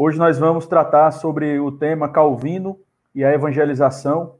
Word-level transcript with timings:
Hoje 0.00 0.16
nós 0.16 0.38
vamos 0.38 0.64
tratar 0.64 1.10
sobre 1.10 1.58
o 1.58 1.72
tema 1.72 2.08
Calvino 2.08 2.78
e 3.12 3.24
a 3.24 3.34
evangelização, 3.34 4.36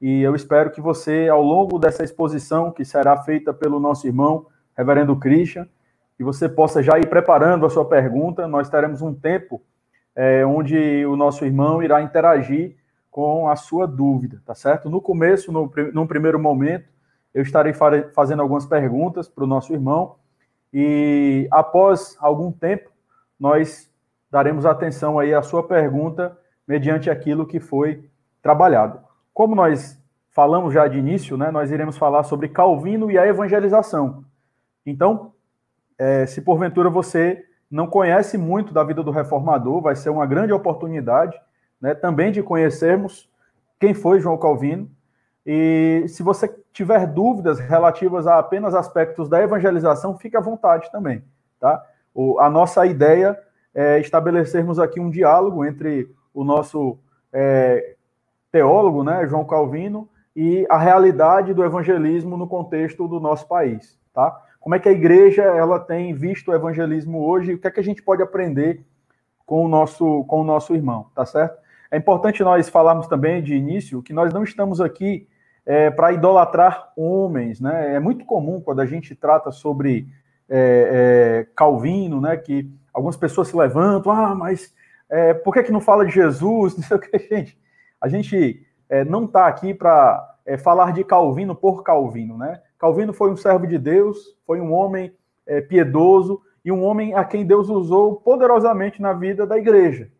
e 0.00 0.22
eu 0.22 0.34
espero 0.34 0.70
que 0.70 0.80
você, 0.80 1.28
ao 1.28 1.42
longo 1.42 1.78
dessa 1.78 2.02
exposição, 2.02 2.72
que 2.72 2.82
será 2.82 3.18
feita 3.18 3.52
pelo 3.52 3.78
nosso 3.78 4.06
irmão, 4.06 4.46
Reverendo 4.74 5.14
Christian, 5.14 5.68
que 6.16 6.24
você 6.24 6.48
possa 6.48 6.82
já 6.82 6.98
ir 6.98 7.10
preparando 7.10 7.66
a 7.66 7.68
sua 7.68 7.84
pergunta. 7.84 8.48
Nós 8.48 8.70
teremos 8.70 9.02
um 9.02 9.12
tempo 9.12 9.60
é, 10.16 10.46
onde 10.46 11.04
o 11.04 11.14
nosso 11.14 11.44
irmão 11.44 11.82
irá 11.82 12.00
interagir 12.00 12.78
com 13.10 13.50
a 13.50 13.54
sua 13.54 13.86
dúvida, 13.86 14.40
tá 14.46 14.54
certo? 14.54 14.88
No 14.88 15.02
começo, 15.02 15.52
no, 15.52 15.70
num 15.92 16.06
primeiro 16.06 16.38
momento, 16.38 16.88
eu 17.34 17.42
estarei 17.42 17.74
fazendo 18.14 18.40
algumas 18.40 18.64
perguntas 18.64 19.28
para 19.28 19.44
o 19.44 19.46
nosso 19.46 19.74
irmão 19.74 20.16
e 20.72 21.46
após 21.50 22.16
algum 22.18 22.50
tempo 22.50 22.90
nós 23.38 23.91
daremos 24.32 24.64
atenção 24.64 25.18
aí 25.18 25.34
à 25.34 25.42
sua 25.42 25.62
pergunta 25.62 26.36
mediante 26.66 27.10
aquilo 27.10 27.46
que 27.46 27.60
foi 27.60 28.08
trabalhado. 28.42 28.98
Como 29.34 29.54
nós 29.54 30.02
falamos 30.30 30.72
já 30.72 30.88
de 30.88 30.98
início, 30.98 31.36
né, 31.36 31.50
nós 31.50 31.70
iremos 31.70 31.98
falar 31.98 32.22
sobre 32.22 32.48
Calvino 32.48 33.10
e 33.10 33.18
a 33.18 33.26
evangelização. 33.26 34.24
Então, 34.86 35.34
é, 35.98 36.24
se 36.24 36.40
porventura 36.40 36.88
você 36.88 37.44
não 37.70 37.86
conhece 37.86 38.38
muito 38.38 38.72
da 38.72 38.82
vida 38.82 39.02
do 39.02 39.10
reformador, 39.10 39.82
vai 39.82 39.94
ser 39.94 40.08
uma 40.08 40.24
grande 40.24 40.52
oportunidade 40.52 41.38
né, 41.78 41.94
também 41.94 42.32
de 42.32 42.42
conhecermos 42.42 43.28
quem 43.78 43.92
foi 43.92 44.18
João 44.18 44.38
Calvino. 44.38 44.90
E 45.44 46.04
se 46.08 46.22
você 46.22 46.48
tiver 46.72 47.06
dúvidas 47.06 47.58
relativas 47.58 48.26
a 48.26 48.38
apenas 48.38 48.74
aspectos 48.74 49.28
da 49.28 49.42
evangelização, 49.42 50.16
fique 50.16 50.36
à 50.38 50.40
vontade 50.40 50.90
também. 50.90 51.22
Tá? 51.60 51.84
O, 52.14 52.38
a 52.40 52.48
nossa 52.48 52.86
ideia 52.86 53.38
é 53.74 53.98
estabelecermos 54.00 54.78
aqui 54.78 55.00
um 55.00 55.10
diálogo 55.10 55.64
entre 55.64 56.08
o 56.34 56.44
nosso 56.44 56.98
é, 57.32 57.94
teólogo, 58.50 59.02
né, 59.02 59.26
João 59.26 59.44
Calvino, 59.44 60.08
e 60.34 60.66
a 60.70 60.78
realidade 60.78 61.52
do 61.52 61.64
evangelismo 61.64 62.36
no 62.36 62.46
contexto 62.46 63.06
do 63.06 63.20
nosso 63.20 63.46
país. 63.46 63.98
Tá? 64.14 64.40
Como 64.60 64.74
é 64.74 64.78
que 64.78 64.88
a 64.88 64.92
igreja 64.92 65.42
ela 65.42 65.78
tem 65.78 66.14
visto 66.14 66.50
o 66.50 66.54
evangelismo 66.54 67.24
hoje 67.24 67.54
o 67.54 67.58
que 67.58 67.66
é 67.66 67.70
que 67.70 67.80
a 67.80 67.84
gente 67.84 68.02
pode 68.02 68.22
aprender 68.22 68.84
com 69.44 69.64
o 69.64 69.68
nosso, 69.68 70.24
com 70.24 70.40
o 70.40 70.44
nosso 70.44 70.74
irmão, 70.74 71.06
tá 71.14 71.26
certo? 71.26 71.60
É 71.90 71.96
importante 71.98 72.42
nós 72.42 72.68
falarmos 72.70 73.06
também 73.06 73.42
de 73.42 73.54
início 73.54 74.02
que 74.02 74.14
nós 74.14 74.32
não 74.32 74.44
estamos 74.44 74.80
aqui 74.80 75.28
é, 75.66 75.90
para 75.90 76.12
idolatrar 76.12 76.90
homens, 76.96 77.60
né? 77.60 77.94
É 77.94 78.00
muito 78.00 78.24
comum 78.24 78.60
quando 78.60 78.80
a 78.80 78.86
gente 78.86 79.14
trata 79.14 79.50
sobre 79.50 80.08
é, 80.48 81.44
é, 81.44 81.46
Calvino, 81.54 82.20
né? 82.20 82.36
Que 82.36 82.70
algumas 82.92 83.16
pessoas 83.16 83.48
se 83.48 83.56
levantam, 83.56 84.12
ah, 84.12 84.34
mas 84.34 84.74
é, 85.08 85.34
por 85.34 85.54
que, 85.54 85.62
que 85.62 85.72
não 85.72 85.80
fala 85.80 86.04
de 86.04 86.12
Jesus? 86.12 86.74
Não 86.76 86.82
sei 86.82 86.96
o 86.96 87.00
que, 87.00 87.18
gente. 87.18 87.58
A 88.00 88.08
gente 88.08 88.66
é, 88.88 89.04
não 89.04 89.24
está 89.24 89.46
aqui 89.46 89.72
para 89.72 90.36
é, 90.44 90.56
falar 90.56 90.92
de 90.92 91.04
Calvino 91.04 91.54
por 91.54 91.82
Calvino, 91.82 92.36
né? 92.36 92.60
Calvino 92.78 93.12
foi 93.12 93.30
um 93.30 93.36
servo 93.36 93.66
de 93.66 93.78
Deus, 93.78 94.36
foi 94.44 94.60
um 94.60 94.72
homem 94.72 95.14
piedoso 95.68 96.40
e 96.64 96.70
um 96.70 96.82
homem 96.84 97.14
a 97.14 97.24
quem 97.24 97.44
Deus 97.44 97.68
usou 97.68 98.16
poderosamente 98.16 99.02
na 99.02 99.12
vida 99.12 99.46
da 99.46 99.58
igreja. 99.58 100.10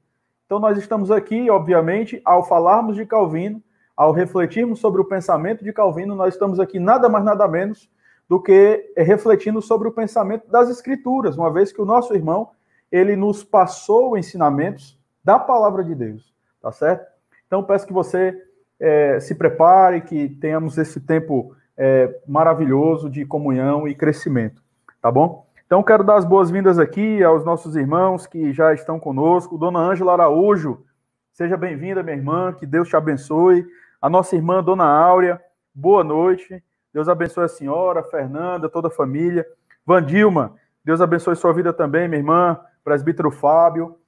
Então, 0.53 0.61
nós 0.61 0.77
estamos 0.77 1.11
aqui, 1.11 1.49
obviamente, 1.49 2.21
ao 2.25 2.45
falarmos 2.45 2.97
de 2.97 3.07
Calvino, 3.07 3.63
ao 3.97 4.13
refletirmos 4.13 4.81
sobre 4.81 5.01
o 5.01 5.05
pensamento 5.05 5.65
de 5.65 5.73
Calvino, 5.73 6.15
nós 6.15 6.35
estamos 6.35 6.61
aqui 6.61 6.79
nada 6.79 7.09
mais, 7.09 7.25
nada 7.25 7.47
menos 7.49 7.89
do 8.29 8.41
que 8.41 8.93
refletindo 8.97 9.61
sobre 9.61 9.89
o 9.89 9.93
pensamento 9.93 10.51
das 10.51 10.69
Escrituras, 10.69 11.37
uma 11.37 11.53
vez 11.53 11.73
que 11.73 11.81
o 11.81 11.85
nosso 11.85 12.15
irmão, 12.15 12.51
ele 12.93 13.17
nos 13.17 13.43
passou 13.43 14.19
ensinamentos 14.19 15.01
da 15.25 15.39
palavra 15.39 15.83
de 15.83 15.95
Deus, 15.95 16.35
tá 16.61 16.71
certo? 16.71 17.11
Então, 17.47 17.65
peço 17.65 17.87
que 17.87 17.93
você 17.93 18.39
é, 18.79 19.19
se 19.19 19.35
prepare, 19.35 20.03
que 20.03 20.29
tenhamos 20.29 20.77
esse 20.77 21.01
tempo 21.01 21.57
é, 21.77 22.21
maravilhoso 22.29 23.09
de 23.09 23.25
comunhão 23.25 23.89
e 23.89 23.95
crescimento, 23.95 24.63
tá 25.01 25.11
bom? 25.11 25.47
Então, 25.67 25.83
quero 25.83 26.05
dar 26.05 26.17
as 26.17 26.27
boas-vindas 26.27 26.79
aqui 26.79 27.25
aos 27.25 27.47
nossos 27.47 27.77
irmãos 27.77 28.27
que 28.27 28.53
já 28.53 28.75
estão 28.75 29.01
conosco. 29.01 29.57
Dona 29.57 29.79
Ângela 29.79 30.13
Araújo, 30.13 30.85
seja 31.33 31.57
bem-vinda, 31.57 32.03
minha 32.03 32.17
irmã, 32.17 32.53
que 32.53 32.67
Deus 32.67 32.89
te 32.89 32.97
abençoe. 32.97 33.67
A 34.01 34.11
nossa 34.11 34.37
irmã, 34.37 34.63
Dona 34.63 34.85
Áurea, 34.85 35.41
boa 35.75 36.05
noite. 36.05 36.63
Deus 36.93 37.09
abençoe 37.09 37.45
a 37.45 37.49
senhora, 37.49 38.01
a 38.01 38.05
Fernanda, 38.05 38.69
toda 38.69 38.89
a 38.89 38.91
família. 38.91 39.47
Vandilma, 39.87 40.55
Deus 40.85 41.01
abençoe 41.01 41.35
sua 41.37 41.55
vida 41.55 41.73
também, 41.73 42.07
minha 42.07 42.21
irmã. 42.21 42.61
Presbítero 42.85 43.31
Fábio, 43.31 43.99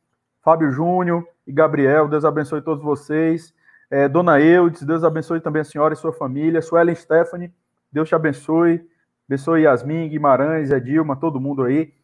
Fábio 0.43 0.71
Júnior 0.71 1.27
e 1.47 1.53
Gabriel, 1.53 2.09
Deus 2.09 2.25
abençoe 2.25 2.63
todos 2.63 2.83
vocês. 2.83 3.55
É, 3.91 4.09
Dona 4.09 4.41
Eudes, 4.41 4.83
Deus 4.83 5.05
abençoe 5.05 5.41
também 5.41 5.63
a 5.63 5.65
senhora 5.65 5.95
e 5.95 5.97
sua 5.97 6.13
família. 6.13 6.61
Suelen 6.61 6.95
Stephanie, 6.95 7.53
Deus 7.93 8.09
te 8.09 8.15
abençoe. 8.15 8.87
Abençoe 9.29 9.63
Yasmin, 9.63 10.09
Guimarães, 10.09 10.71
Edilma, 10.71 11.17
todo 11.17 11.41
mundo 11.41 11.63
aí. 11.63 11.95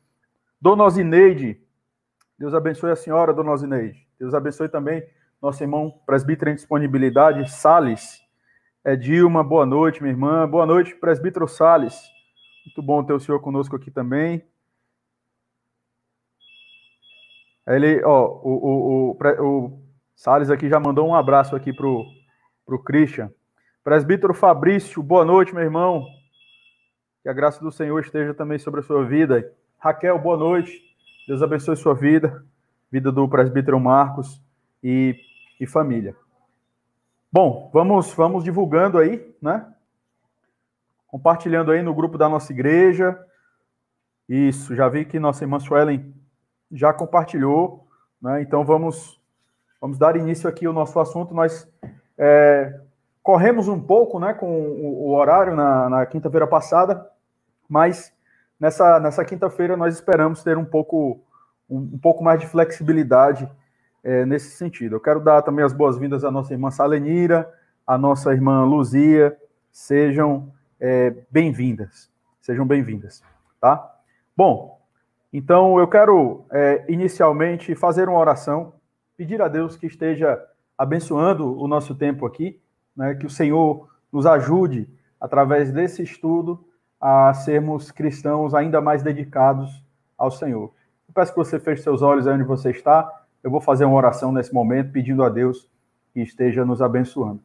Dona 0.60 0.84
Osineide, 0.84 1.60
Deus 2.38 2.54
abençoe 2.54 2.90
a 2.90 2.96
senhora, 2.96 3.32
Dona 3.32 3.52
Osineide. 3.52 4.06
Deus 4.18 4.32
abençoe 4.32 4.68
também 4.68 5.02
nosso 5.40 5.62
irmão 5.62 5.94
presbítero 6.06 6.50
em 6.50 6.54
disponibilidade, 6.54 7.50
Sales. 7.50 8.20
Edilma, 8.84 9.42
boa 9.42 9.66
noite, 9.66 10.02
minha 10.02 10.12
irmã. 10.12 10.48
Boa 10.48 10.64
noite, 10.64 10.94
presbítero 10.94 11.48
Sales. 11.48 12.00
Muito 12.64 12.82
bom 12.82 13.02
ter 13.02 13.12
o 13.12 13.20
senhor 13.20 13.40
conosco 13.40 13.76
aqui 13.76 13.90
também. 13.90 14.42
Ele, 17.66 18.02
ó, 18.04 18.26
o, 18.42 18.52
o, 18.52 19.10
o, 19.10 19.44
o 19.44 19.82
Salles 20.14 20.50
aqui 20.50 20.68
já 20.68 20.80
mandou 20.80 21.08
um 21.08 21.14
abraço 21.14 21.54
aqui 21.54 21.72
pro, 21.72 22.04
pro 22.66 22.82
Christian. 22.82 23.30
Presbítero 23.82 24.34
Fabrício, 24.34 25.02
boa 25.02 25.24
noite, 25.24 25.54
meu 25.54 25.64
irmão. 25.64 26.04
Que 27.22 27.28
a 27.28 27.32
graça 27.32 27.60
do 27.60 27.70
Senhor 27.70 27.98
esteja 28.00 28.34
também 28.34 28.58
sobre 28.58 28.80
a 28.80 28.82
sua 28.82 29.04
vida. 29.04 29.52
Raquel, 29.78 30.18
boa 30.18 30.36
noite. 30.36 30.80
Deus 31.26 31.42
abençoe 31.42 31.76
sua 31.76 31.94
vida, 31.94 32.44
vida 32.90 33.12
do 33.12 33.28
presbítero 33.28 33.78
Marcos 33.78 34.42
e, 34.82 35.16
e 35.60 35.66
família. 35.66 36.16
Bom, 37.32 37.70
vamos, 37.72 38.12
vamos 38.12 38.42
divulgando 38.42 38.98
aí, 38.98 39.34
né? 39.40 39.72
Compartilhando 41.06 41.70
aí 41.70 41.82
no 41.82 41.94
grupo 41.94 42.18
da 42.18 42.28
nossa 42.28 42.52
igreja. 42.52 43.18
Isso, 44.28 44.74
já 44.74 44.88
vi 44.88 45.04
que 45.04 45.18
nossa 45.18 45.44
irmã 45.44 45.58
Suelen 45.60 46.12
já 46.70 46.92
compartilhou, 46.92 47.86
né? 48.20 48.42
Então 48.42 48.64
vamos, 48.64 49.20
vamos 49.80 49.98
dar 49.98 50.16
início 50.16 50.48
aqui 50.48 50.66
ao 50.66 50.72
nosso 50.72 50.98
assunto. 51.00 51.34
Nós 51.34 51.68
é, 52.18 52.80
corremos 53.22 53.68
um 53.68 53.80
pouco 53.80 54.18
né, 54.18 54.34
com 54.34 54.46
o, 54.46 55.12
horário 55.12 55.54
na, 55.54 55.88
na 55.88 56.06
quinta-feira 56.06 56.46
passada, 56.46 57.08
mas 57.68 58.12
nessa, 58.58 59.00
nessa 59.00 59.24
quinta-feira 59.24 59.76
nós 59.76 59.94
esperamos 59.94 60.42
ter 60.42 60.58
um 60.58 60.64
pouco, 60.64 61.20
um, 61.68 61.78
um 61.78 61.98
pouco 61.98 62.22
mais 62.22 62.40
de 62.40 62.46
flexibilidade 62.46 63.50
é, 64.02 64.24
nesse 64.24 64.50
sentido. 64.56 64.96
Eu 64.96 65.00
quero 65.00 65.20
dar 65.20 65.42
também 65.42 65.64
as 65.64 65.72
boas-vindas 65.72 66.24
à 66.24 66.30
nossa 66.30 66.52
irmã 66.52 66.70
Salenira, 66.70 67.52
à 67.86 67.96
nossa 67.98 68.32
irmã 68.32 68.64
Luzia, 68.64 69.36
sejam 69.70 70.52
é, 70.78 71.14
bem-vindas, 71.30 72.10
sejam 72.40 72.66
bem-vindas, 72.66 73.22
tá? 73.60 73.94
Bom, 74.36 74.79
então 75.32 75.78
eu 75.78 75.86
quero 75.86 76.44
é, 76.50 76.84
inicialmente 76.88 77.74
fazer 77.74 78.08
uma 78.08 78.18
oração, 78.18 78.72
pedir 79.16 79.40
a 79.40 79.48
Deus 79.48 79.76
que 79.76 79.86
esteja 79.86 80.42
abençoando 80.76 81.60
o 81.60 81.68
nosso 81.68 81.94
tempo 81.94 82.26
aqui, 82.26 82.60
né, 82.96 83.14
que 83.14 83.26
o 83.26 83.30
Senhor 83.30 83.88
nos 84.12 84.26
ajude, 84.26 84.88
através 85.20 85.70
desse 85.72 86.02
estudo, 86.02 86.64
a 87.00 87.32
sermos 87.34 87.90
cristãos 87.90 88.54
ainda 88.54 88.80
mais 88.80 89.02
dedicados 89.02 89.84
ao 90.16 90.30
Senhor. 90.30 90.72
Eu 91.08 91.14
peço 91.14 91.32
que 91.32 91.38
você 91.38 91.58
feche 91.58 91.82
seus 91.82 92.02
olhos 92.02 92.26
aí 92.26 92.34
onde 92.34 92.44
você 92.44 92.70
está. 92.70 93.10
Eu 93.42 93.50
vou 93.50 93.60
fazer 93.60 93.84
uma 93.84 93.96
oração 93.96 94.32
nesse 94.32 94.52
momento, 94.52 94.92
pedindo 94.92 95.22
a 95.22 95.28
Deus 95.28 95.68
que 96.12 96.20
esteja 96.20 96.64
nos 96.64 96.82
abençoando. 96.82 97.40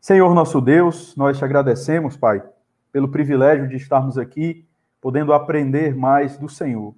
Senhor 0.00 0.34
nosso 0.34 0.60
Deus, 0.60 1.16
nós 1.16 1.38
te 1.38 1.44
agradecemos, 1.44 2.16
Pai, 2.16 2.42
pelo 2.92 3.08
privilégio 3.08 3.66
de 3.66 3.76
estarmos 3.76 4.18
aqui, 4.18 4.64
podendo 5.00 5.32
aprender 5.32 5.94
mais 5.94 6.36
do 6.36 6.48
Senhor. 6.48 6.94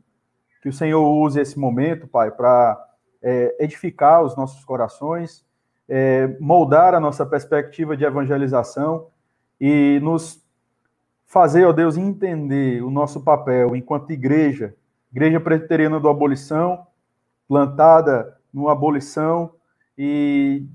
Que 0.67 0.71
o 0.71 0.73
Senhor 0.73 1.09
use 1.09 1.39
esse 1.41 1.57
momento, 1.57 2.09
Pai, 2.09 2.29
para 2.29 2.77
é, 3.23 3.57
edificar 3.61 4.25
os 4.25 4.35
nossos 4.35 4.65
corações, 4.65 5.47
é, 5.89 6.37
moldar 6.41 6.93
a 6.93 6.99
nossa 6.99 7.25
perspectiva 7.25 7.97
de 7.97 8.05
evangelização 8.05 9.07
e 9.61 10.01
nos 10.03 10.45
fazer, 11.25 11.65
ó 11.67 11.73
Deus, 11.73 11.97
entender 11.97 12.83
o 12.83 12.91
nosso 12.91 13.23
papel 13.23 13.77
enquanto 13.77 14.11
igreja, 14.11 14.75
igreja 15.13 15.39
presbiteriana 15.39 16.01
do 16.01 16.09
abolição, 16.09 16.85
plantada 17.47 18.37
no 18.53 18.69
abolição, 18.69 19.53
e 19.97 20.67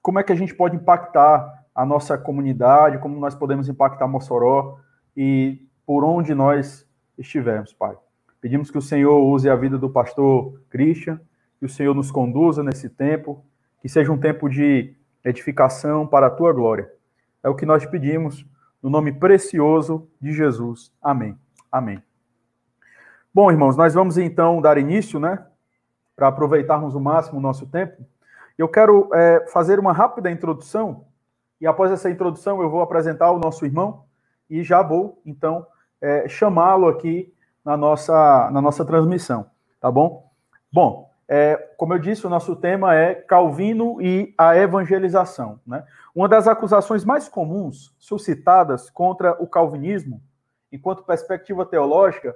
como 0.00 0.20
é 0.20 0.22
que 0.22 0.30
a 0.30 0.36
gente 0.36 0.54
pode 0.54 0.76
impactar 0.76 1.64
a 1.74 1.84
nossa 1.84 2.16
comunidade, 2.16 2.98
como 2.98 3.18
nós 3.18 3.34
podemos 3.34 3.68
impactar 3.68 4.06
Mossoró 4.06 4.78
e 5.16 5.66
por 5.84 6.04
onde 6.04 6.32
nós 6.32 6.88
estivermos, 7.18 7.72
Pai. 7.72 7.96
Pedimos 8.42 8.72
que 8.72 8.78
o 8.78 8.82
Senhor 8.82 9.16
use 9.20 9.48
a 9.48 9.54
vida 9.54 9.78
do 9.78 9.88
pastor 9.88 10.60
Christian, 10.68 11.20
que 11.60 11.64
o 11.64 11.68
Senhor 11.68 11.94
nos 11.94 12.10
conduza 12.10 12.60
nesse 12.60 12.90
tempo, 12.90 13.44
que 13.80 13.88
seja 13.88 14.10
um 14.10 14.18
tempo 14.18 14.48
de 14.48 14.96
edificação 15.24 16.08
para 16.08 16.26
a 16.26 16.30
tua 16.30 16.52
glória. 16.52 16.92
É 17.40 17.48
o 17.48 17.54
que 17.54 17.64
nós 17.64 17.86
pedimos, 17.86 18.44
no 18.82 18.90
nome 18.90 19.12
precioso 19.12 20.08
de 20.20 20.32
Jesus. 20.32 20.92
Amém. 21.00 21.38
Amém. 21.70 22.02
Bom, 23.32 23.48
irmãos, 23.48 23.76
nós 23.76 23.94
vamos 23.94 24.18
então 24.18 24.60
dar 24.60 24.76
início, 24.76 25.20
né, 25.20 25.46
para 26.16 26.26
aproveitarmos 26.26 26.96
o 26.96 27.00
máximo 27.00 27.38
o 27.38 27.42
nosso 27.42 27.68
tempo. 27.68 28.04
Eu 28.58 28.68
quero 28.68 29.08
é, 29.14 29.46
fazer 29.52 29.78
uma 29.78 29.92
rápida 29.92 30.28
introdução, 30.28 31.04
e 31.60 31.66
após 31.68 31.92
essa 31.92 32.10
introdução 32.10 32.60
eu 32.60 32.68
vou 32.68 32.82
apresentar 32.82 33.30
o 33.30 33.38
nosso 33.38 33.64
irmão, 33.64 34.02
e 34.50 34.64
já 34.64 34.82
vou, 34.82 35.22
então, 35.24 35.64
é, 36.00 36.28
chamá-lo 36.28 36.88
aqui 36.88 37.31
na 37.64 37.76
nossa, 37.76 38.50
na 38.50 38.60
nossa 38.60 38.84
transmissão, 38.84 39.46
tá 39.80 39.90
bom? 39.90 40.30
Bom, 40.72 41.10
é, 41.28 41.56
como 41.76 41.94
eu 41.94 41.98
disse, 41.98 42.26
o 42.26 42.30
nosso 42.30 42.56
tema 42.56 42.94
é 42.94 43.14
Calvino 43.14 44.00
e 44.02 44.34
a 44.36 44.56
evangelização. 44.56 45.60
Né? 45.66 45.84
Uma 46.14 46.28
das 46.28 46.46
acusações 46.46 47.04
mais 47.04 47.28
comuns 47.28 47.94
suscitadas 47.98 48.90
contra 48.90 49.32
o 49.42 49.46
calvinismo, 49.46 50.20
enquanto 50.70 51.04
perspectiva 51.04 51.64
teológica, 51.64 52.34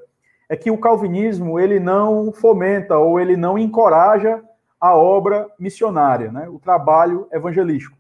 é 0.48 0.56
que 0.56 0.70
o 0.70 0.78
calvinismo 0.78 1.58
ele 1.58 1.80
não 1.80 2.32
fomenta 2.32 2.96
ou 2.96 3.20
ele 3.20 3.36
não 3.36 3.58
encoraja 3.58 4.42
a 4.80 4.96
obra 4.96 5.46
missionária, 5.58 6.30
né? 6.30 6.48
o 6.48 6.58
trabalho 6.58 7.26
evangelístico. 7.32 7.96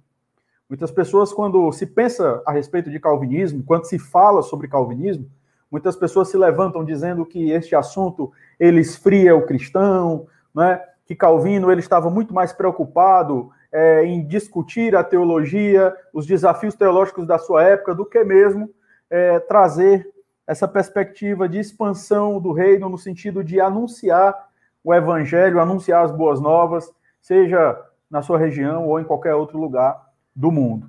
Muitas 0.68 0.90
pessoas, 0.90 1.32
quando 1.32 1.70
se 1.72 1.86
pensa 1.86 2.42
a 2.46 2.52
respeito 2.52 2.90
de 2.90 2.98
calvinismo, 2.98 3.62
quando 3.64 3.84
se 3.84 3.98
fala 3.98 4.42
sobre 4.42 4.66
calvinismo, 4.66 5.30
muitas 5.70 5.96
pessoas 5.96 6.28
se 6.28 6.36
levantam 6.36 6.84
dizendo 6.84 7.24
que 7.24 7.50
este 7.50 7.74
assunto 7.74 8.32
ele 8.58 8.80
esfria 8.80 9.34
o 9.34 9.46
cristão, 9.46 10.26
né? 10.54 10.80
que 11.06 11.14
Calvino 11.14 11.70
ele 11.70 11.80
estava 11.80 12.10
muito 12.10 12.34
mais 12.34 12.52
preocupado 12.52 13.50
é, 13.72 14.04
em 14.04 14.26
discutir 14.26 14.96
a 14.96 15.04
teologia, 15.04 15.94
os 16.12 16.26
desafios 16.26 16.74
teológicos 16.74 17.26
da 17.26 17.38
sua 17.38 17.62
época, 17.62 17.94
do 17.94 18.04
que 18.04 18.22
mesmo 18.24 18.70
é, 19.08 19.38
trazer 19.40 20.08
essa 20.46 20.66
perspectiva 20.66 21.48
de 21.48 21.58
expansão 21.58 22.40
do 22.40 22.52
reino 22.52 22.88
no 22.88 22.98
sentido 22.98 23.42
de 23.42 23.60
anunciar 23.60 24.48
o 24.82 24.94
evangelho, 24.94 25.60
anunciar 25.60 26.04
as 26.04 26.12
boas 26.12 26.40
novas, 26.40 26.92
seja 27.20 27.78
na 28.10 28.22
sua 28.22 28.38
região 28.38 28.86
ou 28.86 29.00
em 29.00 29.04
qualquer 29.04 29.34
outro 29.34 29.58
lugar 29.58 30.00
do 30.34 30.50
mundo. 30.50 30.88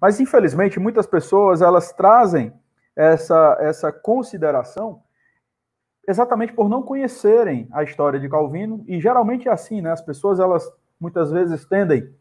Mas 0.00 0.20
infelizmente 0.20 0.80
muitas 0.80 1.06
pessoas 1.06 1.62
elas 1.62 1.92
trazem 1.92 2.52
essa 3.00 3.56
essa 3.60 3.90
consideração 3.90 5.02
exatamente 6.06 6.52
por 6.52 6.68
não 6.68 6.82
conhecerem 6.82 7.68
a 7.72 7.82
história 7.82 8.20
de 8.20 8.28
Calvino 8.28 8.84
e 8.86 9.00
geralmente 9.00 9.48
é 9.48 9.52
assim, 9.52 9.80
né? 9.80 9.90
As 9.90 10.02
pessoas 10.02 10.38
elas 10.38 10.70
muitas 10.98 11.30
vezes 11.30 11.64
tendem 11.64 12.14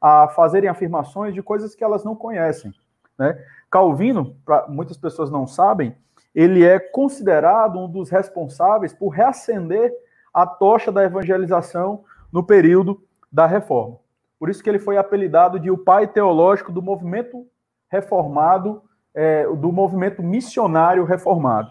a 0.00 0.28
fazerem 0.28 0.68
afirmações 0.68 1.34
de 1.34 1.42
coisas 1.42 1.74
que 1.74 1.84
elas 1.84 2.02
não 2.04 2.16
conhecem, 2.16 2.72
né? 3.16 3.38
Calvino, 3.70 4.36
pra, 4.44 4.66
muitas 4.68 4.96
pessoas 4.96 5.30
não 5.30 5.46
sabem, 5.46 5.96
ele 6.34 6.64
é 6.64 6.78
considerado 6.78 7.78
um 7.78 7.88
dos 7.88 8.10
responsáveis 8.10 8.92
por 8.92 9.10
reacender 9.10 9.92
a 10.32 10.44
tocha 10.46 10.90
da 10.90 11.04
evangelização 11.04 12.04
no 12.32 12.42
período 12.42 13.00
da 13.30 13.46
reforma. 13.46 13.98
Por 14.38 14.50
isso 14.50 14.62
que 14.62 14.68
ele 14.68 14.80
foi 14.80 14.96
apelidado 14.96 15.60
de 15.60 15.70
o 15.70 15.78
pai 15.78 16.08
teológico 16.08 16.72
do 16.72 16.82
movimento 16.82 17.46
reformado, 17.88 18.82
é, 19.14 19.46
do 19.46 19.70
movimento 19.70 20.22
missionário 20.22 21.04
reformado. 21.04 21.70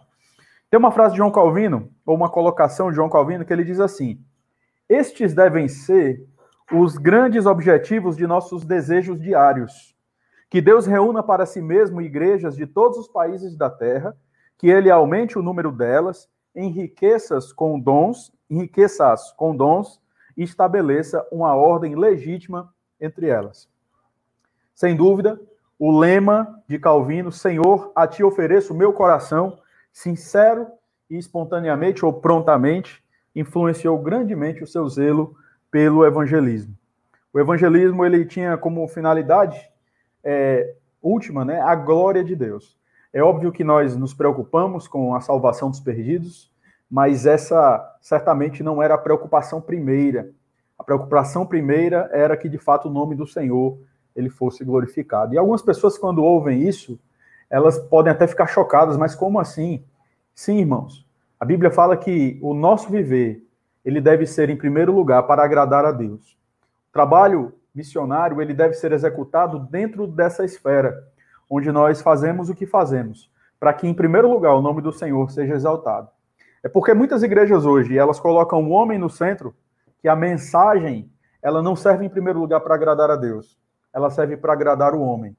Tem 0.69 0.79
uma 0.79 0.91
frase 0.91 1.11
de 1.11 1.17
João 1.17 1.31
Calvino, 1.31 1.91
ou 2.05 2.15
uma 2.15 2.29
colocação 2.29 2.89
de 2.89 2.95
João 2.95 3.09
Calvino, 3.09 3.45
que 3.45 3.53
ele 3.53 3.63
diz 3.63 3.79
assim: 3.79 4.19
Estes 4.89 5.33
devem 5.33 5.67
ser 5.67 6.25
os 6.71 6.97
grandes 6.97 7.45
objetivos 7.45 8.15
de 8.15 8.25
nossos 8.25 8.65
desejos 8.65 9.21
diários. 9.21 9.95
Que 10.49 10.61
Deus 10.61 10.85
reúna 10.85 11.21
para 11.21 11.45
si 11.45 11.61
mesmo 11.61 12.01
igrejas 12.01 12.55
de 12.55 12.65
todos 12.65 12.97
os 12.97 13.07
países 13.07 13.55
da 13.55 13.69
terra 13.69 14.15
que 14.57 14.69
ele 14.69 14.89
aumente 14.89 15.37
o 15.37 15.41
número 15.41 15.71
delas, 15.71 16.29
enriqueças 16.55 17.51
com 17.51 17.79
dons, 17.79 18.31
enriqueças 18.49 19.31
com 19.33 19.55
dons 19.55 20.01
e 20.37 20.43
estabeleça 20.43 21.27
uma 21.31 21.53
ordem 21.55 21.95
legítima 21.95 22.73
entre 22.99 23.27
elas. 23.27 23.67
Sem 24.73 24.95
dúvida, 24.95 25.39
o 25.77 25.97
lema 25.97 26.61
de 26.67 26.77
Calvino, 26.79 27.31
Senhor, 27.31 27.91
a 27.95 28.07
ti 28.07 28.23
ofereço 28.23 28.73
o 28.73 28.77
meu 28.77 28.93
coração, 28.93 29.57
sincero 29.91 30.67
e 31.09 31.17
espontaneamente 31.17 32.05
ou 32.05 32.13
prontamente, 32.13 33.03
influenciou 33.35 33.97
grandemente 33.97 34.63
o 34.63 34.67
seu 34.67 34.87
zelo 34.87 35.35
pelo 35.71 36.05
evangelismo. 36.05 36.75
O 37.33 37.39
evangelismo 37.39 38.05
ele 38.05 38.25
tinha 38.25 38.55
como 38.57 38.87
finalidade 38.87 39.59
é, 40.23 40.75
última, 41.01 41.43
né, 41.43 41.59
a 41.59 41.75
glória 41.75 42.23
de 42.23 42.35
Deus. 42.35 42.77
É 43.11 43.21
óbvio 43.21 43.51
que 43.51 43.63
nós 43.63 43.95
nos 43.95 44.13
preocupamos 44.13 44.87
com 44.87 45.13
a 45.13 45.21
salvação 45.21 45.69
dos 45.69 45.79
perdidos, 45.79 46.51
mas 46.89 47.25
essa 47.25 47.97
certamente 48.01 48.61
não 48.63 48.81
era 48.81 48.93
a 48.93 48.99
preocupação 48.99 49.59
primeira. 49.59 50.29
A 50.77 50.83
preocupação 50.83 51.45
primeira 51.45 52.09
era 52.13 52.37
que 52.37 52.47
de 52.47 52.57
fato 52.57 52.87
o 52.87 52.91
nome 52.91 53.15
do 53.15 53.25
Senhor 53.25 53.79
ele 54.15 54.29
fosse 54.29 54.63
glorificado. 54.63 55.33
E 55.33 55.37
algumas 55.37 55.61
pessoas 55.61 55.97
quando 55.97 56.23
ouvem 56.23 56.67
isso, 56.67 56.99
elas 57.49 57.77
podem 57.77 58.11
até 58.11 58.27
ficar 58.27 58.47
chocadas, 58.47 58.97
mas 58.97 59.15
como 59.15 59.39
assim? 59.39 59.83
Sim, 60.33 60.59
irmãos. 60.59 61.05
A 61.39 61.45
Bíblia 61.45 61.69
fala 61.69 61.97
que 61.97 62.39
o 62.41 62.53
nosso 62.53 62.89
viver, 62.89 63.45
ele 63.83 63.99
deve 63.99 64.25
ser 64.25 64.49
em 64.49 64.57
primeiro 64.57 64.93
lugar 64.93 65.23
para 65.23 65.43
agradar 65.43 65.85
a 65.85 65.91
Deus. 65.91 66.37
O 66.89 66.93
trabalho 66.93 67.53
missionário, 67.73 68.41
ele 68.41 68.53
deve 68.53 68.73
ser 68.73 68.91
executado 68.91 69.59
dentro 69.59 70.07
dessa 70.07 70.45
esfera 70.45 71.11
onde 71.49 71.71
nós 71.71 72.01
fazemos 72.01 72.49
o 72.49 72.55
que 72.55 72.65
fazemos, 72.65 73.29
para 73.59 73.73
que, 73.73 73.87
em 73.87 73.93
primeiro 73.93 74.27
lugar, 74.27 74.55
o 74.55 74.61
nome 74.61 74.81
do 74.81 74.91
Senhor 74.91 75.29
seja 75.29 75.53
exaltado. 75.53 76.09
É 76.63 76.69
porque 76.69 76.93
muitas 76.93 77.21
igrejas 77.21 77.65
hoje, 77.65 77.97
elas 77.97 78.19
colocam 78.19 78.63
o 78.63 78.71
homem 78.71 78.97
no 78.97 79.09
centro, 79.09 79.53
que 79.99 80.07
a 80.07 80.15
mensagem, 80.15 81.11
ela 81.41 81.61
não 81.61 81.75
serve 81.75 82.05
em 82.05 82.09
primeiro 82.09 82.39
lugar 82.39 82.61
para 82.61 82.73
agradar 82.73 83.11
a 83.11 83.15
Deus, 83.15 83.57
ela 83.93 84.09
serve 84.09 84.35
para 84.35 84.53
agradar 84.53 84.95
o 84.95 85.01
homem. 85.01 85.35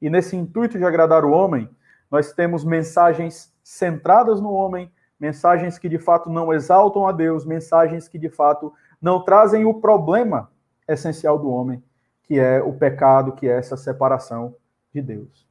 E 0.00 0.08
nesse 0.08 0.36
intuito 0.36 0.78
de 0.78 0.84
agradar 0.84 1.24
o 1.24 1.30
homem, 1.30 1.68
nós 2.10 2.32
temos 2.32 2.64
mensagens 2.64 3.52
centradas 3.62 4.40
no 4.40 4.52
homem, 4.52 4.90
mensagens 5.18 5.78
que 5.78 5.88
de 5.88 5.98
fato 5.98 6.30
não 6.30 6.52
exaltam 6.52 7.06
a 7.06 7.12
Deus, 7.12 7.44
mensagens 7.44 8.08
que 8.08 8.18
de 8.18 8.28
fato 8.28 8.72
não 9.00 9.22
trazem 9.22 9.64
o 9.64 9.74
problema 9.74 10.50
essencial 10.88 11.38
do 11.38 11.50
homem, 11.50 11.82
que 12.22 12.38
é 12.38 12.62
o 12.62 12.72
pecado, 12.72 13.32
que 13.32 13.48
é 13.48 13.56
essa 13.56 13.76
separação 13.76 14.54
de 14.92 15.02
Deus. 15.02 15.46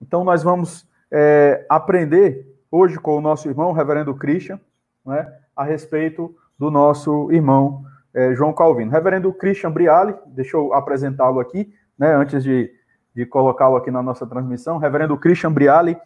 Então, 0.00 0.24
nós 0.24 0.42
vamos 0.42 0.88
é, 1.10 1.64
aprender 1.68 2.52
hoje 2.70 2.98
com 2.98 3.16
o 3.16 3.20
nosso 3.20 3.48
irmão, 3.48 3.72
reverendo 3.72 4.14
Christian, 4.14 4.58
né, 5.04 5.32
a 5.54 5.62
respeito 5.62 6.34
do 6.58 6.70
nosso 6.70 7.30
irmão 7.30 7.84
é, 8.14 8.34
João 8.34 8.52
Calvino. 8.52 8.90
Reverendo 8.90 9.32
Christian 9.32 9.70
Briali, 9.70 10.14
deixa 10.26 10.56
eu 10.56 10.72
apresentá-lo 10.74 11.40
aqui, 11.40 11.72
né, 11.98 12.14
antes 12.14 12.42
de, 12.42 12.70
de 13.14 13.26
colocá-lo 13.26 13.76
aqui 13.76 13.90
na 13.90 14.02
nossa 14.02 14.26
transmissão. 14.26 14.78
Reverendo 14.78 15.16
Christian 15.16 15.52
Briali, 15.52 15.96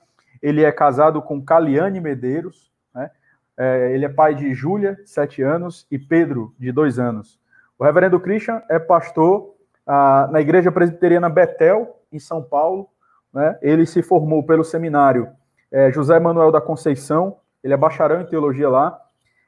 ele 0.43 0.65
é 0.65 0.73
casado 0.73 1.21
com 1.23 1.43
Caliane 1.43 2.01
Medeiros, 2.01 2.73
né, 2.95 3.11
é, 3.57 3.93
ele 3.93 4.05
é 4.05 4.09
pai 4.09 4.35
de 4.35 4.55
Júlia, 4.55 4.99
sete 5.05 5.43
anos, 5.43 5.87
e 5.91 5.99
Pedro, 5.99 6.55
de 6.59 6.71
dois 6.71 6.99
anos. 6.99 7.41
O 7.79 7.85
reverendo 7.85 8.21
Christian 8.21 8.63
é 8.71 8.79
pastor 8.79 9.55
ah, 9.87 10.29
na 10.31 10.41
Igreja 10.41 10.73
Presbiteriana 10.73 11.29
Betel, 11.29 12.01
em 12.13 12.19
São 12.19 12.43
Paulo. 12.43 12.89
Né? 13.33 13.59
Ele 13.61 13.85
se 13.85 14.03
formou 14.03 14.43
pelo 14.45 14.65
seminário 14.65 15.29
é, 15.71 15.91
José 15.93 16.19
Manuel 16.19 16.51
da 16.51 16.61
Conceição, 16.61 17.39
ele 17.63 17.75
é 17.75 17.77
bacharel 17.77 18.21
em 18.21 18.27
teologia 18.27 18.69
lá. 18.69 18.99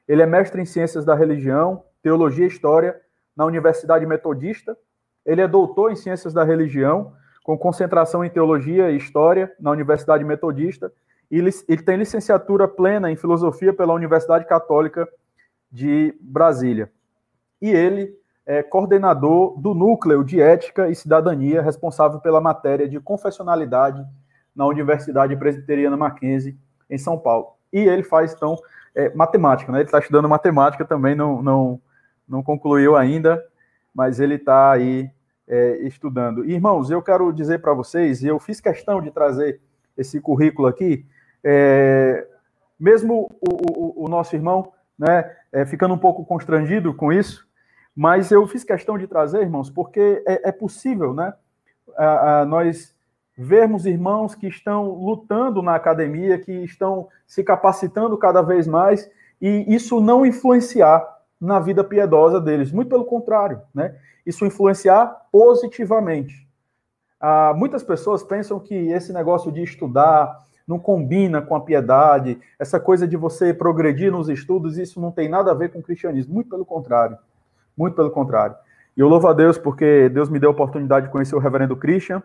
Ele 0.07 0.21
é 0.21 0.25
mestre 0.25 0.61
em 0.61 0.65
ciências 0.65 1.05
da 1.05 1.15
religião, 1.15 1.83
teologia 2.01 2.45
e 2.45 2.47
história 2.47 2.99
na 3.35 3.45
Universidade 3.45 4.05
Metodista. 4.05 4.77
Ele 5.25 5.41
é 5.41 5.47
doutor 5.47 5.91
em 5.91 5.95
ciências 5.95 6.33
da 6.33 6.43
religião, 6.43 7.13
com 7.43 7.57
concentração 7.57 8.23
em 8.23 8.29
teologia 8.29 8.91
e 8.91 8.97
história 8.97 9.51
na 9.59 9.71
Universidade 9.71 10.23
Metodista. 10.23 10.91
E 11.31 11.37
ele, 11.37 11.51
tem 11.83 11.97
licenciatura 11.97 12.67
plena 12.67 13.11
em 13.11 13.15
filosofia 13.15 13.73
pela 13.73 13.93
Universidade 13.93 14.45
Católica 14.45 15.07
de 15.71 16.15
Brasília. 16.19 16.91
E 17.61 17.69
ele 17.69 18.17
é, 18.45 18.63
coordenador 18.63 19.59
do 19.59 19.75
Núcleo 19.75 20.23
de 20.23 20.41
Ética 20.41 20.89
e 20.89 20.95
Cidadania, 20.95 21.61
responsável 21.61 22.19
pela 22.19 22.41
matéria 22.41 22.89
de 22.89 22.99
confessionalidade 22.99 24.03
na 24.55 24.65
Universidade 24.65 25.35
Presbiteriana 25.35 25.95
Mackenzie, 25.95 26.57
em 26.89 26.97
São 26.97 27.15
Paulo. 27.15 27.49
E 27.71 27.77
ele 27.77 28.01
faz, 28.01 28.33
então, 28.33 28.57
é, 28.95 29.13
matemática, 29.13 29.71
né? 29.71 29.79
Ele 29.79 29.85
está 29.85 29.99
estudando 29.99 30.27
matemática 30.27 30.83
também, 30.83 31.13
não, 31.13 31.43
não, 31.43 31.79
não 32.29 32.43
concluiu 32.43 32.95
ainda, 32.95 33.43
mas 33.93 34.19
ele 34.19 34.35
está 34.35 34.71
aí 34.71 35.09
é, 35.47 35.77
estudando. 35.79 36.45
Irmãos, 36.45 36.91
eu 36.91 37.01
quero 37.01 37.33
dizer 37.33 37.59
para 37.59 37.73
vocês, 37.73 38.21
e 38.21 38.27
eu 38.27 38.39
fiz 38.39 38.61
questão 38.61 39.01
de 39.01 39.11
trazer 39.11 39.59
esse 39.97 40.21
currículo 40.21 40.67
aqui, 40.67 41.05
é, 41.43 42.27
mesmo 42.79 43.29
o, 43.41 44.03
o, 44.03 44.05
o, 44.05 44.07
nosso 44.07 44.35
irmão, 44.35 44.71
né, 44.97 45.35
é, 45.51 45.65
ficando 45.65 45.93
um 45.93 45.97
pouco 45.97 46.23
constrangido 46.23 46.93
com 46.93 47.11
isso, 47.11 47.47
Mas 47.95 48.31
eu 48.31 48.47
fiz 48.47 48.63
questão 48.63 48.97
de 48.97 49.07
trazer, 49.07 49.41
irmãos, 49.41 49.69
porque 49.69 50.23
é, 50.25 50.49
é 50.49 50.51
possível, 50.53 51.13
né? 51.13 51.33
A, 51.97 52.41
a, 52.41 52.45
nós 52.45 52.95
vermos 53.37 53.85
irmãos 53.85 54.35
que 54.35 54.47
estão 54.47 54.89
lutando 54.91 55.61
na 55.61 55.75
academia, 55.75 56.39
que 56.39 56.51
estão 56.63 57.09
se 57.27 57.43
capacitando 57.43 58.17
cada 58.17 58.41
vez 58.41 58.67
mais, 58.67 59.11
e 59.41 59.65
isso 59.67 59.99
não 59.99 60.25
influenciar 60.25 61.18
na 61.39 61.59
vida 61.59 61.83
piedosa 61.83 62.39
deles. 62.39 62.71
Muito 62.71 62.89
pelo 62.89 63.05
contrário, 63.05 63.61
né? 63.73 63.95
Isso 64.25 64.45
influenciar 64.45 65.27
positivamente. 65.31 66.47
Ah, 67.19 67.53
muitas 67.55 67.83
pessoas 67.83 68.23
pensam 68.23 68.59
que 68.59 68.75
esse 68.75 69.11
negócio 69.11 69.51
de 69.51 69.61
estudar 69.61 70.45
não 70.67 70.77
combina 70.77 71.41
com 71.41 71.55
a 71.55 71.61
piedade, 71.61 72.39
essa 72.59 72.79
coisa 72.79 73.07
de 73.07 73.17
você 73.17 73.53
progredir 73.53 74.11
nos 74.11 74.29
estudos, 74.29 74.77
isso 74.77 75.01
não 75.01 75.11
tem 75.11 75.27
nada 75.27 75.49
a 75.49 75.55
ver 75.55 75.71
com 75.71 75.79
o 75.79 75.83
cristianismo. 75.83 76.33
Muito 76.33 76.49
pelo 76.49 76.63
contrário. 76.63 77.17
Muito 77.75 77.95
pelo 77.95 78.11
contrário. 78.11 78.55
E 78.95 79.01
eu 79.01 79.07
louvo 79.07 79.27
a 79.27 79.33
Deus 79.33 79.57
porque 79.57 80.09
Deus 80.09 80.29
me 80.29 80.39
deu 80.39 80.49
a 80.49 80.53
oportunidade 80.53 81.07
de 81.07 81.11
conhecer 81.11 81.35
o 81.35 81.39
reverendo 81.39 81.75
Christian 81.75 82.21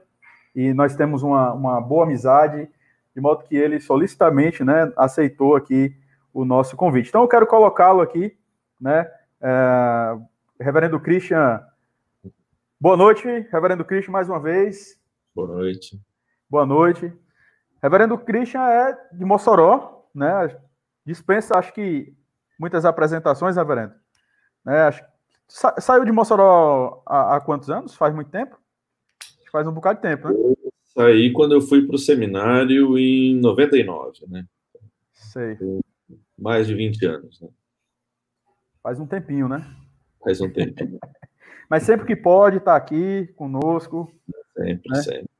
e 0.54 0.74
nós 0.74 0.94
temos 0.94 1.22
uma, 1.22 1.52
uma 1.52 1.80
boa 1.80 2.04
amizade, 2.04 2.68
de 3.14 3.20
modo 3.20 3.44
que 3.44 3.56
ele 3.56 3.80
solicitamente 3.80 4.62
né, 4.62 4.92
aceitou 4.96 5.56
aqui 5.56 5.94
o 6.32 6.44
nosso 6.44 6.76
convite. 6.76 7.08
Então 7.08 7.22
eu 7.22 7.28
quero 7.28 7.46
colocá-lo 7.46 8.00
aqui, 8.00 8.36
né? 8.84 9.10
É, 9.40 10.18
reverendo 10.60 11.00
Christian, 11.00 11.66
boa 12.78 12.98
noite, 12.98 13.26
Reverendo 13.50 13.84
Christian, 13.84 14.12
mais 14.12 14.28
uma 14.28 14.38
vez. 14.38 15.00
Boa 15.34 15.48
noite. 15.48 15.98
Boa 16.50 16.66
noite. 16.66 17.10
Reverendo 17.82 18.18
Christian 18.18 18.60
é 18.60 18.92
de 19.10 19.24
Mossoró, 19.24 20.06
né? 20.14 20.54
Dispensa, 21.04 21.58
acho 21.58 21.72
que, 21.72 22.12
muitas 22.60 22.84
apresentações, 22.84 23.56
Reverendo. 23.56 23.94
Né? 24.62 24.82
Acho, 24.82 25.02
sa, 25.48 25.80
saiu 25.80 26.04
de 26.04 26.12
Mossoró 26.12 27.02
há, 27.06 27.36
há, 27.36 27.40
quantos 27.40 27.70
anos? 27.70 27.94
Faz 27.94 28.14
muito 28.14 28.30
tempo? 28.30 28.58
Faz 29.50 29.66
um 29.66 29.72
bocado 29.72 29.96
de 29.96 30.02
tempo, 30.02 30.28
né? 30.28 30.34
Eu 30.34 30.56
saí 30.94 31.32
quando 31.32 31.52
eu 31.52 31.62
fui 31.62 31.86
para 31.86 31.96
o 31.96 31.98
seminário 31.98 32.98
em 32.98 33.40
99, 33.40 34.26
né? 34.28 34.44
Sei 35.14 35.56
mais 36.38 36.66
de 36.66 36.74
20 36.74 37.06
anos. 37.06 37.40
Né? 37.40 37.48
Faz 38.84 39.00
um 39.00 39.06
tempinho, 39.06 39.48
né? 39.48 39.66
Faz 40.22 40.42
um 40.42 40.50
tempinho. 40.50 41.00
Mas 41.70 41.84
sempre 41.84 42.06
que 42.06 42.14
pode, 42.14 42.58
está 42.58 42.76
aqui 42.76 43.28
conosco. 43.28 44.12
Sempre, 44.54 44.90
né? 44.90 45.02
sempre. 45.02 45.30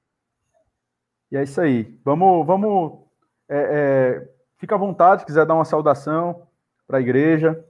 E 1.31 1.37
é 1.37 1.43
isso 1.43 1.61
aí. 1.61 1.95
Vamos, 2.03 2.47
vamos. 2.47 3.01
É, 3.47 3.59
é, 3.59 4.29
fica 4.57 4.77
à 4.77 4.79
vontade, 4.79 5.21
se 5.21 5.27
quiser 5.27 5.45
dar 5.45 5.57
uma 5.57 5.67
saudação 5.67 6.47
para 6.87 6.97
a 6.97 7.01
igreja. 7.03 7.63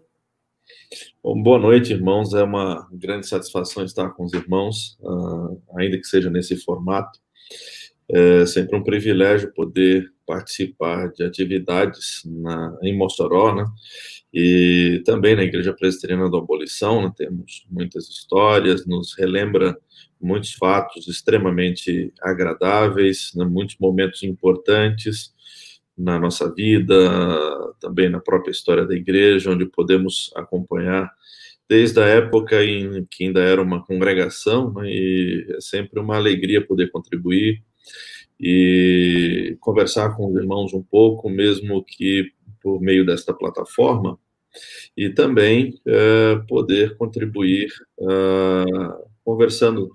Bom, 1.20 1.42
boa 1.42 1.58
noite, 1.58 1.92
irmãos. 1.92 2.32
É 2.34 2.44
uma 2.44 2.88
grande 2.92 3.26
satisfação 3.26 3.84
estar 3.84 4.10
com 4.10 4.24
os 4.24 4.32
irmãos, 4.32 4.96
uh, 5.00 5.60
ainda 5.76 5.98
que 5.98 6.06
seja 6.06 6.30
nesse 6.30 6.56
formato. 6.56 7.18
É 8.08 8.46
sempre 8.46 8.76
um 8.76 8.84
privilégio 8.84 9.52
poder 9.52 10.08
participar 10.24 11.10
de 11.10 11.24
atividades 11.24 12.22
na, 12.24 12.78
em 12.80 12.96
Mossoró, 12.96 13.52
né? 13.52 13.64
E 14.36 15.00
também 15.06 15.36
na 15.36 15.44
Igreja 15.44 15.72
Presbiteriana 15.72 16.28
da 16.28 16.38
Abolição, 16.38 17.00
né? 17.00 17.12
temos 17.16 17.64
muitas 17.70 18.08
histórias, 18.08 18.84
nos 18.84 19.16
relembra 19.16 19.78
muitos 20.20 20.54
fatos 20.54 21.06
extremamente 21.06 22.12
agradáveis, 22.20 23.30
né? 23.36 23.44
muitos 23.44 23.76
momentos 23.78 24.24
importantes 24.24 25.32
na 25.96 26.18
nossa 26.18 26.52
vida, 26.52 26.96
também 27.78 28.08
na 28.08 28.18
própria 28.18 28.50
história 28.50 28.84
da 28.84 28.96
igreja, 28.96 29.52
onde 29.52 29.66
podemos 29.66 30.32
acompanhar 30.34 31.08
desde 31.68 32.00
a 32.00 32.04
época 32.04 32.64
em 32.64 33.06
que 33.08 33.26
ainda 33.26 33.40
era 33.40 33.62
uma 33.62 33.84
congregação, 33.84 34.72
né? 34.72 34.90
e 34.90 35.46
é 35.56 35.60
sempre 35.60 36.00
uma 36.00 36.16
alegria 36.16 36.66
poder 36.66 36.90
contribuir 36.90 37.62
e 38.40 39.56
conversar 39.60 40.16
com 40.16 40.26
os 40.26 40.34
irmãos 40.34 40.74
um 40.74 40.82
pouco, 40.82 41.30
mesmo 41.30 41.84
que 41.84 42.32
por 42.64 42.80
meio 42.80 43.04
desta 43.04 43.34
plataforma, 43.34 44.18
e 44.96 45.10
também 45.10 45.78
é, 45.86 46.36
poder 46.48 46.96
contribuir 46.96 47.68
uh, 47.98 49.04
conversando 49.22 49.90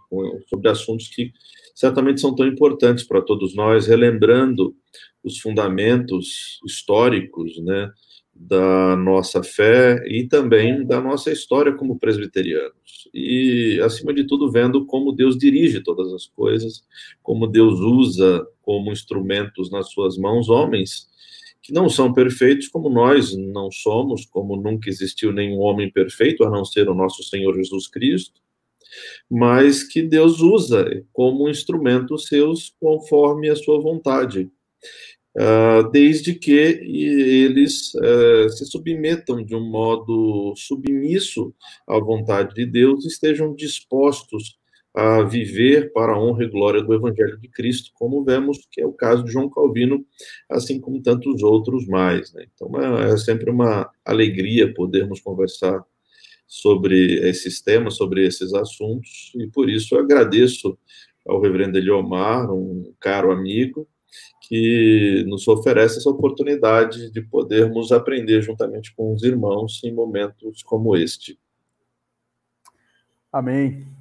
sobre 0.48 0.70
assuntos 0.70 1.08
que 1.08 1.32
certamente 1.74 2.22
são 2.22 2.36
tão 2.36 2.46
importantes 2.46 3.04
para 3.04 3.22
todos 3.22 3.56
nós, 3.56 3.88
relembrando 3.88 4.76
os 5.24 5.40
fundamentos 5.40 6.60
históricos, 6.66 7.58
né, 7.64 7.90
da 8.36 8.96
nossa 8.96 9.44
fé 9.44 10.02
e 10.08 10.26
também 10.28 10.86
da 10.86 11.02
nossa 11.02 11.32
história 11.32 11.74
como 11.74 12.00
presbiterianos. 12.00 13.10
E, 13.14 13.80
acima 13.84 14.14
de 14.14 14.26
tudo, 14.26 14.52
vendo 14.52 14.86
como 14.86 15.12
Deus 15.12 15.38
dirige 15.38 15.82
todas 15.82 16.14
as 16.14 16.26
coisas, 16.28 16.84
como 17.22 17.48
Deus 17.48 17.80
usa 17.80 18.46
como 18.62 18.92
instrumentos 18.92 19.70
nas 19.70 19.92
suas 19.92 20.18
mãos 20.18 20.50
homens 20.50 21.09
que 21.70 21.74
não 21.74 21.88
são 21.88 22.12
perfeitos, 22.12 22.68
como 22.68 22.90
nós 22.90 23.38
não 23.38 23.72
somos, 23.72 24.26
como 24.26 24.56
nunca 24.56 24.90
existiu 24.90 25.32
nenhum 25.32 25.60
homem 25.60 25.92
perfeito, 25.92 26.44
a 26.44 26.50
não 26.50 26.66
ser 26.66 26.90
o 26.90 26.96
nosso 26.96 27.22
Senhor 27.22 27.56
Jesus 27.56 27.88
Cristo, 27.88 28.42
mas 29.30 29.84
que 29.84 30.02
Deus 30.02 30.42
usa 30.42 31.06
como 31.14 31.48
instrumentos 31.48 32.26
seus 32.26 32.74
conforme 32.80 33.50
a 33.50 33.56
sua 33.56 33.80
vontade. 33.80 34.50
Ah, 35.38 35.84
desde 35.92 36.34
que 36.34 36.52
eles 36.52 37.94
uh, 37.94 38.50
se 38.50 38.66
submetam 38.66 39.46
de 39.46 39.56
um 39.56 39.64
modo 39.64 40.54
submisso 40.58 41.54
à 41.88 42.00
vontade 42.00 42.56
de 42.56 42.66
Deus, 42.66 43.06
estejam 43.06 43.54
dispostos 43.54 44.59
a 45.00 45.24
viver 45.24 45.94
para 45.94 46.12
a 46.12 46.20
honra 46.20 46.44
e 46.44 46.50
glória 46.50 46.84
do 46.84 46.94
Evangelho 46.94 47.39
de 47.39 47.48
Cristo, 47.48 47.91
como 47.94 48.22
vemos 48.22 48.68
que 48.70 48.82
é 48.82 48.86
o 48.86 48.91
caso 48.91 49.24
de 49.24 49.32
João 49.32 49.50
Calvino, 49.50 50.06
assim 50.50 50.77
como 50.82 51.01
tantos 51.01 51.41
outros 51.41 51.88
mais. 51.88 52.34
Né? 52.34 52.46
Então 52.53 52.70
é, 52.82 53.13
é 53.13 53.18
sempre 53.18 53.50
uma 53.50 53.89
alegria 54.03 54.74
podermos 54.74 55.22
conversar 55.22 55.82
sobre 56.46 57.15
esses 57.29 57.62
temas, 57.62 57.96
sobre 57.96 58.25
esses 58.25 58.53
assuntos, 58.53 59.32
e 59.36 59.48
por 59.48 59.70
isso 59.70 59.96
eu 59.96 60.00
agradeço 60.00 60.77
ao 61.25 61.39
reverendo 61.39 61.77
Eliomar, 61.77 62.51
um 62.51 62.94
caro 63.00 63.32
amigo, 63.32 63.88
que 64.50 65.24
nos 65.27 65.48
oferece 65.48 66.00
essa 66.00 66.10
oportunidade 66.10 67.10
de 67.10 67.22
podermos 67.22 67.91
aprender 67.91 68.41
juntamente 68.41 68.94
com 68.96 69.13
os 69.13 69.24
irmãos 69.24 69.82
em 69.84 69.94
momentos 69.94 70.62
como 70.63 70.98
este. 70.98 71.39
Amém. 73.32 73.99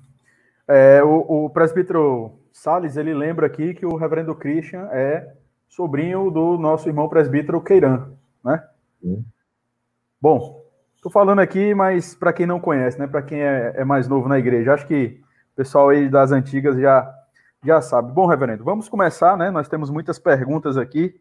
É, 0.69 1.03
o, 1.03 1.47
o, 1.47 1.51
presbítero 1.51 2.39
Sales, 2.53 2.97
ele 2.97 3.15
lembra 3.15 3.47
aqui 3.47 3.73
que 3.73 3.87
o 3.87 3.97
reverendo 3.97 4.35
Christian 4.35 4.89
é 4.93 5.35
sobrinho 5.67 6.31
do 6.31 6.59
nosso 6.59 6.89
irmão 6.89 7.09
presbítero 7.09 7.63
Queiran, 7.63 8.13
né? 8.45 8.63
Sim. 9.01 9.25
Bom, 10.21 10.63
estou 10.95 11.11
falando 11.11 11.39
aqui, 11.39 11.75
mas 11.75 12.15
para 12.15 12.33
quem 12.33 12.47
não 12.47 12.61
conhece, 12.61 12.99
né? 12.99 13.07
Para 13.07 13.23
quem 13.23 13.41
é, 13.41 13.73
é 13.77 13.85
mais 13.85 14.09
novo 14.09 14.29
na 14.29 14.39
igreja, 14.39 14.75
acho 14.75 14.87
que 14.87 15.21
o 15.53 15.57
pessoal 15.57 15.89
aí 15.89 16.09
das 16.09 16.33
antigas 16.33 16.77
já 16.79 17.15
já 17.65 17.81
sabe. 17.81 18.13
Bom, 18.13 18.27
reverendo, 18.27 18.63
vamos 18.63 18.89
começar, 18.89 19.37
né? 19.37 19.51
Nós 19.51 19.69
temos 19.69 19.91
muitas 19.91 20.19
perguntas 20.19 20.77
aqui 20.77 21.21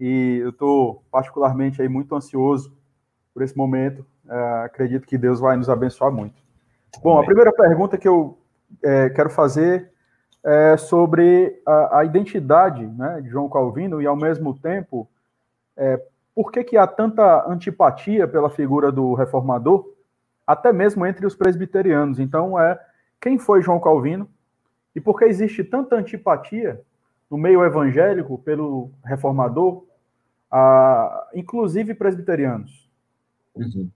e 0.00 0.38
eu 0.42 0.50
estou 0.50 1.04
particularmente 1.10 1.80
aí 1.80 1.88
muito 1.88 2.14
ansioso 2.14 2.76
por 3.32 3.42
esse 3.42 3.56
momento. 3.56 4.04
É, 4.28 4.64
acredito 4.64 5.06
que 5.06 5.18
Deus 5.18 5.38
vai 5.38 5.56
nos 5.56 5.68
abençoar 5.68 6.10
muito. 6.10 6.42
Bom, 7.02 7.18
a 7.20 7.24
primeira 7.24 7.52
pergunta 7.52 7.96
que 7.96 8.08
eu 8.08 8.41
é, 8.82 9.10
quero 9.10 9.30
fazer 9.30 9.92
é 10.44 10.76
sobre 10.76 11.62
a, 11.64 12.00
a, 12.00 12.04
identidade 12.04 12.84
né, 12.84 13.20
de 13.20 13.28
João 13.28 13.48
Calvino 13.48 14.02
e, 14.02 14.06
ao 14.06 14.16
mesmo 14.16 14.58
tempo, 14.58 15.08
é, 15.76 16.02
por 16.34 16.50
que, 16.50 16.64
que 16.64 16.76
há 16.76 16.84
tanta 16.84 17.48
antipatia 17.48 18.26
pela 18.26 18.50
figura 18.50 18.90
do 18.90 19.14
reformador, 19.14 19.88
até 20.44 20.72
mesmo 20.72 21.06
entre 21.06 21.24
os 21.24 21.36
presbiterianos. 21.36 22.18
Então, 22.18 22.58
é 22.58 22.76
quem 23.20 23.38
foi 23.38 23.62
João 23.62 23.78
Calvino? 23.78 24.28
E 24.96 25.00
por 25.00 25.16
que 25.16 25.24
existe 25.24 25.62
tanta 25.62 25.94
antipatia 25.94 26.80
no 27.30 27.38
meio 27.38 27.64
evangélico 27.64 28.36
pelo 28.38 28.90
reformador, 29.04 29.84
a, 30.50 31.28
inclusive 31.34 31.94
presbiterianos? 31.94 32.90
Uhum. 33.54 33.88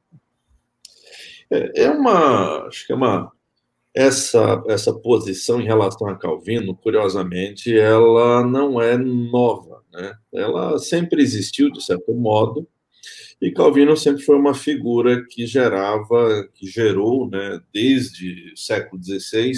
É, 1.51 1.85
é 1.85 1.91
uma, 1.91 2.67
acho 2.67 2.87
que 2.87 2.93
é 2.93 2.97
uma 2.97 3.33
essa 3.97 4.63
essa 4.69 4.93
posição 4.93 5.59
em 5.61 5.65
relação 5.65 6.07
a 6.09 6.17
Calvino, 6.17 6.77
curiosamente, 6.77 7.75
ela 7.77 8.45
não 8.45 8.81
é 8.81 8.97
nova, 8.99 9.83
né? 9.93 10.15
Ela 10.35 10.79
sempre 10.79 11.23
existiu 11.23 11.71
de 11.73 11.83
certo 11.83 12.13
modo. 12.15 12.69
E 13.41 13.51
Calvino 13.51 13.97
sempre 13.97 14.23
foi 14.23 14.37
uma 14.37 14.55
figura 14.55 15.25
que 15.27 15.47
gerava, 15.47 16.49
que 16.55 16.67
gerou, 16.67 17.29
né, 17.29 17.61
desde 17.73 18.53
o 18.55 18.57
século 18.57 19.03
XVI, 19.03 19.53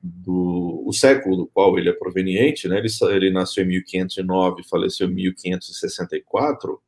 do 0.00 0.84
o 0.86 0.92
século 0.92 1.36
do 1.36 1.46
qual 1.46 1.78
ele 1.78 1.90
é 1.90 1.92
proveniente, 1.92 2.68
né? 2.68 2.78
Ele, 2.78 2.88
ele 3.14 3.30
nasceu 3.30 3.64
em 3.64 3.68
1509 3.68 4.62
e 4.62 4.68
faleceu 4.68 5.08
em 5.08 5.14
1564. 5.14 6.80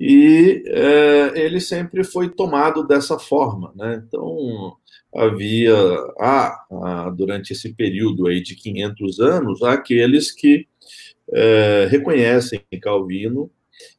E 0.00 0.62
é, 0.66 1.32
ele 1.44 1.60
sempre 1.60 2.02
foi 2.02 2.28
tomado 2.28 2.86
dessa 2.86 3.18
forma, 3.18 3.72
né? 3.76 4.02
Então, 4.06 4.76
havia, 5.14 5.74
ah, 6.20 7.12
durante 7.16 7.52
esse 7.52 7.72
período 7.74 8.26
aí 8.26 8.42
de 8.42 8.54
500 8.56 9.20
anos, 9.20 9.62
aqueles 9.62 10.32
que 10.32 10.66
é, 11.32 11.86
reconhecem 11.90 12.60
Calvino 12.82 13.50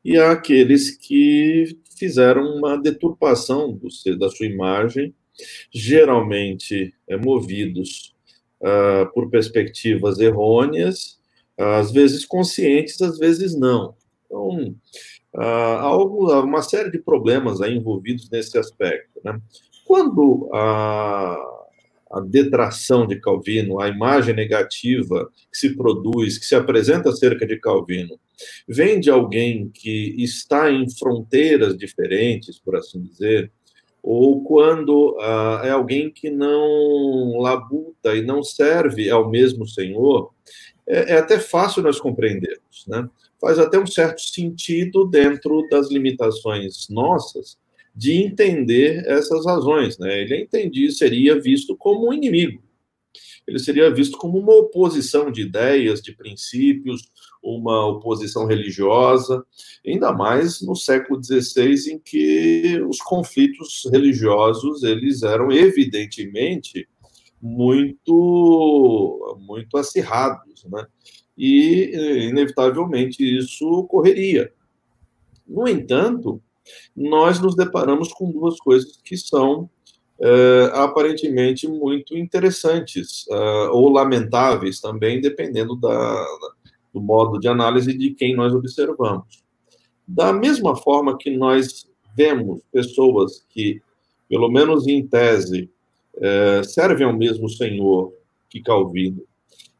e 0.04 0.18
há 0.18 0.32
aqueles 0.32 0.96
que 0.96 1.78
fizeram 1.98 2.44
uma 2.58 2.78
deturpação 2.78 3.72
do, 3.74 3.88
da 4.18 4.30
sua 4.30 4.46
imagem, 4.46 5.14
geralmente 5.74 6.94
é, 7.08 7.18
movidos 7.18 8.14
uh, 8.62 9.12
por 9.14 9.30
perspectivas 9.30 10.20
errôneas, 10.20 11.20
às 11.58 11.92
vezes 11.92 12.26
conscientes, 12.26 13.02
às 13.02 13.18
vezes 13.18 13.58
não. 13.58 13.96
Então, 14.26 14.76
uh, 15.36 15.42
há 15.42 16.44
uma 16.44 16.62
série 16.62 16.92
de 16.92 17.00
problemas 17.00 17.60
envolvidos 17.62 18.30
nesse 18.30 18.58
aspecto. 18.58 19.22
Né? 19.24 19.40
Quando 19.86 20.50
a 20.54 21.56
a 22.16 22.22
detração 22.22 23.06
de 23.06 23.20
Calvino, 23.20 23.82
a 23.82 23.90
imagem 23.90 24.34
negativa 24.34 25.30
que 25.52 25.58
se 25.58 25.76
produz, 25.76 26.38
que 26.38 26.46
se 26.46 26.56
apresenta 26.56 27.10
acerca 27.10 27.46
de 27.46 27.60
Calvino, 27.60 28.18
vem 28.66 29.02
de 29.02 29.10
alguém 29.10 29.70
que 29.74 30.16
está 30.18 30.72
em 30.72 30.90
fronteiras 30.90 31.78
diferentes, 31.78 32.58
por 32.58 32.78
assim 32.78 33.02
dizer, 33.02 33.52
ou 34.02 34.44
quando 34.44 35.18
é 35.64 35.72
alguém 35.72 36.10
que 36.10 36.30
não 36.30 37.40
labuta 37.40 38.16
e 38.16 38.22
não 38.22 38.44
serve 38.44 39.10
ao 39.10 39.30
mesmo 39.30 39.68
Senhor, 39.68 40.32
é, 40.88 41.14
é 41.14 41.18
até 41.18 41.38
fácil 41.38 41.82
nós 41.84 42.00
compreendermos, 42.00 42.86
né? 42.88 43.10
Faz 43.42 43.60
até 43.60 43.78
um 43.78 43.88
certo 43.88 44.22
sentido 44.22 45.06
dentro 45.06 45.68
das 45.70 45.90
limitações 45.90 46.88
nossas, 46.90 47.58
de 47.96 48.14
entender 48.14 49.06
essas 49.08 49.46
razões. 49.46 49.98
Né? 49.98 50.22
Ele 50.22 50.42
entendia, 50.42 50.92
seria 50.92 51.40
visto 51.40 51.78
como 51.78 52.10
um 52.10 52.14
inimigo. 52.14 52.62
Ele 53.48 53.60
seria 53.60 53.94
visto 53.94 54.18
como 54.18 54.40
uma 54.40 54.54
oposição 54.56 55.32
de 55.32 55.44
ideias, 55.44 56.02
de 56.02 56.12
princípios, 56.14 57.04
uma 57.44 57.86
oposição 57.86 58.48
religiosa, 58.48 59.46
ainda 59.86 60.12
mais 60.12 60.62
no 60.62 60.76
século 60.76 61.24
XVI, 61.24 61.92
em 61.92 62.00
que 62.00 62.82
os 62.90 62.98
conflitos 62.98 63.88
religiosos 63.92 64.82
eles 64.82 65.22
eram 65.22 65.52
evidentemente 65.52 66.90
muito 67.40 69.38
muito 69.40 69.78
acirrados, 69.78 70.66
né? 70.66 70.88
E 71.38 71.92
inevitavelmente 72.30 73.24
isso 73.24 73.68
ocorreria. 73.68 74.52
No 75.48 75.68
entanto, 75.68 76.42
nós 76.96 77.40
nos 77.40 77.56
deparamos 77.56 78.12
com 78.14 78.32
duas 78.32 78.58
coisas 78.60 79.00
que 79.04 79.18
são 79.18 79.70
é, 80.20 80.72
aparentemente 80.74 81.68
muito 81.68 82.18
interessantes 82.18 83.26
é, 83.30 83.36
ou 83.70 83.90
lamentáveis 83.90 84.80
também, 84.80 85.20
dependendo 85.20 85.76
da, 85.76 86.26
do 86.94 87.02
modo 87.02 87.40
de 87.40 87.48
análise 87.48 87.94
de 87.98 88.12
quem 88.12 88.36
nós 88.36 88.54
observamos. 88.54 89.44
Da 90.08 90.32
mesma 90.32 90.76
forma 90.76 91.18
que 91.18 91.36
nós 91.36 91.88
vemos 92.16 92.62
pessoas 92.72 93.46
que, 93.50 93.82
pelo 94.30 94.50
menos 94.50 94.88
em 94.88 95.06
tese, 95.06 95.70
é, 96.18 96.64
servem 96.64 97.06
ao 97.06 97.14
mesmo 97.14 97.50
Senhor 97.50 98.14
que 98.50 98.62
Calvino 98.62 99.24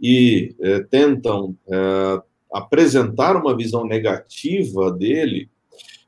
e 0.02 0.54
é, 0.60 0.82
tentam 0.82 1.56
é, 1.68 2.22
apresentar 2.52 3.36
uma 3.38 3.56
visão 3.56 3.86
negativa 3.86 4.92
dele, 4.92 5.50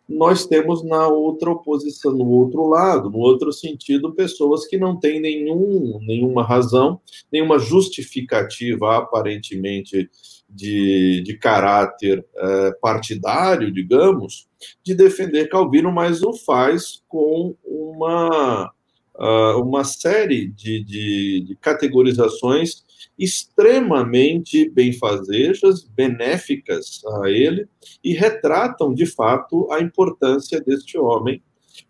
nós 0.07 0.45
temos 0.45 0.83
na 0.83 1.07
outra 1.07 1.51
oposição, 1.51 2.13
no 2.13 2.27
outro 2.29 2.65
lado, 2.67 3.09
no 3.09 3.17
outro 3.17 3.51
sentido, 3.51 4.13
pessoas 4.13 4.65
que 4.65 4.77
não 4.77 4.97
têm 4.97 5.19
nenhum, 5.19 5.99
nenhuma 6.01 6.43
razão, 6.43 7.01
nenhuma 7.31 7.59
justificativa 7.59 8.97
aparentemente 8.97 10.09
de, 10.49 11.21
de 11.23 11.37
caráter 11.37 12.25
é, 12.35 12.71
partidário, 12.81 13.71
digamos, 13.71 14.47
de 14.81 14.95
defender 14.95 15.49
Calvino, 15.49 15.91
mas 15.91 16.23
o 16.23 16.33
faz 16.33 17.03
com 17.07 17.53
uma, 17.65 18.71
uh, 19.15 19.61
uma 19.61 19.83
série 19.83 20.47
de, 20.47 20.83
de, 20.83 21.43
de 21.47 21.55
categorizações 21.57 22.86
extremamente 23.17 24.69
benfazejas, 24.69 25.83
benéficas 25.83 27.01
a 27.21 27.29
ele, 27.29 27.67
e 28.03 28.13
retratam, 28.13 28.93
de 28.93 29.05
fato, 29.05 29.71
a 29.71 29.81
importância 29.81 30.61
deste 30.61 30.97
homem. 30.97 31.41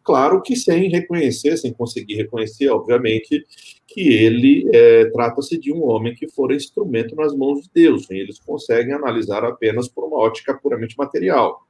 Claro 0.03 0.41
que 0.41 0.55
sem 0.55 0.89
reconhecer, 0.89 1.57
sem 1.57 1.73
conseguir 1.73 2.15
reconhecer, 2.15 2.69
obviamente, 2.69 3.45
que 3.87 4.01
ele 4.01 4.69
é, 4.73 5.05
trata-se 5.11 5.57
de 5.57 5.71
um 5.71 5.83
homem 5.83 6.13
que 6.13 6.29
for 6.29 6.51
instrumento 6.51 7.15
nas 7.15 7.35
mãos 7.35 7.63
de 7.63 7.69
Deus, 7.73 8.09
e 8.09 8.15
eles 8.15 8.39
conseguem 8.39 8.93
analisar 8.93 9.43
apenas 9.43 9.87
por 9.87 10.05
uma 10.05 10.17
ótica 10.17 10.53
puramente 10.53 10.95
material. 10.97 11.66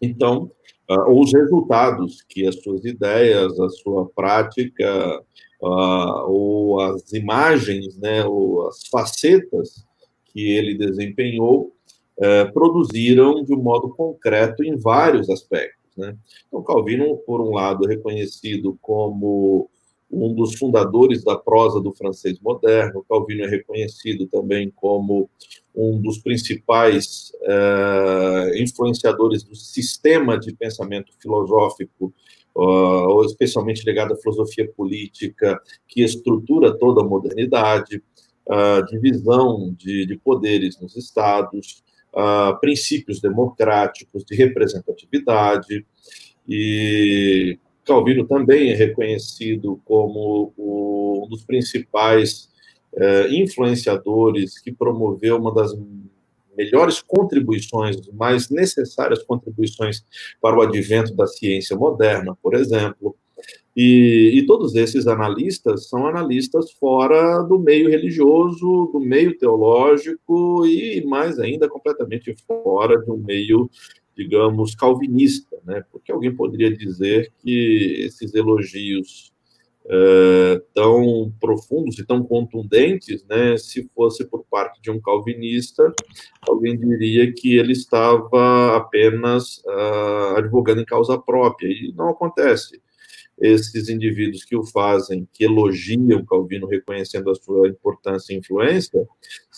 Então, 0.00 0.50
uh, 0.90 1.20
os 1.20 1.32
resultados 1.32 2.22
que 2.22 2.46
as 2.46 2.56
suas 2.62 2.84
ideias, 2.84 3.58
a 3.58 3.68
sua 3.70 4.08
prática, 4.14 5.22
uh, 5.62 6.30
ou 6.30 6.80
as 6.80 7.12
imagens, 7.12 7.96
né, 7.98 8.24
ou 8.24 8.68
as 8.68 8.86
facetas 8.88 9.86
que 10.26 10.50
ele 10.50 10.76
desempenhou, 10.76 11.72
uh, 12.18 12.52
produziram 12.52 13.44
de 13.44 13.54
um 13.54 13.62
modo 13.62 13.90
concreto 13.90 14.62
em 14.62 14.76
vários 14.76 15.30
aspectos. 15.30 15.96
Né? 15.96 16.16
Então, 16.46 16.62
Calvino, 16.62 17.16
por 17.18 17.40
um 17.40 17.50
lado, 17.50 17.86
é 17.86 17.94
reconhecido 17.94 18.78
como 18.80 19.70
um 20.10 20.34
dos 20.34 20.56
fundadores 20.56 21.24
da 21.24 21.36
prosa 21.36 21.80
do 21.80 21.92
francês 21.92 22.38
moderno. 22.40 23.04
Calvino 23.08 23.44
é 23.44 23.48
reconhecido 23.48 24.26
também 24.26 24.72
como 24.74 25.28
um 25.74 26.00
dos 26.00 26.18
principais 26.18 27.32
uh, 27.42 28.56
influenciadores 28.56 29.42
do 29.42 29.54
sistema 29.54 30.38
de 30.38 30.54
pensamento 30.54 31.12
filosófico 31.20 32.12
uh, 32.56 33.24
especialmente 33.24 33.84
ligado 33.84 34.14
à 34.14 34.16
filosofia 34.16 34.66
política, 34.74 35.60
que 35.86 36.02
estrutura 36.02 36.76
toda 36.76 37.02
a 37.02 37.04
modernidade, 37.04 38.02
uh, 38.48 38.84
divisão 38.86 39.74
de, 39.76 40.06
de, 40.06 40.16
poderes 40.16 40.80
nos 40.80 40.96
estados, 40.96 41.84
uh, 42.14 42.58
princípios 42.58 43.20
democráticos, 43.20 44.24
de 44.24 44.34
representatividade, 44.34 45.84
e 46.48 47.58
Calvino 47.86 48.26
também 48.26 48.70
é 48.70 48.74
reconhecido 48.74 49.80
como 49.84 50.52
um 50.58 51.28
dos 51.28 51.44
principais 51.44 52.50
uh, 52.92 53.32
influenciadores 53.32 54.58
que 54.58 54.72
promoveu 54.72 55.36
uma 55.36 55.54
das 55.54 55.72
melhores 56.56 57.00
contribuições, 57.00 57.96
mais 58.12 58.50
necessárias 58.50 59.22
contribuições 59.22 60.04
para 60.40 60.56
o 60.56 60.62
advento 60.62 61.14
da 61.14 61.26
ciência 61.26 61.76
moderna, 61.76 62.36
por 62.42 62.54
exemplo. 62.54 63.14
E, 63.76 64.32
e, 64.34 64.46
todos 64.46 64.74
esses 64.74 65.06
analistas 65.06 65.90
são 65.90 66.06
analistas 66.06 66.72
fora 66.72 67.42
do 67.42 67.58
meio 67.58 67.90
religioso, 67.90 68.90
do 68.90 68.98
meio 68.98 69.36
teológico 69.36 70.66
e, 70.66 71.04
mais 71.04 71.38
ainda, 71.38 71.68
completamente 71.68 72.34
fora 72.46 72.98
do 72.98 73.18
meio, 73.18 73.70
digamos, 74.16 74.74
calvinista, 74.74 75.56
né? 75.64 75.84
Porque 75.92 76.10
alguém 76.10 76.34
poderia 76.34 76.74
dizer 76.74 77.32
que 77.38 78.04
esses 78.06 78.34
elogios 78.34 79.32
é, 79.88 80.60
tão 80.74 81.32
profundos 81.40 81.98
e 81.98 82.04
tão 82.04 82.24
contundentes, 82.24 83.24
né, 83.28 83.56
se 83.56 83.88
fosse 83.94 84.24
por 84.24 84.44
parte 84.50 84.80
de 84.82 84.90
um 84.90 85.00
calvinista, 85.00 85.94
alguém 86.48 86.76
diria 86.76 87.32
que 87.32 87.56
ele 87.56 87.72
estava 87.72 88.76
apenas 88.76 89.58
uh, 89.58 90.36
advogando 90.36 90.80
em 90.80 90.84
causa 90.84 91.16
própria, 91.16 91.68
e 91.68 91.92
não 91.94 92.08
acontece. 92.08 92.80
Esses 93.40 93.88
indivíduos 93.88 94.44
que 94.44 94.56
o 94.56 94.64
fazem, 94.64 95.28
que 95.32 95.44
elogiam 95.44 96.24
Calvino, 96.24 96.66
reconhecendo 96.66 97.30
a 97.30 97.34
sua 97.34 97.68
importância 97.68 98.32
e 98.32 98.38
influência, 98.38 99.06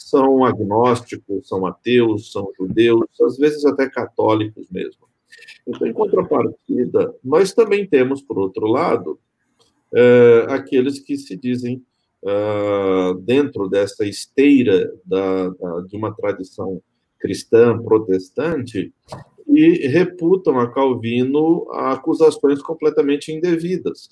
são 0.08 0.44
agnósticos, 0.44 1.48
são 1.48 1.66
ateus, 1.66 2.32
são 2.32 2.50
judeus, 2.58 3.08
às 3.20 3.36
vezes 3.36 3.64
até 3.64 3.88
católicos 3.88 4.68
mesmo. 4.70 5.08
Então, 5.66 5.86
em 5.86 5.92
contrapartida, 5.92 7.14
nós 7.22 7.52
também 7.52 7.86
temos, 7.86 8.22
por 8.22 8.38
outro 8.38 8.66
lado, 8.66 9.18
é, 9.94 10.46
aqueles 10.48 10.98
que 10.98 11.16
se 11.16 11.36
dizem 11.36 11.82
uh, 12.22 13.14
dentro 13.20 13.68
dessa 13.68 14.04
esteira 14.04 14.92
da, 15.04 15.48
da, 15.50 15.80
de 15.82 15.96
uma 15.96 16.14
tradição 16.14 16.80
cristã 17.18 17.78
protestante 17.78 18.92
e 19.46 19.88
reputam 19.88 20.58
a 20.58 20.70
Calvino 20.70 21.70
acusações 21.72 22.62
completamente 22.62 23.32
indevidas. 23.32 24.10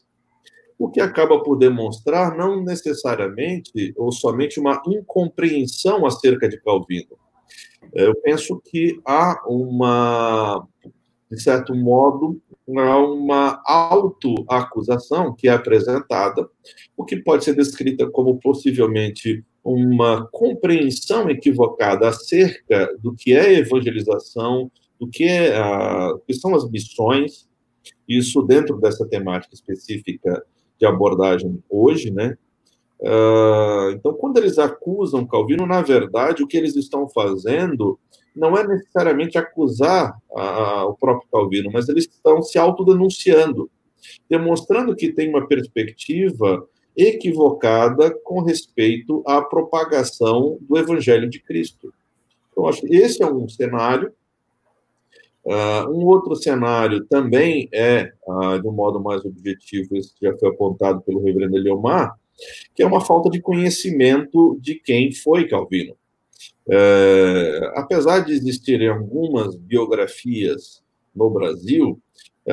O 0.78 0.90
que 0.90 1.00
acaba 1.00 1.42
por 1.42 1.56
demonstrar 1.56 2.36
não 2.36 2.62
necessariamente 2.62 3.94
ou 3.96 4.12
somente 4.12 4.60
uma 4.60 4.82
incompreensão 4.86 6.04
acerca 6.04 6.48
de 6.48 6.60
Calvino. 6.60 7.16
Eu 7.94 8.14
penso 8.16 8.60
que 8.64 9.00
há 9.06 9.42
uma 9.46 10.66
de 11.30 11.42
certo 11.42 11.74
modo, 11.74 12.40
uma 12.66 13.60
autoacusação 13.64 15.34
que 15.34 15.48
é 15.48 15.52
apresentada, 15.52 16.48
o 16.96 17.04
que 17.04 17.16
pode 17.16 17.44
ser 17.44 17.54
descrita 17.54 18.08
como 18.08 18.38
possivelmente 18.38 19.44
uma 19.64 20.26
compreensão 20.30 21.28
equivocada 21.28 22.08
acerca 22.08 22.88
do 23.00 23.12
que 23.14 23.34
é 23.34 23.54
evangelização, 23.54 24.70
do 24.98 25.08
que, 25.08 25.24
é 25.24 25.56
a, 25.56 26.14
que 26.26 26.32
são 26.34 26.54
as 26.54 26.68
missões, 26.70 27.48
isso 28.08 28.42
dentro 28.42 28.78
dessa 28.78 29.06
temática 29.06 29.54
específica 29.54 30.44
de 30.78 30.86
abordagem 30.86 31.62
hoje, 31.68 32.10
né? 32.10 32.36
Uh, 32.98 33.90
então, 33.92 34.14
quando 34.14 34.38
eles 34.38 34.58
acusam 34.58 35.26
Calvino, 35.26 35.66
na 35.66 35.82
verdade, 35.82 36.42
o 36.42 36.46
que 36.46 36.56
eles 36.56 36.74
estão 36.76 37.08
fazendo 37.08 37.98
não 38.34 38.56
é 38.56 38.66
necessariamente 38.66 39.38
acusar 39.38 40.16
a, 40.34 40.42
a, 40.42 40.86
o 40.86 40.94
próprio 40.94 41.28
Calvino, 41.30 41.70
mas 41.72 41.88
eles 41.88 42.04
estão 42.04 42.42
se 42.42 42.58
autodenunciando, 42.58 43.70
demonstrando 44.28 44.94
que 44.94 45.12
tem 45.12 45.28
uma 45.28 45.46
perspectiva 45.46 46.66
equivocada 46.96 48.10
com 48.24 48.40
respeito 48.42 49.22
à 49.26 49.42
propagação 49.42 50.58
do 50.62 50.78
Evangelho 50.78 51.28
de 51.28 51.40
Cristo. 51.40 51.92
Então, 52.50 52.66
acho 52.66 52.80
que 52.82 52.96
esse 52.96 53.22
é 53.22 53.26
um 53.26 53.48
cenário. 53.48 54.12
Uh, 55.46 55.88
um 55.92 56.04
outro 56.06 56.34
cenário 56.34 57.04
também 57.04 57.68
é, 57.72 58.12
uh, 58.26 58.60
de 58.60 58.66
um 58.66 58.72
modo 58.72 59.00
mais 59.00 59.24
objetivo, 59.24 59.96
esse 59.96 60.12
já 60.20 60.36
foi 60.36 60.48
apontado 60.48 61.00
pelo 61.02 61.22
reverendo 61.22 61.56
Eliomar, 61.56 62.18
que 62.74 62.82
é 62.82 62.86
uma 62.86 63.00
falta 63.00 63.30
de 63.30 63.40
conhecimento 63.40 64.58
de 64.60 64.74
quem 64.74 65.12
foi 65.12 65.46
Calvino. 65.46 65.94
É, 66.68 67.60
apesar 67.76 68.24
de 68.24 68.32
existirem 68.32 68.88
algumas 68.88 69.54
biografias 69.54 70.82
no 71.14 71.30
Brasil, 71.30 71.96
é, 72.44 72.52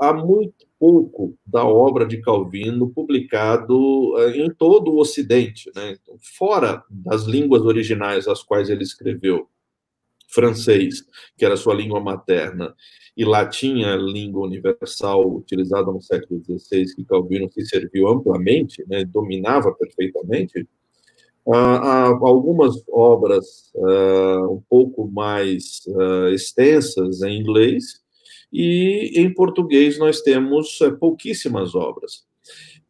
há 0.00 0.12
muito 0.12 0.64
pouco 0.78 1.34
da 1.44 1.64
obra 1.64 2.06
de 2.06 2.18
Calvino 2.22 2.88
publicado 2.88 4.14
em 4.36 4.48
todo 4.48 4.92
o 4.92 5.00
Ocidente, 5.00 5.72
né? 5.74 5.96
então, 6.00 6.16
fora 6.38 6.84
das 6.88 7.24
línguas 7.24 7.62
originais 7.62 8.28
às 8.28 8.44
quais 8.44 8.70
ele 8.70 8.84
escreveu, 8.84 9.48
francês, 10.26 11.02
que 11.36 11.44
era 11.44 11.56
sua 11.56 11.74
língua 11.74 12.00
materna, 12.00 12.74
e 13.16 13.24
latim, 13.24 13.82
a 13.82 13.96
língua 13.96 14.46
universal 14.46 15.34
utilizada 15.34 15.90
no 15.90 16.02
século 16.02 16.42
XVI, 16.44 16.94
que 16.94 17.04
Calvino 17.04 17.50
se 17.50 17.64
serviu 17.64 18.08
amplamente, 18.08 18.84
né? 18.86 19.04
dominava 19.04 19.72
perfeitamente, 19.72 20.68
há 21.48 22.08
algumas 22.08 22.74
obras 22.88 23.72
uh, 23.74 24.52
um 24.52 24.62
pouco 24.68 25.08
mais 25.08 25.80
uh, 25.86 26.28
extensas 26.28 27.22
em 27.22 27.40
inglês, 27.40 28.02
e 28.52 29.12
em 29.16 29.32
português 29.32 29.98
nós 29.98 30.20
temos 30.20 30.80
uh, 30.80 30.96
pouquíssimas 30.98 31.74
obras. 31.74 32.25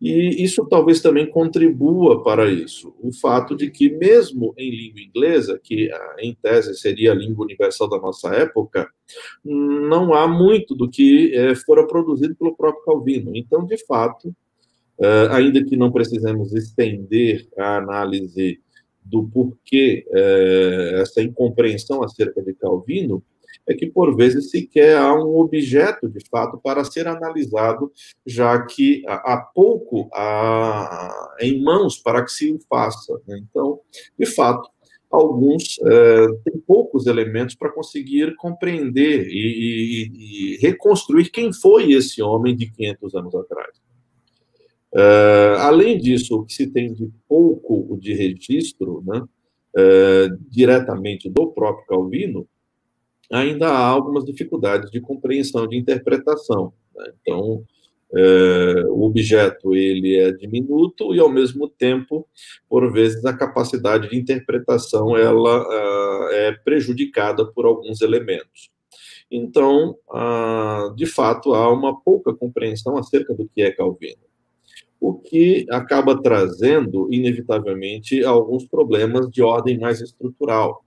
E 0.00 0.42
isso 0.42 0.66
talvez 0.68 1.00
também 1.00 1.26
contribua 1.26 2.22
para 2.22 2.50
isso. 2.50 2.94
O 3.00 3.12
fato 3.12 3.56
de 3.56 3.70
que, 3.70 3.88
mesmo 3.88 4.54
em 4.58 4.70
língua 4.70 5.00
inglesa, 5.00 5.58
que 5.62 5.90
em 6.18 6.34
tese 6.34 6.74
seria 6.74 7.12
a 7.12 7.14
língua 7.14 7.44
universal 7.44 7.88
da 7.88 7.98
nossa 7.98 8.28
época, 8.34 8.88
não 9.42 10.12
há 10.12 10.28
muito 10.28 10.74
do 10.74 10.88
que 10.88 11.32
fora 11.64 11.86
produzido 11.86 12.36
pelo 12.36 12.54
próprio 12.54 12.84
Calvino. 12.84 13.34
Então, 13.34 13.64
de 13.64 13.78
fato, 13.86 14.34
Uh, 14.98 15.28
ainda 15.30 15.62
que 15.62 15.76
não 15.76 15.92
precisemos 15.92 16.54
estender 16.54 17.46
a 17.58 17.76
análise 17.76 18.58
do 19.04 19.24
porquê 19.24 20.06
uh, 20.08 20.96
essa 21.02 21.22
incompreensão 21.22 22.02
acerca 22.02 22.42
de 22.42 22.54
Calvino, 22.54 23.22
é 23.68 23.74
que 23.74 23.86
por 23.86 24.16
vezes 24.16 24.50
sequer 24.50 24.96
há 24.96 25.12
um 25.14 25.36
objeto 25.36 26.08
de 26.08 26.24
fato 26.28 26.58
para 26.58 26.84
ser 26.84 27.08
analisado, 27.08 27.90
já 28.24 28.64
que 28.64 29.02
há 29.06 29.38
pouco 29.54 30.08
há 30.14 31.36
em 31.40 31.62
mãos 31.62 31.98
para 31.98 32.24
que 32.24 32.30
se 32.30 32.56
faça. 32.68 33.20
Né? 33.26 33.40
Então, 33.42 33.80
de 34.18 34.26
fato, 34.26 34.68
alguns 35.10 35.78
uh, 35.78 36.38
têm 36.44 36.58
poucos 36.66 37.06
elementos 37.06 37.54
para 37.54 37.72
conseguir 37.72 38.36
compreender 38.36 39.26
e, 39.28 39.32
e, 39.34 40.54
e 40.54 40.56
reconstruir 40.58 41.30
quem 41.30 41.52
foi 41.52 41.92
esse 41.92 42.22
homem 42.22 42.54
de 42.54 42.70
500 42.70 43.14
anos 43.14 43.34
atrás. 43.34 43.78
Uh, 44.92 45.58
além 45.58 45.98
disso, 45.98 46.36
o 46.36 46.44
que 46.44 46.54
se 46.54 46.66
tem 46.68 46.92
de 46.92 47.10
pouco 47.28 47.98
de 48.00 48.14
registro, 48.14 49.02
né, 49.06 49.18
uh, 49.20 50.38
diretamente 50.48 51.28
do 51.28 51.48
próprio 51.48 51.86
Calvino, 51.86 52.48
ainda 53.30 53.68
há 53.68 53.86
algumas 53.86 54.24
dificuldades 54.24 54.90
de 54.90 55.00
compreensão, 55.00 55.66
de 55.66 55.76
interpretação. 55.76 56.72
Né? 56.94 57.12
Então, 57.20 57.64
uh, 58.10 58.92
o 58.92 59.04
objeto 59.04 59.74
ele 59.74 60.16
é 60.16 60.32
diminuto 60.32 61.14
e, 61.14 61.20
ao 61.20 61.28
mesmo 61.28 61.68
tempo, 61.68 62.26
por 62.68 62.92
vezes, 62.92 63.24
a 63.24 63.36
capacidade 63.36 64.08
de 64.08 64.16
interpretação 64.16 65.16
ela 65.16 65.66
é 66.32 66.52
prejudicada 66.52 67.44
por 67.44 67.66
alguns 67.66 68.00
elementos. 68.00 68.70
Então, 69.28 69.96
de 70.94 71.04
fato, 71.04 71.52
há 71.52 71.72
uma 71.72 72.00
pouca 72.00 72.32
compreensão 72.32 72.96
acerca 72.96 73.34
do 73.34 73.48
que 73.48 73.60
é 73.60 73.72
Calvino 73.72 74.26
o 75.00 75.14
que 75.14 75.66
acaba 75.70 76.20
trazendo, 76.20 77.08
inevitavelmente, 77.12 78.24
alguns 78.24 78.66
problemas 78.66 79.30
de 79.30 79.42
ordem 79.42 79.78
mais 79.78 80.00
estrutural, 80.00 80.84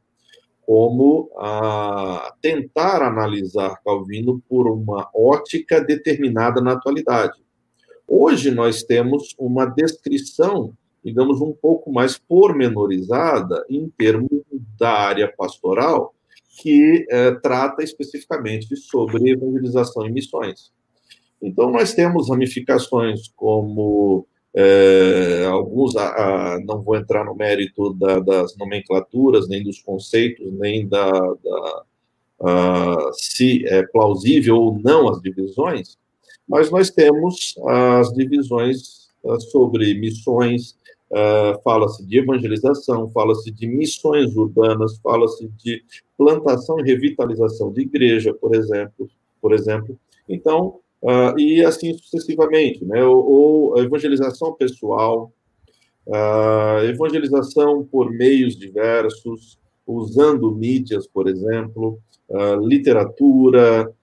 como 0.70 1.32
a 1.36 2.32
tentar 2.44 3.02
analisar 3.02 3.82
Calvino 3.84 4.40
por 4.48 4.70
uma 4.70 5.10
ótica 5.16 5.82
determinada 5.82 6.62
na 6.62 6.74
atualidade. 6.74 7.42
Hoje 8.08 8.52
nós 8.52 8.84
temos 8.84 9.34
uma 9.40 9.66
descrição, 9.66 10.72
digamos, 11.04 11.42
um 11.42 11.54
pouco 11.54 11.92
mais 11.92 12.20
pormenorizada 12.20 13.66
em 13.68 13.90
termos 13.90 14.30
da 14.78 14.92
área 14.92 15.34
pastoral, 15.36 16.14
que 16.62 17.04
eh, 17.10 17.32
trata 17.42 17.84
especificamente 17.84 18.76
sobre 18.76 19.32
evangelização 19.32 20.06
e 20.06 20.12
missões. 20.12 20.72
Então, 21.42 21.72
nós 21.72 21.96
temos 21.96 22.30
ramificações 22.30 23.28
como 23.36 24.28
é, 24.56 25.46
alguns, 25.46 25.96
a, 25.96 26.56
a, 26.56 26.60
não 26.62 26.82
vou 26.82 26.96
entrar 26.96 27.24
no 27.24 27.36
mérito 27.36 27.94
da, 27.94 28.20
das 28.20 28.56
nomenclaturas, 28.58 29.48
nem 29.48 29.64
dos 29.64 29.80
conceitos, 29.82 30.52
nem 30.54 30.88
da, 30.88 31.12
da 31.12 31.84
a, 32.42 33.10
se 33.14 33.66
é 33.68 33.84
plausível 33.84 34.56
ou 34.56 34.80
não 34.80 35.10
as 35.10 35.22
divisões, 35.22 35.98
mas 36.48 36.72
nós 36.72 36.90
temos 36.90 37.56
as 37.68 38.12
divisões 38.14 39.08
sobre 39.52 39.94
missões, 39.96 40.76
fala-se 41.64 42.04
de 42.06 42.20
evangelização, 42.20 43.10
fala-se 43.10 43.52
de 43.52 43.68
missões 43.68 44.36
urbanas, 44.36 44.98
fala-se 45.00 45.48
de 45.64 45.84
plantação 46.18 46.80
e 46.80 46.84
revitalização 46.84 47.72
de 47.72 47.82
igreja, 47.82 48.34
por 48.34 48.56
exemplo, 48.56 49.10
por 49.42 49.54
exemplo. 49.54 50.00
Então, 50.28 50.80
uh, 51.02 51.38
e 51.38 51.64
assim 51.64 51.94
sucessivamente, 51.94 52.84
né? 52.86 53.04
Ou, 53.04 53.74
ou 53.74 53.80
evangelização 53.80 54.54
pessoal, 54.54 55.32
uh, 56.08 56.84
evangelização 56.86 57.86
por 57.86 58.12
meios 58.12 58.56
diversos, 58.56 59.60
usando 59.86 60.54
mídias, 60.54 61.08
por 61.08 61.28
exemplo, 61.28 62.00
uh, 62.30 62.56
literatura, 62.66 63.94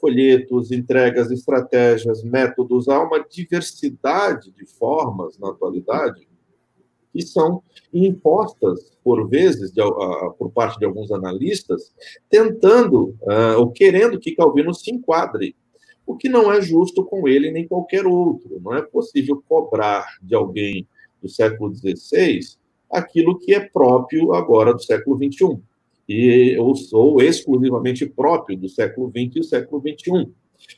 folhetos, 0.00 0.72
entregas, 0.72 1.30
estratégias, 1.30 2.24
métodos. 2.24 2.88
Há 2.88 3.00
uma 3.00 3.20
diversidade 3.20 4.50
de 4.50 4.66
formas 4.66 5.38
na 5.38 5.50
atualidade 5.50 6.26
que 7.12 7.22
são 7.22 7.62
impostas, 7.92 8.90
por 9.04 9.28
vezes, 9.28 9.70
de, 9.70 9.80
por 10.36 10.50
parte 10.50 10.76
de 10.80 10.84
alguns 10.84 11.12
analistas, 11.12 11.94
tentando 12.28 13.14
ou 13.56 13.70
querendo 13.70 14.18
que 14.18 14.34
Calvino 14.34 14.74
se 14.74 14.90
enquadre 14.90 15.54
o 16.06 16.16
que 16.16 16.28
não 16.28 16.52
é 16.52 16.60
justo 16.60 17.04
com 17.04 17.26
ele 17.26 17.50
nem 17.50 17.66
qualquer 17.66 18.06
outro. 18.06 18.60
Não 18.62 18.74
é 18.74 18.82
possível 18.82 19.42
cobrar 19.48 20.06
de 20.22 20.34
alguém 20.34 20.86
do 21.22 21.28
século 21.28 21.74
XVI 21.74 22.40
aquilo 22.90 23.38
que 23.38 23.54
é 23.54 23.60
próprio 23.60 24.32
agora 24.34 24.72
do 24.72 24.82
século 24.82 25.16
XXI, 25.16 25.58
e, 26.08 26.56
ou, 26.58 26.74
ou 26.92 27.22
exclusivamente 27.22 28.06
próprio 28.06 28.56
do 28.56 28.68
século 28.68 29.08
XX 29.08 29.18
e 29.18 29.40
do 29.40 29.44
século 29.44 29.82
XXI. 29.82 30.28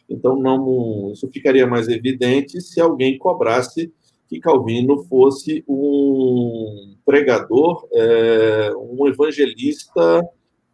Então, 0.08 0.36
não, 0.36 1.12
isso 1.12 1.28
ficaria 1.28 1.66
mais 1.66 1.88
evidente 1.88 2.60
se 2.60 2.80
alguém 2.80 3.18
cobrasse 3.18 3.92
que 4.28 4.40
Calvino 4.40 5.04
fosse 5.04 5.62
um 5.68 6.96
pregador, 7.04 7.86
é, 7.92 8.72
um 8.76 9.06
evangelista 9.06 10.20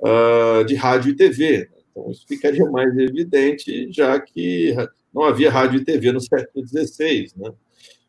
uh, 0.00 0.64
de 0.64 0.74
rádio 0.74 1.12
e 1.12 1.16
TV. 1.16 1.68
Então, 1.92 2.10
isso 2.10 2.26
ficaria 2.26 2.68
mais 2.70 2.96
evidente, 2.96 3.92
já 3.92 4.18
que 4.18 4.74
não 5.12 5.24
havia 5.24 5.50
rádio 5.50 5.80
e 5.80 5.84
TV 5.84 6.10
no 6.10 6.20
século 6.20 6.66
XVI, 6.66 7.28
né? 7.36 7.52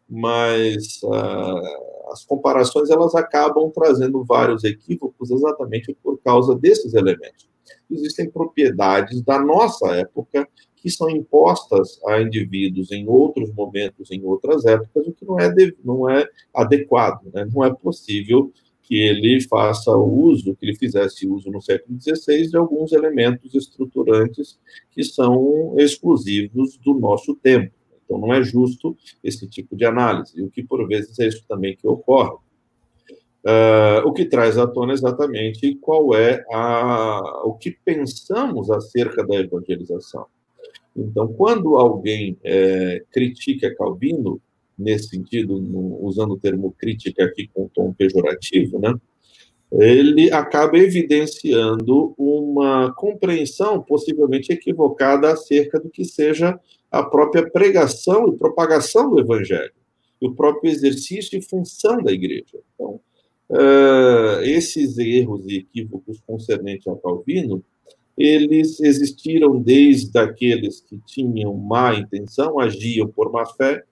Mas, 0.10 1.02
uh, 1.04 2.12
as 2.12 2.24
comparações 2.26 2.90
elas 2.90 3.16
acabam 3.16 3.70
trazendo 3.72 4.24
vários 4.24 4.64
equívocos 4.64 5.32
exatamente 5.32 5.96
por 6.02 6.18
causa 6.20 6.56
desses 6.56 6.94
elementos. 6.94 7.48
Existem 7.90 8.30
propriedades 8.30 9.22
da 9.22 9.40
nossa 9.40 9.88
época 9.96 10.48
que 10.76 10.90
são 10.90 11.10
impostas 11.10 12.00
a 12.06 12.22
indivíduos 12.22 12.92
em 12.92 13.08
outros 13.08 13.52
momentos, 13.54 14.12
em 14.12 14.22
outras 14.24 14.66
épocas, 14.66 15.08
o 15.08 15.14
que 15.14 15.26
não 15.26 15.40
é, 15.40 15.54
não 15.84 16.10
é 16.10 16.28
adequado, 16.54 17.24
né? 17.34 17.48
não 17.54 17.64
é 17.64 17.74
possível 17.74 18.52
que 18.84 18.96
ele 19.02 19.42
faça 19.42 19.92
uso, 19.96 20.56
que 20.56 20.66
ele 20.66 20.76
fizesse 20.76 21.28
uso 21.28 21.50
no 21.50 21.62
século 21.62 22.00
XVI 22.00 22.48
de 22.48 22.58
alguns 22.58 22.92
elementos 22.92 23.56
estruturantes 23.56 24.60
que 24.92 25.04
são 25.04 25.76
exclusivos 25.78 26.78
do 26.78 26.94
nosso 26.94 27.34
tempo. 27.36 27.74
Então, 28.06 28.20
não 28.20 28.34
é 28.34 28.44
justo 28.44 28.96
esse 29.24 29.48
tipo 29.48 29.76
de 29.76 29.86
análise, 29.86 30.42
o 30.42 30.50
que 30.50 30.62
por 30.62 30.86
vezes 30.88 31.18
é 31.20 31.28
isso 31.28 31.44
também 31.48 31.76
que 31.76 31.88
ocorre. 31.88 32.36
Uh, 33.46 34.08
o 34.08 34.14
que 34.14 34.24
traz 34.24 34.58
à 34.58 34.66
tona 34.66 34.94
exatamente 34.94 35.76
qual 35.76 36.16
é 36.16 36.46
a, 36.50 37.42
o 37.44 37.54
que 37.54 37.72
pensamos 37.72 38.72
acerca 38.72 39.26
da 39.26 39.36
evangelização. 39.36 40.26
Então, 40.96 41.28
quando 41.28 41.76
alguém 41.76 42.38
é, 42.44 43.04
critica 43.12 43.74
Calvino, 43.76 44.40
nesse 44.78 45.10
sentido, 45.10 45.60
no, 45.60 46.04
usando 46.04 46.32
o 46.32 46.40
termo 46.40 46.74
crítica 46.78 47.24
aqui 47.26 47.50
com 47.54 47.68
tom 47.68 47.94
pejorativo, 47.94 48.80
né, 48.80 48.94
ele 49.72 50.32
acaba 50.32 50.78
evidenciando 50.78 52.14
uma 52.18 52.94
compreensão 52.94 53.82
possivelmente 53.82 54.52
equivocada 54.52 55.32
acerca 55.32 55.80
do 55.80 55.90
que 55.90 56.06
seja 56.06 56.60
a 56.92 57.04
própria 57.04 57.50
pregação 57.50 58.28
e 58.28 58.38
propagação 58.38 59.10
do 59.10 59.20
evangelho, 59.20 59.74
o 60.22 60.32
próprio 60.32 60.72
exercício 60.72 61.40
e 61.40 61.42
função 61.42 62.04
da 62.04 62.12
igreja. 62.12 62.60
Então, 62.76 63.00
uh, 63.50 64.44
esses 64.44 64.98
erros 65.00 65.44
e 65.48 65.58
equívocos 65.58 66.22
concernentes 66.26 66.86
ao 66.86 66.98
Calvino, 66.98 67.64
eles 68.16 68.80
existiram 68.80 69.60
desde 69.60 70.16
aqueles 70.20 70.82
que 70.82 71.00
tinham 71.08 71.56
má 71.56 71.96
intenção, 71.96 72.60
agiam 72.60 73.08
por 73.08 73.32
má 73.32 73.44
fé, 73.44 73.84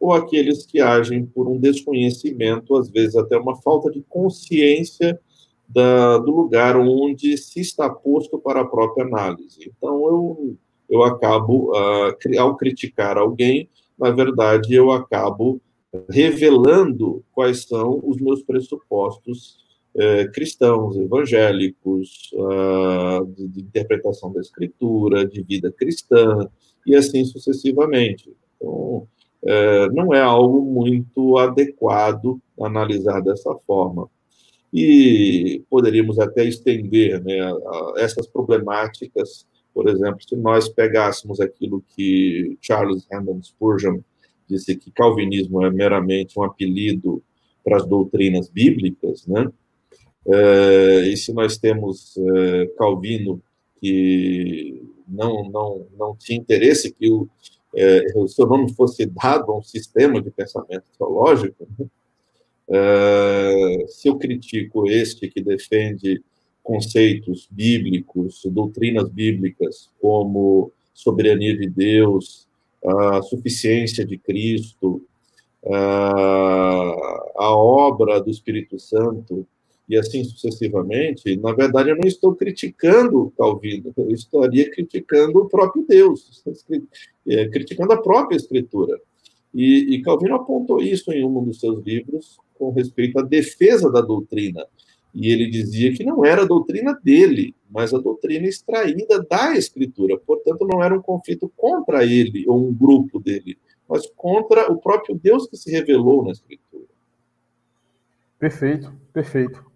ou 0.00 0.14
aqueles 0.14 0.64
que 0.64 0.80
agem 0.80 1.26
por 1.26 1.46
um 1.46 1.58
desconhecimento, 1.58 2.74
às 2.76 2.90
vezes 2.90 3.14
até 3.14 3.36
uma 3.36 3.54
falta 3.60 3.90
de 3.90 4.02
consciência 4.08 5.20
da, 5.68 6.18
do 6.18 6.34
lugar 6.34 6.76
onde 6.76 7.36
se 7.36 7.60
está 7.60 7.88
posto 7.88 8.38
para 8.38 8.62
a 8.62 8.66
própria 8.66 9.04
análise. 9.04 9.70
Então, 9.76 10.06
eu, 10.08 10.56
eu 10.88 11.02
acabo, 11.04 11.70
uh, 11.72 12.40
ao 12.40 12.56
criticar 12.56 13.18
alguém, 13.18 13.68
na 13.98 14.10
verdade, 14.10 14.74
eu 14.74 14.90
acabo 14.90 15.60
revelando 16.08 17.22
quais 17.32 17.64
são 17.64 18.00
os 18.02 18.16
meus 18.16 18.42
pressupostos 18.42 19.60
eh, 19.92 20.28
cristãos, 20.28 20.96
evangélicos, 20.96 22.30
uh, 22.34 23.26
de, 23.26 23.48
de, 23.48 23.60
interpretação 23.60 24.32
da 24.32 24.40
escritura, 24.40 25.26
de 25.26 25.42
vida 25.42 25.72
cristã, 25.72 26.48
e 26.86 26.94
assim 26.94 27.24
sucessivamente. 27.24 28.32
Então, 28.56 29.08
eh, 29.44 29.88
não 29.90 30.14
é 30.14 30.20
algo 30.20 30.62
muito 30.62 31.38
adequado 31.38 32.40
analisar 32.60 33.20
dessa 33.20 33.54
forma. 33.66 34.08
E 34.72 35.64
poderíamos 35.68 36.18
até 36.18 36.44
estender 36.44 37.22
né, 37.24 37.38
essas 37.96 38.26
problemáticas, 38.26 39.46
por 39.74 39.88
exemplo, 39.88 40.22
se 40.22 40.36
nós 40.36 40.68
pegássemos 40.68 41.40
aquilo 41.40 41.82
que 41.94 42.56
Charles 42.60 43.06
Hammond 43.10 43.46
Spurgeon 43.46 44.00
disse 44.48 44.76
que 44.76 44.90
calvinismo 44.90 45.64
é 45.64 45.70
meramente 45.70 46.38
um 46.38 46.42
apelido 46.42 47.22
para 47.64 47.76
as 47.76 47.86
doutrinas 47.86 48.48
bíblicas, 48.48 49.26
né? 49.26 49.50
É, 50.26 51.08
e 51.08 51.16
se 51.16 51.32
nós 51.32 51.56
temos 51.56 52.14
é, 52.16 52.66
Calvino 52.76 53.42
que 53.80 54.82
não 55.08 55.48
não 55.50 55.86
não 55.98 56.16
tinha 56.16 56.38
interesse 56.38 56.92
que 56.92 57.10
o, 57.10 57.28
é, 57.74 58.04
o 58.16 58.26
seu 58.26 58.46
nome 58.46 58.72
fosse 58.74 59.06
dado 59.06 59.52
a 59.52 59.58
um 59.58 59.62
sistema 59.62 60.20
de 60.20 60.30
pensamento 60.30 60.84
teológico, 60.98 61.66
né? 61.78 61.86
se 63.88 64.08
eu 64.08 64.16
critico 64.16 64.88
este 64.88 65.28
que 65.28 65.42
defende 65.42 66.22
conceitos 66.62 67.48
bíblicos, 67.50 68.42
doutrinas 68.44 69.08
bíblicas 69.08 69.90
como 70.00 70.70
soberania 70.94 71.56
de 71.56 71.68
Deus, 71.68 72.46
a 72.84 73.22
suficiência 73.22 74.06
de 74.06 74.16
Cristo, 74.16 75.02
a 75.64 77.54
obra 77.54 78.20
do 78.20 78.30
Espírito 78.30 78.78
Santo 78.78 79.46
e 79.90 79.98
assim 79.98 80.22
sucessivamente, 80.22 81.36
na 81.38 81.52
verdade 81.52 81.90
eu 81.90 81.96
não 81.96 82.06
estou 82.06 82.32
criticando 82.36 83.32
Calvino, 83.36 83.92
eu 83.96 84.12
estaria 84.12 84.70
criticando 84.70 85.40
o 85.40 85.48
próprio 85.48 85.84
Deus, 85.84 86.44
é, 87.26 87.48
criticando 87.48 87.92
a 87.92 88.00
própria 88.00 88.36
Escritura. 88.36 89.00
E, 89.52 89.96
e 89.96 90.00
Calvino 90.00 90.36
apontou 90.36 90.80
isso 90.80 91.10
em 91.10 91.24
um 91.24 91.42
dos 91.42 91.58
seus 91.58 91.84
livros 91.84 92.38
com 92.56 92.70
respeito 92.70 93.18
à 93.18 93.22
defesa 93.22 93.90
da 93.90 94.00
doutrina. 94.00 94.64
E 95.12 95.28
ele 95.32 95.50
dizia 95.50 95.92
que 95.92 96.04
não 96.04 96.24
era 96.24 96.42
a 96.42 96.46
doutrina 96.46 96.96
dele, 97.02 97.52
mas 97.68 97.92
a 97.92 97.98
doutrina 97.98 98.46
extraída 98.46 99.26
da 99.28 99.56
Escritura. 99.56 100.16
Portanto, 100.16 100.64
não 100.68 100.84
era 100.84 100.96
um 100.96 101.02
conflito 101.02 101.50
contra 101.56 102.04
ele 102.04 102.44
ou 102.46 102.68
um 102.68 102.72
grupo 102.72 103.18
dele, 103.18 103.58
mas 103.88 104.06
contra 104.14 104.70
o 104.70 104.76
próprio 104.76 105.18
Deus 105.20 105.48
que 105.48 105.56
se 105.56 105.68
revelou 105.68 106.24
na 106.24 106.30
Escritura. 106.30 106.84
Perfeito, 108.38 108.94
perfeito. 109.12 109.69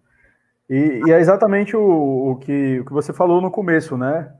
E, 0.69 1.01
e 1.05 1.11
é 1.11 1.19
exatamente 1.19 1.75
o, 1.75 2.31
o, 2.31 2.35
que, 2.37 2.79
o 2.79 2.85
que 2.85 2.93
você 2.93 3.13
falou 3.13 3.41
no 3.41 3.51
começo, 3.51 3.97
né? 3.97 4.33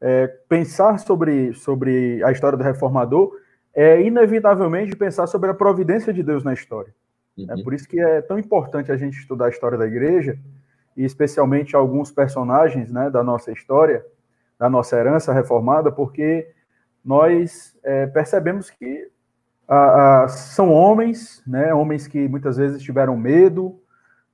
É, 0.00 0.26
pensar 0.48 0.98
sobre, 0.98 1.52
sobre 1.52 2.22
a 2.24 2.32
história 2.32 2.56
do 2.56 2.64
reformador 2.64 3.36
é 3.74 4.00
inevitavelmente 4.00 4.96
pensar 4.96 5.26
sobre 5.26 5.50
a 5.50 5.54
providência 5.54 6.12
de 6.12 6.22
Deus 6.22 6.42
na 6.42 6.52
história. 6.52 6.94
É 7.38 7.42
uhum. 7.42 7.60
É 7.60 7.62
por 7.62 7.74
isso 7.74 7.88
que 7.88 8.00
é 8.00 8.20
tão 8.22 8.38
importante 8.38 8.90
a 8.90 8.96
gente 8.96 9.18
estudar 9.18 9.46
a 9.46 9.50
história 9.50 9.78
da 9.78 9.86
igreja, 9.86 10.38
e 10.96 11.04
especialmente 11.04 11.76
alguns 11.76 12.10
personagens 12.10 12.90
né, 12.90 13.08
da 13.10 13.22
nossa 13.22 13.52
história, 13.52 14.04
da 14.58 14.68
nossa 14.68 14.96
herança 14.96 15.32
reformada, 15.32 15.90
porque 15.90 16.50
nós 17.04 17.76
é, 17.82 18.06
percebemos 18.06 18.68
que 18.68 19.08
a, 19.66 20.24
a, 20.24 20.28
são 20.28 20.70
homens, 20.70 21.42
né, 21.46 21.72
homens 21.72 22.06
que 22.06 22.28
muitas 22.28 22.56
vezes 22.56 22.82
tiveram 22.82 23.16
medo, 23.16 23.79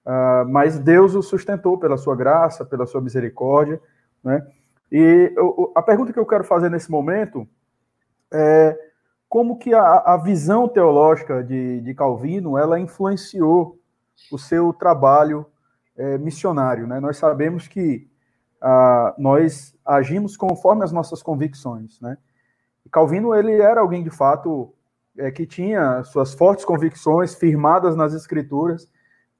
a, 0.07 0.45
mas 0.49 0.79
Deus 0.79 1.15
os 1.15 1.27
sustentou 1.27 1.77
pela 1.79 1.97
sua 1.97 2.15
graça, 2.15 2.65
pela 2.65 2.87
sua 2.87 3.01
misericórdia. 3.01 3.81
Né? 4.23 4.47
E 4.91 5.33
eu, 5.37 5.73
a 5.75 5.83
pergunta 5.83 6.13
que 6.13 6.19
eu 6.19 6.27
quero 6.27 6.45
fazer 6.45 6.71
nesse 6.71 6.91
momento 6.91 7.47
é 8.33 8.79
como 9.29 9.59
que 9.59 9.75
a, 9.75 9.99
a 9.99 10.17
visão 10.17 10.69
teológica 10.69 11.43
de, 11.43 11.81
de, 11.81 11.95
Calvino 11.95 12.57
ela 12.57 12.79
influenciou 12.79 13.79
o 14.31 14.39
seu 14.39 14.73
trabalho 14.73 15.45
é, 15.97 16.17
missionário. 16.17 16.87
Né? 16.87 17.01
Nós 17.01 17.17
sabemos 17.17 17.67
que 17.67 18.09
ah, 18.61 19.15
nós 19.19 19.77
agimos 19.85 20.37
conforme 20.37 20.85
as 20.85 20.93
nossas 20.93 21.23
convicções. 21.23 22.01
Né? 22.01 22.17
Calvino 22.91 23.35
ele 23.35 23.61
era 23.61 23.81
alguém 23.81 24.05
de 24.05 24.11
fato 24.11 24.73
é, 25.19 25.31
que 25.31 25.47
tinha 25.47 26.03
suas 26.05 26.33
fortes 26.35 26.65
convicções 26.65 27.35
firmadas 27.35 27.97
nas 27.97 28.15
escrituras. 28.15 28.89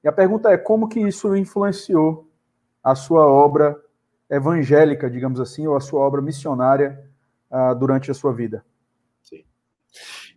E 0.03 0.07
a 0.07 0.11
pergunta 0.11 0.49
é 0.49 0.57
como 0.57 0.87
que 0.87 0.99
isso 0.99 1.35
influenciou 1.35 2.29
a 2.83 2.95
sua 2.95 3.25
obra 3.25 3.75
evangélica, 4.29 5.09
digamos 5.09 5.39
assim, 5.39 5.67
ou 5.67 5.75
a 5.75 5.81
sua 5.81 6.01
obra 6.01 6.21
missionária 6.21 6.99
ah, 7.49 7.73
durante 7.73 8.11
a 8.11 8.13
sua 8.13 8.33
vida. 8.33 8.63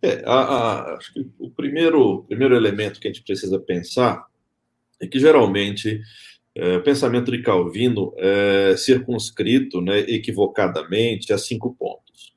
É, 0.02 0.22
a, 0.24 0.34
a, 0.34 0.94
acho 0.96 1.12
que 1.12 1.30
o 1.38 1.50
primeiro, 1.50 2.24
primeiro 2.24 2.56
elemento 2.56 2.98
que 2.98 3.08
a 3.08 3.12
gente 3.12 3.22
precisa 3.22 3.58
pensar 3.60 4.26
é 5.00 5.06
que 5.06 5.18
geralmente 5.18 6.00
é, 6.54 6.76
o 6.76 6.82
pensamento 6.82 7.30
de 7.30 7.42
Calvino 7.42 8.14
é 8.16 8.74
circunscrito 8.76 9.80
né, 9.80 9.98
equivocadamente 10.00 11.32
a 11.32 11.38
cinco 11.38 11.74
pontos. 11.74 12.34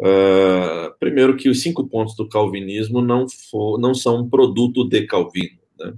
Uh, 0.00 0.94
primeiro, 1.00 1.36
que 1.36 1.48
os 1.48 1.60
cinco 1.60 1.88
pontos 1.88 2.14
do 2.14 2.28
calvinismo 2.28 3.02
não, 3.02 3.26
for, 3.28 3.80
não 3.80 3.94
são 3.94 4.20
um 4.20 4.30
produto 4.30 4.88
de 4.88 5.04
Calvino. 5.06 5.58
Né? 5.78 5.92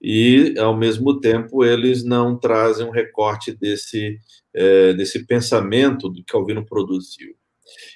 E, 0.00 0.54
ao 0.58 0.76
mesmo 0.76 1.20
tempo, 1.20 1.64
eles 1.64 2.04
não 2.04 2.38
trazem 2.38 2.86
um 2.86 2.90
recorte 2.90 3.52
desse, 3.52 4.18
é, 4.54 4.92
desse 4.94 5.26
pensamento 5.26 6.12
que 6.12 6.24
Calvino 6.24 6.64
produziu 6.64 7.38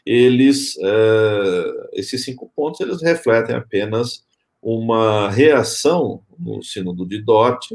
eles, 0.04 0.76
uh, 0.76 1.88
esses 1.92 2.24
cinco 2.24 2.50
pontos, 2.54 2.80
eles 2.80 3.02
refletem 3.02 3.54
apenas 3.54 4.24
uma 4.60 5.30
reação 5.30 6.22
no 6.38 6.62
Sínodo 6.62 7.06
de 7.06 7.20
Dort 7.22 7.72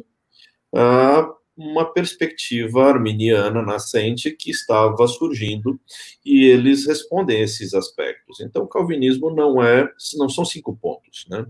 a 0.73 1.29
uma 1.55 1.91
perspectiva 1.91 2.85
arminiana 2.85 3.63
nascente 3.63 4.29
que 4.29 4.51
estava 4.51 5.07
surgindo 5.07 5.79
e 6.23 6.45
eles 6.45 6.85
respondem 6.85 7.37
a 7.37 7.43
esses 7.43 7.73
aspectos. 7.73 8.39
Então, 8.41 8.63
o 8.63 8.67
calvinismo 8.67 9.31
não 9.31 9.61
é, 9.61 9.89
não 10.17 10.29
são 10.29 10.45
cinco 10.45 10.77
pontos, 10.77 11.25
né? 11.27 11.47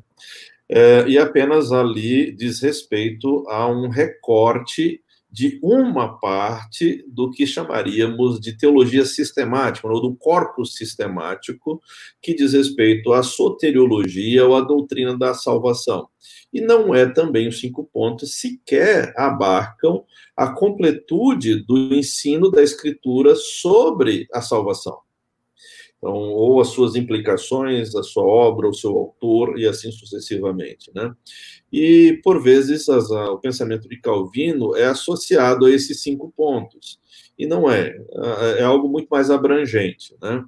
É, 0.70 1.08
e 1.08 1.18
apenas 1.18 1.72
ali 1.72 2.32
diz 2.32 2.62
respeito 2.62 3.48
a 3.50 3.68
um 3.68 3.88
recorte 3.88 5.02
de 5.30 5.60
uma 5.62 6.18
parte 6.20 7.06
do 7.08 7.30
que 7.30 7.46
chamaríamos 7.46 8.40
de 8.40 8.58
teologia 8.58 9.06
sistemática, 9.06 9.88
ou 9.88 10.02
do 10.02 10.16
corpus 10.16 10.76
sistemático, 10.76 11.82
que 12.22 12.34
diz 12.34 12.54
respeito 12.54 13.14
à 13.14 13.22
soteriologia 13.22 14.46
ou 14.46 14.56
à 14.56 14.62
doutrina 14.62 15.18
da 15.18 15.34
salvação. 15.34 16.08
E 16.52 16.62
não 16.62 16.96
é 16.96 17.06
também 17.06 17.48
os 17.48 17.60
cinco 17.60 17.84
pontos 17.84 18.40
sequer 18.40 19.14
abarcam 19.18 20.04
a 20.36 20.54
completude 20.54 21.64
do 21.64 21.94
ensino 21.94 22.50
da 22.50 22.64
Escritura 22.64 23.36
sobre 23.36 24.28
a 24.34 24.42
salvação. 24.42 25.07
Então, 25.98 26.14
ou 26.14 26.62
as 26.62 26.70
suas 26.70 26.96
implicações, 26.96 27.96
a 27.96 28.04
sua 28.04 28.24
obra, 28.24 28.68
o 28.68 28.74
seu 28.74 28.96
autor, 28.96 29.60
e 29.60 29.66
assim 29.68 29.92
sucessivamente. 29.92 30.92
Né? 30.94 31.12
E, 31.72 32.20
por 32.24 32.42
vezes, 32.42 32.88
as, 32.88 33.12
a, 33.12 33.32
o 33.32 33.40
pensamento 33.40 33.90
de 33.90 34.00
Calvino 34.00 34.76
é 34.76 34.86
associado 34.86 35.66
a 35.66 35.72
esses 35.72 36.02
cinco 36.02 36.32
pontos. 36.36 37.00
E 37.38 37.46
não 37.48 37.70
é. 37.70 37.96
É 38.58 38.64
algo 38.64 38.88
muito 38.88 39.08
mais 39.10 39.30
abrangente. 39.30 40.16
Né? 40.22 40.44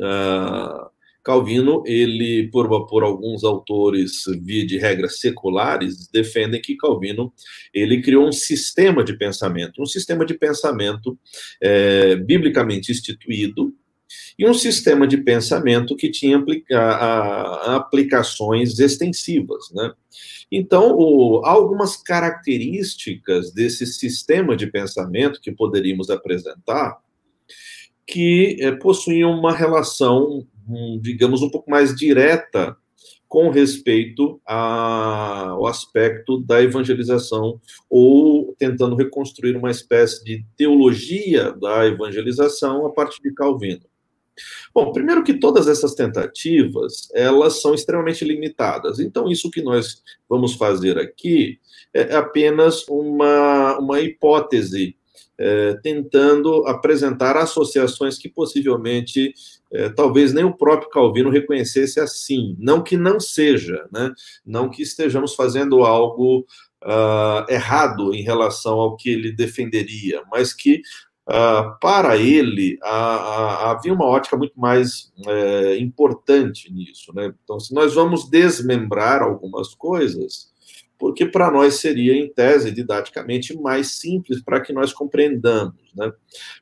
Ah, 0.00 0.90
Calvino, 1.26 1.82
ele, 1.84 2.48
por, 2.52 2.86
por 2.86 3.02
alguns 3.02 3.42
autores, 3.42 4.22
via 4.42 4.64
de 4.64 4.78
regras 4.78 5.18
seculares, 5.18 6.08
defendem 6.08 6.60
que 6.60 6.76
Calvino, 6.76 7.32
ele 7.74 8.00
criou 8.00 8.28
um 8.28 8.32
sistema 8.32 9.02
de 9.02 9.16
pensamento, 9.18 9.82
um 9.82 9.86
sistema 9.86 10.24
de 10.24 10.34
pensamento 10.34 11.18
é, 11.60 12.14
biblicamente 12.14 12.92
instituído, 12.92 13.74
e 14.38 14.48
um 14.48 14.54
sistema 14.54 15.06
de 15.06 15.18
pensamento 15.18 15.96
que 15.96 16.10
tinha 16.10 16.38
aplica 16.38 16.78
a, 16.78 16.94
a, 16.94 17.76
aplicações 17.76 18.78
extensivas, 18.78 19.70
né? 19.72 19.92
Então, 20.50 20.94
o, 20.96 21.44
algumas 21.44 21.96
características 21.96 23.52
desse 23.52 23.86
sistema 23.86 24.56
de 24.56 24.66
pensamento 24.68 25.40
que 25.40 25.50
poderíamos 25.50 26.08
apresentar 26.08 26.98
que 28.06 28.56
é, 28.60 28.70
possuíam 28.70 29.32
uma 29.32 29.52
relação 29.52 30.46
um, 30.68 30.98
digamos, 31.00 31.42
um 31.42 31.50
pouco 31.50 31.70
mais 31.70 31.94
direta 31.94 32.76
com 33.28 33.50
respeito 33.50 34.40
ao 34.44 35.66
aspecto 35.66 36.40
da 36.40 36.62
evangelização, 36.62 37.60
ou 37.90 38.54
tentando 38.56 38.94
reconstruir 38.94 39.56
uma 39.56 39.70
espécie 39.70 40.24
de 40.24 40.44
teologia 40.56 41.52
da 41.52 41.86
evangelização 41.86 42.86
a 42.86 42.92
partir 42.92 43.20
de 43.22 43.34
Calvino. 43.34 43.82
Bom, 44.74 44.92
primeiro 44.92 45.24
que 45.24 45.34
todas 45.34 45.68
essas 45.68 45.94
tentativas, 45.94 47.08
elas 47.14 47.60
são 47.60 47.74
extremamente 47.74 48.24
limitadas. 48.24 48.98
Então, 48.98 49.28
isso 49.28 49.50
que 49.50 49.62
nós 49.62 50.02
vamos 50.28 50.54
fazer 50.54 50.98
aqui 50.98 51.58
é 51.94 52.14
apenas 52.14 52.86
uma, 52.88 53.78
uma 53.78 54.00
hipótese 54.00 54.96
é, 55.38 55.74
tentando 55.82 56.66
apresentar 56.66 57.36
associações 57.36 58.18
que 58.18 58.28
possivelmente 58.28 59.34
é, 59.70 59.88
talvez 59.90 60.32
nem 60.32 60.44
o 60.44 60.56
próprio 60.56 60.88
Calvino 60.88 61.30
reconhecesse 61.30 62.00
assim. 62.00 62.56
Não 62.58 62.82
que 62.82 62.96
não 62.96 63.20
seja, 63.20 63.86
né? 63.92 64.12
não 64.44 64.70
que 64.70 64.82
estejamos 64.82 65.34
fazendo 65.34 65.84
algo 65.84 66.46
uh, 66.84 67.50
errado 67.50 68.14
em 68.14 68.22
relação 68.22 68.74
ao 68.74 68.96
que 68.96 69.10
ele 69.10 69.32
defenderia, 69.32 70.22
mas 70.30 70.52
que 70.52 70.80
uh, 71.28 71.78
para 71.80 72.16
ele 72.16 72.78
havia 72.82 73.92
uma 73.92 74.06
ótica 74.06 74.36
muito 74.36 74.58
mais 74.58 75.12
é, 75.26 75.78
importante 75.78 76.72
nisso. 76.72 77.12
Né? 77.14 77.32
Então, 77.42 77.58
se 77.58 77.74
nós 77.74 77.94
vamos 77.94 78.28
desmembrar 78.28 79.22
algumas 79.22 79.74
coisas 79.74 80.54
porque 80.98 81.26
para 81.26 81.50
nós 81.50 81.74
seria, 81.74 82.14
em 82.14 82.26
tese, 82.26 82.70
didaticamente 82.70 83.54
mais 83.54 83.98
simples 83.98 84.42
para 84.42 84.60
que 84.60 84.72
nós 84.72 84.94
compreendamos. 84.94 85.74
Né? 85.94 86.10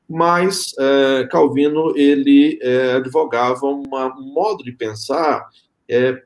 Mas 0.08 0.74
é, 0.76 1.28
Calvino 1.30 1.96
ele 1.96 2.58
é, 2.60 2.94
advogava 2.94 3.66
uma, 3.66 4.12
um 4.18 4.32
modo 4.34 4.64
de 4.64 4.72
pensar 4.72 5.48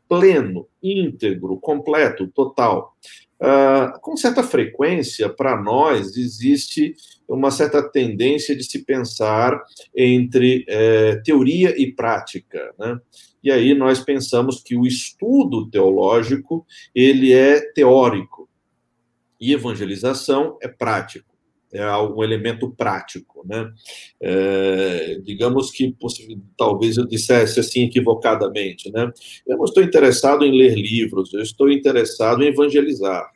pleno, 0.09 0.69
íntegro, 0.83 1.59
completo, 1.59 2.29
total. 2.29 2.95
Uh, 3.41 4.01
com 4.01 4.17
certa 4.17 4.43
frequência, 4.43 5.29
para 5.29 5.61
nós, 5.61 6.17
existe 6.17 6.97
uma 7.29 7.51
certa 7.51 7.83
tendência 7.83 8.57
de 8.57 8.65
se 8.65 8.85
pensar 8.85 9.63
entre 9.95 10.65
é, 10.67 11.17
teoria 11.17 11.81
e 11.81 11.93
prática. 11.93 12.75
Né? 12.79 12.99
E 13.45 13.51
aí 13.51 13.75
nós 13.75 14.01
pensamos 14.01 14.63
que 14.63 14.77
o 14.77 14.87
estudo 14.87 15.71
teológico 15.71 16.67
ele 16.95 17.33
é 17.33 17.61
teórico 17.73 18.49
e 19.41 19.53
evangelização 19.53 20.59
é 20.61 20.67
prático, 20.67 21.28
é 21.73 21.97
um 21.97 22.23
elemento 22.23 22.71
prático, 22.71 23.45
né? 23.47 23.71
É, 24.21 25.21
digamos 25.23 25.71
que 25.71 25.95
talvez 26.57 26.97
eu 26.97 27.07
dissesse 27.07 27.61
assim 27.61 27.85
equivocadamente, 27.85 28.91
né? 28.91 29.13
Eu 29.47 29.59
não 29.59 29.65
estou 29.65 29.83
interessado 29.83 30.45
em 30.45 30.57
ler 30.57 30.75
livros, 30.75 31.33
eu 31.35 31.43
estou 31.43 31.71
interessado 31.71 32.43
em 32.43 32.49
evangelizar. 32.49 33.31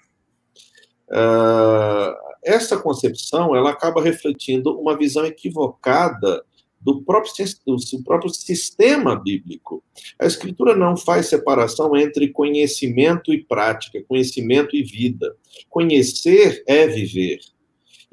Uh, 1.09 2.15
essa 2.43 2.77
concepção 2.79 3.55
ela 3.55 3.71
acaba 3.71 4.03
refletindo 4.03 4.79
uma 4.81 4.97
visão 4.97 5.27
equivocada 5.27 6.43
do 6.83 7.01
próprio, 7.03 7.33
do 7.65 8.03
próprio 8.03 8.31
sistema 8.31 9.15
bíblico. 9.15 9.85
A 10.19 10.27
Escritura 10.27 10.75
não 10.75 10.97
faz 10.97 11.27
separação 11.27 11.97
entre 11.97 12.29
conhecimento 12.29 13.33
e 13.33 13.45
prática, 13.45 14.03
conhecimento 14.09 14.75
e 14.75 14.83
vida. 14.83 15.37
Conhecer 15.71 16.65
é 16.67 16.87
viver. 16.87 17.39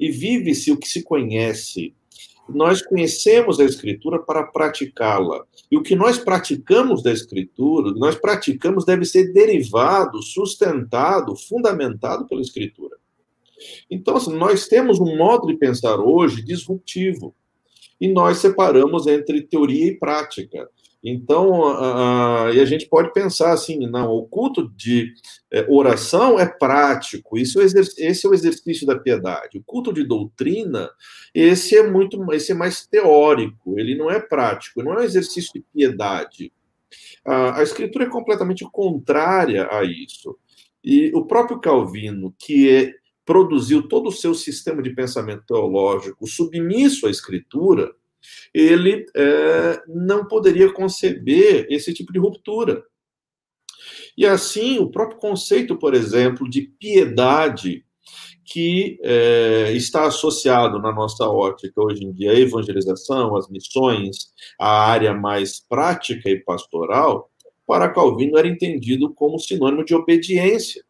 E 0.00 0.10
vive-se 0.10 0.72
o 0.72 0.78
que 0.78 0.88
se 0.88 1.02
conhece. 1.02 1.94
Nós 2.48 2.82
conhecemos 2.82 3.60
a 3.60 3.64
Escritura 3.64 4.18
para 4.18 4.42
praticá-la. 4.44 5.44
E 5.70 5.76
o 5.76 5.82
que 5.82 5.94
nós 5.94 6.18
praticamos 6.18 7.02
da 7.02 7.12
Escritura, 7.12 7.92
nós 7.92 8.16
praticamos 8.16 8.84
deve 8.84 9.04
ser 9.04 9.32
derivado, 9.32 10.20
sustentado, 10.22 11.36
fundamentado 11.36 12.26
pela 12.26 12.40
Escritura. 12.40 12.96
Então, 13.90 14.16
assim, 14.16 14.34
nós 14.36 14.66
temos 14.66 14.98
um 14.98 15.16
modo 15.16 15.46
de 15.46 15.54
pensar 15.54 15.96
hoje 16.00 16.42
disruptivo 16.42 17.34
e 18.00 18.08
nós 18.08 18.38
separamos 18.38 19.06
entre 19.06 19.42
teoria 19.42 19.88
e 19.88 19.98
prática. 19.98 20.68
Então, 21.02 21.66
a, 21.66 22.50
e 22.52 22.60
a 22.60 22.64
gente 22.64 22.86
pode 22.86 23.12
pensar 23.12 23.52
assim, 23.52 23.86
não, 23.86 24.10
o 24.10 24.26
culto 24.26 24.68
de 24.76 25.12
é, 25.50 25.64
oração 25.68 26.38
é 26.38 26.46
prático, 26.46 27.38
isso 27.38 27.60
é 27.60 27.64
esse 27.64 28.26
é 28.26 28.28
o 28.28 28.34
exercício 28.34 28.86
da 28.86 28.98
piedade. 28.98 29.58
O 29.58 29.64
culto 29.64 29.92
de 29.92 30.04
doutrina, 30.04 30.90
esse 31.34 31.76
é 31.76 31.88
muito, 31.88 32.20
esse 32.34 32.52
é 32.52 32.54
mais 32.54 32.86
teórico, 32.86 33.78
ele 33.78 33.96
não 33.96 34.10
é 34.10 34.20
prático, 34.20 34.82
não 34.82 34.92
é 34.92 34.98
um 34.98 35.04
exercício 35.04 35.52
de 35.54 35.64
piedade. 35.72 36.52
A, 37.24 37.60
a 37.60 37.62
escritura 37.62 38.04
é 38.04 38.10
completamente 38.10 38.66
contrária 38.70 39.68
a 39.70 39.82
isso. 39.84 40.36
E 40.84 41.10
o 41.14 41.24
próprio 41.24 41.60
Calvino, 41.60 42.34
que 42.38 42.70
é 42.70 43.00
produziu 43.24 43.86
todo 43.86 44.08
o 44.08 44.12
seu 44.12 44.34
sistema 44.34 44.82
de 44.82 44.90
pensamento 44.90 45.44
teológico 45.46 46.26
submisso 46.26 47.06
à 47.06 47.10
escritura, 47.10 47.94
ele 48.52 49.06
é, 49.16 49.82
não 49.88 50.26
poderia 50.26 50.72
conceber 50.72 51.66
esse 51.70 51.92
tipo 51.92 52.12
de 52.12 52.18
ruptura. 52.18 52.82
E 54.16 54.26
assim, 54.26 54.78
o 54.78 54.90
próprio 54.90 55.18
conceito, 55.18 55.76
por 55.76 55.94
exemplo, 55.94 56.48
de 56.48 56.62
piedade, 56.62 57.84
que 58.44 58.98
é, 59.02 59.72
está 59.72 60.06
associado 60.06 60.80
na 60.80 60.92
nossa 60.92 61.24
ótica 61.28 61.80
hoje 61.80 62.04
em 62.04 62.12
dia 62.12 62.32
à 62.32 62.38
evangelização, 62.38 63.36
às 63.36 63.48
missões, 63.48 64.32
à 64.58 64.90
área 64.90 65.14
mais 65.14 65.60
prática 65.60 66.28
e 66.28 66.40
pastoral, 66.40 67.30
para 67.66 67.92
Calvino 67.92 68.36
era 68.36 68.48
entendido 68.48 69.14
como 69.14 69.38
sinônimo 69.38 69.84
de 69.84 69.94
obediência. 69.94 70.84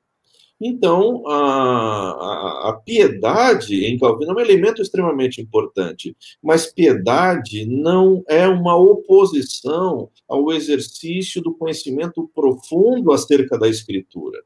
Então, 0.60 1.26
a, 1.26 1.32
a, 1.32 2.68
a, 2.68 2.72
piedade 2.84 3.82
em 3.86 3.98
Calvino 3.98 4.32
é 4.32 4.34
um 4.34 4.40
elemento 4.40 4.82
extremamente 4.82 5.40
importante, 5.40 6.14
mas 6.42 6.70
piedade 6.70 7.64
não 7.64 8.22
é 8.28 8.46
uma 8.46 8.76
oposição 8.76 10.10
ao 10.28 10.52
exercício 10.52 11.40
do 11.40 11.54
conhecimento 11.54 12.30
profundo 12.34 13.10
acerca 13.10 13.58
da 13.58 13.68
Escritura. 13.68 14.38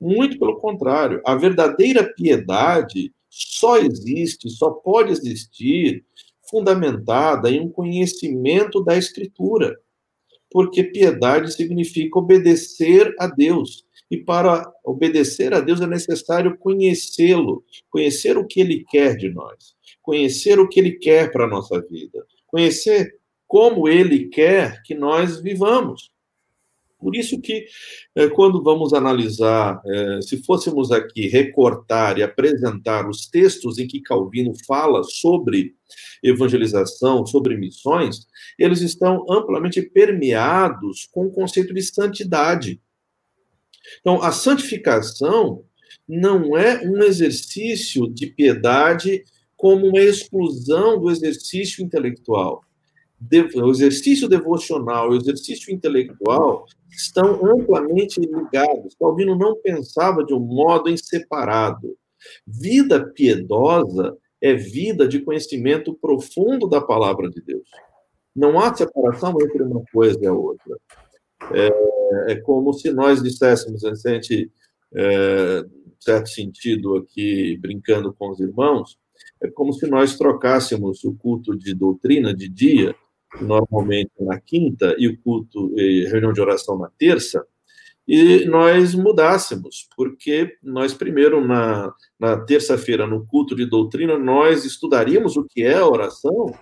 Muito 0.00 0.36
pelo 0.36 0.56
contrário, 0.56 1.22
a 1.24 1.36
verdadeira 1.36 2.02
piedade 2.02 3.12
só 3.30 3.78
existe, 3.78 4.50
só 4.50 4.70
pode 4.70 5.12
existir 5.12 6.04
fundamentada 6.50 7.48
em 7.50 7.60
um 7.60 7.68
conhecimento 7.68 8.82
da 8.82 8.96
Escritura. 8.96 9.78
Porque 10.50 10.82
piedade 10.82 11.52
significa 11.52 12.18
obedecer 12.18 13.14
a 13.18 13.28
Deus 13.28 13.85
e 14.10 14.16
para 14.16 14.70
obedecer 14.84 15.52
a 15.52 15.60
Deus 15.60 15.80
é 15.80 15.86
necessário 15.86 16.56
conhecê-lo, 16.58 17.64
conhecer 17.90 18.36
o 18.36 18.46
que 18.46 18.60
ele 18.60 18.84
quer 18.88 19.16
de 19.16 19.28
nós, 19.28 19.74
conhecer 20.02 20.58
o 20.58 20.68
que 20.68 20.78
ele 20.78 20.92
quer 20.92 21.32
para 21.32 21.44
a 21.44 21.48
nossa 21.48 21.80
vida, 21.80 22.24
conhecer 22.46 23.16
como 23.46 23.88
ele 23.88 24.28
quer 24.28 24.82
que 24.82 24.94
nós 24.94 25.40
vivamos. 25.40 26.10
Por 26.98 27.14
isso 27.14 27.40
que, 27.40 27.66
é, 28.14 28.26
quando 28.28 28.62
vamos 28.62 28.94
analisar, 28.94 29.80
é, 29.84 30.20
se 30.22 30.42
fôssemos 30.42 30.90
aqui 30.90 31.28
recortar 31.28 32.18
e 32.18 32.22
apresentar 32.22 33.08
os 33.08 33.28
textos 33.28 33.78
em 33.78 33.86
que 33.86 34.00
Calvino 34.00 34.52
fala 34.66 35.02
sobre 35.04 35.74
evangelização, 36.22 37.26
sobre 37.26 37.56
missões, 37.56 38.26
eles 38.58 38.80
estão 38.80 39.26
amplamente 39.30 39.82
permeados 39.82 41.06
com 41.12 41.26
o 41.26 41.30
conceito 41.30 41.74
de 41.74 41.82
santidade. 41.82 42.80
Então, 44.00 44.22
a 44.22 44.32
santificação 44.32 45.64
não 46.08 46.56
é 46.56 46.80
um 46.82 47.02
exercício 47.02 48.08
de 48.08 48.26
piedade 48.26 49.24
como 49.56 49.86
uma 49.86 50.00
exclusão 50.00 51.00
do 51.00 51.10
exercício 51.10 51.84
intelectual. 51.84 52.60
O 53.54 53.70
exercício 53.70 54.28
devocional 54.28 55.12
e 55.12 55.16
o 55.16 55.20
exercício 55.20 55.72
intelectual 55.72 56.66
estão 56.90 57.44
amplamente 57.46 58.20
ligados. 58.20 58.94
Calvino 58.98 59.36
não 59.36 59.56
pensava 59.56 60.22
de 60.24 60.34
um 60.34 60.40
modo 60.40 60.90
em 60.90 60.96
separado. 60.96 61.96
Vida 62.46 63.06
piedosa 63.14 64.16
é 64.40 64.54
vida 64.54 65.08
de 65.08 65.20
conhecimento 65.20 65.94
profundo 65.94 66.68
da 66.68 66.80
palavra 66.80 67.30
de 67.30 67.40
Deus. 67.40 67.68
Não 68.34 68.60
há 68.60 68.74
separação 68.74 69.34
entre 69.40 69.62
uma 69.62 69.82
coisa 69.90 70.18
e 70.22 70.26
a 70.26 70.32
outra. 70.32 70.76
É, 71.52 72.32
é 72.32 72.36
como 72.36 72.72
se 72.72 72.90
nós 72.92 73.22
disséssemos, 73.22 73.84
a 73.84 73.94
gente, 73.94 74.50
é, 74.94 75.64
certo 76.00 76.28
sentido 76.28 76.96
aqui, 76.96 77.56
brincando 77.58 78.12
com 78.12 78.30
os 78.30 78.40
irmãos, 78.40 78.98
é 79.42 79.48
como 79.48 79.72
se 79.72 79.86
nós 79.86 80.16
trocássemos 80.16 81.04
o 81.04 81.14
culto 81.14 81.56
de 81.56 81.74
doutrina 81.74 82.34
de 82.34 82.48
dia, 82.48 82.94
normalmente 83.40 84.12
na 84.20 84.40
quinta, 84.40 84.94
e 84.98 85.08
o 85.08 85.18
culto, 85.20 85.72
e 85.78 86.06
reunião 86.06 86.32
de 86.32 86.40
oração 86.40 86.78
na 86.78 86.90
terça, 86.98 87.44
e 88.06 88.44
nós 88.44 88.94
mudássemos, 88.94 89.88
porque 89.96 90.56
nós 90.62 90.94
primeiro, 90.94 91.44
na, 91.44 91.92
na 92.18 92.38
terça-feira, 92.38 93.04
no 93.06 93.26
culto 93.26 93.56
de 93.56 93.66
doutrina, 93.66 94.16
nós 94.16 94.64
estudaríamos 94.64 95.36
o 95.36 95.44
que 95.44 95.62
é 95.62 95.74
a 95.74 95.88
oração, 95.88 96.54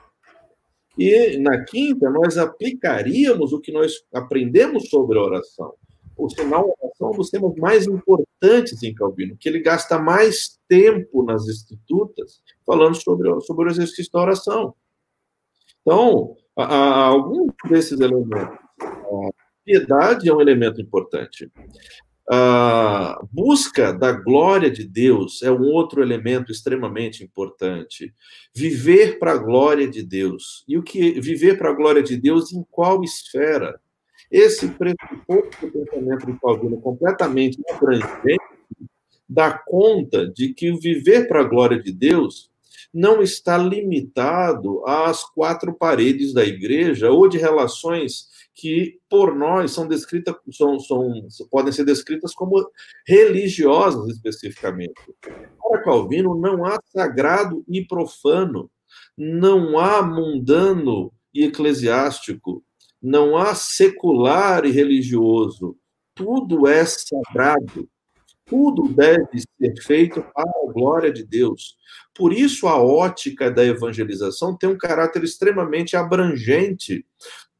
e 0.97 1.38
na 1.38 1.64
quinta 1.64 2.09
nós 2.11 2.38
aplicaríamos 2.38 3.53
o 3.53 3.61
que 3.61 3.72
nós 3.72 4.05
aprendemos 4.12 4.88
sobre 4.88 5.18
a 5.18 5.22
oração. 5.22 5.74
O 6.16 6.28
sinal 6.30 6.72
oração 6.80 7.09
é 7.09 7.11
um 7.11 7.16
dos 7.16 7.30
temas 7.30 7.55
mais 7.57 7.86
importantes 7.86 8.82
em 8.82 8.95
Calvino, 8.95 9.36
que 9.36 9.49
ele 9.49 9.59
gasta 9.61 9.99
mais 9.99 10.59
tempo 10.68 11.24
nas 11.24 11.49
institutas 11.49 12.40
falando 12.64 12.95
sobre, 12.95 13.28
sobre 13.40 13.66
o 13.66 13.70
exercício 13.70 14.12
da 14.12 14.20
oração. 14.20 14.74
Então, 15.80 16.36
alguns 16.57 17.53
desses 17.68 17.99
elementos, 17.99 18.57
a 18.80 19.30
piedade 19.64 20.28
é 20.28 20.32
um 20.32 20.40
elemento 20.40 20.80
importante. 20.80 21.51
A 22.31 23.20
busca 23.31 23.93
da 23.93 24.12
glória 24.12 24.70
de 24.70 24.83
Deus 24.83 25.43
é 25.43 25.51
um 25.51 25.64
outro 25.64 26.03
elemento 26.03 26.51
extremamente 26.51 27.22
importante. 27.22 28.14
Viver 28.55 29.18
para 29.18 29.33
a 29.33 29.39
glória 29.39 29.87
de 29.87 30.03
Deus. 30.03 30.64
E 30.66 30.79
o 30.79 30.83
que 30.83 31.20
viver 31.20 31.59
para 31.59 31.70
a 31.70 31.75
glória 31.75 32.03
de 32.03 32.16
Deus 32.16 32.53
em 32.53 32.64
qual 32.70 33.05
esfera? 33.05 33.79
Esse 34.31 34.68
pressuposto 34.68 35.66
do 35.66 35.72
pensamento 35.72 36.27
de 36.27 36.41
Calvino 36.41 36.81
completamente 36.81 37.61
abrangente 37.70 38.41
dá 39.29 39.59
conta 39.59 40.27
de 40.27 40.55
que 40.55 40.70
o 40.70 40.79
viver 40.79 41.29
para 41.29 41.41
a 41.41 41.45
glória 41.45 41.81
de 41.81 41.93
Deus 41.93 42.51
não 42.95 43.20
está 43.20 43.59
limitado 43.59 44.86
às 44.86 45.24
quatro 45.24 45.74
paredes 45.74 46.32
da 46.32 46.45
igreja 46.45 47.11
ou 47.11 47.28
de 47.28 47.36
relações 47.36 48.28
que 48.55 49.01
por 49.11 49.34
nós 49.34 49.72
são 49.72 49.88
descritas 49.88 50.36
são, 50.53 50.78
são 50.78 51.12
podem 51.51 51.72
ser 51.72 51.84
descritas 51.84 52.32
como 52.32 52.64
religiosas 53.05 54.09
especificamente. 54.11 54.95
Para 55.20 55.82
Calvino 55.82 56.36
não 56.36 56.64
há 56.64 56.78
sagrado 56.86 57.64
e 57.68 57.84
profano, 57.84 58.70
não 59.18 59.76
há 59.76 60.01
mundano 60.01 61.12
e 61.34 61.45
eclesiástico, 61.45 62.64
não 63.03 63.36
há 63.36 63.57
secular 63.57 64.64
e 64.64 64.70
religioso. 64.70 65.76
Tudo 66.14 66.68
é 66.68 66.84
sagrado. 66.84 67.88
Tudo 68.47 68.88
deve 68.88 69.40
ser 69.40 69.82
feito 69.82 70.22
para 70.34 70.51
a 70.51 70.72
glória 70.72 71.12
de 71.12 71.24
Deus. 71.24 71.76
Por 72.14 72.32
isso, 72.32 72.66
a 72.68 72.80
ótica 72.80 73.51
da 73.51 73.64
evangelização 73.64 74.57
tem 74.57 74.68
um 74.68 74.78
caráter 74.78 75.24
extremamente 75.24 75.97
abrangente. 75.97 77.07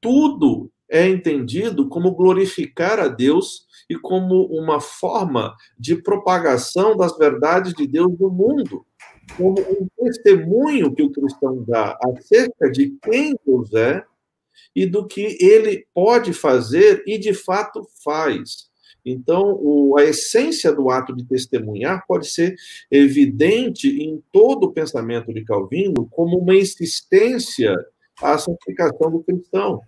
Tudo 0.01 0.71
é 0.89 1.09
entendido 1.09 1.89
como 1.89 2.15
glorificar 2.15 3.01
a 3.01 3.09
Deus 3.09 3.67
e 3.89 3.97
como 3.97 4.45
uma 4.47 4.81
forma 4.81 5.55
de 5.79 5.97
propagação 5.97 6.97
das 6.97 7.17
verdades 7.17 7.75
de 7.75 7.87
Deus 7.87 8.19
no 8.19 8.31
mundo, 8.31 8.87
como 9.37 9.61
um 9.61 9.89
testemunho 10.05 10.95
que 10.95 11.03
o 11.03 11.11
cristão 11.11 11.65
dá 11.67 11.99
acerca 12.05 12.71
de 12.71 12.97
quem 13.03 13.35
Deus 13.47 13.73
é 13.75 14.05
e 14.75 14.87
do 14.87 15.07
que 15.07 15.37
ele 15.41 15.87
pode 15.95 16.33
fazer 16.33 17.03
e 17.07 17.19
de 17.19 17.33
fato 17.33 17.87
faz. 18.03 18.69
Então, 19.05 19.59
o, 19.61 19.97
a 19.99 20.05
essência 20.05 20.73
do 20.73 20.91
ato 20.91 21.15
de 21.15 21.25
testemunhar 21.25 22.05
pode 22.07 22.29
ser 22.31 22.57
evidente 22.91 23.89
em 23.89 24.23
todo 24.33 24.65
o 24.65 24.73
pensamento 24.73 25.33
de 25.33 25.45
Calvino 25.45 26.09
como 26.11 26.39
uma 26.39 26.55
insistência 26.55 27.75
à 28.23 28.39
santificação 28.39 29.11
do 29.11 29.23
cristão. 29.23 29.81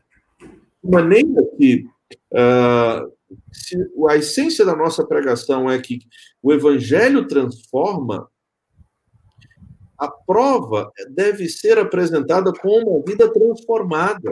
De 0.85 0.91
maneira 0.91 1.43
que 1.57 1.87
uh, 2.33 3.17
se 3.53 3.77
a 4.09 4.17
essência 4.17 4.65
da 4.65 4.77
nossa 4.77 5.05
pregação 5.05 5.71
é 5.71 5.79
que 5.81 6.01
o 6.43 6.53
evangelho 6.53 7.27
transforma, 7.27 8.29
a 9.99 10.11
prova 10.11 10.93
deve 11.11 11.49
ser 11.49 11.79
apresentada 11.79 12.53
como 12.53 12.97
uma 12.99 13.05
vida 13.05 13.33
transformada. 13.33 14.31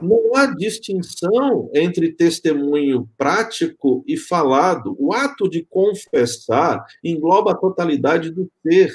Não 0.00 0.36
há 0.36 0.46
distinção 0.46 1.70
entre 1.74 2.12
testemunho 2.12 3.08
prático 3.16 4.04
e 4.06 4.16
falado. 4.16 4.96
O 4.98 5.12
ato 5.12 5.48
de 5.48 5.64
confessar 5.64 6.84
engloba 7.02 7.52
a 7.52 7.56
totalidade 7.56 8.30
do 8.30 8.50
ser. 8.62 8.92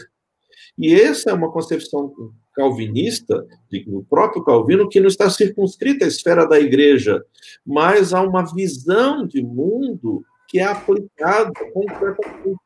E 0.77 0.93
essa 0.93 1.31
é 1.31 1.33
uma 1.33 1.51
concepção 1.51 2.13
calvinista, 2.53 3.45
do 3.87 4.03
próprio 4.09 4.43
Calvino, 4.43 4.89
que 4.89 4.99
não 4.99 5.07
está 5.07 5.29
circunscrita 5.29 6.03
à 6.03 6.07
esfera 6.07 6.45
da 6.45 6.59
igreja, 6.59 7.23
mas 7.65 8.13
há 8.13 8.21
uma 8.21 8.43
visão 8.53 9.25
de 9.25 9.41
mundo 9.41 10.23
que 10.47 10.59
é 10.59 10.65
aplicada 10.65 11.51
concretamente 11.73 12.57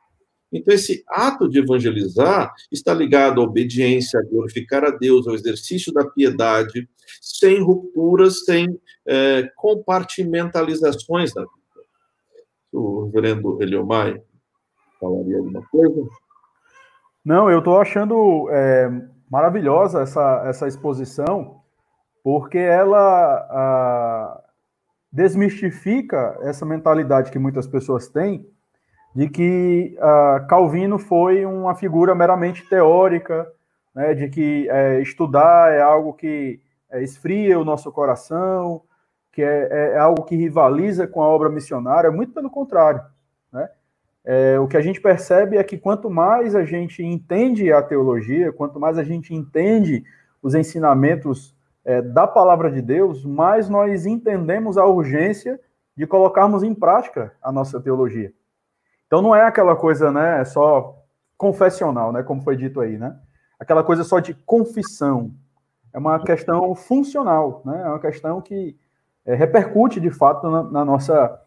então, 0.53 0.73
esse 0.73 1.03
ato 1.09 1.49
de 1.49 1.59
evangelizar 1.59 2.53
está 2.71 2.93
ligado 2.93 3.41
à 3.41 3.43
obediência, 3.43 4.19
a 4.19 4.23
glorificar 4.23 4.83
a 4.83 4.91
Deus, 4.91 5.27
ao 5.27 5.33
exercício 5.33 5.91
da 5.91 6.05
piedade, 6.05 6.87
sem 7.19 7.59
rupturas, 7.59 8.45
sem 8.45 8.79
é, 9.07 9.49
compartimentalizações 9.55 11.33
da 11.33 11.41
vida. 11.41 11.87
O 12.71 13.05
reverendo 13.05 13.61
Eliomai 13.61 14.21
falaria 14.99 15.37
alguma 15.37 15.63
coisa? 15.69 16.07
Não, 17.25 17.49
eu 17.49 17.59
estou 17.59 17.79
achando 17.79 18.47
é, 18.51 18.89
maravilhosa 19.31 20.01
essa, 20.01 20.43
essa 20.45 20.67
exposição, 20.67 21.61
porque 22.23 22.59
ela 22.59 22.99
a, 23.49 24.43
desmistifica 25.11 26.37
essa 26.41 26.65
mentalidade 26.65 27.31
que 27.31 27.39
muitas 27.39 27.65
pessoas 27.65 28.07
têm 28.07 28.52
de 29.15 29.29
que 29.29 29.97
uh, 29.99 30.47
Calvino 30.47 30.97
foi 30.97 31.45
uma 31.45 31.75
figura 31.75 32.15
meramente 32.15 32.67
teórica, 32.67 33.47
né, 33.93 34.13
de 34.13 34.27
que 34.27 34.67
é, 34.69 34.99
estudar 35.01 35.71
é 35.71 35.81
algo 35.81 36.13
que 36.13 36.59
é, 36.89 37.03
esfria 37.03 37.59
o 37.59 37.65
nosso 37.65 37.91
coração, 37.91 38.81
que 39.31 39.41
é, 39.41 39.67
é, 39.71 39.91
é, 39.93 39.97
algo 39.97 40.23
que 40.23 40.35
rivaliza 40.35 41.07
com 41.07 41.21
a 41.21 41.27
obra 41.27 41.49
missionária, 41.49 42.11
muito 42.11 42.33
pelo 42.33 42.49
contrário. 42.49 43.01
Né? 43.51 43.69
É, 44.23 44.59
o 44.59 44.67
que 44.67 44.77
a 44.77 44.81
gente 44.81 45.01
percebe 45.01 45.57
é 45.57 45.63
que 45.63 45.77
quanto 45.77 46.09
mais 46.09 46.55
a 46.55 46.63
gente 46.63 47.03
entende 47.03 47.71
a 47.71 47.81
teologia, 47.81 48.51
quanto 48.51 48.79
mais 48.79 48.97
a 48.97 49.03
gente 49.03 49.33
entende 49.33 50.03
os 50.41 50.55
ensinamentos 50.55 51.55
é, 51.83 52.01
da 52.01 52.27
palavra 52.27 52.71
de 52.71 52.81
Deus, 52.81 53.25
mais 53.25 53.67
nós 53.69 54.05
entendemos 54.05 54.77
a 54.77 54.85
urgência 54.85 55.59
de 55.95 56.07
colocarmos 56.07 56.63
em 56.63 56.73
prática 56.73 57.33
a 57.41 57.51
nossa 57.51 57.79
teologia. 57.79 58.31
Então 59.07 59.21
não 59.21 59.35
é 59.35 59.43
aquela 59.43 59.75
coisa, 59.75 60.11
né, 60.11 60.43
só 60.45 60.95
confessional, 61.37 62.11
né, 62.11 62.23
como 62.23 62.41
foi 62.41 62.55
dito 62.55 62.81
aí, 62.81 62.97
né? 62.97 63.15
Aquela 63.59 63.83
coisa 63.83 64.03
só 64.03 64.19
de 64.19 64.33
confissão. 64.33 65.31
É 65.93 65.99
uma 65.99 66.19
questão 66.19 66.73
funcional, 66.73 67.61
né? 67.63 67.81
É 67.85 67.87
uma 67.87 67.99
questão 67.99 68.41
que 68.41 68.75
é, 69.25 69.35
repercute 69.35 69.99
de 69.99 70.09
fato 70.09 70.49
na, 70.49 70.63
na, 70.63 70.85
nossa 70.85 71.39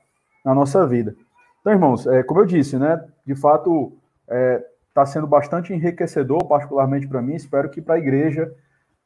na 0.44 0.54
nossa 0.54 0.86
vida. 0.86 1.14
Então, 1.60 1.72
irmãos, 1.72 2.06
é, 2.06 2.22
como 2.22 2.40
eu 2.40 2.46
disse, 2.46 2.78
né, 2.78 3.04
de 3.26 3.34
fato 3.34 3.92
está 4.22 4.34
é, 4.36 4.64
tá 4.94 5.04
sendo 5.04 5.26
bastante 5.26 5.72
enriquecedor, 5.72 6.46
particularmente 6.46 7.08
para 7.08 7.20
mim. 7.20 7.34
Espero 7.34 7.68
que 7.68 7.82
para 7.82 7.96
a 7.96 7.98
igreja 7.98 8.54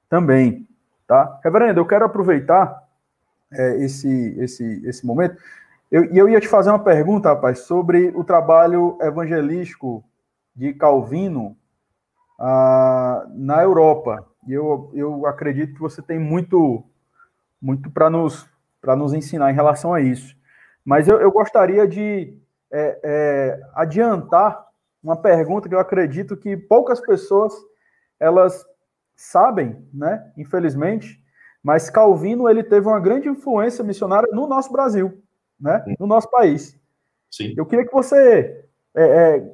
também, 0.09 0.69
tá? 1.07 1.41
Reverendo, 1.43 1.81
eu 1.81 1.87
quero 1.87 2.05
aproveitar 2.05 2.87
é, 3.53 3.77
esse, 3.83 4.37
esse, 4.39 4.87
esse 4.87 5.07
momento. 5.07 5.37
Eu, 5.91 6.05
eu 6.15 6.29
ia 6.29 6.41
te 6.41 6.47
fazer 6.47 6.71
uma 6.71 6.79
pergunta, 6.79 7.31
rapaz, 7.31 7.61
sobre 7.61 8.13
o 8.15 8.23
trabalho 8.23 8.97
evangelístico 9.01 10.05
de 10.55 10.73
Calvino 10.73 11.57
ah, 12.39 13.27
na 13.31 13.63
Europa. 13.63 14.25
E 14.47 14.53
eu, 14.53 14.91
eu 14.95 15.27
acredito 15.27 15.75
que 15.75 15.81
você 15.81 16.01
tem 16.01 16.19
muito, 16.19 16.85
muito 17.61 17.91
para 17.91 18.09
nos, 18.09 18.49
nos 18.97 19.13
ensinar 19.13 19.51
em 19.51 19.55
relação 19.55 19.93
a 19.93 20.01
isso. 20.01 20.37
Mas 20.85 21.09
eu, 21.09 21.21
eu 21.21 21.31
gostaria 21.31 21.87
de 21.87 22.39
é, 22.71 23.01
é, 23.03 23.61
adiantar 23.75 24.67
uma 25.03 25.17
pergunta 25.17 25.69
que 25.69 25.75
eu 25.75 25.81
acredito 25.81 26.37
que 26.37 26.57
poucas 26.57 27.01
pessoas 27.01 27.53
elas 28.19 28.65
sabem, 29.17 29.85
né? 29.93 30.33
Infelizmente, 30.37 31.21
mas 31.63 31.91
Calvino 31.91 32.49
ele 32.49 32.63
teve 32.63 32.87
uma 32.87 33.01
grande 33.01 33.29
influência 33.29 33.83
missionária 33.85 34.29
no 34.33 34.47
nosso 34.47 34.73
Brasil, 34.73 35.23
né? 35.61 35.85
No 35.99 36.07
nosso 36.07 36.31
país. 36.31 36.79
Sim. 37.31 37.55
Eu 37.57 37.67
queria 37.67 37.87
que 37.87 37.93
você 37.93 38.65
é, 38.95 39.03
é, 39.03 39.53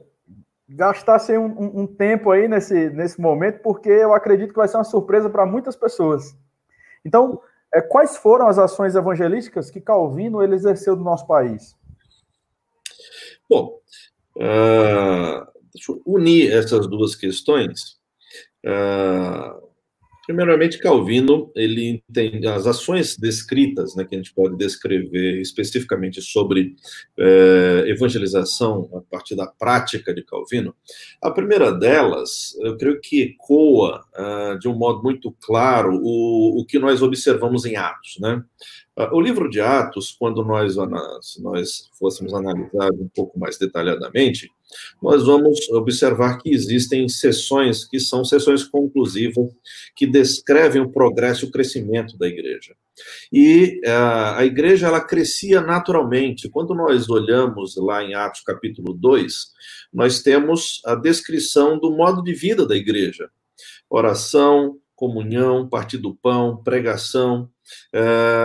gastasse 0.68 1.36
um, 1.36 1.46
um, 1.46 1.80
um, 1.82 1.86
tempo 1.86 2.30
aí 2.30 2.48
nesse, 2.48 2.90
nesse 2.90 3.20
momento, 3.20 3.60
porque 3.60 3.88
eu 3.88 4.14
acredito 4.14 4.50
que 4.50 4.56
vai 4.56 4.68
ser 4.68 4.76
uma 4.76 4.84
surpresa 4.84 5.28
para 5.28 5.44
muitas 5.44 5.76
pessoas. 5.76 6.36
Então, 7.04 7.40
é, 7.74 7.80
quais 7.80 8.16
foram 8.16 8.48
as 8.48 8.58
ações 8.58 8.94
evangelísticas 8.94 9.70
que 9.70 9.80
Calvino 9.80 10.42
ele 10.42 10.54
exerceu 10.54 10.96
no 10.96 11.04
nosso 11.04 11.26
país? 11.26 11.76
Bom, 13.48 13.78
uh, 14.36 15.46
deixa 15.72 15.92
eu 15.92 16.02
unir 16.04 16.52
essas 16.52 16.86
duas 16.86 17.14
questões. 17.14 17.98
Uh, 18.64 19.66
Primeiramente, 20.26 20.78
Calvino, 20.78 21.52
ele 21.54 22.02
as 22.52 22.66
ações 22.66 23.16
descritas, 23.16 23.94
né, 23.94 24.04
que 24.04 24.14
a 24.14 24.18
gente 24.18 24.34
pode 24.34 24.56
descrever 24.56 25.40
especificamente 25.40 26.20
sobre 26.20 26.74
é, 27.16 27.84
evangelização 27.86 28.90
a 28.92 29.00
partir 29.02 29.36
da 29.36 29.46
prática 29.46 30.12
de 30.12 30.24
Calvino. 30.24 30.74
A 31.22 31.30
primeira 31.30 31.70
delas, 31.70 32.56
eu 32.60 32.76
creio 32.76 33.00
que 33.00 33.22
ecoa 33.22 34.04
uh, 34.18 34.58
de 34.58 34.66
um 34.68 34.74
modo 34.74 35.00
muito 35.00 35.30
claro 35.40 36.00
o, 36.02 36.60
o 36.60 36.66
que 36.66 36.78
nós 36.78 37.02
observamos 37.02 37.64
em 37.64 37.76
Atos, 37.76 38.16
né? 38.20 38.42
Ah, 38.98 39.14
o 39.14 39.20
livro 39.20 39.48
de 39.50 39.60
Atos, 39.60 40.16
quando 40.18 40.42
nós, 40.42 40.74
se 41.20 41.42
nós 41.42 41.90
fôssemos 41.98 42.32
analisar 42.32 42.90
um 42.92 43.08
pouco 43.14 43.38
mais 43.38 43.58
detalhadamente, 43.58 44.50
nós 45.02 45.24
vamos 45.24 45.68
observar 45.70 46.38
que 46.38 46.50
existem 46.50 47.08
sessões 47.08 47.84
que 47.84 48.00
são 48.00 48.24
sessões 48.24 48.64
conclusivas, 48.64 49.50
que 49.94 50.06
descrevem 50.06 50.82
o 50.82 50.90
progresso 50.90 51.44
e 51.44 51.48
o 51.48 51.50
crescimento 51.50 52.16
da 52.18 52.26
igreja. 52.26 52.74
E 53.32 53.80
uh, 53.84 54.36
a 54.36 54.44
igreja, 54.44 54.86
ela 54.86 55.00
crescia 55.00 55.60
naturalmente. 55.60 56.48
Quando 56.48 56.74
nós 56.74 57.08
olhamos 57.10 57.76
lá 57.76 58.02
em 58.02 58.14
Atos 58.14 58.40
capítulo 58.40 58.94
2, 58.94 59.34
nós 59.92 60.22
temos 60.22 60.80
a 60.84 60.94
descrição 60.94 61.78
do 61.78 61.90
modo 61.90 62.22
de 62.22 62.32
vida 62.32 62.66
da 62.66 62.74
igreja. 62.74 63.28
Oração, 63.88 64.78
comunhão, 64.94 65.68
partir 65.68 65.98
do 65.98 66.14
pão, 66.14 66.62
pregação, 66.62 67.50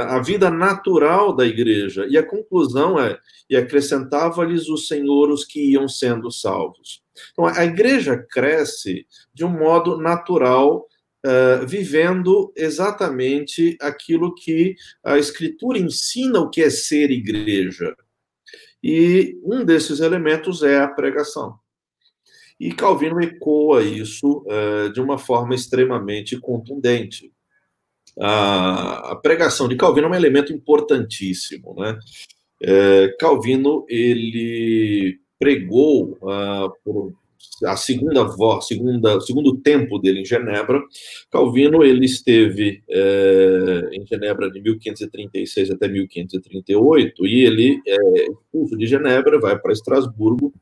a 0.09 0.19
vida 0.19 0.49
natural 0.49 1.35
da 1.35 1.45
igreja. 1.45 2.05
E 2.09 2.17
a 2.17 2.25
conclusão 2.25 2.99
é: 2.99 3.17
e 3.49 3.55
acrescentava-lhes 3.55 4.69
o 4.69 4.77
Senhor 4.77 5.29
os 5.29 5.43
que 5.43 5.71
iam 5.71 5.87
sendo 5.87 6.31
salvos. 6.31 7.01
Então, 7.31 7.45
a 7.45 7.65
igreja 7.65 8.17
cresce 8.17 9.05
de 9.33 9.43
um 9.43 9.49
modo 9.49 9.97
natural, 9.97 10.87
uh, 11.25 11.67
vivendo 11.67 12.53
exatamente 12.55 13.77
aquilo 13.81 14.33
que 14.33 14.75
a 15.03 15.17
Escritura 15.17 15.77
ensina 15.77 16.39
o 16.39 16.49
que 16.49 16.61
é 16.61 16.69
ser 16.69 17.11
igreja. 17.11 17.95
E 18.83 19.37
um 19.43 19.63
desses 19.63 19.99
elementos 19.99 20.63
é 20.63 20.79
a 20.79 20.87
pregação. 20.87 21.55
E 22.59 22.71
Calvino 22.71 23.21
ecoa 23.21 23.83
isso 23.83 24.45
uh, 24.47 24.91
de 24.93 25.01
uma 25.01 25.17
forma 25.17 25.53
extremamente 25.53 26.39
contundente. 26.39 27.33
A, 28.23 29.19
pregação 29.21 29.67
de 29.67 29.75
Calvino 29.75 30.07
é 30.07 30.09
um 30.11 30.15
elemento 30.15 30.53
importantíssimo, 30.53 31.73
né? 31.75 31.97
É, 32.63 33.15
Calvino 33.19 33.83
ele 33.89 35.19
pregou 35.39 36.19
uh, 36.21 36.71
por 36.83 37.13
a 37.65 37.75
segunda 37.75 38.23
voz, 38.23 38.67
segunda, 38.67 39.19
segundo 39.21 39.57
tempo 39.57 39.99
dele 39.99 40.21
em 40.21 40.25
Genebra. 40.25 40.81
Calvino 41.29 41.83
ele 41.83 42.05
esteve 42.05 42.83
é, 42.89 43.89
em 43.93 44.05
Genebra 44.05 44.49
de 44.49 44.61
1536 44.61 45.71
até 45.71 45.87
1538 45.87 47.27
e 47.27 47.43
ele 47.43 47.81
é 47.87 48.31
expulso 48.31 48.77
de 48.77 48.87
Genebra, 48.87 49.39
vai 49.39 49.57
para 49.59 49.73
Estrasburgo 49.73 50.53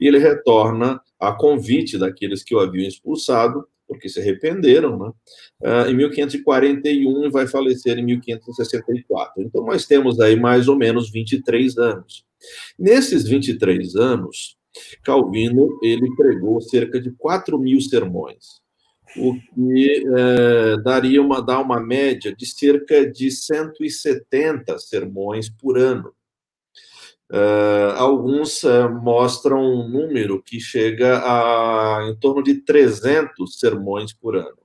e 0.00 0.06
ele 0.06 0.18
retorna 0.18 1.00
a 1.18 1.32
convite 1.32 1.98
daqueles 1.98 2.42
que 2.42 2.54
o 2.54 2.60
haviam 2.60 2.86
expulsado 2.86 3.64
porque 3.88 4.08
se 4.08 4.20
arrependeram, 4.20 4.98
né? 4.98 5.12
Uh, 5.60 5.90
em 5.90 5.96
1541 5.96 7.24
e 7.24 7.30
vai 7.30 7.46
falecer 7.46 7.98
em 7.98 8.04
1564. 8.04 9.42
Então, 9.42 9.64
nós 9.64 9.86
temos 9.86 10.20
aí 10.20 10.36
mais 10.36 10.68
ou 10.68 10.76
menos 10.76 11.10
23 11.10 11.78
anos. 11.78 12.24
Nesses 12.78 13.24
23 13.24 13.96
anos, 13.96 14.56
Calvino 15.02 15.78
ele 15.82 16.14
pregou 16.14 16.60
cerca 16.60 17.00
de 17.00 17.10
4 17.12 17.58
mil 17.58 17.80
sermões, 17.80 18.60
o 19.16 19.34
que 19.34 20.04
é, 20.06 20.76
daria 20.82 21.22
uma, 21.22 21.42
dá 21.42 21.58
uma 21.58 21.80
média 21.80 22.34
de 22.34 22.46
cerca 22.46 23.10
de 23.10 23.30
170 23.30 24.78
sermões 24.78 25.48
por 25.48 25.78
ano. 25.78 26.12
Uh, 27.30 27.92
alguns 27.96 28.62
uh, 28.62 28.88
mostram 28.88 29.60
um 29.60 29.88
número 29.88 30.42
que 30.42 30.58
chega 30.58 31.18
a 31.18 32.08
em 32.08 32.16
torno 32.16 32.42
de 32.42 32.54
300 32.62 33.58
sermões 33.58 34.12
por 34.12 34.36
ano. 34.36 34.56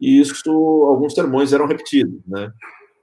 E 0.00 0.20
isso, 0.20 0.50
alguns 0.50 1.14
sermões 1.14 1.52
eram 1.52 1.66
repetidos, 1.66 2.20
né? 2.26 2.52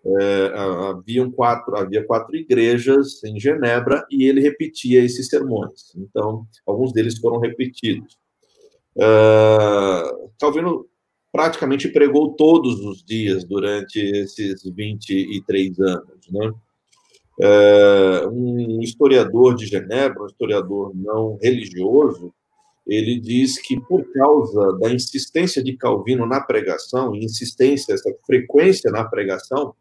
É, 0.07 0.53
haviam 0.89 1.31
quatro, 1.31 1.75
havia 1.75 2.05
quatro 2.05 2.35
igrejas 2.35 3.23
em 3.23 3.39
Genebra 3.39 4.05
e 4.11 4.25
ele 4.25 4.39
repetia 4.39 5.03
esses 5.03 5.27
sermões. 5.27 5.95
Então, 5.95 6.45
alguns 6.65 6.93
deles 6.93 7.17
foram 7.17 7.39
repetidos. 7.39 8.15
Uh, 8.95 10.29
Calvino 10.39 10.85
praticamente 11.31 11.89
pregou 11.89 12.33
todos 12.35 12.79
os 12.81 13.03
dias 13.03 13.43
durante 13.43 13.99
esses 13.99 14.63
23 14.63 15.79
anos, 15.79 16.29
né? 16.29 16.53
É, 17.41 18.27
um 18.27 18.81
historiador 18.81 19.55
de 19.55 19.65
Genebra, 19.65 20.23
um 20.23 20.27
historiador 20.27 20.91
não 20.95 21.37
religioso, 21.41 22.33
ele 22.87 23.19
diz 23.19 23.59
que 23.59 23.79
por 23.79 24.05
causa 24.13 24.77
da 24.79 24.93
insistência 24.93 25.63
de 25.63 25.75
Calvino 25.75 26.25
na 26.25 26.39
pregação, 26.39 27.15
insistência, 27.15 27.93
essa 27.93 28.13
frequência 28.25 28.91
na 28.91 29.03
pregação, 29.03 29.73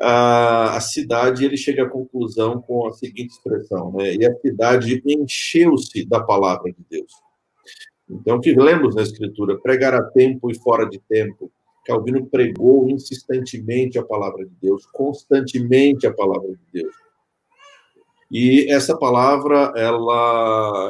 a, 0.00 0.76
a 0.76 0.80
cidade 0.80 1.44
ele 1.44 1.56
chega 1.56 1.84
à 1.84 1.88
conclusão 1.88 2.60
com 2.60 2.86
a 2.86 2.92
seguinte 2.92 3.32
expressão, 3.32 3.92
né? 3.92 4.14
E 4.14 4.26
a 4.26 4.34
cidade 4.36 5.02
encheu-se 5.04 6.06
da 6.06 6.22
palavra 6.22 6.72
de 6.72 6.84
Deus. 6.88 7.12
Então, 8.08 8.36
o 8.36 8.40
que 8.40 8.54
lemos 8.54 8.94
na 8.94 9.02
Escritura, 9.02 9.58
pregar 9.60 9.94
a 9.94 10.02
tempo 10.02 10.50
e 10.50 10.58
fora 10.58 10.88
de 10.88 10.98
tempo, 11.08 11.50
Calvino 11.90 12.24
pregou 12.26 12.88
insistentemente 12.88 13.98
a 13.98 14.04
palavra 14.04 14.46
de 14.46 14.52
Deus, 14.62 14.86
constantemente 14.86 16.06
a 16.06 16.14
palavra 16.14 16.50
de 16.50 16.82
Deus. 16.82 16.94
E 18.30 18.70
essa 18.70 18.96
palavra, 18.96 19.72
ela 19.74 20.88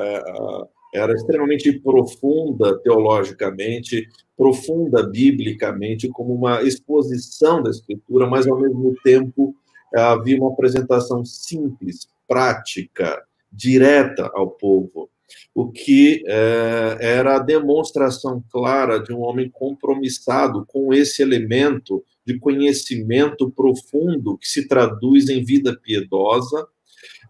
é, 0.92 1.00
era 1.00 1.14
extremamente 1.14 1.72
profunda 1.80 2.78
teologicamente, 2.82 4.06
profunda 4.36 5.08
biblicamente, 5.08 6.06
como 6.10 6.34
uma 6.34 6.62
exposição 6.62 7.62
da 7.62 7.70
Escritura, 7.70 8.28
mas 8.28 8.46
ao 8.46 8.60
mesmo 8.60 8.94
tempo 9.02 9.54
havia 9.96 10.36
uma 10.36 10.52
apresentação 10.52 11.24
simples, 11.24 12.06
prática, 12.28 13.24
direta 13.50 14.30
ao 14.34 14.50
povo 14.50 15.08
o 15.54 15.70
que 15.70 16.22
é, 16.26 16.98
era 17.00 17.36
a 17.36 17.42
demonstração 17.42 18.42
clara 18.50 18.98
de 18.98 19.12
um 19.12 19.20
homem 19.20 19.50
compromissado 19.50 20.64
com 20.66 20.92
esse 20.92 21.22
elemento 21.22 22.04
de 22.24 22.38
conhecimento 22.38 23.50
profundo 23.50 24.38
que 24.38 24.46
se 24.46 24.68
traduz 24.68 25.28
em 25.28 25.44
vida 25.44 25.76
piedosa 25.76 26.66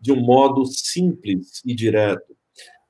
de 0.00 0.12
um 0.12 0.20
modo 0.20 0.64
simples 0.66 1.62
e 1.64 1.74
direto. 1.74 2.36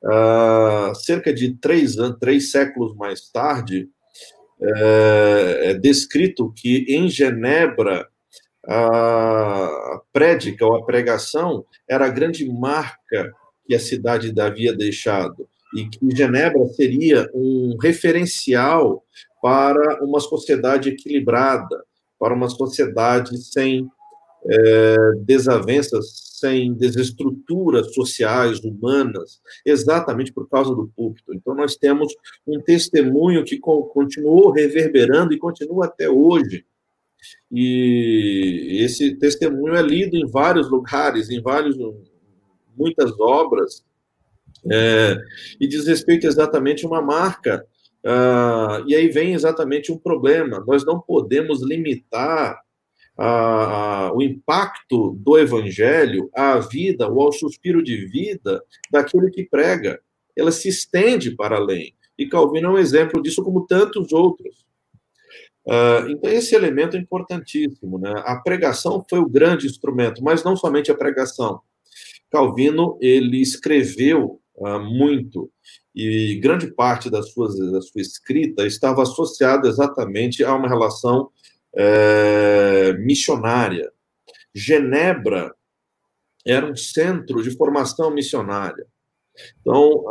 Uh, 0.03 0.95
cerca 0.95 1.33
de 1.33 1.55
três, 1.55 1.97
três 2.19 2.51
séculos 2.51 2.97
mais 2.97 3.29
tarde, 3.31 3.89
é, 4.63 5.71
é 5.71 5.75
descrito 5.75 6.53
que 6.55 6.85
em 6.89 7.09
Genebra 7.09 8.09
a 8.67 10.01
prédica 10.13 10.67
ou 10.67 10.77
a 10.77 10.85
pregação 10.85 11.65
era 11.89 12.07
a 12.07 12.11
grande 12.11 12.47
marca 12.47 13.33
que 13.67 13.75
a 13.75 13.81
cidade 13.81 14.33
havia 14.41 14.75
deixado 14.75 15.49
e 15.75 15.89
que 15.89 15.99
Genebra 16.17 16.67
seria 16.69 17.31
um 17.33 17.77
referencial 17.81 19.05
para 19.41 20.05
uma 20.05 20.21
sociedade 20.21 20.91
equilibrada, 20.91 21.85
para 22.19 22.35
uma 22.35 22.49
sociedade 22.49 23.39
sem 23.39 23.89
é, 24.45 24.97
desavenças, 25.19 26.31
sem 26.41 26.73
desestruturas 26.75 27.95
sociais, 27.95 28.61
humanas, 28.61 29.41
exatamente 29.65 30.33
por 30.33 30.49
causa 30.49 30.75
do 30.75 30.91
púlpito. 30.97 31.35
Então, 31.35 31.55
nós 31.55 31.77
temos 31.77 32.13
um 32.47 32.61
testemunho 32.61 33.45
que 33.45 33.59
continuou 33.59 34.51
reverberando 34.51 35.33
e 35.35 35.39
continua 35.39 35.87
até 35.87 36.09
hoje. 36.09 36.65
E 37.53 38.79
esse 38.83 39.15
testemunho 39.17 39.75
é 39.75 39.83
lido 39.83 40.17
em 40.17 40.27
vários 40.27 40.71
lugares, 40.71 41.29
em 41.29 41.41
vários, 41.41 41.77
muitas 42.77 43.19
obras, 43.21 43.85
é, 44.71 45.17
e 45.61 45.67
diz 45.67 45.87
respeito 45.87 46.27
exatamente 46.27 46.85
a 46.85 46.89
uma 46.89 47.03
marca. 47.03 47.65
Uh, 48.03 48.83
e 48.87 48.95
aí 48.95 49.09
vem 49.09 49.35
exatamente 49.35 49.93
um 49.93 49.99
problema. 49.99 50.65
Nós 50.67 50.85
não 50.85 51.01
podemos 51.01 51.63
limitar 51.63 52.61
o 54.15 54.23
impacto 54.23 55.15
do 55.19 55.39
evangelho 55.39 56.31
à 56.35 56.59
vida 56.59 57.07
ou 57.07 57.21
ao 57.21 57.33
suspiro 57.33 57.83
de 57.83 58.07
vida 58.07 58.63
daquele 58.91 59.31
que 59.31 59.45
prega. 59.45 60.01
Ela 60.35 60.51
se 60.51 60.69
estende 60.69 61.33
para 61.33 61.57
além. 61.57 61.95
E 62.17 62.27
Calvino 62.27 62.69
é 62.69 62.71
um 62.73 62.79
exemplo 62.79 63.23
disso, 63.23 63.43
como 63.43 63.67
tantos 63.67 64.11
outros. 64.13 64.65
Uh, 65.67 66.09
então, 66.09 66.31
esse 66.31 66.55
elemento 66.55 66.97
é 66.97 67.01
importantíssimo. 67.01 67.99
Né? 67.99 68.13
A 68.25 68.37
pregação 68.37 69.05
foi 69.09 69.19
o 69.19 69.29
grande 69.29 69.67
instrumento, 69.67 70.23
mas 70.23 70.43
não 70.43 70.57
somente 70.57 70.91
a 70.91 70.95
pregação. 70.95 71.61
Calvino 72.31 72.97
ele 73.01 73.41
escreveu 73.41 74.41
uh, 74.57 74.81
muito 74.81 75.51
e 75.95 76.39
grande 76.41 76.73
parte 76.73 77.11
da 77.11 77.23
sua, 77.23 77.49
da 77.49 77.81
sua 77.81 78.01
escrita 78.01 78.67
estava 78.67 79.03
associada 79.03 79.69
exatamente 79.69 80.45
a 80.45 80.55
uma 80.55 80.69
relação 80.69 81.31
é, 81.75 82.93
missionária. 82.99 83.91
Genebra 84.55 85.53
era 86.47 86.71
um 86.71 86.77
centro 86.77 87.43
de 87.43 87.51
formação 87.51 88.11
missionária. 88.11 88.87
Então, 89.61 90.05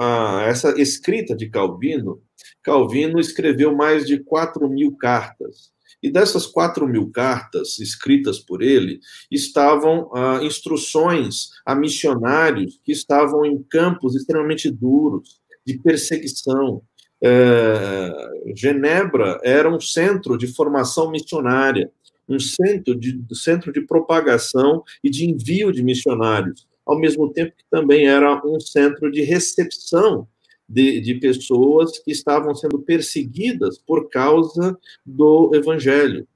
essa 0.44 0.80
escrita 0.80 1.36
de 1.36 1.50
Calvino, 1.50 2.22
Calvino 2.64 3.20
escreveu 3.20 3.76
mais 3.76 4.06
de 4.06 4.20
4 4.20 4.68
mil 4.70 4.96
cartas. 4.98 5.72
E 6.02 6.10
dessas 6.10 6.46
4 6.46 6.88
mil 6.88 7.10
cartas 7.10 7.80
escritas 7.80 8.40
por 8.40 8.62
ele, 8.62 9.00
estavam 9.30 10.10
ah, 10.16 10.40
instruções 10.42 11.50
a 11.66 11.76
missionários 11.76 12.80
que 12.84 12.92
estavam 12.92 13.46
em 13.46 13.62
campos 13.64 14.16
extremamente 14.16 14.72
duros, 14.72 15.40
de 15.66 15.78
perseguição, 15.78 16.82
é, 17.22 18.54
Genebra 18.56 19.40
era 19.44 19.70
um 19.70 19.80
centro 19.80 20.38
de 20.38 20.48
formação 20.48 21.12
missionária, 21.12 21.92
um 22.28 22.40
centro 22.40 22.96
de, 22.96 23.20
centro 23.34 23.72
de 23.72 23.82
propagação 23.82 24.84
e 25.04 25.10
de 25.10 25.30
envio 25.30 25.72
de 25.72 25.84
missionários, 25.84 26.68
ao 26.86 26.98
mesmo 26.98 27.32
tempo 27.32 27.54
que 27.58 27.66
também 27.70 28.08
era 28.08 28.42
um 28.46 28.60
centro 28.60 29.12
de 29.12 29.22
recepção 29.22 30.28
de, 30.70 31.02
de 31.02 31.16
pessoas 31.16 31.98
que 31.98 32.12
estavam 32.12 32.54
sendo 32.54 32.80
perseguidas 32.80 33.80
por 33.80 34.08
causa 34.10 34.78
do 35.04 35.52
evangelho. 35.56 36.28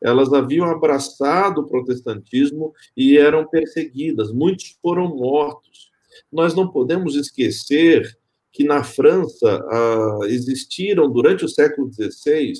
Elas 0.00 0.32
haviam 0.32 0.66
abraçado 0.66 1.62
o 1.62 1.66
protestantismo 1.66 2.72
e 2.96 3.18
eram 3.18 3.46
perseguidas, 3.46 4.32
muitos 4.32 4.78
foram 4.80 5.08
mortos. 5.08 5.90
Nós 6.30 6.54
não 6.54 6.68
podemos 6.68 7.16
esquecer 7.16 8.16
que 8.52 8.64
na 8.64 8.84
França 8.84 9.64
ah, 9.68 10.20
existiram 10.26 11.10
durante 11.10 11.44
o 11.44 11.48
século 11.48 11.90
XVI 11.92 12.52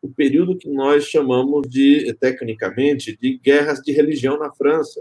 o 0.00 0.08
período 0.08 0.56
que 0.56 0.68
nós 0.68 1.04
chamamos 1.04 1.68
de, 1.68 2.12
tecnicamente, 2.14 3.16
de 3.16 3.38
guerras 3.38 3.80
de 3.80 3.92
religião 3.92 4.36
na 4.36 4.52
França. 4.52 5.00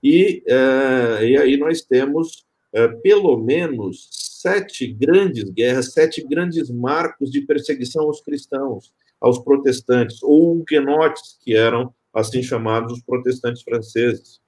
E, 0.00 0.44
eh, 0.46 1.26
e 1.26 1.36
aí 1.36 1.56
nós 1.56 1.82
temos 1.82 2.46
eh, 2.72 2.86
pelo 3.02 3.36
menos 3.36 4.08
sete 4.40 4.86
grandes 4.86 5.50
guerras, 5.50 5.92
sete 5.92 6.26
grandes 6.26 6.70
marcos 6.70 7.30
de 7.30 7.42
perseguição 7.42 8.04
aos 8.04 8.20
cristãos, 8.20 8.92
aos 9.20 9.38
protestantes, 9.38 10.22
ou 10.22 10.58
huguenotes, 10.58 11.38
que 11.42 11.54
eram 11.54 11.92
assim 12.14 12.42
chamados 12.42 12.92
os 12.92 13.02
protestantes 13.02 13.62
franceses 13.62 14.40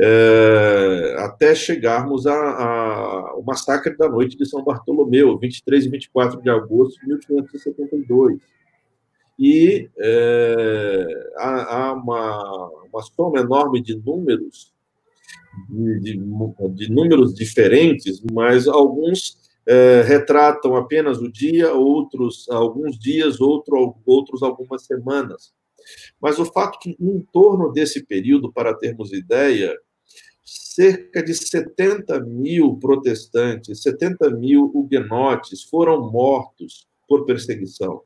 é, 0.00 1.16
até 1.18 1.54
chegarmos 1.54 2.24
ao 2.26 3.42
massacre 3.42 3.96
da 3.96 4.08
noite 4.08 4.36
de 4.36 4.46
São 4.46 4.62
Bartolomeu, 4.62 5.36
23 5.38 5.86
e 5.86 5.88
24 5.88 6.40
de 6.40 6.48
agosto 6.48 7.00
de 7.00 7.08
1572. 7.08 8.38
E 9.36 9.90
é, 9.98 11.30
há, 11.36 11.76
há 11.76 11.92
uma, 11.92 12.70
uma 12.92 13.02
soma 13.02 13.40
enorme 13.40 13.80
de 13.80 13.96
números, 13.96 14.72
de, 15.68 16.00
de, 16.00 16.18
de 16.74 16.92
números 16.92 17.34
diferentes, 17.34 18.22
mas 18.32 18.66
alguns 18.68 19.36
é, 19.66 20.02
retratam 20.02 20.76
apenas 20.76 21.18
o 21.18 21.30
dia, 21.30 21.74
outros 21.74 22.48
alguns 22.48 22.98
dias, 22.98 23.40
outro, 23.40 23.96
outros 24.06 24.42
algumas 24.42 24.86
semanas. 24.86 25.52
Mas 26.20 26.38
o 26.38 26.44
fato 26.44 26.78
que, 26.78 26.96
em 27.00 27.20
torno 27.32 27.72
desse 27.72 28.04
período, 28.04 28.52
para 28.52 28.74
termos 28.74 29.12
ideia, 29.12 29.76
cerca 30.44 31.22
de 31.22 31.34
70 31.34 32.20
mil 32.20 32.76
protestantes, 32.76 33.82
70 33.82 34.30
mil 34.30 34.70
huguenotes 34.74 35.64
foram 35.64 36.10
mortos 36.10 36.86
por 37.06 37.24
perseguição. 37.24 38.02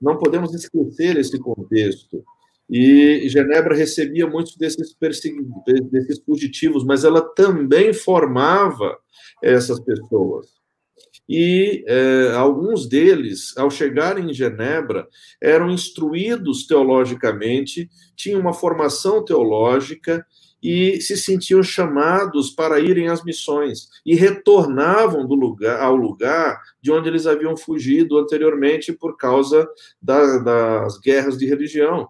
Não 0.00 0.18
podemos 0.18 0.54
esquecer 0.54 1.16
esse 1.16 1.38
contexto. 1.38 2.24
E 2.68 3.28
Genebra 3.28 3.74
recebia 3.74 4.26
muitos 4.26 4.56
desses, 4.56 4.96
desses 5.90 6.18
fugitivos, 6.24 6.84
mas 6.84 7.04
ela 7.04 7.20
também 7.20 7.92
formava 7.92 8.96
essas 9.42 9.78
pessoas. 9.80 10.54
E 11.28 11.84
é, 11.86 12.32
alguns 12.34 12.86
deles, 12.86 13.56
ao 13.56 13.70
chegarem 13.70 14.30
em 14.30 14.34
Genebra, 14.34 15.06
eram 15.40 15.70
instruídos 15.70 16.66
teologicamente, 16.66 17.88
tinham 18.14 18.40
uma 18.40 18.52
formação 18.52 19.24
teológica 19.24 20.24
e 20.62 21.00
se 21.00 21.16
sentiam 21.16 21.62
chamados 21.62 22.50
para 22.50 22.80
irem 22.80 23.08
às 23.08 23.22
missões 23.22 23.88
e 24.04 24.14
retornavam 24.14 25.26
do 25.26 25.34
lugar 25.34 25.82
ao 25.82 25.94
lugar 25.94 26.58
de 26.80 26.90
onde 26.90 27.08
eles 27.08 27.26
haviam 27.26 27.54
fugido 27.54 28.18
anteriormente 28.18 28.90
por 28.92 29.16
causa 29.16 29.68
da, 30.00 30.38
das 30.38 30.98
guerras 30.98 31.36
de 31.36 31.46
religião. 31.46 32.08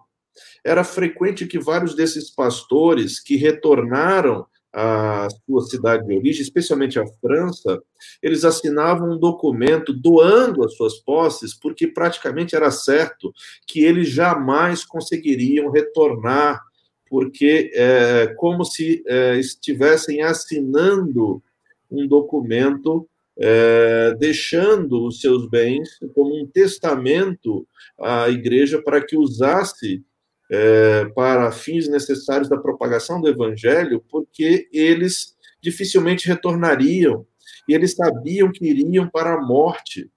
Era 0.63 0.83
frequente 0.83 1.45
que 1.45 1.59
vários 1.59 1.95
desses 1.95 2.29
pastores 2.29 3.19
que 3.19 3.35
retornaram 3.35 4.45
à 4.73 5.27
sua 5.45 5.61
cidade 5.61 6.05
de 6.05 6.17
origem, 6.17 6.41
especialmente 6.41 6.99
a 6.99 7.07
França, 7.21 7.81
eles 8.21 8.43
assinavam 8.43 9.11
um 9.11 9.17
documento 9.17 9.93
doando 9.93 10.65
as 10.65 10.75
suas 10.75 10.99
posses, 10.99 11.53
porque 11.53 11.87
praticamente 11.87 12.55
era 12.55 12.69
certo 12.69 13.33
que 13.65 13.85
eles 13.85 14.09
jamais 14.09 14.83
conseguiriam 14.83 15.71
retornar 15.71 16.61
porque 17.07 17.71
é 17.73 18.33
como 18.35 18.65
se 18.65 19.03
é, 19.07 19.37
estivessem 19.37 20.21
assinando 20.21 21.41
um 21.89 22.07
documento 22.07 23.07
é, 23.37 24.15
deixando 24.17 25.05
os 25.05 25.19
seus 25.19 25.47
bens 25.47 25.99
como 26.13 26.41
um 26.41 26.47
testamento 26.47 27.67
à 27.99 28.29
igreja 28.29 28.81
para 28.81 29.05
que 29.05 29.17
usasse 29.17 30.03
é, 30.51 31.05
para 31.15 31.51
fins 31.51 31.87
necessários 31.87 32.49
da 32.49 32.57
propagação 32.57 33.19
do 33.19 33.27
evangelho, 33.27 34.03
porque 34.09 34.67
eles 34.71 35.35
dificilmente 35.61 36.27
retornariam 36.27 37.25
e 37.67 37.73
eles 37.73 37.95
sabiam 37.95 38.51
que 38.51 38.65
iriam 38.65 39.09
para 39.09 39.33
a 39.33 39.41
morte. 39.41 40.09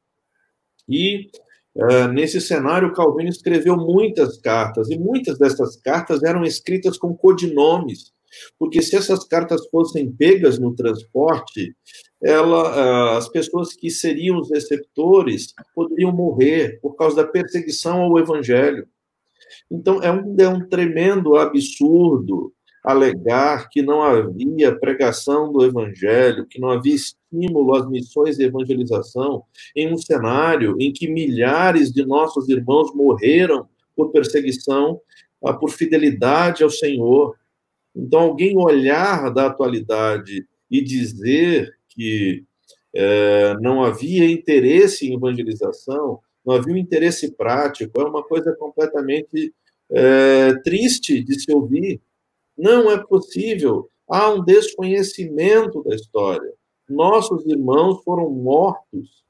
E 0.88 1.30
Uh, 1.78 2.08
nesse 2.08 2.40
cenário, 2.40 2.92
Calvino 2.92 3.28
escreveu 3.28 3.76
muitas 3.76 4.36
cartas, 4.38 4.90
e 4.90 4.98
muitas 4.98 5.38
dessas 5.38 5.76
cartas 5.76 6.24
eram 6.24 6.42
escritas 6.42 6.98
com 6.98 7.16
codinomes, 7.16 8.12
porque 8.58 8.82
se 8.82 8.96
essas 8.96 9.24
cartas 9.24 9.64
fossem 9.68 10.10
pegas 10.10 10.58
no 10.58 10.74
transporte, 10.74 11.76
ela, 12.20 13.14
uh, 13.14 13.16
as 13.16 13.28
pessoas 13.28 13.74
que 13.74 13.90
seriam 13.90 14.40
os 14.40 14.50
receptores 14.50 15.54
poderiam 15.72 16.10
morrer 16.10 16.80
por 16.80 16.96
causa 16.96 17.14
da 17.14 17.24
perseguição 17.24 18.02
ao 18.02 18.18
evangelho. 18.18 18.88
Então, 19.70 20.02
é 20.02 20.10
um, 20.10 20.34
é 20.38 20.48
um 20.48 20.66
tremendo 20.68 21.36
absurdo 21.36 22.52
alegar 22.82 23.68
que 23.68 23.82
não 23.82 24.02
havia 24.02 24.74
pregação 24.78 25.52
do 25.52 25.64
evangelho, 25.64 26.46
que 26.46 26.60
não 26.60 26.70
havia 26.70 26.94
estímulo 26.94 27.74
às 27.74 27.86
missões 27.88 28.36
de 28.36 28.44
evangelização, 28.44 29.42
em 29.76 29.92
um 29.92 29.98
cenário 29.98 30.76
em 30.80 30.92
que 30.92 31.06
milhares 31.06 31.92
de 31.92 32.04
nossos 32.06 32.48
irmãos 32.48 32.94
morreram 32.94 33.68
por 33.94 34.10
perseguição, 34.10 35.00
ah, 35.44 35.52
por 35.52 35.70
fidelidade 35.70 36.62
ao 36.62 36.70
Senhor. 36.70 37.36
Então, 37.94 38.20
alguém 38.20 38.56
olhar 38.56 39.32
da 39.34 39.46
atualidade 39.46 40.46
e 40.70 40.82
dizer 40.82 41.70
que 41.88 42.44
é, 42.94 43.54
não 43.60 43.82
havia 43.84 44.30
interesse 44.30 45.06
em 45.06 45.14
evangelização, 45.14 46.20
não 46.48 46.54
havia 46.54 46.72
um 46.72 46.78
interesse 46.78 47.30
prático, 47.32 48.00
é 48.00 48.04
uma 48.04 48.22
coisa 48.22 48.56
completamente 48.56 49.54
é, 49.90 50.54
triste 50.62 51.22
de 51.22 51.38
se 51.38 51.52
ouvir. 51.52 52.00
Não 52.56 52.90
é 52.90 52.96
possível. 52.96 53.90
Há 54.08 54.30
um 54.30 54.42
desconhecimento 54.42 55.84
da 55.84 55.94
história. 55.94 56.50
Nossos 56.88 57.44
irmãos 57.44 58.02
foram 58.02 58.30
mortos. 58.30 59.22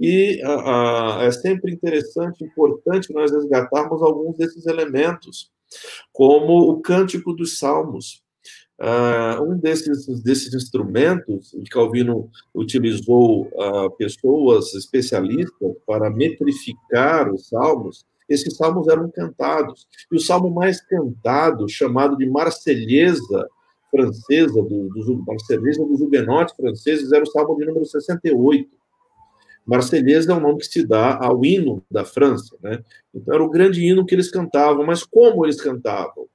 E 0.00 0.40
a, 0.42 1.18
a, 1.18 1.24
é 1.24 1.30
sempre 1.30 1.70
interessante, 1.70 2.42
importante 2.42 3.12
nós 3.12 3.30
resgatarmos 3.30 4.02
alguns 4.02 4.38
desses 4.38 4.64
elementos, 4.64 5.50
como 6.14 6.70
o 6.70 6.80
Cântico 6.80 7.34
dos 7.34 7.58
Salmos. 7.58 8.23
Uh, 8.80 9.40
um 9.40 9.56
desses, 9.56 10.06
desses 10.22 10.52
instrumentos, 10.52 11.54
Calvino 11.70 12.28
utilizou 12.52 13.48
uh, 13.52 13.90
pessoas 13.96 14.74
especialistas 14.74 15.76
para 15.86 16.10
metrificar 16.10 17.32
os 17.32 17.48
salmos, 17.48 18.04
esses 18.28 18.56
salmos 18.56 18.88
eram 18.88 19.08
cantados. 19.10 19.86
E 20.10 20.16
o 20.16 20.20
salmo 20.20 20.50
mais 20.50 20.80
cantado, 20.80 21.68
chamado 21.68 22.16
de 22.16 22.26
Marselhesa 22.26 23.48
francesa, 23.90 24.60
do, 24.60 24.88
do, 24.88 25.24
Marselhesa 25.24 25.84
dos 25.84 26.00
Huguenotes 26.00 26.56
franceses, 26.56 27.12
era 27.12 27.22
o 27.22 27.30
salmo 27.30 27.56
de 27.56 27.64
número 27.64 27.86
68. 27.86 28.68
Marselhesa 29.64 30.32
é 30.32 30.36
o 30.36 30.40
nome 30.40 30.58
que 30.58 30.66
se 30.66 30.84
dá 30.84 31.16
ao 31.16 31.44
hino 31.44 31.82
da 31.88 32.04
França, 32.04 32.56
né? 32.60 32.82
Então 33.14 33.34
era 33.34 33.42
o 33.42 33.48
grande 33.48 33.84
hino 33.86 34.04
que 34.04 34.14
eles 34.14 34.30
cantavam, 34.30 34.84
mas 34.84 35.04
como 35.04 35.46
eles 35.46 35.60
cantavam? 35.60 36.26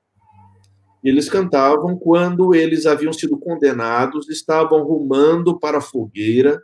Eles 1.03 1.29
cantavam 1.29 1.97
quando 1.97 2.53
eles 2.53 2.85
haviam 2.85 3.13
sido 3.13 3.37
condenados, 3.37 4.29
estavam 4.29 4.83
rumando 4.83 5.59
para 5.59 5.77
a 5.77 5.81
fogueira, 5.81 6.61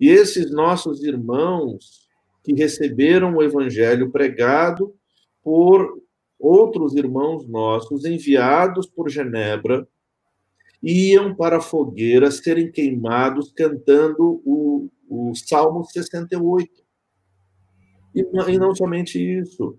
e 0.00 0.08
esses 0.08 0.50
nossos 0.50 1.04
irmãos 1.04 2.08
que 2.42 2.52
receberam 2.54 3.36
o 3.36 3.42
evangelho 3.42 4.10
pregado 4.10 4.94
por 5.42 6.00
outros 6.38 6.96
irmãos 6.96 7.46
nossos 7.46 8.04
enviados 8.04 8.86
por 8.86 9.08
Genebra 9.08 9.86
iam 10.82 11.34
para 11.34 11.58
a 11.58 11.60
fogueira 11.60 12.30
serem 12.30 12.72
queimados 12.72 13.52
cantando 13.52 14.40
o, 14.44 14.88
o 15.08 15.34
Salmo 15.34 15.84
68. 15.84 16.70
E, 18.14 18.26
e 18.48 18.58
não 18.58 18.74
somente 18.74 19.20
isso, 19.20 19.78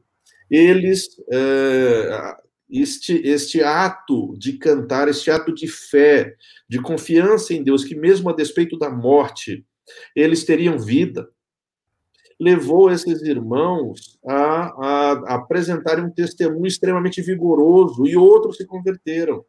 eles 0.50 1.22
é, 1.32 2.38
este, 2.72 3.22
este 3.28 3.62
ato 3.62 4.34
de 4.38 4.54
cantar, 4.54 5.10
este 5.10 5.30
ato 5.30 5.54
de 5.54 5.68
fé, 5.68 6.36
de 6.70 6.82
confiança 6.82 7.54
em 7.54 7.64
Deus, 7.64 7.84
que 7.84 7.96
mesmo 7.96 8.30
a 8.30 8.34
despeito 8.34 8.78
da 8.80 8.90
morte, 8.90 9.66
eles 10.16 10.46
teriam 10.46 10.80
vida, 10.80 11.30
levou 12.40 12.90
esses 12.90 13.22
irmãos 13.22 14.18
a, 14.26 14.36
a, 14.36 15.12
a 15.12 15.36
apresentarem 15.36 16.06
um 16.06 16.10
testemunho 16.10 16.66
extremamente 16.66 17.22
vigoroso 17.22 18.08
e 18.08 18.16
outros 18.16 18.58
se 18.58 18.66
converteram. 18.66 19.46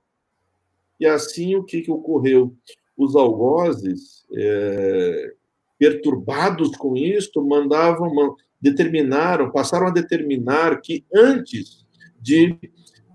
E 0.98 1.06
assim 1.06 1.54
o 1.54 1.64
que, 1.64 1.80
que 1.80 1.90
ocorreu? 1.90 2.54
Os 2.96 3.16
algozes, 3.16 4.26
é, 4.36 5.32
perturbados 5.78 6.76
com 6.76 6.96
isto, 6.96 7.44
mandavam, 7.44 8.36
determinaram, 8.60 9.50
passaram 9.50 9.86
a 9.86 9.90
determinar 9.90 10.80
que 10.80 11.04
antes 11.14 11.84
de 12.20 12.56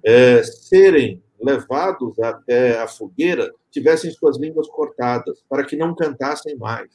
é, 0.07 0.41
serem 0.41 1.21
levados 1.37 2.17
até 2.19 2.79
a 2.79 2.87
fogueira, 2.87 3.53
tivessem 3.69 4.09
suas 4.09 4.37
línguas 4.37 4.65
cortadas, 4.69 5.43
para 5.49 5.65
que 5.65 5.75
não 5.75 5.93
cantassem 5.93 6.55
mais. 6.55 6.89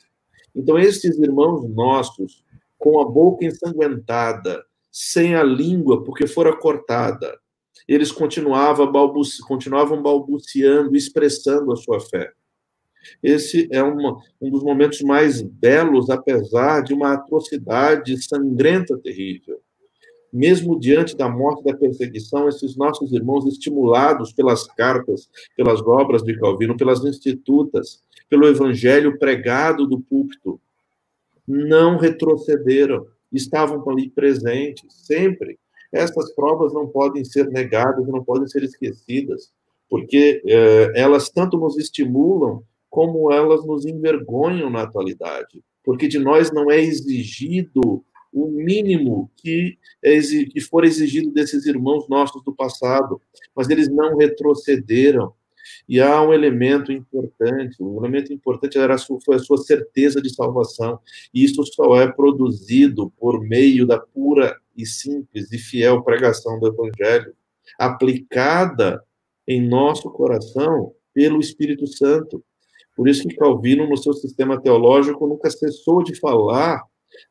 Então, 0.56 0.78
esses 0.78 1.18
irmãos 1.18 1.68
nossos, 1.68 2.42
com 2.78 2.98
a 3.00 3.04
boca 3.04 3.44
ensanguentada, 3.44 4.64
sem 4.90 5.34
a 5.34 5.42
língua, 5.42 6.02
porque 6.02 6.26
fora 6.26 6.56
cortada, 6.56 7.38
eles 7.86 8.10
continuavam, 8.10 8.90
balbuci 8.90 9.42
continuavam 9.42 10.02
balbuciando, 10.02 10.96
expressando 10.96 11.70
a 11.70 11.76
sua 11.76 12.00
fé. 12.00 12.32
Esse 13.22 13.68
é 13.70 13.82
uma, 13.82 14.16
um 14.40 14.50
dos 14.50 14.62
momentos 14.62 15.02
mais 15.02 15.42
belos, 15.42 16.08
apesar 16.08 16.82
de 16.82 16.94
uma 16.94 17.12
atrocidade 17.12 18.22
sangrenta 18.22 18.96
terrível 18.96 19.60
mesmo 20.32 20.80
diante 20.80 21.14
da 21.14 21.28
morte 21.28 21.62
da 21.62 21.76
perseguição, 21.76 22.48
esses 22.48 22.74
nossos 22.74 23.12
irmãos, 23.12 23.46
estimulados 23.46 24.32
pelas 24.32 24.66
cartas, 24.66 25.28
pelas 25.54 25.80
obras 25.82 26.22
de 26.22 26.38
Calvino, 26.38 26.76
pelas 26.76 27.04
institutas, 27.04 28.02
pelo 28.30 28.48
evangelho 28.48 29.18
pregado 29.18 29.86
do 29.86 30.00
púlpito, 30.00 30.58
não 31.46 31.98
retrocederam, 31.98 33.06
estavam 33.30 33.86
ali 33.90 34.08
presentes, 34.08 34.86
sempre. 34.94 35.58
Essas 35.92 36.34
provas 36.34 36.72
não 36.72 36.88
podem 36.88 37.24
ser 37.24 37.48
negadas, 37.48 38.06
não 38.08 38.24
podem 38.24 38.48
ser 38.48 38.62
esquecidas, 38.62 39.52
porque 39.90 40.42
eh, 40.46 40.92
elas 40.94 41.28
tanto 41.28 41.58
nos 41.58 41.76
estimulam 41.76 42.62
como 42.88 43.30
elas 43.30 43.66
nos 43.66 43.84
envergonham 43.84 44.70
na 44.70 44.82
atualidade, 44.82 45.62
porque 45.84 46.08
de 46.08 46.18
nós 46.18 46.50
não 46.50 46.70
é 46.70 46.78
exigido 46.80 48.02
o 48.32 48.48
mínimo 48.48 49.30
que, 49.36 49.78
que 50.52 50.60
for 50.60 50.84
exigido 50.84 51.30
desses 51.30 51.66
irmãos 51.66 52.08
nossos 52.08 52.42
do 52.42 52.54
passado, 52.54 53.20
mas 53.54 53.68
eles 53.68 53.88
não 53.88 54.16
retrocederam. 54.16 55.32
E 55.88 56.00
há 56.00 56.22
um 56.22 56.32
elemento 56.32 56.90
importante, 56.90 57.82
um 57.82 57.98
elemento 57.98 58.32
importante 58.32 58.78
era 58.78 58.94
a 58.94 58.98
sua, 58.98 59.20
foi 59.24 59.36
a 59.36 59.38
sua 59.38 59.58
certeza 59.58 60.20
de 60.20 60.34
salvação, 60.34 60.98
e 61.32 61.44
isso 61.44 61.64
só 61.66 62.00
é 62.00 62.10
produzido 62.10 63.10
por 63.18 63.40
meio 63.40 63.86
da 63.86 63.98
pura 63.98 64.56
e 64.76 64.86
simples 64.86 65.52
e 65.52 65.58
fiel 65.58 66.02
pregação 66.02 66.58
do 66.58 66.68
Evangelho, 66.68 67.34
aplicada 67.78 69.02
em 69.46 69.60
nosso 69.60 70.10
coração 70.10 70.92
pelo 71.12 71.40
Espírito 71.40 71.86
Santo. 71.86 72.42
Por 72.96 73.08
isso 73.08 73.26
que 73.26 73.36
Calvino, 73.36 73.88
no 73.88 73.96
seu 73.96 74.12
sistema 74.12 74.60
teológico, 74.60 75.26
nunca 75.26 75.50
cessou 75.50 76.02
de 76.02 76.18
falar 76.18 76.82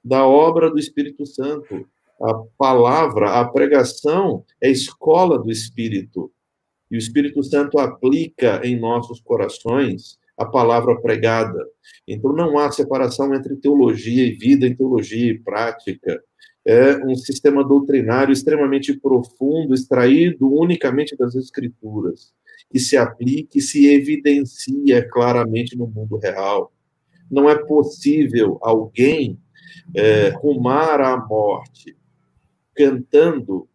da 0.03 0.25
obra 0.25 0.69
do 0.69 0.79
Espírito 0.79 1.25
Santo. 1.25 1.87
A 2.21 2.33
palavra, 2.57 3.39
a 3.39 3.45
pregação 3.45 4.45
é 4.61 4.69
escola 4.69 5.39
do 5.39 5.51
Espírito. 5.51 6.31
E 6.89 6.95
o 6.95 6.99
Espírito 6.99 7.41
Santo 7.43 7.79
aplica 7.79 8.61
em 8.63 8.79
nossos 8.79 9.19
corações 9.21 10.19
a 10.37 10.45
palavra 10.45 10.99
pregada. 10.99 11.65
Então 12.07 12.33
não 12.33 12.57
há 12.57 12.71
separação 12.71 13.33
entre 13.33 13.55
teologia 13.55 14.25
e 14.25 14.31
vida, 14.31 14.65
e 14.65 14.75
teologia 14.75 15.31
e 15.31 15.39
prática. 15.39 16.21
É 16.65 16.97
um 17.05 17.15
sistema 17.15 17.63
doutrinário 17.63 18.31
extremamente 18.31 18.93
profundo, 18.93 19.73
extraído 19.73 20.47
unicamente 20.51 21.15
das 21.15 21.33
Escrituras, 21.35 22.33
que 22.69 22.79
se 22.79 22.97
aplica 22.97 23.57
e 23.57 23.61
se 23.61 23.87
evidencia 23.87 25.07
claramente 25.09 25.75
no 25.75 25.87
mundo 25.87 26.17
real. 26.17 26.71
Não 27.29 27.49
é 27.49 27.55
possível 27.55 28.59
alguém 28.61 29.39
é, 29.95 30.29
rumar 30.29 31.01
à 31.01 31.17
morte, 31.17 31.97
cantando 32.75 33.67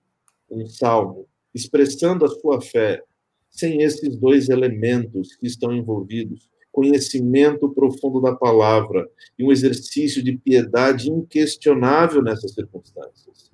um 0.50 0.66
salmo, 0.66 1.26
expressando 1.54 2.24
a 2.24 2.28
sua 2.28 2.60
fé, 2.60 3.02
sem 3.50 3.82
esses 3.82 4.16
dois 4.16 4.48
elementos 4.48 5.34
que 5.36 5.46
estão 5.46 5.72
envolvidos, 5.72 6.48
conhecimento 6.70 7.70
profundo 7.70 8.20
da 8.20 8.36
palavra 8.36 9.08
e 9.38 9.44
um 9.44 9.50
exercício 9.50 10.22
de 10.22 10.36
piedade 10.36 11.10
inquestionável 11.10 12.22
nessas 12.22 12.52
circunstâncias. 12.52 13.50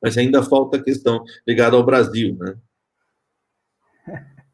Mas 0.00 0.16
ainda 0.16 0.42
falta 0.42 0.76
a 0.76 0.82
questão 0.82 1.24
ligada 1.44 1.76
ao 1.76 1.84
Brasil, 1.84 2.36
né? 2.36 2.56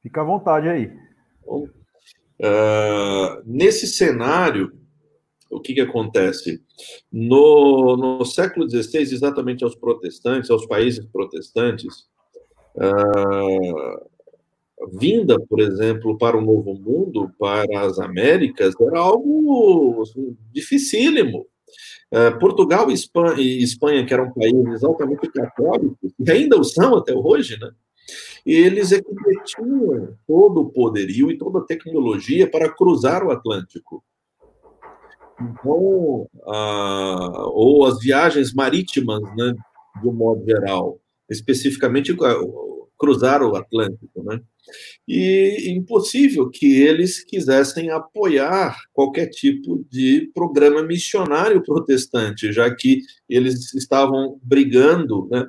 Fica 0.00 0.22
à 0.22 0.24
vontade 0.24 0.68
aí. 0.68 0.90
Bom, 1.44 1.68
Uh, 2.38 3.42
nesse 3.44 3.86
cenário, 3.86 4.72
o 5.50 5.60
que, 5.60 5.74
que 5.74 5.80
acontece? 5.80 6.62
No, 7.10 7.96
no 7.96 8.24
século 8.24 8.68
XVI, 8.68 9.00
exatamente 9.00 9.64
aos 9.64 9.74
protestantes, 9.74 10.50
aos 10.50 10.66
países 10.66 11.04
protestantes, 11.06 12.06
uh, 12.76 14.06
vinda, 14.98 15.36
por 15.48 15.60
exemplo, 15.60 16.18
para 16.18 16.36
o 16.36 16.42
Novo 16.42 16.74
Mundo, 16.74 17.30
para 17.38 17.80
as 17.80 17.98
Américas, 17.98 18.74
era 18.80 18.98
algo 18.98 20.02
assim, 20.02 20.36
dificílimo. 20.52 21.46
Uh, 22.12 22.38
Portugal 22.38 22.88
e 22.90 23.62
Espanha, 23.62 24.06
que 24.06 24.14
eram 24.14 24.32
países 24.32 24.84
altamente 24.84 25.28
católicos, 25.32 26.12
ainda 26.28 26.58
o 26.58 26.64
são 26.64 26.96
até 26.96 27.14
hoje, 27.14 27.58
né? 27.58 27.70
Eles 28.54 28.92
é 28.92 29.02
que 29.02 29.12
detinham 29.12 30.16
todo 30.26 30.60
o 30.60 30.70
poderio 30.70 31.30
e 31.30 31.36
toda 31.36 31.58
a 31.58 31.64
tecnologia 31.64 32.48
para 32.48 32.72
cruzar 32.72 33.24
o 33.24 33.30
Atlântico. 33.32 34.04
Então, 35.40 36.28
ou 37.52 37.84
as 37.86 37.98
viagens 37.98 38.54
marítimas, 38.54 39.20
né, 39.36 39.52
de 40.00 40.08
um 40.08 40.12
modo 40.12 40.44
geral, 40.46 41.00
especificamente 41.28 42.16
cruzar 42.98 43.42
o 43.42 43.56
Atlântico, 43.56 44.22
né? 44.22 44.40
E 45.06 45.70
impossível 45.70 46.48
que 46.50 46.80
eles 46.80 47.22
quisessem 47.24 47.90
apoiar 47.90 48.76
qualquer 48.92 49.28
tipo 49.28 49.84
de 49.90 50.30
programa 50.34 50.82
missionário 50.82 51.62
protestante, 51.62 52.52
já 52.52 52.74
que 52.74 53.00
eles 53.28 53.74
estavam 53.74 54.40
brigando, 54.42 55.28
né? 55.30 55.46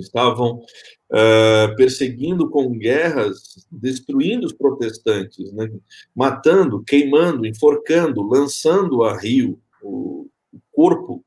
Estavam 0.00 0.56
uh, 0.56 1.76
perseguindo 1.76 2.48
com 2.48 2.76
guerras, 2.76 3.66
destruindo 3.70 4.46
os 4.46 4.52
protestantes, 4.52 5.52
né? 5.52 5.70
matando, 6.14 6.82
queimando, 6.82 7.46
enforcando, 7.46 8.22
lançando 8.22 9.04
a 9.04 9.16
rio 9.18 9.60
o, 9.82 10.28
corpo, 10.72 11.24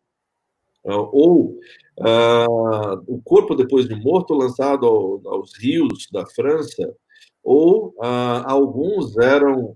uh, 0.85 1.09
ou 1.11 1.59
uh, 1.99 3.03
o 3.07 3.21
corpo 3.23 3.55
depois 3.55 3.87
de 3.87 3.95
morto 3.95 4.33
lançado 4.33 4.85
ao, 4.85 5.21
aos 5.25 5.57
rios 5.57 6.07
da 6.11 6.25
França, 6.25 6.93
ou 7.43 7.93
alguns 7.99 9.17
eram 9.17 9.75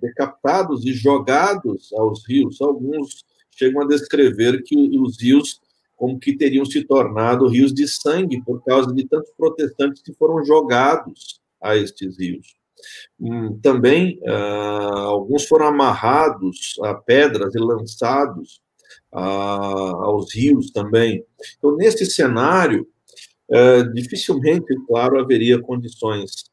decapitados 0.00 0.86
e 0.86 0.92
jogados 0.92 1.92
aos 1.94 2.24
rios. 2.24 2.60
Alguns 2.60 3.24
chegam 3.50 3.82
a 3.82 3.88
descrever 3.88 4.62
que 4.62 4.76
os 5.00 5.20
rios 5.20 5.60
como 6.02 6.18
que 6.18 6.36
teriam 6.36 6.64
se 6.64 6.82
tornado 6.82 7.46
rios 7.46 7.72
de 7.72 7.86
sangue 7.86 8.42
por 8.42 8.60
causa 8.64 8.92
de 8.92 9.06
tantos 9.06 9.30
protestantes 9.38 10.02
que 10.02 10.12
foram 10.14 10.44
jogados 10.44 11.40
a 11.62 11.76
estes 11.76 12.18
rios. 12.18 12.56
Hum, 13.20 13.56
também 13.62 14.18
ah, 14.26 15.04
alguns 15.04 15.46
foram 15.46 15.68
amarrados 15.68 16.74
a 16.82 16.92
pedras 16.92 17.54
e 17.54 17.58
lançados 17.60 18.60
ah, 19.12 19.92
aos 20.02 20.34
rios 20.34 20.72
também. 20.72 21.24
Então, 21.56 21.76
nesse 21.76 22.04
cenário, 22.06 22.84
eh, 23.48 23.84
dificilmente, 23.94 24.74
claro, 24.88 25.20
haveria 25.20 25.60
condições 25.60 26.46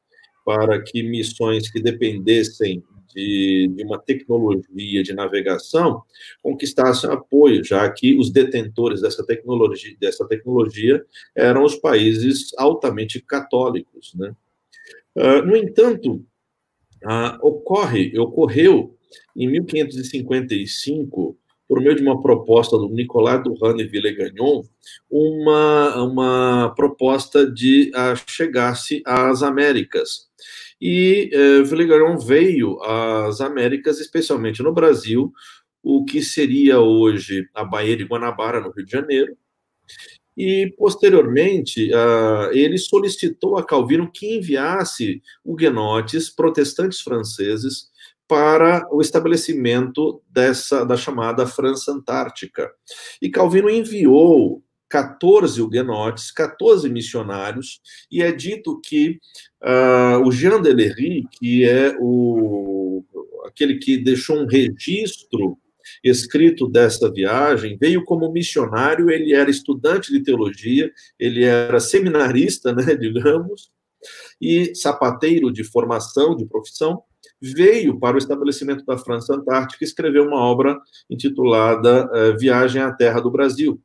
para 0.46 0.80
que 0.80 1.02
missões 1.02 1.72
que 1.72 1.82
dependessem 1.82 2.84
de, 3.14 3.72
de, 3.76 3.84
uma 3.84 4.00
tecnologia 4.00 5.04
de 5.04 5.14
navegação 5.14 6.04
conquistassem 6.42 7.10
apoio, 7.10 7.64
já 7.64 7.90
que 7.92 8.18
os 8.18 8.32
detentores 8.32 9.02
dessa 9.02 9.26
tecnologia, 9.26 9.96
dessa 10.00 10.28
tecnologia 10.28 11.04
eram 11.36 11.64
os 11.64 11.76
países 11.76 12.52
altamente 12.58 13.22
católicos. 13.22 14.14
Né? 14.16 14.34
Uh, 15.16 15.46
no 15.46 15.56
entanto, 15.56 16.26
uh, 17.04 17.38
ocorre, 17.42 18.18
ocorreu 18.18 18.96
em 19.36 19.48
1555 19.48 21.38
por 21.70 21.80
meio 21.80 21.96
de 21.96 22.02
uma 22.02 22.20
proposta 22.20 22.76
do 22.76 22.90
Nicolas 22.90 23.44
Duran 23.44 23.80
e 23.80 23.84
Villegagnon, 23.84 24.64
uma, 25.08 26.04
uma 26.04 26.74
proposta 26.76 27.50
de 27.50 27.92
uh, 27.94 28.20
chegar-se 28.28 29.04
às 29.06 29.44
Américas. 29.44 30.28
E 30.82 31.30
eh, 31.32 31.62
Villegagnon 31.62 32.18
veio 32.18 32.82
às 32.82 33.42
Américas, 33.42 34.00
especialmente 34.00 34.64
no 34.64 34.74
Brasil, 34.74 35.32
o 35.84 36.06
que 36.06 36.24
seria 36.24 36.80
hoje 36.80 37.48
a 37.54 37.66
Baía 37.66 37.98
de 37.98 38.06
Guanabara, 38.06 38.62
no 38.62 38.72
Rio 38.72 38.86
de 38.86 38.92
Janeiro. 38.92 39.38
E, 40.38 40.74
posteriormente, 40.78 41.92
uh, 41.92 42.50
ele 42.54 42.78
solicitou 42.78 43.58
a 43.58 43.66
Calvino 43.66 44.10
que 44.10 44.38
enviasse 44.38 45.22
huguenotes, 45.44 46.30
protestantes 46.30 47.02
franceses, 47.02 47.89
para 48.30 48.88
o 48.92 49.02
estabelecimento 49.02 50.22
dessa 50.30 50.86
da 50.86 50.96
chamada 50.96 51.48
França 51.48 51.92
Antártica. 51.92 52.72
E 53.20 53.28
Calvino 53.28 53.68
enviou 53.68 54.64
14 54.88 55.60
huguenotes, 55.60 56.32
14 56.32 56.88
missionários, 56.90 57.82
e 58.12 58.22
é 58.22 58.32
dito 58.32 58.80
que 58.82 59.20
uh, 59.64 60.24
o 60.24 60.32
Jean 60.32 60.62
Delery, 60.62 61.24
que 61.40 61.68
é 61.68 61.98
o, 62.00 63.04
aquele 63.48 63.80
que 63.80 63.98
deixou 63.98 64.38
um 64.38 64.46
registro 64.46 65.58
escrito 66.04 66.68
dessa 66.68 67.12
viagem, 67.12 67.80
veio 67.82 68.06
como 68.06 68.32
missionário, 68.32 69.10
ele 69.10 69.34
era 69.34 69.50
estudante 69.50 70.12
de 70.12 70.22
teologia, 70.22 70.92
ele 71.20 71.44
era 71.44 71.80
seminarista, 71.80 72.72
né, 72.74 72.96
digamos, 72.96 73.72
e 74.40 74.76
sapateiro 74.76 75.52
de 75.52 75.64
formação, 75.64 76.36
de 76.36 76.46
profissão, 76.46 77.04
veio 77.42 78.00
para 78.00 78.16
o 78.16 78.20
estabelecimento 78.20 78.86
da 78.86 78.98
França 78.98 79.34
Antártica 79.34 79.84
e 79.84 79.88
escreveu 79.88 80.26
uma 80.26 80.40
obra 80.40 80.80
intitulada 81.10 82.06
uh, 82.08 82.38
Viagem 82.38 82.82
à 82.82 82.92
Terra 82.92 83.20
do 83.20 83.32
Brasil. 83.32 83.82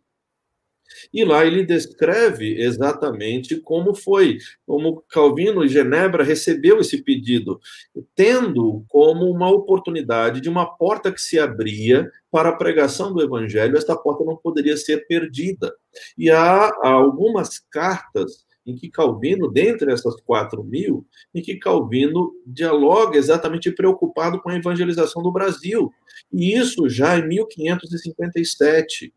E 1.12 1.24
lá 1.24 1.44
ele 1.44 1.64
descreve 1.64 2.60
exatamente 2.60 3.56
como 3.60 3.94
foi, 3.94 4.38
como 4.66 5.02
Calvino 5.08 5.64
e 5.64 5.68
Genebra 5.68 6.22
recebeu 6.22 6.80
esse 6.80 7.02
pedido, 7.02 7.60
tendo 8.14 8.84
como 8.88 9.30
uma 9.30 9.50
oportunidade 9.50 10.40
de 10.40 10.48
uma 10.48 10.66
porta 10.76 11.12
que 11.12 11.20
se 11.20 11.38
abria 11.38 12.10
para 12.30 12.50
a 12.50 12.56
pregação 12.56 13.12
do 13.12 13.22
evangelho, 13.22 13.76
esta 13.76 13.96
porta 13.96 14.24
não 14.24 14.36
poderia 14.36 14.76
ser 14.76 15.06
perdida. 15.06 15.74
E 16.16 16.30
há 16.30 16.70
algumas 16.82 17.58
cartas 17.58 18.44
em 18.66 18.74
que 18.74 18.90
Calvino, 18.90 19.50
dentre 19.50 19.92
essas 19.92 20.20
quatro 20.20 20.62
mil, 20.64 21.06
em 21.34 21.42
que 21.42 21.56
Calvino 21.56 22.32
dialoga 22.46 23.18
exatamente 23.18 23.70
preocupado 23.70 24.40
com 24.40 24.48
a 24.48 24.56
evangelização 24.56 25.22
do 25.22 25.32
Brasil. 25.32 25.92
E 26.32 26.56
isso 26.56 26.88
já 26.88 27.18
em 27.18 27.26
1557. 27.28 29.12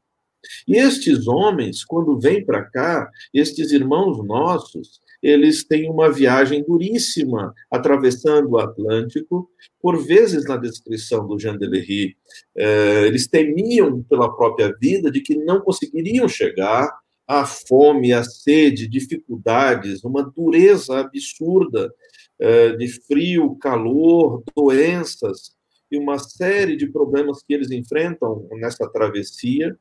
E 0.67 0.77
estes 0.77 1.27
homens, 1.27 1.83
quando 1.83 2.19
vêm 2.19 2.45
para 2.45 2.63
cá, 2.63 3.09
estes 3.33 3.71
irmãos 3.71 4.23
nossos, 4.25 5.01
eles 5.21 5.63
têm 5.63 5.89
uma 5.89 6.11
viagem 6.11 6.63
duríssima, 6.63 7.53
atravessando 7.71 8.51
o 8.51 8.59
Atlântico. 8.59 9.49
Por 9.81 9.97
vezes, 10.03 10.45
na 10.45 10.57
descrição 10.57 11.27
do 11.27 11.39
Jean 11.39 11.57
Delery, 11.57 12.15
eh, 12.55 13.07
eles 13.07 13.27
temiam 13.27 14.03
pela 14.03 14.33
própria 14.35 14.73
vida 14.79 15.09
de 15.09 15.21
que 15.21 15.35
não 15.35 15.61
conseguiriam 15.61 16.27
chegar. 16.27 16.91
A 17.27 17.45
fome, 17.45 18.13
a 18.13 18.23
sede, 18.23 18.87
dificuldades, 18.87 20.03
uma 20.03 20.23
dureza 20.23 20.99
absurda 20.99 21.93
eh, 22.39 22.75
de 22.77 22.87
frio, 22.87 23.55
calor, 23.55 24.43
doenças 24.55 25.55
e 25.91 25.97
uma 25.97 26.17
série 26.17 26.77
de 26.77 26.87
problemas 26.87 27.43
que 27.43 27.53
eles 27.53 27.71
enfrentam 27.71 28.47
nessa 28.53 28.87
travessia. 28.89 29.77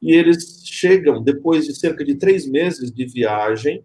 E 0.00 0.12
eles 0.12 0.62
chegam, 0.64 1.22
depois 1.22 1.66
de 1.66 1.74
cerca 1.74 2.04
de 2.04 2.14
três 2.14 2.46
meses 2.46 2.92
de 2.92 3.04
viagem, 3.06 3.84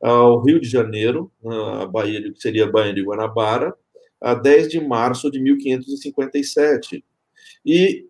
ao 0.00 0.42
Rio 0.42 0.60
de 0.60 0.68
Janeiro, 0.68 1.30
a 1.44 1.86
Bahia, 1.86 2.20
que 2.32 2.40
seria 2.40 2.64
a 2.64 2.70
Baía 2.70 2.92
de 2.92 3.02
Guanabara, 3.02 3.74
a 4.20 4.34
10 4.34 4.68
de 4.68 4.80
março 4.80 5.30
de 5.30 5.40
1557. 5.40 7.04
E 7.64 8.06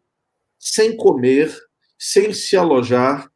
sem 0.58 0.96
comer, 0.96 1.52
sem 1.98 2.32
se 2.32 2.56
alojar, 2.56 3.31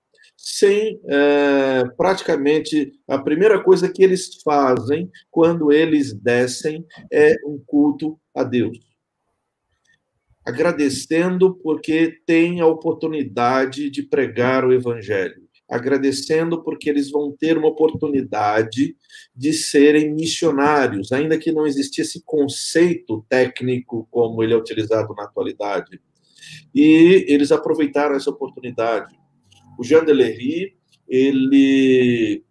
sem 0.49 1.01
é, 1.09 1.85
praticamente 1.97 2.93
a 3.09 3.19
primeira 3.19 3.61
coisa 3.61 3.93
que 3.93 4.03
eles 4.03 4.41
fazem 4.45 5.11
quando 5.29 5.73
eles 5.73 6.15
descem 6.15 6.85
é 7.13 7.35
um 7.45 7.61
culto 7.67 8.17
a 8.33 8.45
Deus 8.45 8.79
agradecendo 10.47 11.57
porque 11.57 12.21
tem 12.25 12.61
a 12.61 12.67
oportunidade 12.69 13.91
de 13.91 14.05
pregar 14.05 14.65
o 14.65 14.73
evangelho, 14.73 15.43
agradecendo 15.69 16.63
porque 16.63 16.89
eles 16.89 17.11
vão 17.11 17.33
ter 17.37 17.59
uma 17.59 17.67
oportunidade 17.67 18.97
de 19.35 19.53
serem 19.53 20.15
missionários, 20.15 21.11
ainda 21.11 21.37
que 21.37 21.51
não 21.51 21.67
existisse 21.67 22.23
conceito 22.25 23.27
técnico 23.29 24.07
como 24.09 24.41
ele 24.41 24.55
é 24.55 24.57
utilizado 24.57 25.13
na 25.17 25.25
atualidade. 25.25 26.01
E 26.73 27.25
eles 27.27 27.51
aproveitaram 27.51 28.15
essa 28.15 28.31
oportunidade. 28.31 29.26
O 29.79 29.85
Jean 29.85 30.05
Delery, 30.05 30.74
ele 31.09 32.43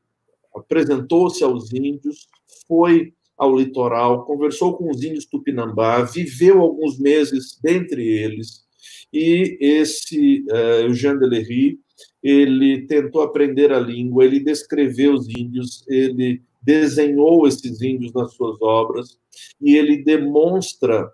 apresentou-se 0.55 1.43
aos 1.43 1.73
índios, 1.73 2.28
foi 2.67 3.13
ao 3.38 3.57
litoral, 3.57 4.26
conversou 4.26 4.78
com 4.78 4.89
os 4.89 5.03
índios 5.03 5.26
Tupinambá, 5.26 6.01
viveu 6.03 6.61
alguns 6.61 6.97
meses 6.97 7.59
dentre 7.61 8.07
eles, 8.07 8.63
e 9.11 9.57
esse 9.59 10.45
uh, 10.49 10.93
Jean 10.93 11.17
Delery, 11.17 11.80
ele 12.23 12.88
tentou 12.88 13.21
aprender 13.21 13.71
a 13.71 13.80
língua, 13.80 14.26
ele 14.26 14.39
descreveu 14.39 15.13
os 15.13 15.28
índios, 15.30 15.86
ele 15.88 16.41
desenhou 16.61 17.47
esses 17.47 17.82
índios 17.82 18.13
nas 18.13 18.34
suas 18.34 18.59
obras, 18.61 19.19
e 19.61 19.76
ele 19.76 20.03
demonstra 20.03 21.11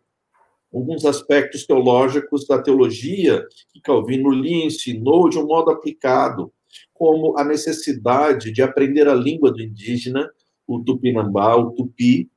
alguns 0.73 1.05
aspectos 1.05 1.65
teológicos 1.65 2.47
da 2.47 2.61
teologia 2.61 3.45
que 3.73 3.81
Calvino 3.81 4.29
lhe 4.31 4.65
ensinou 4.65 5.29
de 5.29 5.37
um 5.37 5.45
modo 5.45 5.71
aplicado, 5.71 6.51
como 6.93 7.37
a 7.37 7.43
necessidade 7.43 8.51
de 8.51 8.61
aprender 8.61 9.07
a 9.07 9.13
língua 9.13 9.51
do 9.51 9.61
indígena, 9.61 10.29
o 10.65 10.81
Tupinambá, 10.81 11.55
o 11.55 11.71
Tupi, 11.71 12.29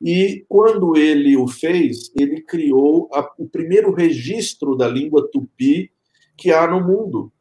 e 0.00 0.44
quando 0.48 0.96
ele 0.96 1.36
o 1.36 1.46
fez, 1.46 2.10
ele 2.18 2.42
criou 2.42 3.08
a, 3.12 3.28
o 3.38 3.48
primeiro 3.48 3.92
registro 3.92 4.76
da 4.76 4.88
língua 4.88 5.28
tupi 5.30 5.90
que 6.36 6.52
há 6.52 6.66
no 6.66 6.84
mundo. 6.84 7.32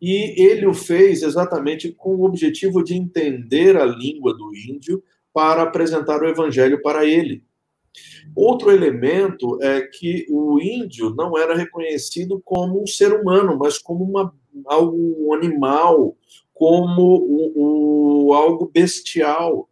E 0.00 0.42
ele 0.42 0.66
o 0.66 0.74
fez 0.74 1.22
exatamente 1.22 1.92
com 1.92 2.16
o 2.16 2.24
objetivo 2.24 2.82
de 2.82 2.94
entender 2.94 3.76
a 3.76 3.84
língua 3.84 4.34
do 4.34 4.54
índio 4.54 5.02
para 5.32 5.62
apresentar 5.62 6.22
o 6.22 6.28
evangelho 6.28 6.80
para 6.82 7.04
ele. 7.04 7.42
Outro 8.34 8.70
elemento 8.70 9.58
é 9.62 9.82
que 9.82 10.26
o 10.28 10.60
índio 10.60 11.14
não 11.14 11.38
era 11.38 11.54
reconhecido 11.54 12.40
como 12.44 12.82
um 12.82 12.86
ser 12.86 13.12
humano, 13.12 13.56
mas 13.58 13.78
como 13.78 14.04
uma, 14.04 14.34
um 14.52 15.32
animal, 15.32 16.16
como 16.52 17.24
um, 17.24 17.52
um, 17.56 18.32
algo 18.32 18.70
bestial. 18.72 19.68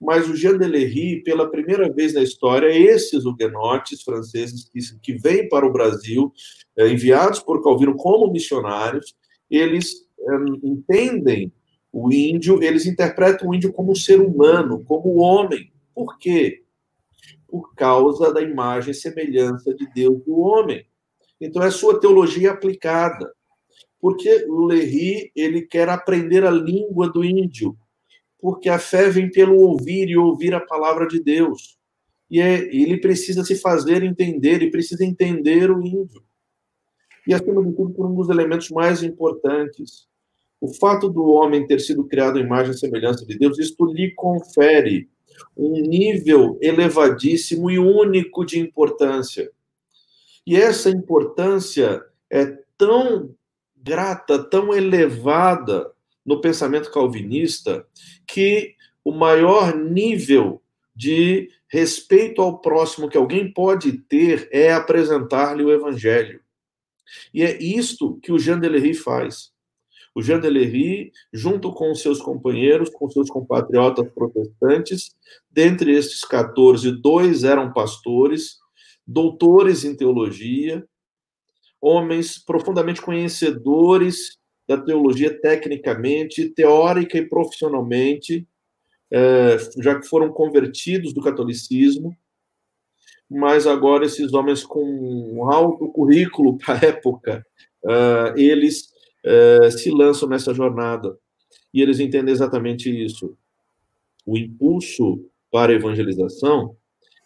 Mas 0.00 0.28
o 0.28 0.36
Jean 0.36 0.56
Delery, 0.56 1.22
pela 1.22 1.50
primeira 1.50 1.92
vez 1.92 2.14
na 2.14 2.22
história, 2.22 2.68
esses 2.68 3.24
huguenotes 3.24 4.02
franceses 4.02 4.70
que, 4.70 4.80
que 5.00 5.18
vêm 5.18 5.48
para 5.48 5.66
o 5.66 5.72
Brasil, 5.72 6.32
é, 6.76 6.88
enviados 6.88 7.40
por 7.40 7.62
Calvino 7.62 7.96
como 7.96 8.30
missionários, 8.30 9.16
eles 9.50 10.06
é, 10.20 10.34
entendem 10.62 11.52
o 11.92 12.12
índio, 12.12 12.62
eles 12.62 12.86
interpretam 12.86 13.48
o 13.48 13.54
índio 13.54 13.72
como 13.72 13.92
um 13.92 13.96
ser 13.96 14.20
humano, 14.20 14.84
como 14.84 15.16
homem. 15.16 15.72
Por 15.94 16.16
quê? 16.18 16.62
Por 17.48 17.74
causa 17.74 18.32
da 18.32 18.42
imagem 18.42 18.92
e 18.92 18.94
semelhança 18.94 19.74
de 19.74 19.90
Deus 19.92 20.22
do 20.24 20.38
homem. 20.38 20.86
Então, 21.40 21.62
é 21.62 21.70
sua 21.70 21.98
teologia 21.98 22.52
aplicada. 22.52 23.32
Porque 24.00 24.46
o 24.48 24.70
ele 24.72 25.62
quer 25.62 25.88
aprender 25.88 26.44
a 26.44 26.50
língua 26.50 27.10
do 27.10 27.24
índio, 27.24 27.76
porque 28.38 28.68
a 28.68 28.78
fé 28.78 29.10
vem 29.10 29.28
pelo 29.28 29.56
ouvir 29.56 30.08
e 30.08 30.16
ouvir 30.16 30.54
a 30.54 30.60
palavra 30.60 31.08
de 31.08 31.20
Deus. 31.20 31.76
E 32.30 32.40
é, 32.40 32.58
ele 32.74 33.00
precisa 33.00 33.42
se 33.44 33.56
fazer 33.56 34.04
entender, 34.04 34.56
ele 34.56 34.70
precisa 34.70 35.04
entender 35.04 35.70
o 35.70 35.82
índio. 35.82 36.22
E, 37.26 37.34
acima 37.34 37.64
de 37.64 37.72
tudo, 37.72 37.90
por 37.92 38.06
um 38.06 38.14
dos 38.14 38.28
elementos 38.28 38.70
mais 38.70 39.02
importantes, 39.02 40.06
o 40.60 40.72
fato 40.74 41.08
do 41.08 41.24
homem 41.24 41.66
ter 41.66 41.80
sido 41.80 42.04
criado 42.04 42.38
à 42.38 42.40
imagem 42.40 42.72
e 42.72 42.78
semelhança 42.78 43.24
de 43.26 43.38
Deus, 43.38 43.58
isto 43.58 43.84
lhe 43.86 44.12
confere 44.14 45.08
um 45.56 45.80
nível 45.80 46.58
elevadíssimo 46.60 47.70
e 47.70 47.78
único 47.78 48.44
de 48.44 48.58
importância. 48.58 49.50
E 50.46 50.56
essa 50.56 50.90
importância 50.90 52.02
é 52.30 52.46
tão 52.76 53.34
grata, 53.76 54.42
tão 54.42 54.74
elevada 54.74 55.90
no 56.24 56.40
pensamento 56.40 56.90
calvinista, 56.90 57.86
que 58.26 58.74
o 59.04 59.12
maior 59.12 59.74
nível 59.74 60.62
de 60.94 61.48
respeito 61.68 62.42
ao 62.42 62.58
próximo 62.60 63.08
que 63.08 63.16
alguém 63.16 63.52
pode 63.52 63.92
ter 63.92 64.48
é 64.50 64.72
apresentar-lhe 64.72 65.62
o 65.62 65.72
evangelho. 65.72 66.40
E 67.32 67.42
é 67.42 67.56
isto 67.62 68.18
que 68.22 68.32
o 68.32 68.38
Jean 68.38 68.58
Delery 68.58 68.94
faz. 68.94 69.52
O 70.18 70.22
Jean 70.22 70.40
Delery, 70.40 71.12
junto 71.32 71.72
com 71.72 71.94
seus 71.94 72.20
companheiros, 72.20 72.90
com 72.90 73.08
seus 73.08 73.30
compatriotas 73.30 74.04
protestantes, 74.12 75.14
dentre 75.48 75.92
estes 75.92 76.24
14, 76.24 76.90
dois 77.00 77.44
eram 77.44 77.72
pastores, 77.72 78.56
doutores 79.06 79.84
em 79.84 79.94
teologia, 79.94 80.84
homens 81.80 82.36
profundamente 82.36 83.00
conhecedores 83.00 84.40
da 84.66 84.76
teologia 84.76 85.40
tecnicamente, 85.40 86.48
teórica 86.48 87.16
e 87.16 87.28
profissionalmente, 87.28 88.44
é, 89.12 89.56
já 89.80 90.00
que 90.00 90.08
foram 90.08 90.32
convertidos 90.32 91.14
do 91.14 91.22
catolicismo, 91.22 92.12
mas 93.30 93.68
agora 93.68 94.04
esses 94.04 94.32
homens 94.32 94.64
com 94.64 94.82
um 94.82 95.48
alto 95.48 95.86
currículo 95.92 96.58
para 96.58 96.74
a 96.74 96.84
época, 96.88 97.46
uh, 97.84 98.36
eles 98.36 98.97
uh, 99.28 99.70
se 99.70 99.90
lançam 99.90 100.28
nessa 100.28 100.54
jornada 100.54 101.16
e 101.72 101.82
eles 101.82 102.00
entendem 102.00 102.32
exatamente 102.32 102.90
isso. 102.90 103.36
O 104.26 104.36
impulso 104.36 105.24
para 105.50 105.72
a 105.72 105.76
evangelização 105.76 106.76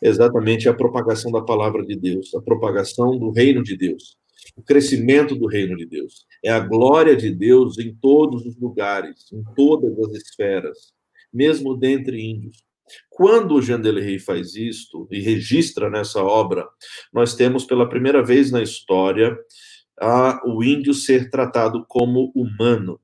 é 0.03 0.09
exatamente 0.09 0.69
a 0.69 0.75
propagação 0.75 1.31
da 1.31 1.41
palavra 1.41 1.85
de 1.85 1.97
Deus, 1.97 2.35
a 2.35 2.41
propagação 2.41 3.19
do 3.19 3.31
reino 3.31 3.63
de 3.63 3.77
Deus 3.77 4.17
o 4.57 4.63
crescimento 4.63 5.35
do 5.35 5.47
reino 5.47 5.77
de 5.77 5.87
Deus. 5.87 6.27
É 6.45 6.51
a 6.51 6.61
glória 6.61 7.17
de 7.17 7.31
Deus 7.31 7.79
em 7.79 7.95
todos 7.95 8.45
os 8.45 8.59
lugares, 8.59 9.31
em 9.33 9.43
todas 9.55 9.99
as 9.99 10.13
esferas, 10.23 10.93
mesmo 11.33 11.77
dentre 11.77 12.21
índios. 12.21 12.63
Quando 13.09 13.55
o 13.55 13.63
Jean 13.63 13.81
Delery 13.81 14.19
faz 14.19 14.55
isto 14.55 15.09
e 15.11 15.21
registra 15.21 15.89
nessa 15.89 16.23
obra, 16.23 16.69
nós 17.13 17.35
temos 17.35 17.65
pela 17.65 17.89
primeira 17.89 18.23
vez 18.23 18.51
na 18.51 18.63
história 18.63 19.39
a, 20.03 20.43
o 20.45 20.65
índio 20.65 20.93
ser 20.93 21.31
tratado 21.31 21.85
como 21.87 22.33
humano. 22.35 22.99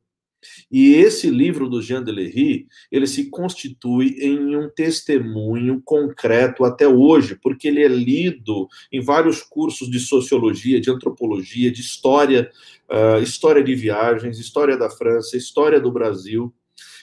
E 0.71 0.95
esse 0.95 1.31
livro 1.31 1.69
do 1.69 1.83
Jean 1.83 2.03
Delery, 2.03 2.67
ele 2.91 3.07
se 3.07 3.29
constitui 3.29 4.17
em 4.21 4.57
um 4.57 4.69
testemunho 4.69 5.81
concreto 5.85 6.65
até 6.65 6.87
hoje, 6.87 7.37
porque 7.37 7.69
ele 7.69 7.83
é 7.83 7.89
lido 7.89 8.69
em 8.93 9.01
vários 9.01 9.43
cursos 9.43 9.91
de 9.91 9.99
sociologia, 9.99 10.81
de 10.81 10.91
antropologia, 10.91 11.71
de 11.71 11.81
história, 11.81 12.51
uh, 12.89 13.23
história 13.23 13.63
de 13.63 13.75
viagens, 13.75 14.39
história 14.39 14.77
da 14.77 14.91
França, 14.91 15.37
história 15.37 15.81
do 15.81 15.91
Brasil. 15.91 16.53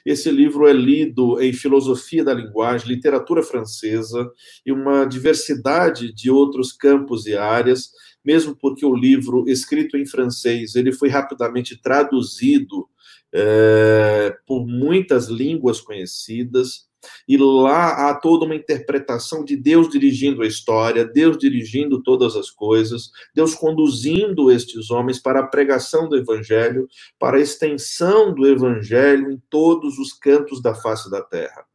Esse 0.05 0.29
livro 0.29 0.67
é 0.67 0.73
lido 0.73 1.41
em 1.41 1.51
filosofia 1.51 2.23
da 2.23 2.33
linguagem, 2.33 2.87
literatura 2.87 3.41
francesa 3.41 4.29
e 4.63 4.71
uma 4.71 5.05
diversidade 5.05 6.13
de 6.13 6.29
outros 6.29 6.71
campos 6.71 7.25
e 7.25 7.35
áreas, 7.35 7.89
mesmo 8.23 8.55
porque 8.55 8.85
o 8.85 8.95
livro 8.95 9.45
escrito 9.47 9.97
em 9.97 10.05
francês, 10.05 10.75
ele 10.75 10.91
foi 10.91 11.09
rapidamente 11.09 11.81
traduzido 11.81 12.87
é, 13.33 14.37
por 14.45 14.65
muitas 14.65 15.27
línguas 15.27 15.81
conhecidas, 15.81 16.87
e 17.27 17.37
lá 17.37 18.09
há 18.09 18.15
toda 18.15 18.45
uma 18.45 18.55
interpretação 18.55 19.43
de 19.43 19.55
Deus 19.55 19.89
dirigindo 19.89 20.41
a 20.41 20.47
história, 20.47 21.05
Deus 21.05 21.37
dirigindo 21.37 22.01
todas 22.01 22.35
as 22.35 22.49
coisas, 22.49 23.11
Deus 23.33 23.53
conduzindo 23.55 24.51
estes 24.51 24.89
homens 24.89 25.19
para 25.19 25.39
a 25.39 25.47
pregação 25.47 26.07
do 26.07 26.17
Evangelho, 26.17 26.87
para 27.19 27.37
a 27.37 27.41
extensão 27.41 28.33
do 28.33 28.47
Evangelho 28.47 29.31
em 29.31 29.41
todos 29.49 29.97
os 29.97 30.13
cantos 30.13 30.61
da 30.61 30.73
face 30.73 31.09
da 31.09 31.21
terra. 31.21 31.65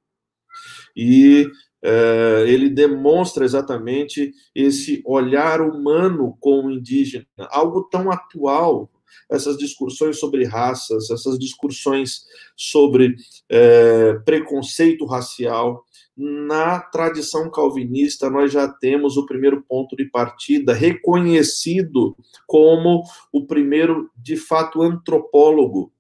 E 0.97 1.49
é, 1.83 2.45
ele 2.47 2.69
demonstra 2.69 3.45
exatamente 3.45 4.33
esse 4.55 5.03
olhar 5.07 5.61
humano 5.61 6.37
com 6.39 6.67
o 6.67 6.71
indígena, 6.71 7.27
algo 7.51 7.83
tão 7.85 8.11
atual 8.11 8.91
essas 9.31 9.57
discussões 9.57 10.19
sobre 10.19 10.45
raças, 10.45 11.11
essas 11.11 11.39
discussões 11.39 12.25
sobre 12.57 13.15
é, 13.49 14.15
preconceito 14.25 15.05
racial. 15.05 15.85
Na 16.17 16.81
tradição 16.81 17.51
calvinista, 17.51 18.29
nós 18.29 18.53
já 18.53 18.69
temos 18.69 19.17
o 19.17 19.25
primeiro 19.25 19.63
ponto 19.63 19.97
de 19.97 20.05
partida 20.05 20.75
reconhecido 20.75 22.17
como 22.47 23.03
o 23.33 23.47
primeiro, 23.47 24.11
de 24.17 24.37
fato, 24.37 24.83
antropólogo 24.83 25.93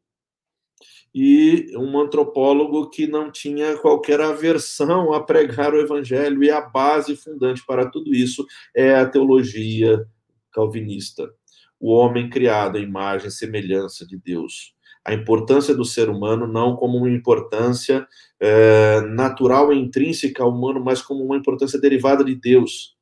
e 1.14 1.76
um 1.76 1.98
antropólogo 1.98 2.88
que 2.88 3.06
não 3.06 3.30
tinha 3.30 3.76
qualquer 3.78 4.20
aversão 4.20 5.12
a 5.12 5.20
pregar 5.20 5.74
o 5.74 5.80
evangelho, 5.80 6.42
e 6.42 6.50
a 6.50 6.60
base 6.60 7.16
fundante 7.16 7.64
para 7.66 7.90
tudo 7.90 8.14
isso 8.14 8.46
é 8.74 8.94
a 8.94 9.06
teologia 9.06 10.06
calvinista 10.52 11.32
o 11.80 11.92
homem 11.92 12.28
criado 12.28 12.76
à 12.76 12.80
imagem 12.80 13.28
e 13.28 13.32
semelhança 13.32 14.06
de 14.06 14.18
Deus. 14.18 14.74
A 15.04 15.14
importância 15.14 15.74
do 15.74 15.84
ser 15.84 16.10
humano 16.10 16.46
não 16.46 16.76
como 16.76 16.98
uma 16.98 17.10
importância 17.10 18.06
é, 18.38 19.00
natural 19.00 19.72
e 19.72 19.78
intrínseca 19.78 20.42
ao 20.42 20.50
humano, 20.50 20.78
mas 20.84 21.00
como 21.00 21.24
uma 21.24 21.38
importância 21.38 21.80
derivada 21.80 22.22
de 22.22 22.34
Deus. 22.34 22.94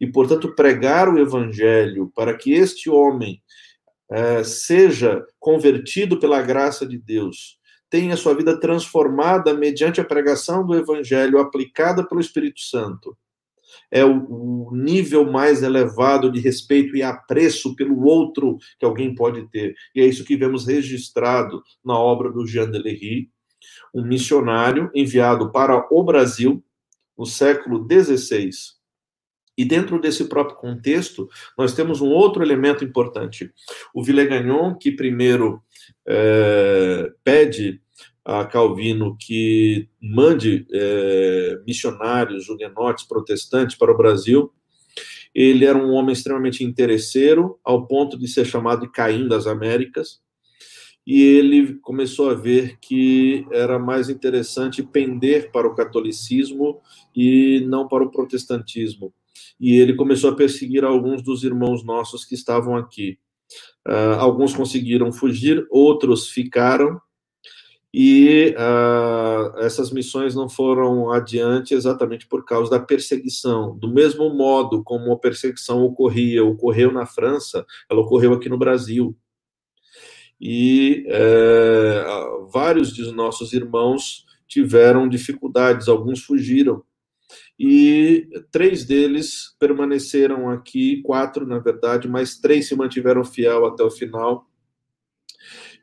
E, 0.00 0.06
portanto, 0.06 0.54
pregar 0.56 1.08
o 1.08 1.18
evangelho 1.18 2.10
para 2.14 2.36
que 2.36 2.52
este 2.52 2.90
homem 2.90 3.40
é, 4.10 4.42
seja 4.42 5.24
convertido 5.38 6.18
pela 6.18 6.42
graça 6.42 6.84
de 6.84 6.98
Deus, 6.98 7.58
tenha 7.88 8.16
sua 8.16 8.34
vida 8.34 8.58
transformada 8.58 9.54
mediante 9.54 10.00
a 10.00 10.04
pregação 10.04 10.66
do 10.66 10.74
evangelho 10.74 11.38
aplicada 11.38 12.06
pelo 12.06 12.20
Espírito 12.20 12.60
Santo, 12.60 13.16
é 13.90 14.04
o, 14.04 14.68
o, 14.68 14.76
nível 14.76 15.30
mais 15.30 15.62
elevado 15.62 16.30
de 16.30 16.40
respeito 16.40 16.96
e 16.96 17.02
apreço 17.02 17.74
pelo 17.76 18.04
outro 18.04 18.58
que 18.78 18.84
alguém 18.84 19.14
pode 19.14 19.48
ter. 19.50 19.74
E 19.94 20.00
é 20.00 20.06
isso 20.06 20.24
que 20.24 20.36
vemos 20.36 20.66
registrado 20.66 21.62
na 21.84 21.98
obra 21.98 22.30
do 22.30 22.46
Jean 22.46 22.70
Delery, 22.70 23.30
um 23.94 24.02
missionário 24.04 24.90
enviado 24.94 25.50
para 25.50 25.86
o 25.90 26.04
Brasil 26.04 26.62
no 27.16 27.26
século 27.26 27.86
XVI. 27.90 28.50
E 29.58 29.64
dentro 29.64 29.98
desse 29.98 30.28
próprio 30.28 30.58
contexto, 30.58 31.28
nós 31.56 31.72
temos 31.72 32.02
um 32.02 32.10
outro 32.10 32.42
elemento 32.42 32.84
importante. 32.84 33.50
O 33.94 34.04
Villegagnon, 34.04 34.74
que 34.74 34.92
primeiro 34.92 35.62
é, 36.06 37.10
pede 37.24 37.80
a 38.26 38.44
Calvino 38.44 39.16
que 39.16 39.88
mande 40.02 40.66
é, 40.72 41.60
missionários, 41.64 42.48
huguenotes, 42.48 43.04
protestantes 43.06 43.76
para 43.76 43.92
o 43.92 43.96
Brasil. 43.96 44.52
Ele 45.32 45.64
era 45.64 45.78
um 45.78 45.92
homem 45.92 46.12
extremamente 46.12 46.64
interesseiro, 46.64 47.60
ao 47.62 47.86
ponto 47.86 48.18
de 48.18 48.26
ser 48.26 48.44
chamado 48.44 48.80
de 48.80 48.90
Caim 48.90 49.28
das 49.28 49.46
Américas. 49.46 50.20
e 51.06 51.22
ele 51.22 51.74
começou 51.74 52.28
a 52.28 52.34
ver 52.34 52.78
que 52.80 53.46
era 53.52 53.78
mais 53.78 54.08
interessante 54.08 54.82
pender 54.82 55.52
para 55.52 55.68
o 55.68 55.74
catolicismo 55.76 56.80
e 57.14 57.64
não 57.68 57.86
para 57.86 58.02
o 58.02 58.10
protestantismo. 58.10 59.14
E 59.60 59.76
ele 59.76 59.94
começou 59.94 60.30
a 60.30 60.34
perseguir 60.34 60.84
alguns 60.84 61.22
dos 61.22 61.44
irmãos 61.44 61.84
nossos 61.84 62.24
que 62.24 62.34
estavam 62.34 62.76
aqui. 62.76 63.20
Uh, 63.86 64.18
alguns 64.18 64.52
conseguiram 64.52 65.12
fugir, 65.12 65.64
outros 65.70 66.28
ficaram, 66.28 67.00
e 67.98 68.54
uh, 68.58 69.58
essas 69.60 69.90
missões 69.90 70.34
não 70.34 70.50
foram 70.50 71.10
adiante 71.10 71.72
exatamente 71.72 72.26
por 72.26 72.44
causa 72.44 72.70
da 72.70 72.78
perseguição. 72.78 73.74
Do 73.74 73.88
mesmo 73.88 74.28
modo 74.28 74.84
como 74.84 75.10
a 75.12 75.18
perseguição 75.18 75.82
ocorria, 75.82 76.44
ocorreu 76.44 76.92
na 76.92 77.06
França, 77.06 77.64
ela 77.90 78.02
ocorreu 78.02 78.34
aqui 78.34 78.50
no 78.50 78.58
Brasil 78.58 79.16
e 80.38 81.06
é, 81.08 82.04
vários 82.52 82.92
de 82.92 83.10
nossos 83.12 83.54
irmãos 83.54 84.26
tiveram 84.46 85.08
dificuldades, 85.08 85.88
alguns 85.88 86.22
fugiram. 86.22 86.82
E 87.58 88.28
três 88.50 88.84
deles 88.84 89.56
permaneceram 89.58 90.50
aqui, 90.50 91.00
quatro, 91.00 91.46
na 91.46 91.58
verdade, 91.58 92.06
mas 92.06 92.38
três 92.38 92.68
se 92.68 92.76
mantiveram 92.76 93.24
fiel 93.24 93.64
até 93.64 93.82
o 93.82 93.90
final. 93.90 94.46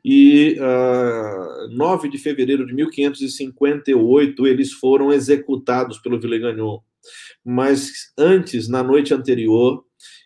E 0.04 0.58
uh, 0.60 1.68
9 1.74 2.10
de 2.10 2.18
fevereiro 2.18 2.66
de 2.66 2.74
1558, 2.74 4.46
eles 4.46 4.72
foram 4.72 5.10
executados 5.10 5.98
pelo 5.98 6.20
Villegagnon. 6.20 6.80
Mas 7.42 8.12
antes, 8.18 8.68
na 8.68 8.82
noite 8.82 9.14
anterior, 9.14 9.82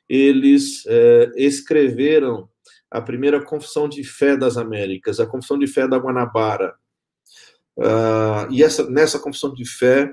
eles 0.08 0.84
uh, 0.86 1.32
escreveram 1.36 2.48
a 2.90 3.00
primeira 3.00 3.40
confissão 3.44 3.88
de 3.88 4.02
fé 4.02 4.36
das 4.36 4.56
Américas, 4.56 5.20
a 5.20 5.26
confissão 5.26 5.58
de 5.58 5.66
fé 5.66 5.86
da 5.86 5.98
Guanabara. 5.98 6.74
Uh, 7.76 8.50
e 8.50 8.64
essa, 8.64 8.88
nessa 8.90 9.20
confissão 9.20 9.52
de 9.54 9.64
fé, 9.64 10.12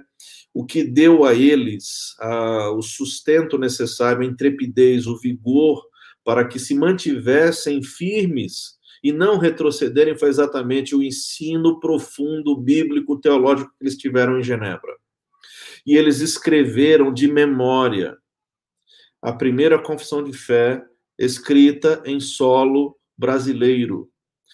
o 0.54 0.66
que 0.66 0.84
deu 0.84 1.26
a 1.26 1.34
eles 1.34 2.16
uh, 2.22 2.76
o 2.78 2.82
sustento 2.82 3.58
necessário, 3.58 4.22
a 4.22 4.26
intrepidez, 4.26 5.08
o 5.08 5.18
vigor 5.18 5.84
para 6.24 6.48
que 6.48 6.60
se 6.60 6.76
mantivessem 6.76 7.82
firmes 7.82 8.75
e 9.06 9.12
não 9.12 9.38
retrocederem 9.38 10.18
foi 10.18 10.30
exatamente 10.30 10.96
o 10.96 11.04
ensino 11.04 11.80
profundo 11.80 12.58
bíblico 12.58 13.20
teológico 13.20 13.70
que 13.78 13.84
eles 13.84 13.96
tiveram 13.96 14.40
em 14.40 14.44
Genebra. 14.44 14.98
E 15.86 15.96
eles 15.96 16.22
escreveram 16.22 17.14
de 17.14 17.32
memória 17.32 18.18
a 19.22 19.32
primeira 19.32 19.78
confissão 19.78 20.24
de 20.24 20.34
fé 20.34 20.84
escrita 21.20 22.02
em 22.04 22.20
solo 22.20 22.98
brasileiro. 23.16 24.10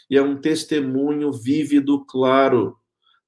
E 0.09 0.17
é 0.17 0.21
um 0.21 0.35
testemunho 0.35 1.31
vívido, 1.31 2.03
claro, 2.03 2.75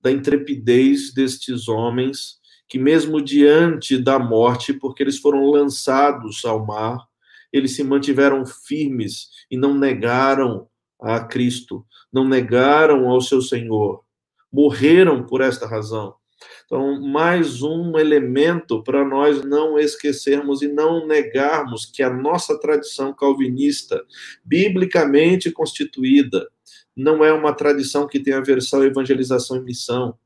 da 0.01 0.11
intrepidez 0.11 1.13
destes 1.13 1.69
homens 1.69 2.33
que, 2.67 2.77
mesmo 2.77 3.21
diante 3.21 3.97
da 3.97 4.19
morte, 4.19 4.73
porque 4.73 5.01
eles 5.01 5.19
foram 5.19 5.45
lançados 5.45 6.43
ao 6.43 6.65
mar, 6.65 6.97
eles 7.53 7.77
se 7.77 7.81
mantiveram 7.81 8.45
firmes 8.45 9.29
e 9.49 9.55
não 9.55 9.73
negaram 9.73 10.67
a 11.03 11.19
Cristo, 11.19 11.85
não 12.11 12.27
negaram 12.27 13.09
ao 13.09 13.19
seu 13.19 13.41
Senhor, 13.41 14.03
morreram 14.51 15.25
por 15.25 15.41
esta 15.41 15.67
razão. 15.67 16.15
Então, 16.65 17.01
mais 17.01 17.61
um 17.61 17.97
elemento 17.97 18.81
para 18.83 19.05
nós 19.05 19.43
não 19.43 19.77
esquecermos 19.77 20.61
e 20.61 20.67
não 20.67 21.05
negarmos 21.05 21.85
que 21.85 22.01
a 22.01 22.09
nossa 22.09 22.57
tradição 22.59 23.13
calvinista, 23.13 24.03
biblicamente 24.43 25.51
constituída, 25.51 26.47
não 26.95 27.23
é 27.23 27.33
uma 27.33 27.53
tradição 27.53 28.07
que 28.07 28.19
tem 28.19 28.33
aversão 28.33 28.81
à 28.81 28.85
evangelização 28.85 29.57
e 29.57 29.61
missão. 29.61 30.17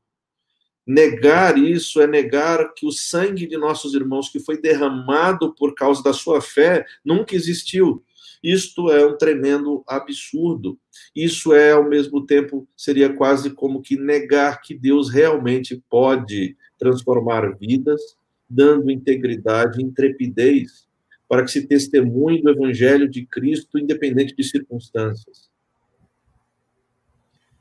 Negar 0.86 1.58
isso 1.58 2.00
é 2.00 2.06
negar 2.06 2.72
que 2.72 2.86
o 2.86 2.92
sangue 2.92 3.46
de 3.46 3.58
nossos 3.58 3.92
irmãos 3.94 4.30
que 4.30 4.40
foi 4.40 4.60
derramado 4.60 5.54
por 5.54 5.74
causa 5.74 6.02
da 6.02 6.12
sua 6.12 6.40
fé 6.40 6.86
nunca 7.04 7.34
existiu. 7.34 8.02
Isto 8.42 8.90
é 8.90 9.04
um 9.06 9.16
tremendo 9.16 9.82
absurdo. 9.86 10.78
Isso 11.14 11.52
é, 11.52 11.72
ao 11.72 11.88
mesmo 11.88 12.24
tempo, 12.24 12.68
seria 12.76 13.12
quase 13.12 13.50
como 13.50 13.82
que 13.82 13.96
negar 13.96 14.60
que 14.60 14.74
Deus 14.74 15.10
realmente 15.10 15.82
pode 15.88 16.56
transformar 16.78 17.56
vidas, 17.58 18.00
dando 18.48 18.90
integridade 18.90 19.80
e 19.80 19.84
intrepidez 19.84 20.88
para 21.28 21.44
que 21.44 21.50
se 21.50 21.66
testemunhe 21.66 22.42
do 22.42 22.50
Evangelho 22.50 23.08
de 23.08 23.26
Cristo, 23.26 23.78
independente 23.78 24.34
de 24.34 24.42
circunstâncias. 24.42 25.50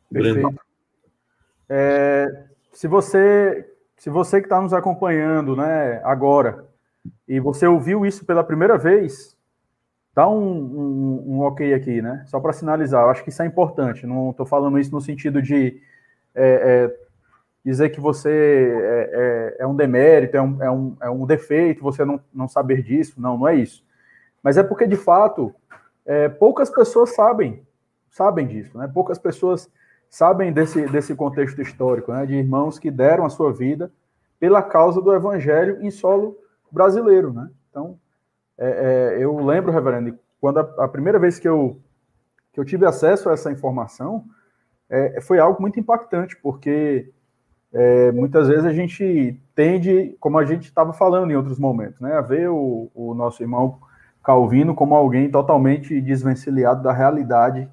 Perfeito. 0.09 0.59
É, 1.69 2.45
se 2.71 2.87
você, 2.87 3.69
se 3.97 4.09
você 4.09 4.39
que 4.39 4.45
está 4.45 4.61
nos 4.61 4.71
acompanhando, 4.71 5.55
né, 5.55 6.01
agora, 6.05 6.65
e 7.27 7.39
você 7.41 7.67
ouviu 7.67 8.05
isso 8.05 8.25
pela 8.25 8.43
primeira 8.43 8.77
vez, 8.77 9.36
Dá 10.17 10.27
um, 10.27 10.41
um, 10.41 11.23
um 11.27 11.39
ok 11.41 11.75
aqui, 11.75 12.01
né? 12.01 12.23
Só 12.25 12.39
para 12.39 12.51
sinalizar, 12.51 13.03
eu 13.03 13.11
acho 13.11 13.23
que 13.23 13.29
isso 13.29 13.43
é 13.43 13.45
importante. 13.45 14.07
Não 14.07 14.31
estou 14.31 14.47
falando 14.47 14.79
isso 14.79 14.91
no 14.91 14.99
sentido 14.99 15.43
de 15.43 15.79
é, 16.33 16.89
é, 16.89 16.97
dizer 17.63 17.89
que 17.89 18.01
você 18.01 18.31
é, 18.31 19.11
é, 19.59 19.63
é 19.63 19.67
um 19.67 19.75
demérito, 19.75 20.35
é 20.35 20.41
um, 20.41 20.63
é, 20.63 20.71
um, 20.71 20.97
é 21.03 21.09
um 21.11 21.23
defeito, 21.27 21.83
você 21.83 22.03
não, 22.03 22.19
não 22.33 22.47
saber 22.47 22.81
disso. 22.81 23.21
Não, 23.21 23.37
não 23.37 23.47
é 23.47 23.57
isso. 23.57 23.85
Mas 24.41 24.57
é 24.57 24.63
porque, 24.63 24.87
de 24.87 24.95
fato, 24.95 25.53
é, 26.03 26.27
poucas 26.27 26.71
pessoas 26.71 27.13
sabem, 27.13 27.61
sabem 28.09 28.47
disso, 28.47 28.75
né? 28.75 28.89
Poucas 28.91 29.19
pessoas 29.19 29.71
sabem 30.09 30.51
desse, 30.51 30.87
desse 30.87 31.13
contexto 31.13 31.61
histórico, 31.61 32.11
né? 32.11 32.25
De 32.25 32.33
irmãos 32.33 32.79
que 32.79 32.89
deram 32.89 33.23
a 33.23 33.29
sua 33.29 33.53
vida 33.53 33.91
pela 34.39 34.63
causa 34.63 34.99
do 34.99 35.13
evangelho 35.13 35.77
em 35.79 35.91
solo 35.91 36.35
brasileiro, 36.71 37.31
né? 37.31 37.51
Então, 37.69 37.99
é, 38.57 39.15
é, 39.19 39.23
eu 39.23 39.37
lembro, 39.37 39.71
reverendo, 39.71 40.17
quando 40.41 40.59
a, 40.59 40.85
a, 40.85 40.87
primeira 40.87 41.19
vez 41.19 41.37
que 41.37 41.47
eu, 41.47 41.79
que 42.51 42.59
eu 42.59 42.65
tive 42.65 42.85
acesso 42.85 43.29
a 43.29 43.33
essa 43.33 43.51
informação, 43.51 44.25
é, 44.89 45.21
foi 45.21 45.39
algo 45.39 45.61
muito 45.61 45.79
impactante, 45.79 46.35
porque 46.37 47.11
é, 47.71 48.11
muitas 48.11 48.47
vezes 48.47 48.65
a 48.65 48.73
gente 48.73 49.39
tende, 49.53 50.15
como 50.19 50.37
a 50.37 50.45
gente 50.45 50.65
estava 50.65 50.91
falando 50.93 51.31
em 51.31 51.35
outros 51.35 51.59
momentos, 51.59 51.99
né, 51.99 52.13
a 52.13 52.21
ver 52.21 52.49
o, 52.49 52.89
o, 52.95 53.13
nosso 53.13 53.43
irmão 53.43 53.79
Calvino 54.23 54.73
como 54.73 54.95
alguém 54.95 55.29
totalmente 55.29 56.01
desvencilhado 56.01 56.83
da 56.83 56.91
realidade 56.91 57.69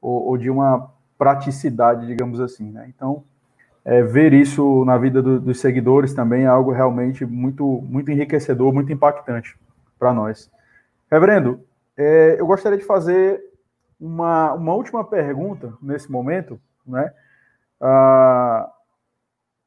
ou, 0.00 0.28
ou 0.28 0.36
de 0.36 0.50
uma 0.50 0.90
praticidade, 1.18 2.06
digamos 2.06 2.40
assim. 2.40 2.70
Né? 2.70 2.86
Então, 2.88 3.22
é, 3.84 4.02
ver 4.02 4.32
isso 4.32 4.84
na 4.84 4.96
vida 4.96 5.22
do, 5.22 5.38
dos 5.38 5.60
seguidores 5.60 6.14
também 6.14 6.44
é 6.44 6.46
algo 6.46 6.72
realmente 6.72 7.24
muito, 7.24 7.64
muito 7.82 8.10
enriquecedor, 8.10 8.72
muito 8.72 8.92
impactante 8.92 9.56
para 9.98 10.12
nós. 10.12 10.50
Reverendo, 11.10 11.64
é, 11.96 12.36
eu 12.38 12.46
gostaria 12.46 12.78
de 12.78 12.84
fazer 12.84 13.42
uma, 14.00 14.52
uma 14.52 14.74
última 14.74 15.04
pergunta 15.04 15.74
nesse 15.80 16.10
momento, 16.10 16.60
né? 16.86 17.12
Ah, 17.80 18.70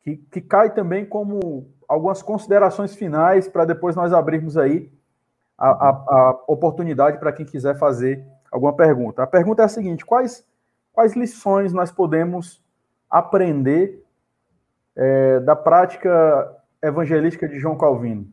que, 0.02 0.18
que 0.18 0.42
cai 0.42 0.74
também 0.74 1.06
como 1.06 1.70
algumas 1.88 2.22
considerações 2.22 2.96
finais 2.96 3.48
para 3.48 3.66
depois 3.66 3.96
nós 3.96 4.14
abrirmos 4.14 4.58
aí 4.58 4.92
a, 5.58 5.70
a, 5.70 5.90
a 5.90 6.44
oportunidade 6.48 7.18
para 7.18 7.32
quem 7.32 7.46
quiser 7.46 7.78
fazer 7.78 8.24
alguma 8.52 8.74
pergunta. 8.76 9.24
A 9.24 9.28
pergunta 9.28 9.62
é 9.64 9.66
a 9.66 9.70
seguinte: 9.70 10.06
quais, 10.06 10.46
quais 10.94 11.16
lições 11.16 11.74
nós 11.74 11.92
podemos 11.92 12.64
aprender 13.10 14.04
é, 14.96 15.40
da 15.40 15.56
prática 15.56 16.56
evangelística 16.82 17.48
de 17.48 17.60
João 17.60 17.78
Calvino? 17.78 18.28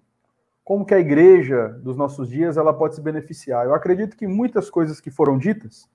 Como 0.65 0.87
que 0.87 0.95
a 0.95 0.99
igreja 0.99 1.69
dos 1.83 1.97
nossos 1.97 2.29
dias 2.29 2.57
ela 2.57 2.73
pode 2.73 2.95
se 2.95 3.01
beneficiar. 3.03 3.67
Eu 3.67 3.75
acredito 3.75 4.17
que 4.17 4.27
muitas 4.27 4.71
coisas 4.71 4.99
que 4.99 5.11
foram 5.11 5.37
ditas, 5.37 5.89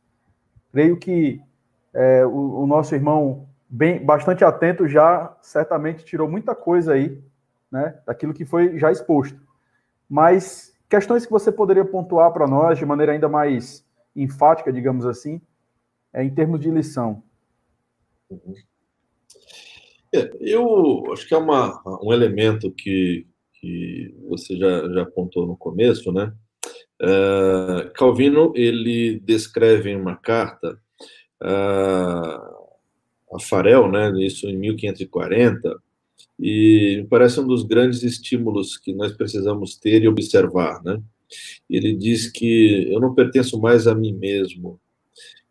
creio 0.72 0.96
que 0.98 1.42
é, 1.92 2.24
o, 2.24 2.62
o, 2.62 2.68
nosso 2.68 2.94
irmão, 2.94 3.50
bem, 3.68 4.04
bastante 4.06 4.46
atento, 4.46 4.88
já 4.88 5.36
certamente 5.42 6.06
tirou 6.06 6.30
muita 6.30 6.54
coisa 6.54 6.94
aí, 6.94 7.20
né, 7.72 8.00
daquilo 8.06 8.34
que 8.34 8.46
foi 8.46 8.78
já 8.78 8.92
exposto. 8.92 9.42
Mas 10.08 10.72
questões 10.88 11.26
que 11.26 11.32
você 11.32 11.52
poderia 11.52 11.84
pontuar 11.84 12.32
para 12.32 12.48
nós 12.48 12.78
de 12.78 12.86
maneira 12.86 13.12
ainda 13.12 13.28
mais 13.28 13.84
enfática, 14.16 14.72
digamos 14.72 15.06
assim, 15.06 15.42
é, 16.14 16.24
em 16.24 16.34
termos 16.34 16.60
de 16.60 16.70
lição. 16.70 17.24
Uhum. 18.30 18.54
É, 20.14 20.32
eu 20.42 21.12
acho 21.12 21.28
que 21.28 21.34
é 21.34 21.38
uma, 21.38 21.82
um 22.04 22.12
elemento 22.12 22.72
que, 22.72 23.28
que 23.60 24.14
você 24.28 24.56
já, 24.58 24.88
já 24.90 25.04
apontou 25.04 25.46
no 25.46 25.58
começo, 25.58 26.12
né? 26.12 26.34
Uh, 27.02 27.92
Calvino 27.94 28.52
ele 28.56 29.20
descreve 29.20 29.90
em 29.90 29.96
uma 29.96 30.16
carta 30.16 30.80
uh, 31.42 33.36
a 33.36 33.40
Farel, 33.40 33.90
né? 33.90 34.12
Isso 34.20 34.48
em 34.48 34.58
1540 34.58 35.82
e 36.40 37.06
parece 37.10 37.40
um 37.40 37.48
dos 37.48 37.64
grandes 37.64 38.04
estímulos 38.04 38.78
que 38.78 38.94
nós 38.94 39.12
precisamos 39.12 39.76
ter 39.76 40.04
e 40.04 40.08
observar, 40.08 40.82
né? 40.84 41.02
Ele 41.70 41.94
diz 41.94 42.32
que 42.32 42.92
eu 42.92 43.00
não 43.00 43.14
pertenço 43.14 43.60
mais 43.60 43.86
a 43.88 43.94
mim 43.94 44.14
mesmo 44.14 44.80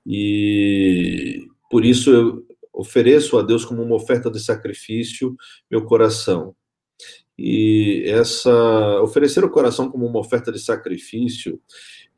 E 0.04 1.46
por 1.70 1.84
isso 1.84 2.10
eu 2.10 2.46
ofereço 2.72 3.38
a 3.38 3.42
Deus 3.42 3.64
como 3.64 3.82
uma 3.82 3.96
oferta 3.96 4.30
de 4.30 4.40
sacrifício 4.40 5.36
meu 5.70 5.84
coração. 5.84 6.54
E 7.38 8.02
essa 8.06 9.00
oferecer 9.00 9.44
o 9.44 9.50
coração 9.50 9.88
como 9.90 10.06
uma 10.06 10.18
oferta 10.18 10.50
de 10.50 10.58
sacrifício 10.58 11.60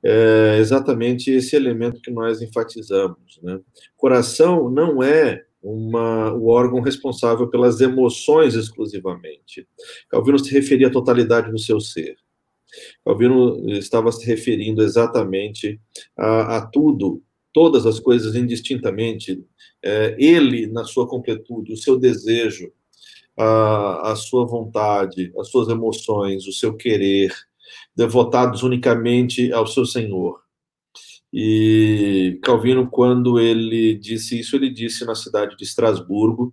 é 0.03 0.57
exatamente 0.59 1.31
esse 1.31 1.55
elemento 1.55 2.01
que 2.01 2.11
nós 2.11 2.41
enfatizamos. 2.41 3.39
Né? 3.43 3.61
Coração 3.97 4.71
não 4.71 5.03
é 5.03 5.45
uma, 5.63 6.33
o 6.33 6.47
órgão 6.47 6.81
responsável 6.81 7.49
pelas 7.49 7.81
emoções 7.81 8.55
exclusivamente. 8.55 9.69
Calvino 10.09 10.39
se 10.39 10.51
referia 10.51 10.87
à 10.87 10.91
totalidade 10.91 11.51
do 11.51 11.59
seu 11.59 11.81
ser. 11.81 12.17
Calvino 13.05 13.69
estava 13.71 14.11
se 14.13 14.25
referindo 14.27 14.83
exatamente 14.83 15.79
a, 16.17 16.57
a 16.57 16.67
tudo, 16.67 17.23
todas 17.53 17.85
as 17.85 18.01
coisas 18.01 18.35
indistintamente. 18.35 19.45
É, 19.83 20.17
ele, 20.19 20.67
na 20.67 20.85
sua 20.85 21.07
completude, 21.07 21.73
o 21.73 21.77
seu 21.77 21.99
desejo, 21.99 22.73
a, 23.37 24.13
a 24.13 24.17
sua 24.17 24.47
vontade, 24.47 25.33
as 25.39 25.49
suas 25.49 25.69
emoções, 25.69 26.47
o 26.47 26.53
seu 26.53 26.77
querer, 26.77 27.35
devotados 27.95 28.63
unicamente 28.63 29.53
ao 29.53 29.67
seu 29.67 29.85
Senhor. 29.85 30.41
E 31.33 32.41
Calvino, 32.43 32.89
quando 32.91 33.39
ele 33.39 33.95
disse 33.95 34.41
isso, 34.41 34.57
ele 34.57 34.71
disse 34.71 35.05
na 35.05 35.15
cidade 35.15 35.57
de 35.57 35.65
Estrasburgo. 35.65 36.53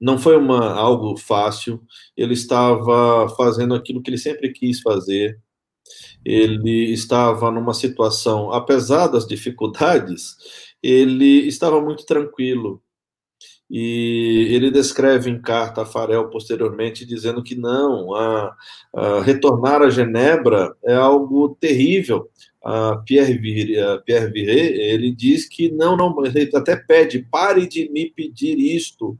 Não 0.00 0.18
foi 0.18 0.36
uma, 0.36 0.74
algo 0.74 1.16
fácil, 1.16 1.82
ele 2.16 2.34
estava 2.34 3.28
fazendo 3.36 3.74
aquilo 3.74 4.00
que 4.00 4.10
ele 4.10 4.18
sempre 4.18 4.52
quis 4.52 4.80
fazer, 4.80 5.40
ele 6.24 6.92
estava 6.92 7.50
numa 7.50 7.74
situação, 7.74 8.52
apesar 8.52 9.08
das 9.08 9.26
dificuldades, 9.26 10.36
ele 10.80 11.48
estava 11.48 11.80
muito 11.80 12.06
tranquilo, 12.06 12.80
e 13.70 14.48
ele 14.50 14.70
descreve 14.70 15.28
em 15.28 15.40
carta 15.40 15.82
a 15.82 15.86
Farel 15.86 16.30
posteriormente 16.30 17.04
dizendo 17.04 17.42
que 17.42 17.54
não, 17.54 18.14
a, 18.14 18.56
a 18.94 19.20
retornar 19.20 19.82
a 19.82 19.90
Genebra 19.90 20.74
é 20.82 20.94
algo 20.94 21.56
terrível. 21.60 22.30
A 22.64 22.96
Pierre, 22.96 23.38
Pierre 24.04 24.32
Viret, 24.32 24.72
ele 24.74 25.14
diz 25.14 25.46
que 25.46 25.70
não, 25.70 25.96
não, 25.96 26.14
ele 26.24 26.50
até 26.54 26.76
pede, 26.76 27.26
pare 27.30 27.66
de 27.66 27.90
me 27.90 28.10
pedir 28.10 28.58
isto. 28.58 29.18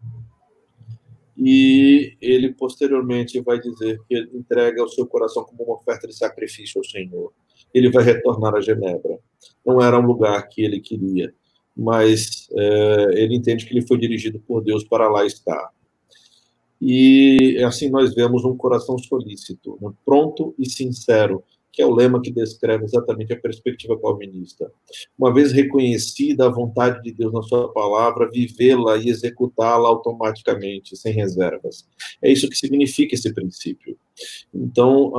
E 1.36 2.16
ele 2.20 2.52
posteriormente 2.52 3.40
vai 3.40 3.60
dizer 3.60 4.00
que 4.08 4.14
ele 4.14 4.30
entrega 4.34 4.82
o 4.82 4.88
seu 4.88 5.06
coração 5.06 5.44
como 5.44 5.62
uma 5.62 5.76
oferta 5.76 6.08
de 6.08 6.16
sacrifício 6.16 6.80
ao 6.80 6.84
Senhor. 6.84 7.32
Ele 7.72 7.90
vai 7.90 8.02
retornar 8.02 8.54
a 8.54 8.60
Genebra. 8.60 9.20
Não 9.64 9.80
era 9.80 9.98
um 9.98 10.06
lugar 10.06 10.48
que 10.48 10.64
ele 10.64 10.80
queria 10.80 11.32
mas 11.78 12.48
é, 12.52 13.22
ele 13.22 13.36
entende 13.36 13.64
que 13.64 13.72
ele 13.72 13.86
foi 13.86 13.98
dirigido 13.98 14.40
por 14.40 14.60
Deus 14.62 14.82
para 14.82 15.08
lá 15.08 15.24
estar. 15.24 15.70
E 16.82 17.62
assim 17.64 17.88
nós 17.88 18.14
vemos 18.14 18.44
um 18.44 18.56
coração 18.56 18.98
solícito, 18.98 19.78
né, 19.80 19.90
pronto 20.04 20.54
e 20.58 20.68
sincero, 20.68 21.42
que 21.72 21.82
é 21.82 21.86
o 21.86 21.94
lema 21.94 22.20
que 22.20 22.32
descreve 22.32 22.84
exatamente 22.84 23.32
a 23.32 23.40
perspectiva 23.40 23.96
calvinista. 24.00 24.68
Uma 25.16 25.32
vez 25.32 25.52
reconhecida 25.52 26.46
a 26.46 26.50
vontade 26.50 27.00
de 27.02 27.12
Deus 27.12 27.32
na 27.32 27.42
sua 27.42 27.72
palavra, 27.72 28.28
vivê-la 28.28 28.96
e 28.96 29.08
executá-la 29.08 29.88
automaticamente, 29.88 30.96
sem 30.96 31.12
reservas. 31.12 31.86
É 32.20 32.32
isso 32.32 32.48
que 32.48 32.56
significa 32.56 33.14
esse 33.14 33.32
princípio. 33.32 33.96
Então, 34.52 35.12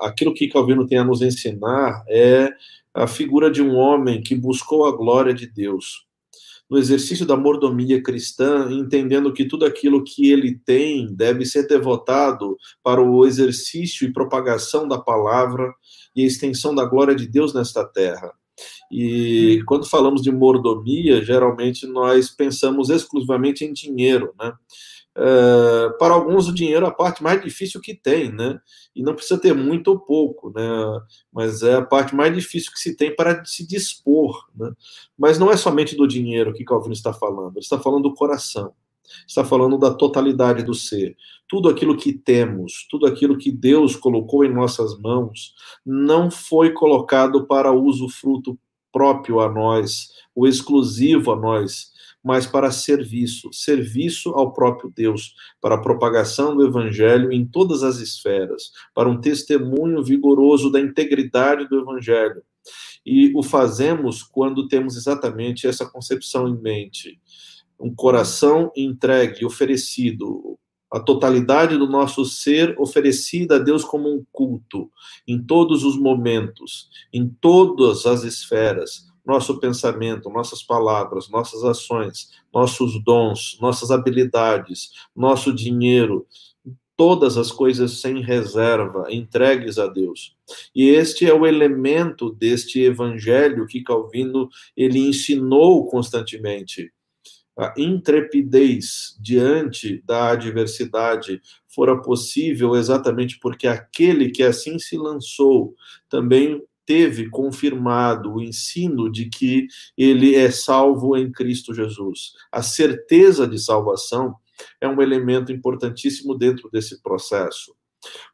aquilo 0.00 0.34
que 0.34 0.48
Calvino 0.48 0.86
tem 0.88 0.98
a 0.98 1.04
nos 1.04 1.22
ensinar 1.22 2.02
é 2.08 2.50
a 2.98 3.06
figura 3.06 3.48
de 3.48 3.62
um 3.62 3.76
homem 3.76 4.20
que 4.20 4.34
buscou 4.34 4.84
a 4.84 4.90
glória 4.90 5.32
de 5.32 5.46
Deus. 5.46 6.04
No 6.68 6.76
exercício 6.76 7.24
da 7.24 7.36
mordomia 7.36 8.02
cristã, 8.02 8.68
entendendo 8.70 9.32
que 9.32 9.44
tudo 9.44 9.64
aquilo 9.64 10.02
que 10.02 10.30
ele 10.30 10.58
tem 10.66 11.14
deve 11.14 11.46
ser 11.46 11.66
devotado 11.68 12.56
para 12.82 13.00
o 13.00 13.24
exercício 13.24 14.06
e 14.06 14.12
propagação 14.12 14.86
da 14.86 14.98
palavra 14.98 15.72
e 16.14 16.24
a 16.24 16.26
extensão 16.26 16.74
da 16.74 16.84
glória 16.84 17.14
de 17.14 17.26
Deus 17.26 17.54
nesta 17.54 17.84
terra. 17.84 18.32
E 18.90 19.62
quando 19.64 19.88
falamos 19.88 20.20
de 20.20 20.32
mordomia, 20.32 21.24
geralmente 21.24 21.86
nós 21.86 22.30
pensamos 22.30 22.90
exclusivamente 22.90 23.64
em 23.64 23.72
dinheiro, 23.72 24.34
né? 24.38 24.52
É, 25.20 25.90
para 25.98 26.14
alguns 26.14 26.46
o 26.46 26.54
dinheiro 26.54 26.86
é 26.86 26.88
a 26.88 26.92
parte 26.92 27.24
mais 27.24 27.42
difícil 27.42 27.80
que 27.80 27.92
tem, 27.92 28.30
né? 28.30 28.60
E 28.94 29.02
não 29.02 29.16
precisa 29.16 29.40
ter 29.40 29.52
muito 29.52 29.88
ou 29.88 29.98
pouco, 29.98 30.52
né? 30.54 30.62
Mas 31.32 31.64
é 31.64 31.74
a 31.74 31.82
parte 31.82 32.14
mais 32.14 32.32
difícil 32.32 32.70
que 32.72 32.78
se 32.78 32.96
tem 32.96 33.14
para 33.14 33.44
se 33.44 33.66
dispor, 33.66 34.46
né? 34.54 34.70
Mas 35.18 35.36
não 35.36 35.50
é 35.50 35.56
somente 35.56 35.96
do 35.96 36.06
dinheiro 36.06 36.54
que 36.54 36.64
Calvino 36.64 36.92
está 36.92 37.12
falando, 37.12 37.56
ele 37.56 37.64
está 37.64 37.80
falando 37.80 38.04
do 38.04 38.14
coração, 38.14 38.72
está 39.26 39.44
falando 39.44 39.76
da 39.76 39.92
totalidade 39.92 40.62
do 40.62 40.72
ser. 40.72 41.16
Tudo 41.48 41.68
aquilo 41.68 41.96
que 41.96 42.12
temos, 42.12 42.86
tudo 42.88 43.04
aquilo 43.04 43.36
que 43.36 43.50
Deus 43.50 43.96
colocou 43.96 44.44
em 44.44 44.54
nossas 44.54 44.96
mãos, 45.00 45.52
não 45.84 46.30
foi 46.30 46.70
colocado 46.72 47.44
para 47.44 47.72
uso 47.72 48.08
fruto 48.08 48.56
próprio 48.92 49.40
a 49.40 49.50
nós, 49.50 50.10
o 50.32 50.46
exclusivo 50.46 51.32
a 51.32 51.36
nós, 51.36 51.90
mas 52.22 52.46
para 52.46 52.70
serviço, 52.70 53.52
serviço 53.52 54.30
ao 54.30 54.52
próprio 54.52 54.92
Deus, 54.94 55.34
para 55.60 55.76
a 55.76 55.80
propagação 55.80 56.56
do 56.56 56.66
evangelho 56.66 57.32
em 57.32 57.46
todas 57.46 57.82
as 57.82 57.98
esferas, 57.98 58.70
para 58.94 59.08
um 59.08 59.20
testemunho 59.20 60.02
vigoroso 60.02 60.70
da 60.70 60.80
integridade 60.80 61.68
do 61.68 61.80
evangelho. 61.80 62.42
E 63.04 63.32
o 63.34 63.42
fazemos 63.42 64.22
quando 64.22 64.68
temos 64.68 64.96
exatamente 64.96 65.66
essa 65.66 65.86
concepção 65.86 66.48
em 66.48 66.60
mente. 66.60 67.20
Um 67.80 67.94
coração 67.94 68.72
entregue, 68.76 69.46
oferecido, 69.46 70.58
a 70.90 70.98
totalidade 70.98 71.76
do 71.76 71.86
nosso 71.86 72.24
ser 72.24 72.74
oferecida 72.78 73.56
a 73.56 73.58
Deus 73.58 73.84
como 73.84 74.08
um 74.08 74.24
culto, 74.32 74.90
em 75.26 75.42
todos 75.42 75.84
os 75.84 75.98
momentos, 75.98 76.88
em 77.12 77.28
todas 77.28 78.06
as 78.06 78.24
esferas, 78.24 79.07
nosso 79.28 79.60
pensamento, 79.60 80.30
nossas 80.30 80.62
palavras, 80.62 81.28
nossas 81.28 81.62
ações, 81.62 82.30
nossos 82.52 82.98
dons, 83.04 83.58
nossas 83.60 83.90
habilidades, 83.90 84.90
nosso 85.14 85.52
dinheiro, 85.52 86.26
todas 86.96 87.36
as 87.36 87.52
coisas 87.52 88.00
sem 88.00 88.22
reserva, 88.22 89.06
entregues 89.10 89.78
a 89.78 89.86
Deus. 89.86 90.34
E 90.74 90.88
este 90.88 91.26
é 91.26 91.34
o 91.34 91.46
elemento 91.46 92.30
deste 92.32 92.80
evangelho 92.80 93.66
que 93.66 93.84
Calvino 93.84 94.48
ele 94.74 94.98
ensinou 94.98 95.86
constantemente. 95.86 96.90
A 97.54 97.74
intrepidez 97.76 99.14
diante 99.20 100.02
da 100.06 100.30
adversidade 100.30 101.42
fora 101.68 102.00
possível 102.00 102.74
exatamente 102.74 103.38
porque 103.38 103.68
aquele 103.68 104.30
que 104.30 104.42
assim 104.42 104.78
se 104.78 104.96
lançou 104.96 105.74
também 106.08 106.62
teve 106.88 107.28
confirmado 107.28 108.32
o 108.32 108.42
ensino 108.42 109.12
de 109.12 109.28
que 109.28 109.66
ele 109.94 110.34
é 110.34 110.50
salvo 110.50 111.14
em 111.18 111.30
Cristo 111.30 111.74
Jesus. 111.74 112.32
A 112.50 112.62
certeza 112.62 113.46
de 113.46 113.58
salvação 113.58 114.34
é 114.80 114.88
um 114.88 115.02
elemento 115.02 115.52
importantíssimo 115.52 116.34
dentro 116.34 116.70
desse 116.70 117.02
processo. 117.02 117.76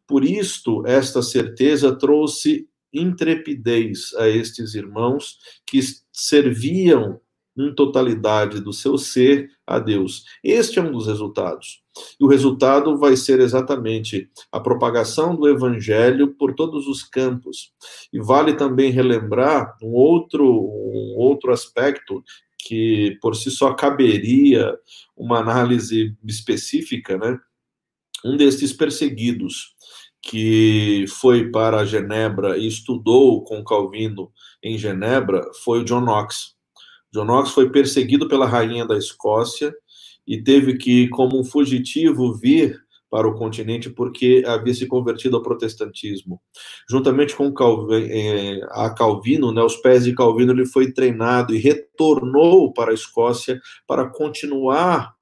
Por 0.06 0.24
isto, 0.24 0.86
esta 0.86 1.20
certeza 1.20 1.98
trouxe 1.98 2.68
intrepidez 2.92 4.14
a 4.14 4.28
estes 4.28 4.76
irmãos 4.76 5.40
que 5.66 5.80
serviam 6.12 7.20
em 7.58 7.74
totalidade 7.74 8.60
do 8.60 8.72
seu 8.72 8.96
ser 8.96 9.50
a 9.66 9.80
Deus. 9.80 10.22
Este 10.44 10.78
é 10.78 10.82
um 10.82 10.92
dos 10.92 11.08
resultados. 11.08 11.83
E 12.20 12.24
o 12.24 12.28
resultado 12.28 12.96
vai 12.98 13.16
ser 13.16 13.40
exatamente 13.40 14.28
a 14.50 14.58
propagação 14.58 15.34
do 15.36 15.48
evangelho 15.48 16.34
por 16.34 16.54
todos 16.54 16.86
os 16.86 17.02
campos. 17.02 17.72
E 18.12 18.20
vale 18.20 18.54
também 18.54 18.90
relembrar 18.90 19.76
um 19.82 19.92
outro, 19.92 20.44
um 20.44 21.14
outro 21.16 21.52
aspecto 21.52 22.22
que 22.58 23.18
por 23.20 23.36
si 23.36 23.50
só 23.50 23.74
caberia 23.74 24.76
uma 25.16 25.38
análise 25.38 26.16
específica, 26.24 27.18
né? 27.18 27.38
Um 28.24 28.36
destes 28.36 28.72
perseguidos 28.72 29.74
que 30.22 31.04
foi 31.20 31.50
para 31.50 31.84
Genebra 31.84 32.56
e 32.56 32.66
estudou 32.66 33.44
com 33.44 33.62
Calvino 33.62 34.32
em 34.62 34.78
Genebra 34.78 35.44
foi 35.62 35.80
o 35.80 35.84
John 35.84 36.00
Knox. 36.00 36.54
John 37.12 37.26
Knox 37.26 37.50
foi 37.50 37.70
perseguido 37.70 38.26
pela 38.26 38.46
rainha 38.46 38.86
da 38.86 38.96
Escócia 38.96 39.74
e 40.26 40.42
teve 40.42 40.76
que, 40.76 41.08
como 41.08 41.38
um 41.38 41.44
fugitivo, 41.44 42.34
vir 42.34 42.82
para 43.14 43.28
o 43.28 43.34
continente 43.34 43.88
porque 43.88 44.42
havia 44.44 44.74
se 44.74 44.86
convertido 44.86 45.36
ao 45.36 45.42
protestantismo. 45.42 46.40
Juntamente 46.90 47.36
com 47.36 47.52
Calvin, 47.52 48.08
eh, 48.10 48.60
a 48.70 48.90
Calvino, 48.90 49.52
né, 49.52 49.62
os 49.62 49.76
pés 49.76 50.02
de 50.02 50.12
Calvino, 50.12 50.52
ele 50.52 50.66
foi 50.66 50.92
treinado 50.92 51.54
e 51.54 51.58
retornou 51.58 52.72
para 52.72 52.90
a 52.90 52.94
Escócia 52.94 53.60
para 53.86 54.08
continuar 54.10 55.14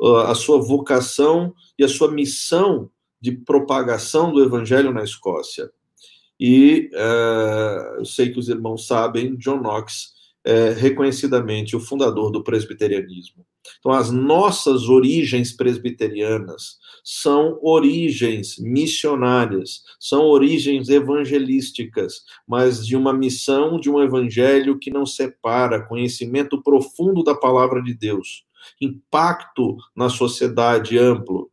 uh, 0.00 0.18
a 0.18 0.36
sua 0.36 0.60
vocação 0.60 1.52
e 1.76 1.82
a 1.82 1.88
sua 1.88 2.12
missão 2.12 2.88
de 3.20 3.32
propagação 3.32 4.32
do 4.32 4.40
evangelho 4.40 4.92
na 4.92 5.02
Escócia. 5.02 5.68
E 6.38 6.90
uh, 6.92 7.98
eu 7.98 8.04
sei 8.04 8.30
que 8.30 8.38
os 8.38 8.48
irmãos 8.48 8.86
sabem, 8.86 9.34
John 9.36 9.60
Knox 9.60 10.14
é, 10.46 10.70
reconhecidamente 10.70 11.74
o 11.74 11.80
fundador 11.80 12.30
do 12.30 12.44
presbiterianismo. 12.44 13.44
Então, 13.78 13.92
as 13.92 14.10
nossas 14.10 14.88
origens 14.88 15.52
presbiterianas 15.52 16.78
são 17.04 17.58
origens 17.62 18.58
missionárias, 18.58 19.82
são 20.00 20.24
origens 20.24 20.88
evangelísticas, 20.88 22.22
mas 22.46 22.86
de 22.86 22.96
uma 22.96 23.12
missão, 23.12 23.78
de 23.78 23.90
um 23.90 24.02
evangelho 24.02 24.78
que 24.78 24.90
não 24.90 25.06
separa 25.06 25.86
conhecimento 25.86 26.62
profundo 26.62 27.22
da 27.22 27.34
palavra 27.34 27.82
de 27.82 27.94
Deus, 27.94 28.44
impacto 28.80 29.76
na 29.94 30.08
sociedade 30.08 30.98
amplo 30.98 31.50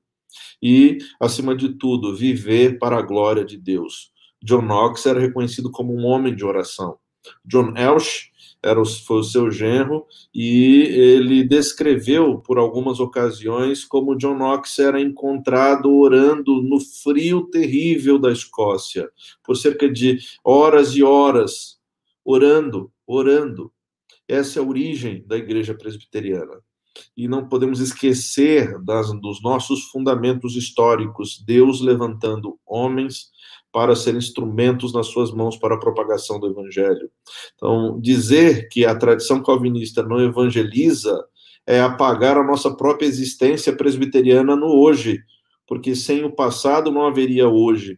e, 0.62 0.98
acima 1.20 1.56
de 1.56 1.70
tudo, 1.78 2.16
viver 2.16 2.80
para 2.80 2.98
a 2.98 3.02
glória 3.02 3.44
de 3.46 3.58
Deus. 3.58 4.12
John 4.42 4.62
Knox 4.62 5.06
era 5.06 5.20
reconhecido 5.20 5.72
como 5.72 5.94
um 5.94 6.06
homem 6.06 6.36
de 6.36 6.44
oração. 6.44 6.98
John 7.46 7.74
Elsh 7.78 8.33
era 8.64 8.82
o, 8.82 8.86
foi 8.86 9.20
o 9.20 9.24
seu 9.24 9.52
genro, 9.52 10.06
e 10.34 10.84
ele 10.84 11.44
descreveu 11.44 12.40
por 12.40 12.58
algumas 12.58 13.00
ocasiões 13.00 13.84
como 13.84 14.16
John 14.16 14.38
Knox 14.38 14.80
era 14.80 15.02
encontrado 15.02 15.94
orando 15.94 16.62
no 16.62 16.80
frio 16.80 17.44
terrível 17.48 18.18
da 18.18 18.32
Escócia, 18.32 19.10
por 19.44 19.58
cerca 19.58 19.92
de 19.92 20.18
horas 20.44 20.96
e 20.96 21.04
horas, 21.04 21.78
orando, 22.24 22.92
orando. 23.06 23.72
Essa 24.28 24.60
é 24.60 24.64
a 24.64 24.66
origem 24.66 25.24
da 25.28 25.36
igreja 25.36 25.76
presbiteriana. 25.76 26.62
E 27.18 27.28
não 27.28 27.50
podemos 27.50 27.80
esquecer 27.80 28.80
das, 28.84 29.12
dos 29.20 29.42
nossos 29.42 29.86
fundamentos 29.86 30.56
históricos, 30.56 31.44
Deus 31.46 31.82
levantando 31.82 32.58
homens 32.66 33.32
para 33.74 33.96
ser 33.96 34.14
instrumentos 34.14 34.94
nas 34.94 35.08
suas 35.08 35.32
mãos 35.32 35.58
para 35.58 35.74
a 35.74 35.80
propagação 35.80 36.40
do 36.40 36.48
evangelho. 36.48 37.10
Então, 37.56 38.00
dizer 38.00 38.70
que 38.70 38.86
a 38.86 38.96
tradição 38.96 39.42
calvinista 39.42 40.04
não 40.04 40.20
evangeliza 40.20 41.26
é 41.66 41.82
apagar 41.82 42.38
a 42.38 42.44
nossa 42.44 42.76
própria 42.76 43.08
existência 43.08 43.76
presbiteriana 43.76 44.56
no 44.56 44.68
hoje, 44.68 45.20
porque 45.68 45.96
sem 45.96 46.24
o 46.24 46.32
passado 46.32 46.92
não 46.92 47.08
haveria 47.08 47.50
hoje. 47.50 47.98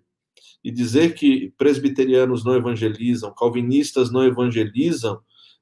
E 0.64 0.72
dizer 0.72 1.14
que 1.14 1.54
presbiterianos 1.58 2.46
não 2.46 2.56
evangelizam, 2.56 3.34
calvinistas 3.36 4.10
não 4.10 4.24
evangelizam, 4.24 5.20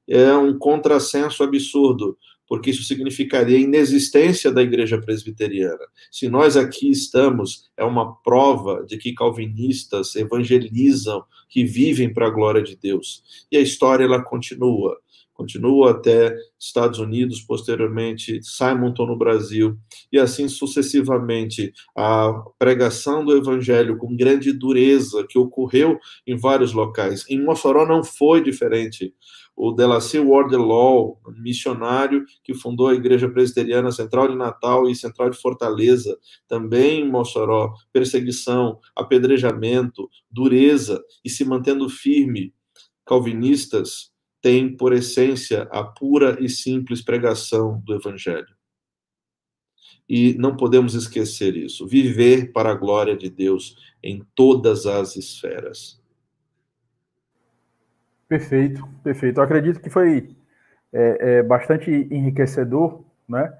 é 0.08 0.32
um 0.34 0.56
contrassenso 0.56 1.42
absurdo, 1.42 2.16
porque 2.48 2.70
isso 2.70 2.84
significaria 2.84 3.56
a 3.56 3.60
inexistência 3.60 4.50
da 4.50 4.62
igreja 4.62 5.00
presbiteriana. 5.00 5.86
Se 6.10 6.28
nós 6.28 6.56
aqui 6.56 6.90
estamos, 6.90 7.70
é 7.76 7.84
uma 7.84 8.14
prova 8.22 8.84
de 8.86 8.98
que 8.98 9.14
calvinistas 9.14 10.14
evangelizam, 10.14 11.24
que 11.48 11.64
vivem 11.64 12.12
para 12.12 12.26
a 12.26 12.30
glória 12.30 12.62
de 12.62 12.76
Deus. 12.76 13.22
E 13.50 13.56
a 13.56 13.60
história 13.60 14.04
ela 14.04 14.22
continua. 14.22 14.98
Continua 15.34 15.90
até 15.90 16.34
Estados 16.58 17.00
Unidos, 17.00 17.40
posteriormente 17.40 18.40
Simonton 18.42 19.06
no 19.06 19.18
Brasil, 19.18 19.76
e 20.12 20.18
assim 20.18 20.48
sucessivamente. 20.48 21.72
A 21.96 22.32
pregação 22.58 23.24
do 23.24 23.36
evangelho 23.36 23.98
com 23.98 24.16
grande 24.16 24.52
dureza 24.52 25.26
que 25.28 25.38
ocorreu 25.38 25.98
em 26.26 26.36
vários 26.36 26.72
locais. 26.72 27.24
Em 27.28 27.42
Mossoró 27.42 27.84
não 27.84 28.04
foi 28.04 28.42
diferente 28.42 29.12
o 29.56 29.72
Delacy 29.72 30.18
Wardlaw, 30.18 31.20
missionário 31.38 32.24
que 32.42 32.54
fundou 32.54 32.88
a 32.88 32.94
Igreja 32.94 33.28
Presbiteriana 33.28 33.92
Central 33.92 34.28
de 34.28 34.36
Natal 34.36 34.88
e 34.88 34.94
Central 34.94 35.30
de 35.30 35.40
Fortaleza, 35.40 36.16
também 36.48 37.02
em 37.02 37.10
Mossoró, 37.10 37.72
perseguição, 37.92 38.78
apedrejamento, 38.96 40.08
dureza 40.30 41.02
e 41.24 41.30
se 41.30 41.44
mantendo 41.44 41.88
firme. 41.88 42.52
Calvinistas 43.06 44.13
têm 44.44 44.76
por 44.76 44.92
essência 44.92 45.62
a 45.72 45.82
pura 45.82 46.36
e 46.38 46.50
simples 46.50 47.00
pregação 47.00 47.80
do 47.82 47.94
Evangelho. 47.94 48.54
E 50.06 50.34
não 50.34 50.54
podemos 50.54 50.94
esquecer 50.94 51.56
isso. 51.56 51.86
Viver 51.86 52.52
para 52.52 52.70
a 52.70 52.74
glória 52.74 53.16
de 53.16 53.30
Deus 53.30 53.74
em 54.02 54.22
todas 54.34 54.84
as 54.84 55.16
esferas. 55.16 55.98
Perfeito, 58.28 58.86
perfeito. 59.02 59.40
Eu 59.40 59.44
acredito 59.44 59.80
que 59.80 59.88
foi 59.88 60.36
é, 60.92 61.38
é, 61.38 61.42
bastante 61.42 61.90
enriquecedor, 62.10 63.02
né? 63.26 63.50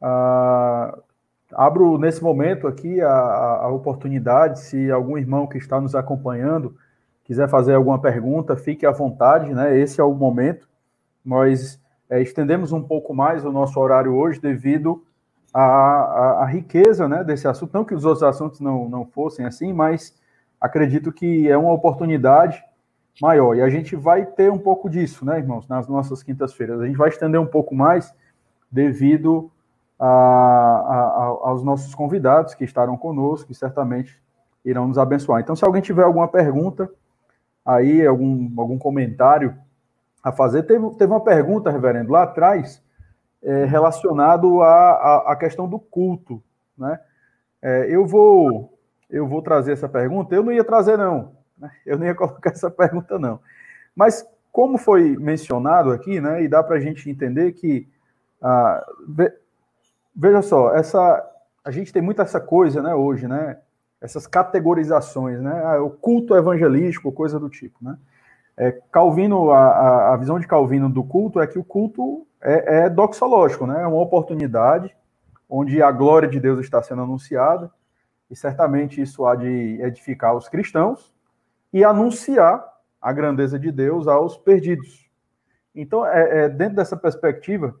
Ah, 0.00 0.96
abro 1.54 1.98
nesse 1.98 2.22
momento 2.22 2.68
aqui 2.68 3.00
a, 3.00 3.10
a, 3.10 3.68
oportunidade, 3.68 4.60
se 4.60 4.92
algum 4.92 5.18
irmão 5.18 5.48
que 5.48 5.58
está 5.58 5.80
nos 5.80 5.96
acompanhando 5.96 6.76
quiser 7.30 7.48
fazer 7.48 7.74
alguma 7.74 7.96
pergunta, 7.96 8.56
fique 8.56 8.84
à 8.84 8.90
vontade, 8.90 9.54
né? 9.54 9.78
Esse 9.78 10.00
é 10.00 10.04
o 10.04 10.12
momento. 10.12 10.68
Nós 11.24 11.80
é, 12.10 12.20
estendemos 12.20 12.72
um 12.72 12.82
pouco 12.82 13.14
mais 13.14 13.44
o 13.44 13.52
nosso 13.52 13.78
horário 13.78 14.16
hoje 14.16 14.40
devido 14.40 15.04
à, 15.54 16.40
à, 16.42 16.44
riqueza 16.46 17.06
né, 17.08 17.22
desse 17.22 17.46
assunto. 17.46 17.72
Não 17.72 17.84
que 17.84 17.94
os 17.94 18.04
outros 18.04 18.24
assuntos 18.24 18.58
não, 18.58 18.88
não 18.88 19.06
fossem 19.06 19.46
assim, 19.46 19.72
mas 19.72 20.12
acredito 20.60 21.12
que 21.12 21.48
é 21.48 21.56
uma 21.56 21.72
oportunidade 21.72 22.64
maior. 23.22 23.54
E 23.54 23.62
a 23.62 23.68
gente 23.68 23.94
vai 23.94 24.26
ter 24.26 24.50
um 24.50 24.58
pouco 24.58 24.90
disso, 24.90 25.24
né, 25.24 25.38
irmãos, 25.38 25.68
nas 25.68 25.86
nossas 25.86 26.24
quintas-feiras. 26.24 26.80
A 26.80 26.86
gente 26.86 26.98
vai 26.98 27.10
estender 27.10 27.40
um 27.40 27.46
pouco 27.46 27.76
mais 27.76 28.12
devido 28.68 29.52
a, 30.00 30.04
a, 30.08 31.24
aos 31.48 31.62
nossos 31.62 31.94
convidados 31.94 32.54
que 32.54 32.64
estarão 32.64 32.96
conosco 32.96 33.52
e 33.52 33.54
certamente 33.54 34.20
irão 34.64 34.88
nos 34.88 34.98
abençoar. 34.98 35.40
Então, 35.40 35.54
se 35.54 35.64
alguém 35.64 35.80
tiver 35.80 36.02
alguma 36.02 36.26
pergunta 36.26 36.90
aí, 37.74 38.06
algum, 38.06 38.50
algum 38.58 38.78
comentário 38.78 39.56
a 40.22 40.32
fazer, 40.32 40.64
teve, 40.64 40.90
teve 40.90 41.12
uma 41.12 41.24
pergunta, 41.24 41.70
reverendo, 41.70 42.12
lá 42.12 42.24
atrás, 42.24 42.82
é, 43.42 43.64
relacionado 43.64 44.62
à, 44.62 45.32
à, 45.32 45.36
questão 45.36 45.68
do 45.68 45.78
culto, 45.78 46.42
né? 46.76 47.00
É, 47.62 47.86
eu 47.88 48.06
vou 48.06 48.78
eu 49.10 49.26
vou 49.26 49.42
trazer 49.42 49.72
essa 49.72 49.88
pergunta. 49.88 50.34
Eu 50.34 50.42
não 50.42 50.52
ia 50.52 50.64
trazer 50.64 50.96
não, 50.96 51.32
né? 51.58 51.70
Eu 51.84 51.98
nem 51.98 52.08
ia 52.08 52.14
colocar 52.16 52.50
essa 52.50 52.70
pergunta, 52.70 53.18
não. 53.18 53.40
Mas, 53.94 54.26
como 54.52 54.78
foi 54.78 55.16
mencionado 55.16 55.90
aqui, 55.90 56.20
né, 56.20 56.42
e 56.42 56.48
dá 56.48 56.62
para 56.62 56.76
a 56.76 56.80
gente 56.80 57.10
entender 57.10 57.52
que, 57.52 57.88
ah, 58.40 58.84
ve, 59.08 59.32
veja 60.14 60.42
só, 60.42 60.74
essa, 60.74 61.28
a 61.64 61.70
gente 61.70 61.92
tem 61.92 62.00
muito 62.00 62.22
essa 62.22 62.40
coisa 62.40 62.80
né, 62.82 62.94
hoje, 62.94 63.26
né, 63.26 63.58
essas 64.00 64.26
categorizações, 64.26 65.40
né, 65.40 65.62
ah, 65.64 65.82
o 65.82 65.90
culto 65.90 66.34
evangelístico, 66.34 67.12
coisa 67.12 67.38
do 67.38 67.50
tipo. 67.50 67.78
Né? 67.82 67.98
É, 68.56 68.72
Calvino, 68.90 69.50
a, 69.50 70.14
a, 70.14 70.16
visão 70.16 70.40
de 70.40 70.46
Calvino 70.46 70.88
do 70.88 71.04
culto 71.04 71.40
é 71.40 71.46
que 71.46 71.58
o 71.58 71.64
culto 71.64 72.26
é, 72.40 72.84
é 72.84 72.90
doxológico, 72.90 73.66
né, 73.66 73.82
é 73.82 73.86
uma 73.86 74.00
oportunidade 74.00 74.94
onde 75.48 75.82
a 75.82 75.90
glória 75.90 76.28
de 76.28 76.38
Deus 76.38 76.60
está 76.60 76.82
sendo 76.82 77.02
anunciada, 77.02 77.70
e 78.30 78.36
certamente 78.36 79.00
isso 79.02 79.26
há 79.26 79.34
de 79.34 79.80
edificar 79.82 80.36
os 80.36 80.48
cristãos, 80.48 81.12
e 81.72 81.84
anunciar 81.84 82.64
a 83.00 83.12
grandeza 83.12 83.58
de 83.58 83.72
Deus 83.72 84.06
aos 84.06 84.36
perdidos. 84.36 85.10
Então, 85.74 86.06
é, 86.06 86.44
é 86.44 86.48
dentro 86.48 86.76
dessa 86.76 86.96
perspectiva 86.96 87.74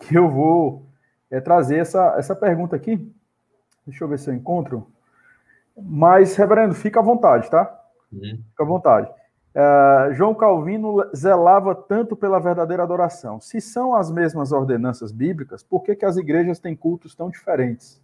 que 0.00 0.14
eu 0.16 0.28
vou 0.28 0.86
é, 1.30 1.40
trazer 1.40 1.78
essa, 1.78 2.14
essa 2.16 2.34
pergunta 2.34 2.74
aqui. 2.74 3.12
Deixa 3.86 4.04
eu 4.04 4.08
ver 4.08 4.18
se 4.18 4.30
eu 4.30 4.34
encontro. 4.34 4.90
Mas, 5.82 6.36
reverendo, 6.36 6.74
fica 6.74 7.00
à 7.00 7.02
vontade, 7.02 7.50
tá? 7.50 7.80
Uhum. 8.12 8.42
Fica 8.50 8.62
à 8.62 8.66
vontade. 8.66 9.10
Uh, 9.54 10.14
João 10.14 10.34
Calvino 10.34 11.04
zelava 11.14 11.74
tanto 11.74 12.14
pela 12.14 12.38
verdadeira 12.38 12.82
adoração. 12.82 13.40
Se 13.40 13.60
são 13.60 13.94
as 13.94 14.10
mesmas 14.10 14.52
ordenanças 14.52 15.10
bíblicas, 15.10 15.62
por 15.62 15.82
que, 15.82 15.96
que 15.96 16.04
as 16.04 16.16
igrejas 16.16 16.58
têm 16.58 16.76
cultos 16.76 17.14
tão 17.14 17.30
diferentes? 17.30 18.00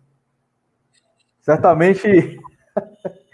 Certamente 1.41 2.39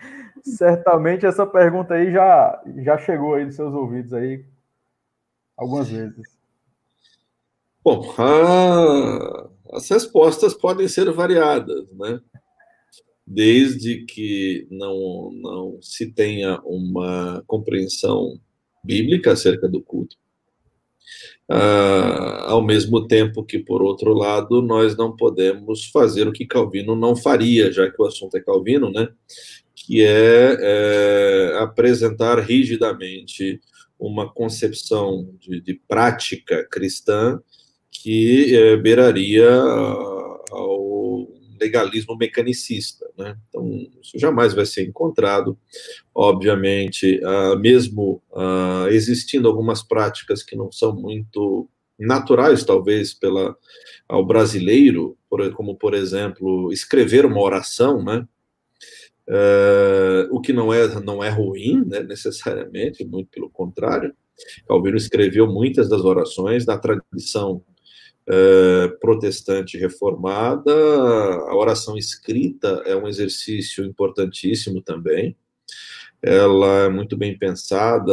Certamente 0.43 1.27
essa 1.27 1.47
pergunta 1.47 1.95
aí 1.95 2.13
já, 2.13 2.63
já 2.79 2.99
chegou 2.99 3.35
aí 3.35 3.45
nos 3.45 3.57
seus 3.57 3.75
ouvidos 3.75 4.13
aí 4.13 4.45
algumas 5.57 5.89
vezes. 5.89 6.39
Bom, 7.83 8.15
a, 8.19 9.77
as 9.77 9.89
respostas 9.89 10.55
podem 10.55 10.89
ser 10.89 11.11
variadas, 11.13 11.91
né? 11.93 12.21
Desde 13.33 14.05
que 14.07 14.67
não, 14.69 15.31
não 15.33 15.79
se 15.81 16.11
tenha 16.11 16.61
uma 16.65 17.45
compreensão 17.47 18.41
bíblica 18.83 19.33
acerca 19.33 19.69
do 19.69 19.81
culto. 19.81 20.17
Ah, 21.49 22.47
ao 22.49 22.63
mesmo 22.63 23.07
tempo 23.07 23.45
que, 23.45 23.59
por 23.61 23.83
outro 23.83 24.13
lado, 24.13 24.61
nós 24.61 24.97
não 24.97 25.15
podemos 25.15 25.87
fazer 25.87 26.27
o 26.27 26.33
que 26.33 26.45
Calvino 26.45 26.97
não 26.97 27.15
faria, 27.15 27.73
já 27.73 27.89
que 27.89 28.03
o 28.03 28.07
assunto 28.07 28.37
é 28.37 28.41
Calvino, 28.41 28.91
né? 28.91 29.09
que 29.75 30.03
é, 30.03 30.57
é 30.61 31.59
apresentar 31.59 32.39
rigidamente 32.41 33.61
uma 33.99 34.33
concepção 34.33 35.29
de, 35.39 35.61
de 35.61 35.75
prática 35.89 36.67
cristã 36.71 37.41
que 37.91 38.57
é, 38.57 38.77
beiraria 38.77 39.51
ao 40.51 40.90
legalismo 41.61 42.17
mecanicista. 42.17 43.07
Né? 43.17 43.37
Então, 43.49 43.69
isso 44.03 44.19
jamais 44.19 44.55
vai 44.55 44.67
ser 44.67 44.87
encontrado. 44.87 45.59
Obviamente, 46.15 47.21
uh, 47.23 47.59
mesmo 47.59 48.23
uh, 48.31 48.89
existindo 48.89 49.49
algumas 49.49 49.83
práticas 49.83 50.43
que 50.43 50.57
não 50.57 50.73
são 50.73 50.95
muito 50.95 51.69
naturais, 51.99 52.65
talvez, 52.65 53.13
pela, 53.13 53.57
ao 54.09 54.25
brasileiro, 54.25 55.17
por, 55.29 55.53
como, 55.53 55.77
por 55.77 55.95
exemplo, 55.95 56.73
escrever 56.73 57.27
uma 57.27 57.41
oração, 57.41 58.03
né? 58.03 58.27
Uh, 59.29 60.27
o 60.33 60.41
que 60.41 60.53
não 60.53 60.75
é, 60.75 60.89
não 61.01 61.23
é 61.23 61.29
ruim, 61.29 61.85
né, 61.87 62.03
necessariamente, 62.03 63.05
muito 63.05 63.29
pelo 63.31 63.49
contrário. 63.49 64.13
Calvino 64.67 64.97
escreveu 64.97 65.47
muitas 65.47 65.89
das 65.89 66.01
orações 66.01 66.65
da 66.65 66.77
tradição 66.77 67.63
uh, 68.29 68.99
protestante 69.01 69.79
reformada. 69.79 70.73
A 70.73 71.55
oração 71.57 71.97
escrita 71.97 72.83
é 72.87 72.97
um 72.97 73.09
exercício 73.09 73.85
importantíssimo 73.85 74.83
também. 74.83 75.37
Ela 76.23 76.85
é 76.85 76.89
muito 76.91 77.17
bem 77.17 77.37
pensada, 77.39 78.13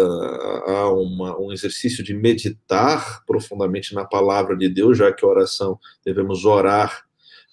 há 0.66 0.90
uma, 0.94 1.38
um 1.38 1.52
exercício 1.52 2.02
de 2.02 2.14
meditar 2.14 3.26
profundamente 3.26 3.94
na 3.94 4.06
palavra 4.06 4.56
de 4.56 4.70
Deus, 4.70 4.98
já 4.98 5.12
que 5.12 5.26
a 5.26 5.28
oração 5.28 5.78
devemos 6.06 6.46
orar 6.46 7.06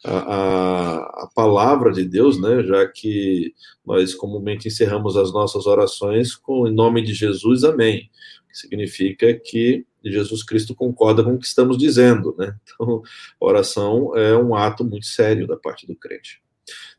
a, 0.05 1.24
a, 1.24 1.28
palavra 1.35 1.90
de 1.90 2.05
Deus, 2.05 2.40
né? 2.40 2.62
Já 2.62 2.86
que 2.86 3.55
nós 3.85 4.14
comumente 4.14 4.68
encerramos 4.68 5.16
as 5.16 5.32
nossas 5.32 5.66
orações 5.66 6.36
com 6.36 6.68
em 6.68 6.74
nome 6.74 7.02
de 7.02 7.14
Jesus, 7.14 7.64
amém. 7.64 8.10
Significa 8.55 9.35
que 9.35 9.85
Jesus 10.05 10.43
Cristo 10.43 10.74
concorda 10.74 11.24
com 11.24 11.35
o 11.35 11.39
que 11.39 11.47
estamos 11.47 11.76
dizendo, 11.76 12.35
né? 12.39 12.56
Então, 12.62 13.02
a 13.40 13.44
oração 13.44 14.16
é 14.16 14.36
um 14.36 14.55
ato 14.55 14.85
muito 14.85 15.06
sério 15.06 15.47
da 15.47 15.56
parte 15.56 15.86
do 15.86 15.97
crente. 15.97 16.43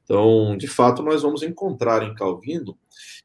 Então, 0.03 0.55
de 0.55 0.67
fato, 0.67 1.01
nós 1.01 1.23
vamos 1.23 1.41
encontrar 1.41 2.03
em 2.03 2.13
Calvino, 2.13 2.77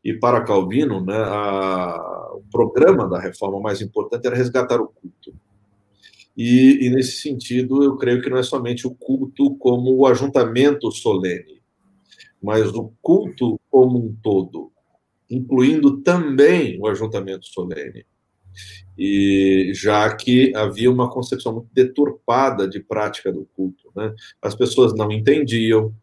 e 0.02 0.14
para 0.14 0.42
Calvino, 0.42 1.04
né, 1.04 1.16
a, 1.16 2.30
o 2.34 2.42
programa 2.50 3.06
da 3.06 3.20
reforma 3.20 3.60
mais 3.60 3.82
importante 3.82 4.26
era 4.26 4.36
resgatar 4.36 4.80
o 4.80 4.88
culto. 4.88 5.34
E, 6.36 6.86
e, 6.86 6.90
nesse 6.90 7.20
sentido, 7.20 7.82
eu 7.84 7.96
creio 7.96 8.22
que 8.22 8.30
não 8.30 8.38
é 8.38 8.42
somente 8.42 8.86
o 8.86 8.94
culto 8.94 9.56
como 9.56 9.94
o 9.94 10.06
ajuntamento 10.06 10.90
solene, 10.90 11.60
mas 12.42 12.68
o 12.72 12.92
culto 13.02 13.60
como 13.70 13.98
um 13.98 14.16
todo, 14.22 14.72
incluindo 15.28 16.00
também 16.00 16.80
o 16.80 16.86
ajuntamento 16.86 17.46
solene. 17.46 18.06
E 18.98 19.72
já 19.74 20.14
que 20.14 20.54
havia 20.54 20.90
uma 20.90 21.10
concepção 21.10 21.52
muito 21.54 21.68
deturpada 21.72 22.68
de 22.68 22.80
prática 22.80 23.32
do 23.32 23.46
culto, 23.56 23.90
né? 23.96 24.14
As 24.42 24.54
pessoas 24.54 24.94
não 24.94 25.10
entendiam, 25.10 25.94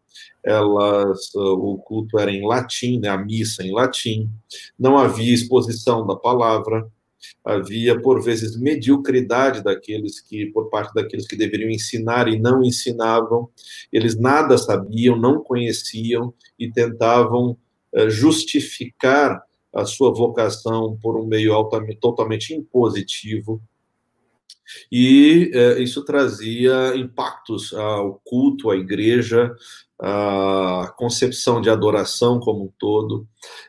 elas 0.44 1.34
o 1.34 1.78
culto 1.78 2.18
era 2.18 2.30
em 2.30 2.46
latim, 2.46 2.98
né? 2.98 3.08
a 3.08 3.18
missa 3.18 3.62
em 3.62 3.72
latim, 3.72 4.30
não 4.78 4.96
havia 4.98 5.34
exposição 5.34 6.06
da 6.06 6.16
palavra, 6.16 6.88
havia 7.44 8.00
por 8.00 8.22
vezes 8.22 8.56
mediocridade 8.56 9.62
daqueles 9.62 10.20
que 10.20 10.46
por 10.46 10.68
parte 10.70 10.94
daqueles 10.94 11.26
que 11.26 11.36
deveriam 11.36 11.70
ensinar 11.70 12.28
e 12.28 12.38
não 12.38 12.62
ensinavam 12.62 13.48
eles 13.92 14.16
nada 14.16 14.56
sabiam 14.56 15.18
não 15.18 15.42
conheciam 15.42 16.32
e 16.58 16.70
tentavam 16.70 17.56
eh, 17.92 18.08
justificar 18.08 19.42
a 19.74 19.84
sua 19.84 20.12
vocação 20.12 20.98
por 21.02 21.16
um 21.16 21.26
meio 21.26 21.52
altamente, 21.52 22.00
totalmente 22.00 22.54
impositivo. 22.54 23.60
E 24.92 25.50
eh, 25.54 25.82
isso 25.82 26.04
trazia 26.04 26.94
impactos 26.94 27.72
ao 27.72 28.20
culto 28.24 28.70
à 28.70 28.76
igreja 28.76 29.54
a 30.00 30.94
concepção 30.96 31.60
de 31.60 31.70
adoração 31.70 32.38
como 32.38 32.64
um 32.64 32.72
todo. 32.78 33.26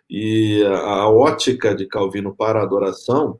E 0.10 0.64
a 0.66 1.10
ótica 1.10 1.74
de 1.74 1.86
Calvino 1.88 2.36
para 2.36 2.60
a 2.60 2.64
adoração 2.64 3.40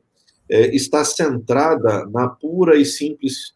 é, 0.50 0.74
está 0.74 1.04
centrada 1.04 2.06
na 2.06 2.28
pura 2.28 2.76
e 2.76 2.84
simples 2.84 3.54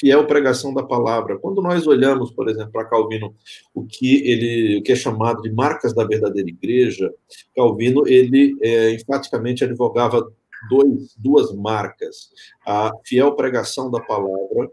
fiel 0.00 0.26
pregação 0.26 0.72
da 0.72 0.82
palavra. 0.82 1.38
Quando 1.38 1.60
nós 1.60 1.86
olhamos, 1.86 2.30
por 2.30 2.48
exemplo, 2.48 2.72
para 2.72 2.86
Calvino, 2.86 3.34
o 3.74 3.84
que 3.84 4.26
ele, 4.26 4.78
o 4.78 4.82
que 4.82 4.92
é 4.92 4.96
chamado 4.96 5.42
de 5.42 5.52
marcas 5.52 5.94
da 5.94 6.04
verdadeira 6.04 6.48
igreja, 6.48 7.12
Calvino 7.54 8.08
ele 8.08 8.56
é, 8.62 8.94
enfaticamente 8.94 9.62
advogava 9.62 10.26
dois, 10.70 11.14
duas 11.18 11.54
marcas: 11.54 12.30
a 12.66 12.90
fiel 13.04 13.36
pregação 13.36 13.90
da 13.90 14.00
palavra 14.00 14.70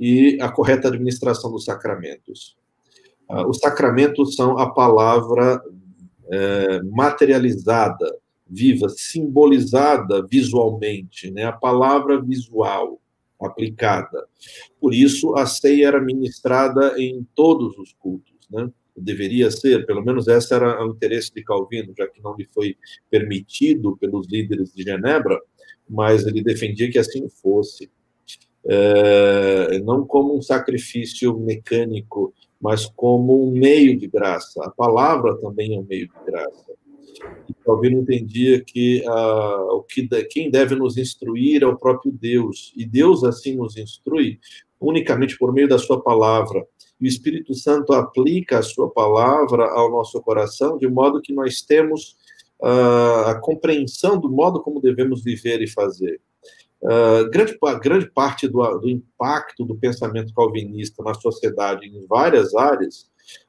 e 0.00 0.38
a 0.40 0.50
correta 0.50 0.88
administração 0.88 1.52
dos 1.52 1.66
sacramentos. 1.66 2.56
Ah, 3.28 3.46
os 3.46 3.58
sacramentos 3.58 4.34
são 4.34 4.58
a 4.58 4.70
palavra 4.70 5.62
é, 6.30 6.82
materializada, 6.82 8.16
viva, 8.46 8.88
simbolizada 8.88 10.26
visualmente, 10.26 11.30
né? 11.30 11.44
a 11.44 11.52
palavra 11.52 12.20
visual 12.20 13.00
aplicada. 13.40 14.26
Por 14.80 14.94
isso, 14.94 15.34
a 15.36 15.46
ceia 15.46 15.88
era 15.88 16.00
ministrada 16.00 16.94
em 16.98 17.26
todos 17.34 17.76
os 17.78 17.92
cultos, 17.94 18.34
né? 18.50 18.70
deveria 18.96 19.50
ser, 19.50 19.84
pelo 19.86 20.04
menos 20.04 20.28
esse 20.28 20.54
era 20.54 20.84
o 20.84 20.92
interesse 20.92 21.32
de 21.34 21.42
Calvino, 21.42 21.92
já 21.98 22.06
que 22.06 22.22
não 22.22 22.36
lhe 22.36 22.46
foi 22.54 22.76
permitido 23.10 23.96
pelos 23.96 24.28
líderes 24.28 24.72
de 24.72 24.84
Genebra, 24.84 25.40
mas 25.88 26.24
ele 26.24 26.42
defendia 26.42 26.88
que 26.90 26.98
assim 26.98 27.28
fosse. 27.28 27.90
É, 28.66 29.78
não 29.80 30.06
como 30.06 30.38
um 30.38 30.40
sacrifício 30.40 31.36
mecânico 31.38 32.32
mas 32.64 32.86
como 32.86 33.46
um 33.46 33.50
meio 33.50 33.98
de 33.98 34.06
graça. 34.06 34.64
A 34.64 34.70
palavra 34.70 35.36
também 35.36 35.76
é 35.76 35.78
um 35.78 35.84
meio 35.84 36.08
de 36.08 36.24
graça. 36.24 36.72
Calvino 37.64 38.00
entendia 38.00 38.62
que 38.62 39.02
ah, 39.06 39.68
o 39.72 39.82
que 39.82 40.06
quem 40.24 40.50
deve 40.50 40.74
nos 40.74 40.96
instruir 40.96 41.62
é 41.62 41.66
o 41.66 41.76
próprio 41.76 42.12
Deus, 42.12 42.72
e 42.76 42.84
Deus 42.84 43.24
assim 43.24 43.56
nos 43.56 43.76
instrui 43.76 44.38
unicamente 44.80 45.36
por 45.38 45.52
meio 45.52 45.68
da 45.68 45.78
sua 45.78 46.00
palavra. 46.00 46.66
E 47.00 47.06
o 47.06 47.08
Espírito 47.08 47.54
Santo 47.54 47.92
aplica 47.92 48.58
a 48.58 48.62
sua 48.62 48.90
palavra 48.90 49.70
ao 49.70 49.90
nosso 49.90 50.20
coração 50.20 50.78
de 50.78 50.86
modo 50.86 51.22
que 51.22 51.32
nós 51.32 51.60
temos 51.60 52.16
ah, 52.62 53.30
a 53.30 53.40
compreensão 53.40 54.18
do 54.18 54.30
modo 54.30 54.62
como 54.62 54.80
devemos 54.80 55.22
viver 55.22 55.62
e 55.62 55.68
fazer. 55.68 56.20
Uh, 56.84 57.30
grande, 57.30 57.58
grande 57.80 58.10
parte 58.10 58.46
do, 58.46 58.62
do, 58.78 58.90
impacto 58.90 59.64
do 59.64 59.74
pensamento 59.74 60.34
calvinista 60.34 61.02
na 61.02 61.14
sociedade 61.14 61.86
em 61.86 62.06
várias 62.06 62.54
áreas 62.54 63.08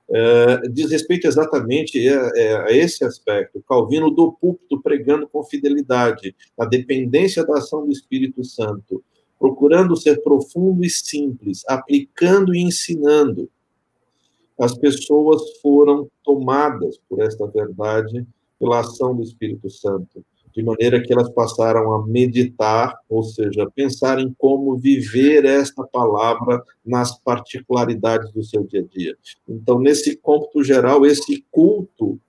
uh, 0.09 0.69
diz 0.71 0.91
respeito 0.91 1.27
exatamente 1.27 2.07
a, 2.09 2.65
a, 2.65 2.71
esse 2.71 3.03
aspecto. 3.03 3.63
Calvino 3.67 4.09
do 4.11 4.33
púlpito 4.33 4.81
pregando 4.81 5.27
com 5.27 5.43
fidelidade, 5.43 6.35
a 6.57 6.65
dependência 6.65 7.45
da 7.45 7.57
ação 7.57 7.85
do 7.85 7.91
Espírito 7.91 8.43
Santo, 8.43 9.03
procurando 9.39 9.95
ser 9.95 10.21
profundo 10.23 10.83
e 10.83 10.89
simples, 10.89 11.63
aplicando 11.67 12.55
e 12.55 12.61
ensinando. 12.61 13.49
As 14.59 14.77
pessoas 14.77 15.41
foram 15.61 16.09
tomadas 16.23 16.97
por 17.09 17.21
esta 17.21 17.45
verdade 17.47 18.25
pela 18.57 18.79
ação 18.79 19.15
do 19.15 19.21
Espírito 19.21 19.69
Santo 19.69 20.23
de 20.55 20.63
maneira 20.63 21.01
que 21.01 21.11
elas 21.11 21.29
passaram 21.29 21.93
a 21.93 22.07
meditar, 22.07 22.97
ou 23.09 23.23
seja, 23.23 23.69
pensar 23.75 24.19
em 24.19 24.33
como 24.37 24.77
viver 24.77 25.43
esta 25.43 25.83
palavra 25.83 26.63
nas 26.85 27.19
particularidades 27.19 28.31
do 28.31 28.41
seu 28.41 28.63
dia 28.63 28.79
a 28.79 28.83
dia. 28.83 29.17
Então, 29.47 29.79
nesse 29.79 30.15
cômputo 30.15 30.63
geral, 30.63 31.05
esse 31.05 31.43
culto 31.51 32.19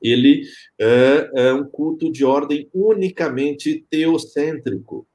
ele 0.00 0.42
é, 0.78 1.30
é 1.34 1.52
um 1.52 1.64
culto 1.64 2.10
de 2.10 2.24
ordem 2.24 2.68
unicamente 2.74 3.84
teocêntrico. 3.88 5.06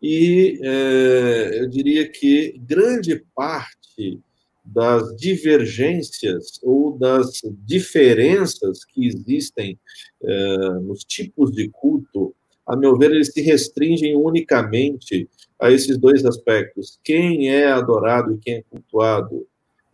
E 0.00 0.60
é, 0.62 1.60
eu 1.60 1.68
diria 1.68 2.08
que 2.08 2.54
grande 2.58 3.24
parte 3.34 4.20
das 4.64 5.14
divergências 5.16 6.58
ou 6.62 6.96
das 6.98 7.42
diferenças 7.66 8.84
que 8.84 9.06
existem 9.06 9.78
eh, 10.22 10.68
nos 10.82 11.04
tipos 11.04 11.52
de 11.52 11.68
culto, 11.68 12.34
a 12.66 12.74
meu 12.76 12.96
ver, 12.96 13.10
eles 13.10 13.32
se 13.32 13.42
restringem 13.42 14.16
unicamente 14.16 15.28
a 15.60 15.70
esses 15.70 15.98
dois 15.98 16.24
aspectos: 16.24 16.98
quem 17.04 17.50
é 17.50 17.66
adorado 17.66 18.34
e 18.34 18.38
quem 18.38 18.54
é 18.54 18.62
cultuado. 18.62 19.46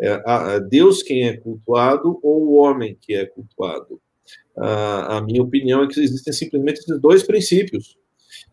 É, 0.02 0.12
a 0.24 0.58
Deus 0.58 1.02
quem 1.02 1.28
é 1.28 1.36
cultuado 1.36 2.18
ou 2.22 2.46
o 2.46 2.54
homem 2.54 2.96
que 2.98 3.12
é 3.12 3.26
cultuado. 3.26 4.00
A, 4.56 5.18
a 5.18 5.20
minha 5.20 5.42
opinião 5.42 5.82
é 5.82 5.88
que 5.88 6.00
existem 6.00 6.32
simplesmente 6.32 6.78
esses 6.78 6.98
dois 6.98 7.22
princípios. 7.22 7.98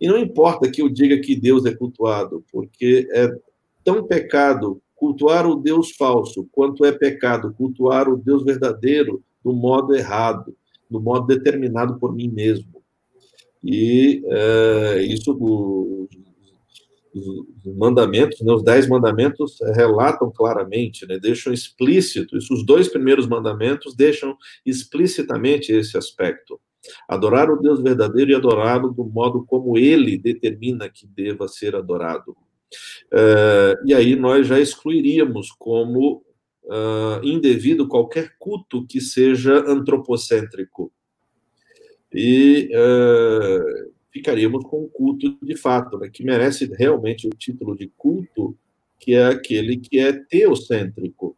E 0.02 0.08
não 0.08 0.18
importa 0.18 0.70
que 0.70 0.82
eu 0.82 0.90
diga 0.90 1.18
que 1.20 1.40
Deus 1.40 1.66
é 1.66 1.74
cultuado, 1.74 2.44
porque 2.52 3.08
é 3.14 3.30
tão 3.82 4.06
pecado 4.06 4.82
cultuar 4.98 5.48
o 5.48 5.56
Deus 5.56 5.92
falso, 5.96 6.48
quanto 6.52 6.84
é 6.84 6.92
pecado 6.92 7.54
cultuar 7.54 8.10
o 8.10 8.18
Deus 8.18 8.44
verdadeiro 8.44 9.24
do 9.44 9.54
modo 9.54 9.96
errado, 9.96 10.54
do 10.90 11.00
modo 11.00 11.28
determinado 11.28 11.98
por 12.00 12.14
mim 12.14 12.28
mesmo. 12.28 12.84
E 13.64 14.24
é, 14.26 15.04
isso, 15.04 15.38
os 17.14 17.76
mandamentos, 17.76 18.42
né, 18.42 18.52
os 18.52 18.64
dez 18.64 18.88
mandamentos 18.88 19.60
relatam 19.76 20.32
claramente, 20.32 21.06
né, 21.08 21.18
deixam 21.20 21.54
explícito, 21.54 22.38
isso, 22.38 22.54
os 22.54 22.66
dois 22.66 22.88
primeiros 22.88 23.28
mandamentos 23.28 23.96
deixam 23.96 24.36
explicitamente 24.66 25.72
esse 25.72 25.98
aspecto. 25.98 26.60
Adorar 27.08 27.50
o 27.52 27.60
Deus 27.60 27.82
verdadeiro 27.82 28.32
e 28.32 28.36
adorá-lo 28.36 28.90
do 28.92 29.04
modo 29.04 29.46
como 29.46 29.78
ele 29.78 30.18
determina 30.18 30.90
que 30.90 31.06
deva 31.06 31.48
ser 31.48 31.76
adorado. 31.76 32.36
É, 33.14 33.76
e 33.86 33.94
aí 33.94 34.16
nós 34.16 34.48
já 34.48 34.60
excluiríamos 34.60 35.52
como 35.52 36.24
uh, 36.64 37.24
indevido 37.24 37.88
qualquer 37.88 38.36
culto 38.38 38.86
que 38.86 39.00
seja 39.02 39.60
antropocêntrico. 39.68 40.92
E 42.14 42.70
uh, 42.74 43.92
ficaríamos 44.12 44.64
com 44.66 44.84
um 44.84 44.90
culto 44.90 45.38
de 45.42 45.56
fato, 45.56 45.98
né, 45.98 46.10
que 46.10 46.24
merece 46.24 46.66
realmente 46.78 47.28
o 47.28 47.32
título 47.32 47.76
de 47.76 47.92
culto, 47.98 48.58
que 49.00 49.14
é 49.14 49.26
aquele 49.26 49.78
que 49.78 50.00
é 50.00 50.14
teocêntrico. 50.14 51.38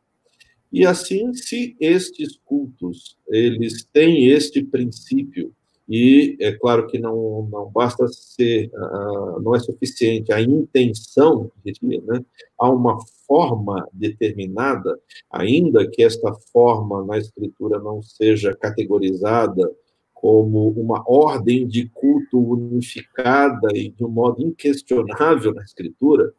E 0.72 0.85
assim, 0.85 1.34
se 1.34 1.76
estes 1.80 2.38
cultos, 2.45 3.18
eles 3.27 3.84
têm 3.91 4.27
este 4.27 4.64
princípio, 4.64 5.53
e 5.90 6.38
é 6.40 6.52
claro 6.52 6.86
que 6.86 6.99
não, 6.99 7.49
não 7.52 7.72
basta 7.72 8.07
ser, 8.07 8.70
uh, 8.76 9.41
não 9.41 9.56
é 9.56 9.60
suficiente 9.60 10.32
a 10.32 10.40
intenção, 10.40 11.52
né? 11.82 12.24
há 12.60 12.70
uma 12.70 12.99
forma 13.26 13.90
determinada, 13.91 14.99
ainda 15.32 15.90
que 15.90 16.03
esta 16.03 16.32
forma 16.53 17.03
na 17.06 17.18
escritura 17.18 17.80
não 17.80 18.03
seja 18.03 18.56
categorizada 18.56 19.68
como 20.14 20.70
uma 20.72 21.03
ordem 21.07 21.68
de 21.68 21.90
culto 21.90 22.38
unificada 22.38 23.70
e 23.74 23.90
de 23.90 24.03
um 24.03 24.10
modo 24.10 24.44
inquestionável 24.44 25.56
na 25.56 25.64
escritura, 25.64 26.32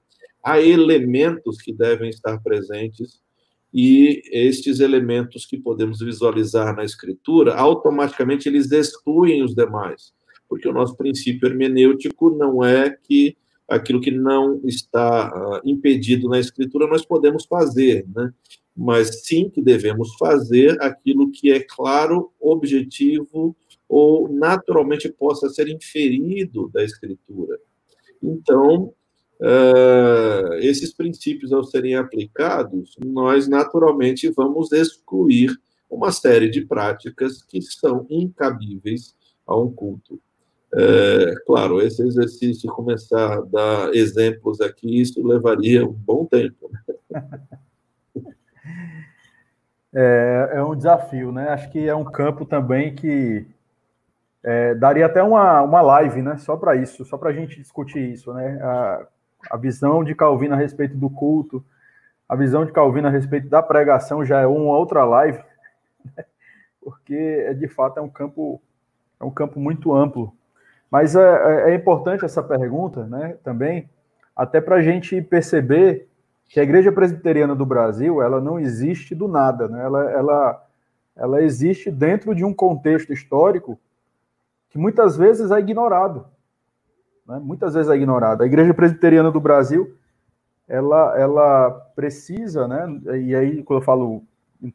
há 0.44 0.60
elementos 0.60 1.60
que 1.60 1.72
devem 1.72 2.10
estar 2.10 2.38
presentes 2.40 3.20
e 3.72 4.22
estes 4.32 4.80
elementos 4.80 5.46
que 5.46 5.56
podemos 5.56 6.00
visualizar 6.00 6.74
na 6.74 6.84
escritura, 6.84 7.54
automaticamente 7.54 8.48
eles 8.48 8.70
excluem 8.72 9.42
os 9.42 9.54
demais, 9.54 10.12
porque 10.48 10.68
o 10.68 10.72
nosso 10.72 10.96
princípio 10.96 11.48
hermenêutico 11.48 12.30
não 12.30 12.64
é 12.64 12.90
que 12.90 13.36
aquilo 13.68 14.00
que 14.00 14.10
não 14.10 14.60
está 14.64 15.30
uh, 15.32 15.60
impedido 15.64 16.28
na 16.28 16.40
escritura 16.40 16.88
nós 16.88 17.04
podemos 17.04 17.44
fazer, 17.44 18.04
né? 18.14 18.32
mas 18.76 19.24
sim 19.24 19.48
que 19.48 19.62
devemos 19.62 20.14
fazer 20.18 20.80
aquilo 20.82 21.30
que 21.30 21.52
é 21.52 21.60
claro, 21.60 22.32
objetivo 22.40 23.56
ou 23.88 24.28
naturalmente 24.28 25.08
possa 25.08 25.48
ser 25.48 25.68
inferido 25.68 26.68
da 26.72 26.82
escritura. 26.82 27.58
Então, 28.22 28.92
uh, 29.40 30.54
esses 30.54 30.92
princípios, 30.92 31.52
ao 31.52 31.64
serem 31.64 31.96
aplicados, 31.96 32.96
nós 33.04 33.48
naturalmente 33.48 34.30
vamos 34.30 34.72
excluir 34.72 35.50
uma 35.90 36.12
série 36.12 36.48
de 36.48 36.64
práticas 36.64 37.42
que 37.42 37.60
são 37.62 38.06
incabíveis 38.08 39.14
a 39.46 39.56
um 39.56 39.70
culto. 39.70 40.20
É, 40.72 41.34
claro, 41.44 41.82
esse 41.82 42.00
exercício, 42.00 42.70
começar 42.70 43.38
a 43.38 43.40
dar 43.40 43.92
exemplos 43.92 44.60
aqui, 44.60 45.00
isso 45.00 45.26
levaria 45.26 45.84
um 45.84 45.92
bom 45.92 46.24
tempo. 46.24 46.70
Né? 46.70 47.22
É, 49.92 50.50
é 50.52 50.62
um 50.62 50.76
desafio, 50.76 51.32
né? 51.32 51.48
Acho 51.48 51.68
que 51.68 51.88
é 51.88 51.92
um 51.92 52.04
campo 52.04 52.44
também 52.44 52.94
que 52.94 53.44
é, 54.40 54.72
daria 54.76 55.06
até 55.06 55.20
uma, 55.20 55.62
uma 55.62 55.82
live, 55.82 56.22
né? 56.22 56.38
Só 56.38 56.56
para 56.56 56.76
isso, 56.76 57.04
só 57.04 57.18
para 57.18 57.30
a 57.30 57.32
gente 57.32 57.58
discutir 57.58 58.12
isso, 58.12 58.32
né? 58.32 58.56
A, 58.62 59.06
a 59.48 59.56
visão 59.56 60.02
de 60.02 60.14
Calvino 60.14 60.54
a 60.54 60.56
respeito 60.56 60.96
do 60.96 61.08
culto, 61.08 61.64
a 62.28 62.36
visão 62.36 62.64
de 62.64 62.72
Calvino 62.72 63.08
a 63.08 63.10
respeito 63.10 63.48
da 63.48 63.62
pregação 63.62 64.24
já 64.24 64.40
é 64.40 64.46
uma 64.46 64.76
outra 64.76 65.04
live, 65.04 65.42
né? 66.16 66.24
porque 66.80 67.14
é, 67.14 67.54
de 67.54 67.68
fato 67.68 67.98
é 67.98 68.02
um 68.02 68.08
campo 68.08 68.60
é 69.18 69.24
um 69.24 69.30
campo 69.30 69.60
muito 69.60 69.92
amplo. 69.94 70.34
Mas 70.90 71.14
é, 71.14 71.20
é, 71.20 71.70
é 71.70 71.74
importante 71.74 72.24
essa 72.24 72.42
pergunta, 72.42 73.04
né? 73.06 73.36
Também 73.44 73.88
até 74.34 74.60
para 74.60 74.76
a 74.76 74.82
gente 74.82 75.20
perceber 75.20 76.08
que 76.48 76.58
a 76.58 76.62
Igreja 76.62 76.90
Presbiteriana 76.90 77.54
do 77.54 77.66
Brasil 77.66 78.22
ela 78.22 78.40
não 78.40 78.58
existe 78.58 79.14
do 79.14 79.28
nada, 79.28 79.68
né? 79.68 79.84
Ela, 79.84 80.10
ela, 80.10 80.66
ela 81.14 81.42
existe 81.42 81.90
dentro 81.90 82.34
de 82.34 82.44
um 82.44 82.54
contexto 82.54 83.12
histórico 83.12 83.78
que 84.70 84.78
muitas 84.78 85.16
vezes 85.16 85.50
é 85.50 85.58
ignorado 85.58 86.26
né? 87.30 87.40
muitas 87.40 87.74
vezes 87.74 87.90
é 87.90 87.94
ignorada. 87.94 88.42
A 88.42 88.46
Igreja 88.46 88.74
Presbiteriana 88.74 89.30
do 89.30 89.40
Brasil, 89.40 89.94
ela, 90.68 91.18
ela 91.18 91.70
precisa, 91.94 92.66
né? 92.66 93.00
E 93.18 93.34
aí, 93.34 93.62
quando 93.62 93.80
eu 93.80 93.84
falo, 93.84 94.24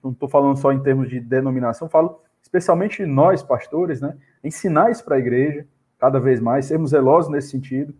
não 0.03 0.11
estou 0.11 0.29
falando 0.29 0.57
só 0.57 0.71
em 0.71 0.81
termos 0.81 1.09
de 1.09 1.19
denominação, 1.19 1.89
falo 1.89 2.21
especialmente 2.41 3.05
nós, 3.05 3.43
pastores, 3.43 3.99
né? 3.99 4.15
Ensinar 4.43 4.91
isso 4.91 5.03
para 5.03 5.15
a 5.15 5.19
igreja, 5.19 5.65
cada 5.99 6.19
vez 6.19 6.39
mais, 6.39 6.65
sermos 6.65 6.91
zelosos 6.91 7.31
nesse 7.31 7.49
sentido, 7.49 7.93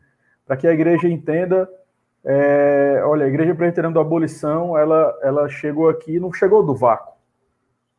para 0.46 0.56
que 0.56 0.68
a 0.68 0.74
igreja 0.74 1.10
entenda. 1.10 1.70
É, 2.28 3.04
olha, 3.06 3.26
a 3.26 3.28
Igreja 3.28 3.54
Presbiteriana 3.54 3.94
da 3.94 4.02
Abolição, 4.02 4.76
ela, 4.76 5.16
ela 5.22 5.48
chegou 5.48 5.88
aqui, 5.88 6.20
não 6.20 6.34
chegou 6.34 6.66
do 6.66 6.74
vácuo. 6.74 7.14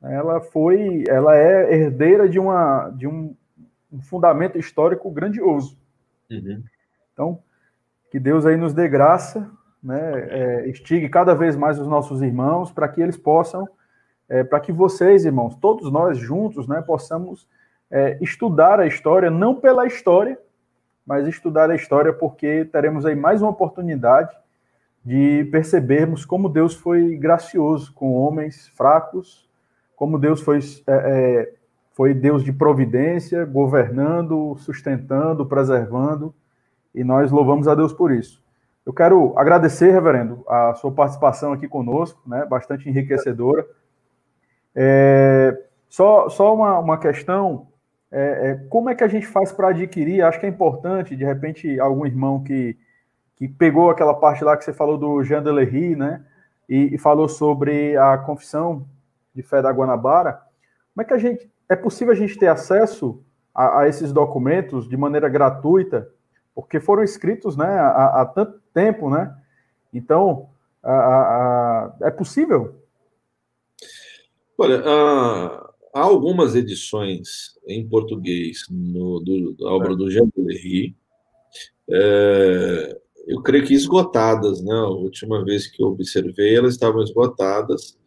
Ela 0.02 0.40
foi, 0.40 1.04
ela 1.08 1.36
é 1.36 1.72
herdeira 1.72 2.28
de, 2.28 2.38
uma, 2.38 2.90
de 2.90 3.06
um, 3.06 3.36
um 3.92 4.00
fundamento 4.00 4.58
histórico 4.58 5.08
grandioso. 5.10 5.78
Uhum. 6.30 6.62
Então, 7.12 7.42
que 8.10 8.18
Deus 8.18 8.46
aí 8.46 8.56
nos 8.56 8.74
dê 8.74 8.88
graça, 8.88 9.50
né, 9.82 10.28
é, 10.30 10.68
estigue 10.68 11.08
cada 11.08 11.34
vez 11.34 11.56
mais 11.56 11.78
os 11.78 11.86
nossos 11.86 12.22
irmãos, 12.22 12.72
para 12.72 12.88
que 12.88 13.00
eles 13.00 13.16
possam, 13.16 13.68
é, 14.28 14.42
para 14.42 14.60
que 14.60 14.72
vocês, 14.72 15.24
irmãos, 15.24 15.54
todos 15.56 15.90
nós 15.92 16.18
juntos, 16.18 16.66
né, 16.66 16.82
possamos 16.82 17.48
é, 17.90 18.18
estudar 18.20 18.80
a 18.80 18.86
história, 18.86 19.30
não 19.30 19.54
pela 19.54 19.86
história, 19.86 20.38
mas 21.06 21.28
estudar 21.28 21.70
a 21.70 21.76
história 21.76 22.12
porque 22.12 22.64
teremos 22.64 23.06
aí 23.06 23.14
mais 23.14 23.40
uma 23.40 23.50
oportunidade 23.50 24.36
de 25.04 25.44
percebermos 25.52 26.24
como 26.24 26.48
Deus 26.48 26.74
foi 26.74 27.16
gracioso 27.16 27.92
com 27.94 28.14
homens 28.14 28.66
fracos, 28.70 29.48
como 29.94 30.18
Deus 30.18 30.40
foi 30.40 30.58
é, 30.58 30.92
é, 30.92 31.54
foi 31.96 32.12
Deus 32.12 32.44
de 32.44 32.52
providência, 32.52 33.46
governando, 33.46 34.54
sustentando, 34.58 35.46
preservando, 35.46 36.34
e 36.94 37.02
nós 37.02 37.32
louvamos 37.32 37.66
a 37.66 37.74
Deus 37.74 37.90
por 37.90 38.12
isso. 38.12 38.44
Eu 38.84 38.92
quero 38.92 39.32
agradecer, 39.34 39.90
reverendo, 39.92 40.44
a 40.46 40.74
sua 40.74 40.92
participação 40.92 41.54
aqui 41.54 41.66
conosco, 41.66 42.20
né, 42.26 42.44
bastante 42.44 42.86
enriquecedora. 42.86 43.66
É, 44.74 45.58
só 45.88 46.28
só 46.28 46.54
uma, 46.54 46.78
uma 46.78 46.98
questão, 46.98 47.68
é, 48.12 48.50
é, 48.50 48.54
como 48.68 48.90
é 48.90 48.94
que 48.94 49.02
a 49.02 49.08
gente 49.08 49.26
faz 49.26 49.50
para 49.50 49.68
adquirir? 49.68 50.20
Acho 50.20 50.38
que 50.38 50.44
é 50.44 50.50
importante, 50.50 51.16
de 51.16 51.24
repente, 51.24 51.80
algum 51.80 52.04
irmão 52.04 52.44
que, 52.44 52.76
que 53.36 53.48
pegou 53.48 53.88
aquela 53.88 54.12
parte 54.12 54.44
lá 54.44 54.54
que 54.54 54.64
você 54.64 54.72
falou 54.74 54.98
do 54.98 55.24
Jean 55.24 55.42
Delery, 55.42 55.96
né, 55.96 56.22
e, 56.68 56.94
e 56.94 56.98
falou 56.98 57.26
sobre 57.26 57.96
a 57.96 58.18
confissão 58.18 58.86
de 59.34 59.42
fé 59.42 59.62
da 59.62 59.70
Guanabara, 59.70 60.42
como 60.94 61.02
é 61.02 61.04
que 61.04 61.14
a 61.14 61.18
gente 61.18 61.55
é 61.68 61.76
possível 61.76 62.12
a 62.12 62.16
gente 62.16 62.38
ter 62.38 62.48
acesso 62.48 63.22
a, 63.54 63.80
a 63.80 63.88
esses 63.88 64.12
documentos 64.12 64.88
de 64.88 64.96
maneira 64.96 65.28
gratuita, 65.28 66.10
porque 66.54 66.80
foram 66.80 67.02
escritos 67.02 67.56
né, 67.56 67.66
há, 67.66 68.22
há 68.22 68.26
tanto 68.26 68.60
tempo, 68.72 69.10
né? 69.10 69.34
Então, 69.92 70.50
a, 70.82 71.94
é 72.02 72.10
possível? 72.10 72.74
Olha, 74.58 74.82
há, 74.84 75.72
algumas 75.92 76.54
edições 76.54 77.58
em 77.66 77.86
português 77.86 78.66
no, 78.70 79.20
do, 79.20 79.52
da 79.54 79.70
obra 79.70 79.92
é. 79.92 79.96
do 79.96 80.10
Jean 80.10 80.28
Pellery, 80.30 80.96
é, 81.90 83.00
eu 83.26 83.42
creio 83.42 83.66
que 83.66 83.74
esgotadas, 83.74 84.62
né? 84.62 84.74
A 84.74 84.88
última 84.88 85.44
vez 85.44 85.66
que 85.66 85.82
eu 85.82 85.88
observei, 85.88 86.56
elas 86.56 86.74
estavam 86.74 87.02
esgotadas 87.02 87.98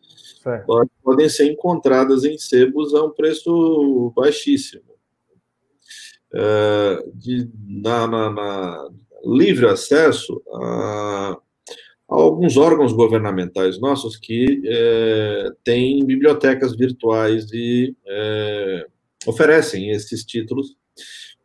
podem 1.03 1.29
ser 1.29 1.51
encontradas 1.51 2.23
em 2.23 2.37
sebos 2.37 2.93
a 2.93 3.03
um 3.03 3.11
preço 3.11 4.11
baixíssimo. 4.15 4.89
É, 6.31 7.03
de, 7.15 7.49
na, 7.67 8.05
na, 8.05 8.29
na, 8.29 8.89
livre 9.25 9.65
acesso 9.65 10.39
a, 10.53 11.31
a, 11.31 11.41
alguns 12.07 12.55
órgãos 12.55 12.93
governamentais 12.93 13.79
nossos 13.79 14.15
que 14.15 14.61
é, 14.63 15.49
têm 15.63 16.05
bibliotecas 16.05 16.75
virtuais 16.75 17.51
e 17.51 17.95
é, 18.05 18.85
oferecem 19.25 19.89
esses 19.89 20.23
títulos, 20.23 20.77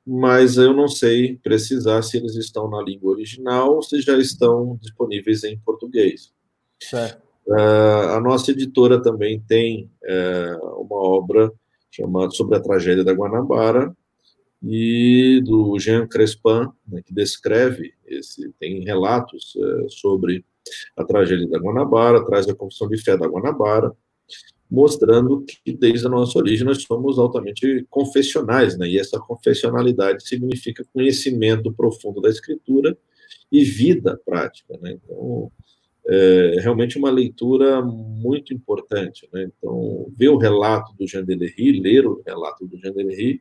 mas 0.07 0.59
eu 0.59 0.75
não 0.75 0.87
sei 0.87 1.39
precisar 1.39 2.03
se 2.03 2.19
eles 2.19 2.37
estão 2.37 2.69
na 2.69 2.83
língua 2.83 3.12
original 3.12 3.77
ou 3.77 3.83
se 3.83 4.03
já 4.03 4.19
estão 4.19 4.79
disponíveis 4.83 5.45
em 5.45 5.59
português. 5.59 6.31
Certo. 6.79 7.34
Uh, 7.47 8.16
a 8.16 8.21
nossa 8.21 8.51
editora 8.51 9.03
também 9.03 9.41
tem 9.41 9.91
uh, 10.05 10.81
uma 10.81 10.97
obra 10.97 11.53
chamada 11.91 12.31
Sobre 12.31 12.57
a 12.57 12.61
Tragédia 12.61 13.05
da 13.05 13.12
Guanabara, 13.12 13.95
e 14.66 15.43
do 15.45 15.79
Jean 15.79 16.07
Crespin, 16.07 16.69
né, 16.89 17.03
que 17.05 17.12
descreve, 17.12 17.93
esse, 18.07 18.51
tem 18.59 18.83
relatos 18.83 19.55
é, 19.57 19.89
sobre 19.91 20.43
a 20.97 21.05
tragédia 21.05 21.47
da 21.49 21.59
Guanabara, 21.59 22.25
traz 22.25 22.49
a 22.49 22.55
confissão 22.55 22.89
de 22.89 22.97
fé 22.97 23.16
da 23.16 23.27
Guanabara, 23.27 23.93
mostrando 24.71 25.45
que 25.45 25.73
desde 25.73 26.07
a 26.07 26.11
nossa 26.11 26.39
origem 26.39 26.65
nós 26.65 26.83
somos 26.83 27.19
altamente 27.19 27.87
confessionais, 27.91 28.79
né? 28.79 28.89
E 28.89 28.99
essa 28.99 29.21
confessionalidade 29.21 30.27
significa 30.27 30.85
conhecimento 30.93 31.71
profundo 31.71 32.23
da 32.23 32.31
Escritura 32.31 32.97
e 33.53 33.62
vida 33.62 34.19
prática, 34.25 34.79
né? 34.81 34.93
Então, 34.93 35.53
é 36.07 36.61
realmente 36.61 36.99
uma 36.99 37.11
leitura 37.11 37.81
muito 37.83 38.53
importante, 38.53 39.29
né? 39.33 39.49
Então, 39.57 40.07
ver 40.17 40.29
o 40.29 40.37
relato 40.37 40.95
do 40.99 41.07
Jean 41.07 41.25
Delery, 41.25 41.81
ler 41.81 42.07
o 42.07 42.23
relato 42.27 42.67
do 42.67 42.79
Jean 42.79 42.93
Delery, 42.93 43.41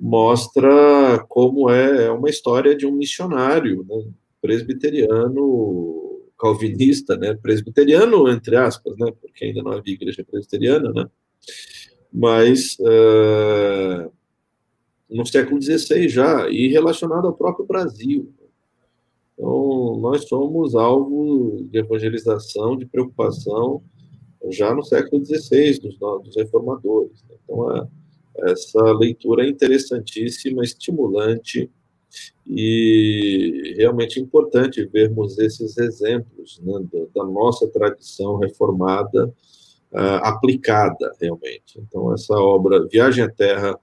mostra 0.00 1.24
como 1.28 1.68
é, 1.68 2.06
é 2.06 2.10
uma 2.10 2.30
história 2.30 2.74
de 2.74 2.86
um 2.86 2.92
missionário 2.92 3.84
né? 3.86 4.04
presbiteriano 4.40 6.00
calvinista, 6.40 7.16
né, 7.18 7.34
presbiteriano, 7.34 8.26
entre 8.28 8.56
aspas, 8.56 8.96
né, 8.96 9.12
porque 9.20 9.44
ainda 9.44 9.62
não 9.62 9.72
havia 9.72 9.92
igreja 9.92 10.24
presbiteriana, 10.24 10.90
né, 10.90 11.06
mas 12.10 12.76
uh, 12.80 14.10
no 15.08 15.26
século 15.26 15.60
XVI 15.60 16.08
já, 16.08 16.48
e 16.48 16.68
relacionado 16.68 17.26
ao 17.26 17.36
próprio 17.36 17.66
Brasil. 17.66 18.32
Então, 19.40 19.96
nós 20.02 20.28
somos 20.28 20.74
alvo 20.74 21.64
de 21.70 21.78
evangelização, 21.78 22.76
de 22.76 22.84
preocupação, 22.84 23.82
já 24.50 24.74
no 24.74 24.82
século 24.84 25.24
XVI, 25.24 25.80
dos, 25.80 25.98
dos 25.98 26.36
reformadores. 26.36 27.24
Né. 27.26 27.36
Então, 27.42 27.74
é, 27.74 27.88
essa 28.50 28.82
leitura 28.92 29.46
é 29.46 29.48
interessantíssima, 29.48 30.62
estimulante, 30.62 31.70
e 32.46 33.74
realmente 33.78 34.20
importante 34.20 34.84
vermos 34.84 35.38
esses 35.38 35.78
exemplos 35.78 36.60
né, 36.62 36.74
da, 37.14 37.24
nossa 37.24 37.66
tradição 37.68 38.36
reformada 38.36 39.28
uh, 39.92 40.20
aplicada 40.24 41.14
realmente. 41.18 41.78
Então, 41.78 42.12
essa 42.12 42.34
obra 42.34 42.86
Viagem 42.88 43.24
à 43.24 43.30
Terra 43.30 43.78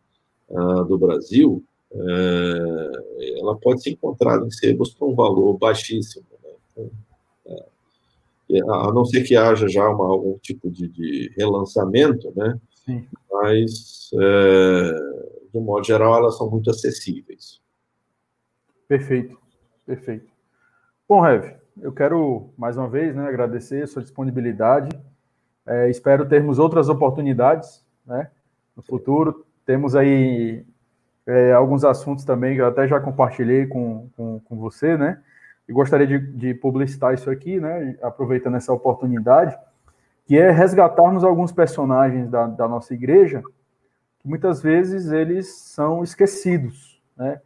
uh, 0.50 0.84
do 0.84 0.98
Brasil, 0.98 1.64
uh, 1.98 3.40
ela 3.40 3.58
pode 3.58 3.82
ser 3.84 3.92
encontrada 3.92 4.46
em 4.46 4.52
sebos 4.52 4.94
com 4.94 5.12
um 5.12 5.16
valor 5.16 5.58
baixíssimo. 5.58 6.26
Né? 6.76 6.80
Então, 8.50 8.74
a 8.74 8.94
não 8.94 9.04
ser 9.04 9.24
que 9.24 9.36
haja 9.36 9.68
já 9.68 9.88
uma, 9.90 10.06
algum 10.06 10.38
tipo 10.38 10.70
de, 10.70 10.88
de 10.88 11.34
relançamento, 11.38 12.32
né? 12.36 12.58
Sim. 12.86 13.06
mas, 13.30 14.10
de 15.52 15.58
um 15.58 15.62
modo 15.62 15.86
geral, 15.86 16.16
elas 16.16 16.38
são 16.38 16.50
muito 16.50 16.70
acessíveis. 16.70 17.60
Perfeito, 18.88 19.38
perfeito. 19.86 20.32
Bom, 21.08 21.20
Rev, 21.20 21.58
eu 21.82 21.92
quero 21.92 22.50
mais 22.58 22.78
uma 22.78 22.88
vez 22.88 23.16
né, 23.16 23.28
agradecer 23.28 23.84
a 23.84 23.88
sua 23.88 24.02
disponibilidade. 24.02 24.90
É, 25.66 25.90
espero 25.90 26.28
termos 26.28 26.60
outras 26.60 26.90
oportunidades 26.90 27.84
né, 28.06 28.32
no 28.76 28.82
futuro. 28.82 29.46
Temos 29.66 29.96
aí 29.96 30.66
é, 31.28 31.54
alguns 31.54 31.84
assuntos 31.84 32.24
também 32.24 32.56
que 32.56 32.62
eu 32.62 32.68
até 32.68 32.88
já 32.88 33.00
compartilhei 33.00 33.68
com, 33.68 34.10
com, 34.16 34.40
com 34.40 34.58
você, 34.58 34.98
né? 34.98 35.20
E 35.68 35.74
gostaria 35.74 36.08
de, 36.08 36.20
de, 36.20 36.54
publicitar 36.54 37.14
isso 37.14 37.30
aqui, 37.30 37.60
né? 37.60 37.98
Aproveitando 38.02 38.56
essa 38.56 38.72
oportunidade, 38.72 39.58
que 40.26 40.38
é 40.38 40.50
resgatarmos 40.50 41.24
alguns 41.24 41.52
personagens 41.52 42.30
da, 42.30 42.48
da 42.48 42.68
nossa 42.68 42.94
igreja 42.94 43.44
que 44.20 44.28
muitas 44.28 44.62
vezes 44.62 45.12
eles 45.12 45.48
são 45.54 46.04
esquecidos, 46.04 47.02
né? 47.16 47.40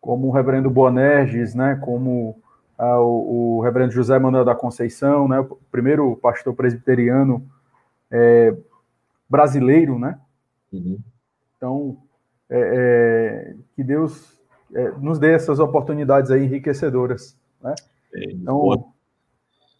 como 0.00 0.28
o 0.28 0.30
reverendo 0.30 0.70
Boanerges, 0.70 1.54
né, 1.54 1.76
como 1.76 2.40
ah, 2.78 3.00
o, 3.00 3.58
o, 3.58 3.60
reverendo 3.60 3.92
José 3.92 4.18
Manuel 4.18 4.44
da 4.44 4.54
Conceição, 4.54 5.28
né, 5.28 5.40
o 5.40 5.58
primeiro 5.70 6.16
pastor 6.16 6.54
presbiteriano 6.54 7.46
é, 8.10 8.56
brasileiro, 9.28 9.98
né? 9.98 10.18
Uhum. 10.72 10.98
Então, 11.56 11.98
é, 12.50 12.58
é, 12.58 13.54
que 13.76 13.84
Deus 13.84 14.38
é, 14.74 14.90
nos 14.98 15.18
dê 15.18 15.32
essas 15.32 15.60
oportunidades 15.60 16.30
aí 16.30 16.44
enriquecedoras, 16.44 17.36
né? 17.62 17.74
Então, 18.14 18.92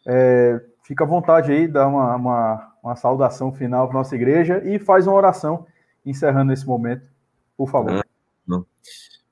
é, 0.07 0.61
fica 0.85 1.05
à 1.05 1.07
vontade 1.07 1.51
aí, 1.51 1.67
dá 1.67 1.87
uma, 1.87 2.15
uma, 2.15 2.73
uma 2.83 2.97
saudação 2.97 3.53
final 3.53 3.89
para 3.89 3.99
nossa 3.99 4.15
igreja 4.15 4.63
e 4.65 4.79
faz 4.79 5.07
uma 5.07 5.17
oração 5.17 5.67
encerrando 6.07 6.53
esse 6.53 6.67
momento, 6.67 7.09
por 7.57 7.69
favor. 7.69 7.91
Ah, 7.91 8.05
não. 8.47 8.65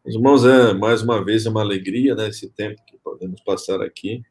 Irmãos, 0.05 0.45
é 0.45 0.75
mais 0.75 1.03
uma 1.03 1.25
vez 1.25 1.47
é 1.47 1.51
uma 1.51 1.61
alegria, 1.61 2.15
né, 2.15 2.29
esse 2.29 2.49
tempo 2.51 2.81
que 2.87 2.99
podemos 2.99 3.41
passar 3.43 3.81
aqui. 3.83 4.23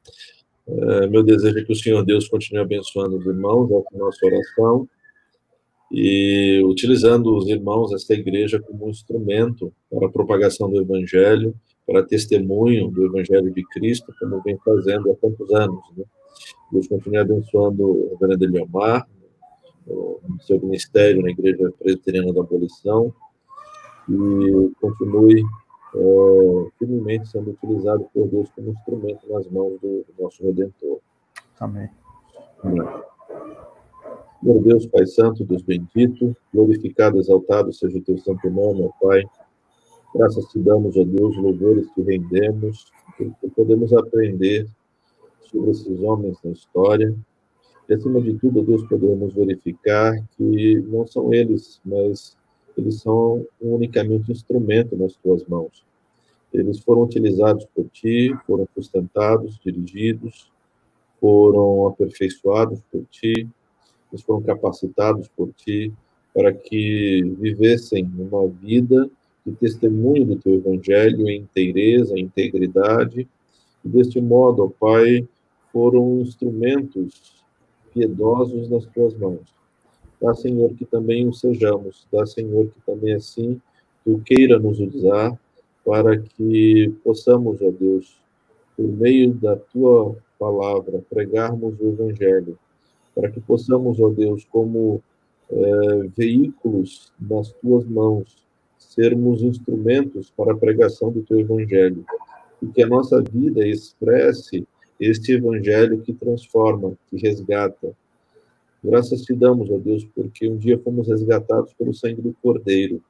É, 0.67 1.07
meu 1.07 1.23
desejo 1.23 1.57
é 1.57 1.63
que 1.63 1.71
o 1.71 1.75
Senhor 1.75 2.03
Deus 2.03 2.27
continue 2.27 2.61
abençoando 2.61 3.17
os 3.17 3.25
irmãos, 3.25 3.71
é 3.71 3.75
a 3.75 3.97
nossa 3.97 4.25
oração, 4.25 4.89
e 5.91 6.61
utilizando 6.65 7.35
os 7.35 7.47
irmãos, 7.47 7.93
esta 7.93 8.13
igreja, 8.13 8.59
como 8.59 8.87
um 8.87 8.89
instrumento 8.89 9.73
para 9.89 10.07
a 10.07 10.11
propagação 10.11 10.69
do 10.69 10.81
Evangelho, 10.81 11.55
para 11.85 12.03
testemunho 12.03 12.89
do 12.89 13.05
Evangelho 13.05 13.51
de 13.53 13.63
Cristo, 13.69 14.13
como 14.19 14.41
vem 14.41 14.57
fazendo 14.63 15.11
há 15.11 15.15
tantos 15.15 15.49
anos. 15.53 15.81
Né? 15.95 16.03
Deus 16.71 16.87
continue 16.87 17.17
abençoando 17.17 17.83
o 17.83 18.09
reverendo 18.19 18.43
Eliomar, 18.43 19.07
no 19.87 20.41
seu 20.41 20.59
ministério 20.59 21.21
na 21.21 21.29
Igreja 21.29 21.71
Presbiteriana 21.79 22.33
da 22.33 22.41
Abolição, 22.41 23.13
e 24.09 24.71
continue 24.81 25.41
é, 25.95 26.69
firmemente 26.77 27.29
sendo 27.29 27.51
utilizado 27.51 28.05
por 28.13 28.27
Deus 28.27 28.49
como 28.53 28.71
instrumento 28.71 29.27
nas 29.29 29.47
mãos 29.47 29.79
do, 29.81 30.03
do 30.03 30.13
nosso 30.19 30.43
Redentor. 30.43 30.99
Amém. 31.59 31.89
Amém. 32.63 32.85
Meu 34.41 34.61
Deus, 34.61 34.85
Pai 34.85 35.07
Santo, 35.07 35.43
Deus 35.43 35.63
bendito, 35.63 36.35
glorificado, 36.53 37.19
exaltado 37.19 37.73
seja 37.73 37.97
o 37.97 38.01
teu 38.01 38.19
santo 38.19 38.47
nome, 38.51 38.83
ó 38.83 38.89
Pai. 39.07 39.23
Graças 40.13 40.45
te 40.45 40.59
damos, 40.59 40.95
ó 40.95 41.03
Deus, 41.03 41.35
louvores 41.37 41.87
te 41.95 42.03
rendemos, 42.03 42.85
que 43.17 43.49
podemos 43.55 43.91
aprender 43.93 44.67
sobre 45.41 45.71
esses 45.71 45.99
homens 46.01 46.37
na 46.43 46.51
história. 46.51 47.15
E, 47.89 47.93
acima 47.95 48.21
de 48.21 48.35
tudo, 48.35 48.59
ó 48.59 48.63
Deus, 48.63 48.87
podemos 48.87 49.33
verificar 49.33 50.15
que 50.37 50.81
não 50.81 51.07
são 51.07 51.33
eles, 51.33 51.81
mas 51.83 52.37
eles 52.77 53.01
são 53.01 53.43
unicamente 53.59 54.31
instrumento 54.31 54.95
nas 54.95 55.15
tuas 55.15 55.43
mãos. 55.45 55.83
Eles 56.53 56.77
foram 56.79 57.01
utilizados 57.01 57.65
por 57.73 57.89
ti, 57.89 58.35
foram 58.45 58.67
sustentados, 58.75 59.59
dirigidos, 59.65 60.51
foram 61.19 61.87
aperfeiçoados 61.87 62.81
por 62.91 63.03
ti, 63.09 63.49
eles 64.11 64.23
foram 64.23 64.41
capacitados 64.41 65.27
por 65.35 65.51
ti 65.53 65.91
para 66.33 66.53
que 66.53 67.23
vivessem 67.39 68.09
uma 68.17 68.47
vida 68.47 69.09
de 69.45 69.53
testemunho 69.53 70.25
do 70.25 70.35
teu 70.35 70.55
evangelho 70.55 71.27
em 71.27 71.41
inteireza, 71.41 72.17
em 72.17 72.23
integridade, 72.23 73.27
e 73.83 73.89
deste 73.89 74.19
modo, 74.19 74.63
ó 74.63 74.67
Pai, 74.67 75.27
foram 75.71 76.19
instrumentos 76.19 77.43
piedosos 77.93 78.69
nas 78.69 78.85
tuas 78.87 79.15
mãos. 79.17 79.55
Dá, 80.21 80.33
Senhor, 80.33 80.73
que 80.73 80.85
também 80.85 81.27
o 81.27 81.33
sejamos. 81.33 82.05
Dá, 82.11 82.25
Senhor, 82.25 82.67
que 82.67 82.81
também 82.85 83.13
assim 83.13 83.61
tu 84.03 84.19
queira 84.25 84.59
nos 84.59 84.79
usar 84.79 85.37
para 85.85 86.19
que 86.19 86.93
possamos, 87.03 87.61
ó 87.61 87.71
Deus, 87.71 88.19
por 88.75 88.87
meio 88.87 89.33
da 89.33 89.55
tua 89.55 90.15
palavra, 90.37 91.03
pregarmos 91.09 91.79
o 91.79 91.89
evangelho, 91.89 92.57
para 93.17 93.31
que 93.31 93.41
possamos, 93.41 93.99
ó 93.99 94.09
Deus, 94.09 94.45
como 94.45 95.01
é, 95.49 96.09
veículos 96.15 97.11
nas 97.19 97.51
tuas 97.53 97.83
mãos, 97.85 98.45
sermos 98.77 99.41
instrumentos 99.41 100.31
para 100.37 100.53
a 100.53 100.57
pregação 100.57 101.11
do 101.11 101.23
teu 101.23 101.39
evangelho, 101.39 102.05
e 102.61 102.67
que 102.67 102.83
a 102.83 102.87
nossa 102.87 103.19
vida 103.21 103.67
expresse 103.67 104.67
este 104.99 105.31
evangelho 105.31 106.01
que 106.01 106.13
transforma, 106.13 106.93
que 107.09 107.17
resgata, 107.17 107.91
Graças 108.83 109.23
te 109.23 109.33
damos, 109.33 109.69
ó 109.71 109.77
Deus, 109.77 110.05
porque 110.15 110.47
um 110.47 110.55
dia 110.55 110.79
fomos 110.79 111.07
resgatados 111.07 111.73
pelo 111.73 111.93
sangue 111.93 112.21
do 112.21 112.33
Cordeiro. 112.41 113.01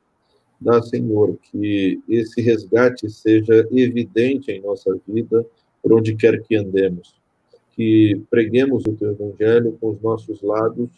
Dá, 0.59 0.81
Senhor, 0.81 1.37
que 1.51 2.01
esse 2.07 2.41
resgate 2.41 3.09
seja 3.09 3.67
evidente 3.71 4.49
em 4.49 4.61
nossa 4.61 4.97
vida, 5.07 5.45
por 5.83 5.93
onde 5.93 6.15
quer 6.15 6.41
que 6.41 6.55
andemos. 6.55 7.13
Que 7.77 8.21
preguemos 8.29 8.83
o 8.85 8.93
teu 8.93 9.11
evangelho 9.11 9.77
com 9.79 9.91
os 9.91 10.01
nossos 10.01 10.41
lábios, 10.41 10.89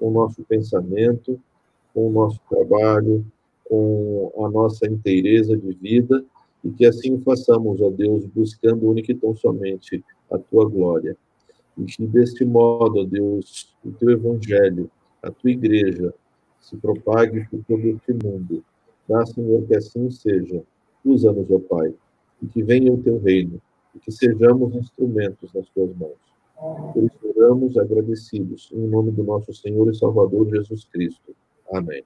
com 0.00 0.08
o 0.08 0.10
nosso 0.10 0.42
pensamento, 0.42 1.38
com 1.94 2.08
o 2.08 2.10
nosso 2.10 2.40
trabalho, 2.48 3.24
com 3.64 4.32
a 4.44 4.50
nossa 4.50 4.86
inteireza 4.86 5.56
de 5.56 5.72
vida, 5.74 6.24
e 6.64 6.70
que 6.70 6.86
assim 6.86 7.20
façamos, 7.20 7.80
ó 7.80 7.90
Deus, 7.90 8.24
buscando 8.26 8.88
única 8.88 9.12
e 9.12 9.14
tão 9.14 9.36
somente 9.36 10.02
a 10.30 10.38
tua 10.38 10.68
glória. 10.68 11.16
E 11.76 11.84
que 11.84 12.06
deste 12.06 12.44
modo, 12.44 13.00
ó 13.00 13.04
Deus, 13.04 13.74
o 13.84 13.92
teu 13.92 14.10
evangelho, 14.10 14.90
a 15.22 15.30
tua 15.30 15.50
igreja, 15.50 16.14
se 16.60 16.76
propague 16.76 17.46
por 17.48 17.62
todo 17.64 17.86
este 17.86 18.12
mundo. 18.12 18.64
Dá, 19.08 19.24
Senhor, 19.26 19.66
que 19.66 19.76
assim 19.76 20.10
seja. 20.10 20.62
Usa-nos, 21.04 21.50
ó 21.50 21.58
Pai, 21.58 21.92
e 22.42 22.46
que 22.46 22.62
venha 22.62 22.92
o 22.92 22.98
teu 22.98 23.18
reino, 23.18 23.60
e 23.94 23.98
que 23.98 24.10
sejamos 24.10 24.74
instrumentos 24.74 25.52
nas 25.52 25.68
tuas 25.70 25.94
mãos. 25.96 26.92
Por 26.92 27.04
isso 27.04 27.18
oramos 27.36 27.76
agradecidos, 27.76 28.70
em 28.72 28.86
nome 28.86 29.10
do 29.10 29.24
nosso 29.24 29.52
Senhor 29.52 29.90
e 29.90 29.94
Salvador 29.94 30.48
Jesus 30.48 30.84
Cristo. 30.84 31.34
Amém. 31.72 32.04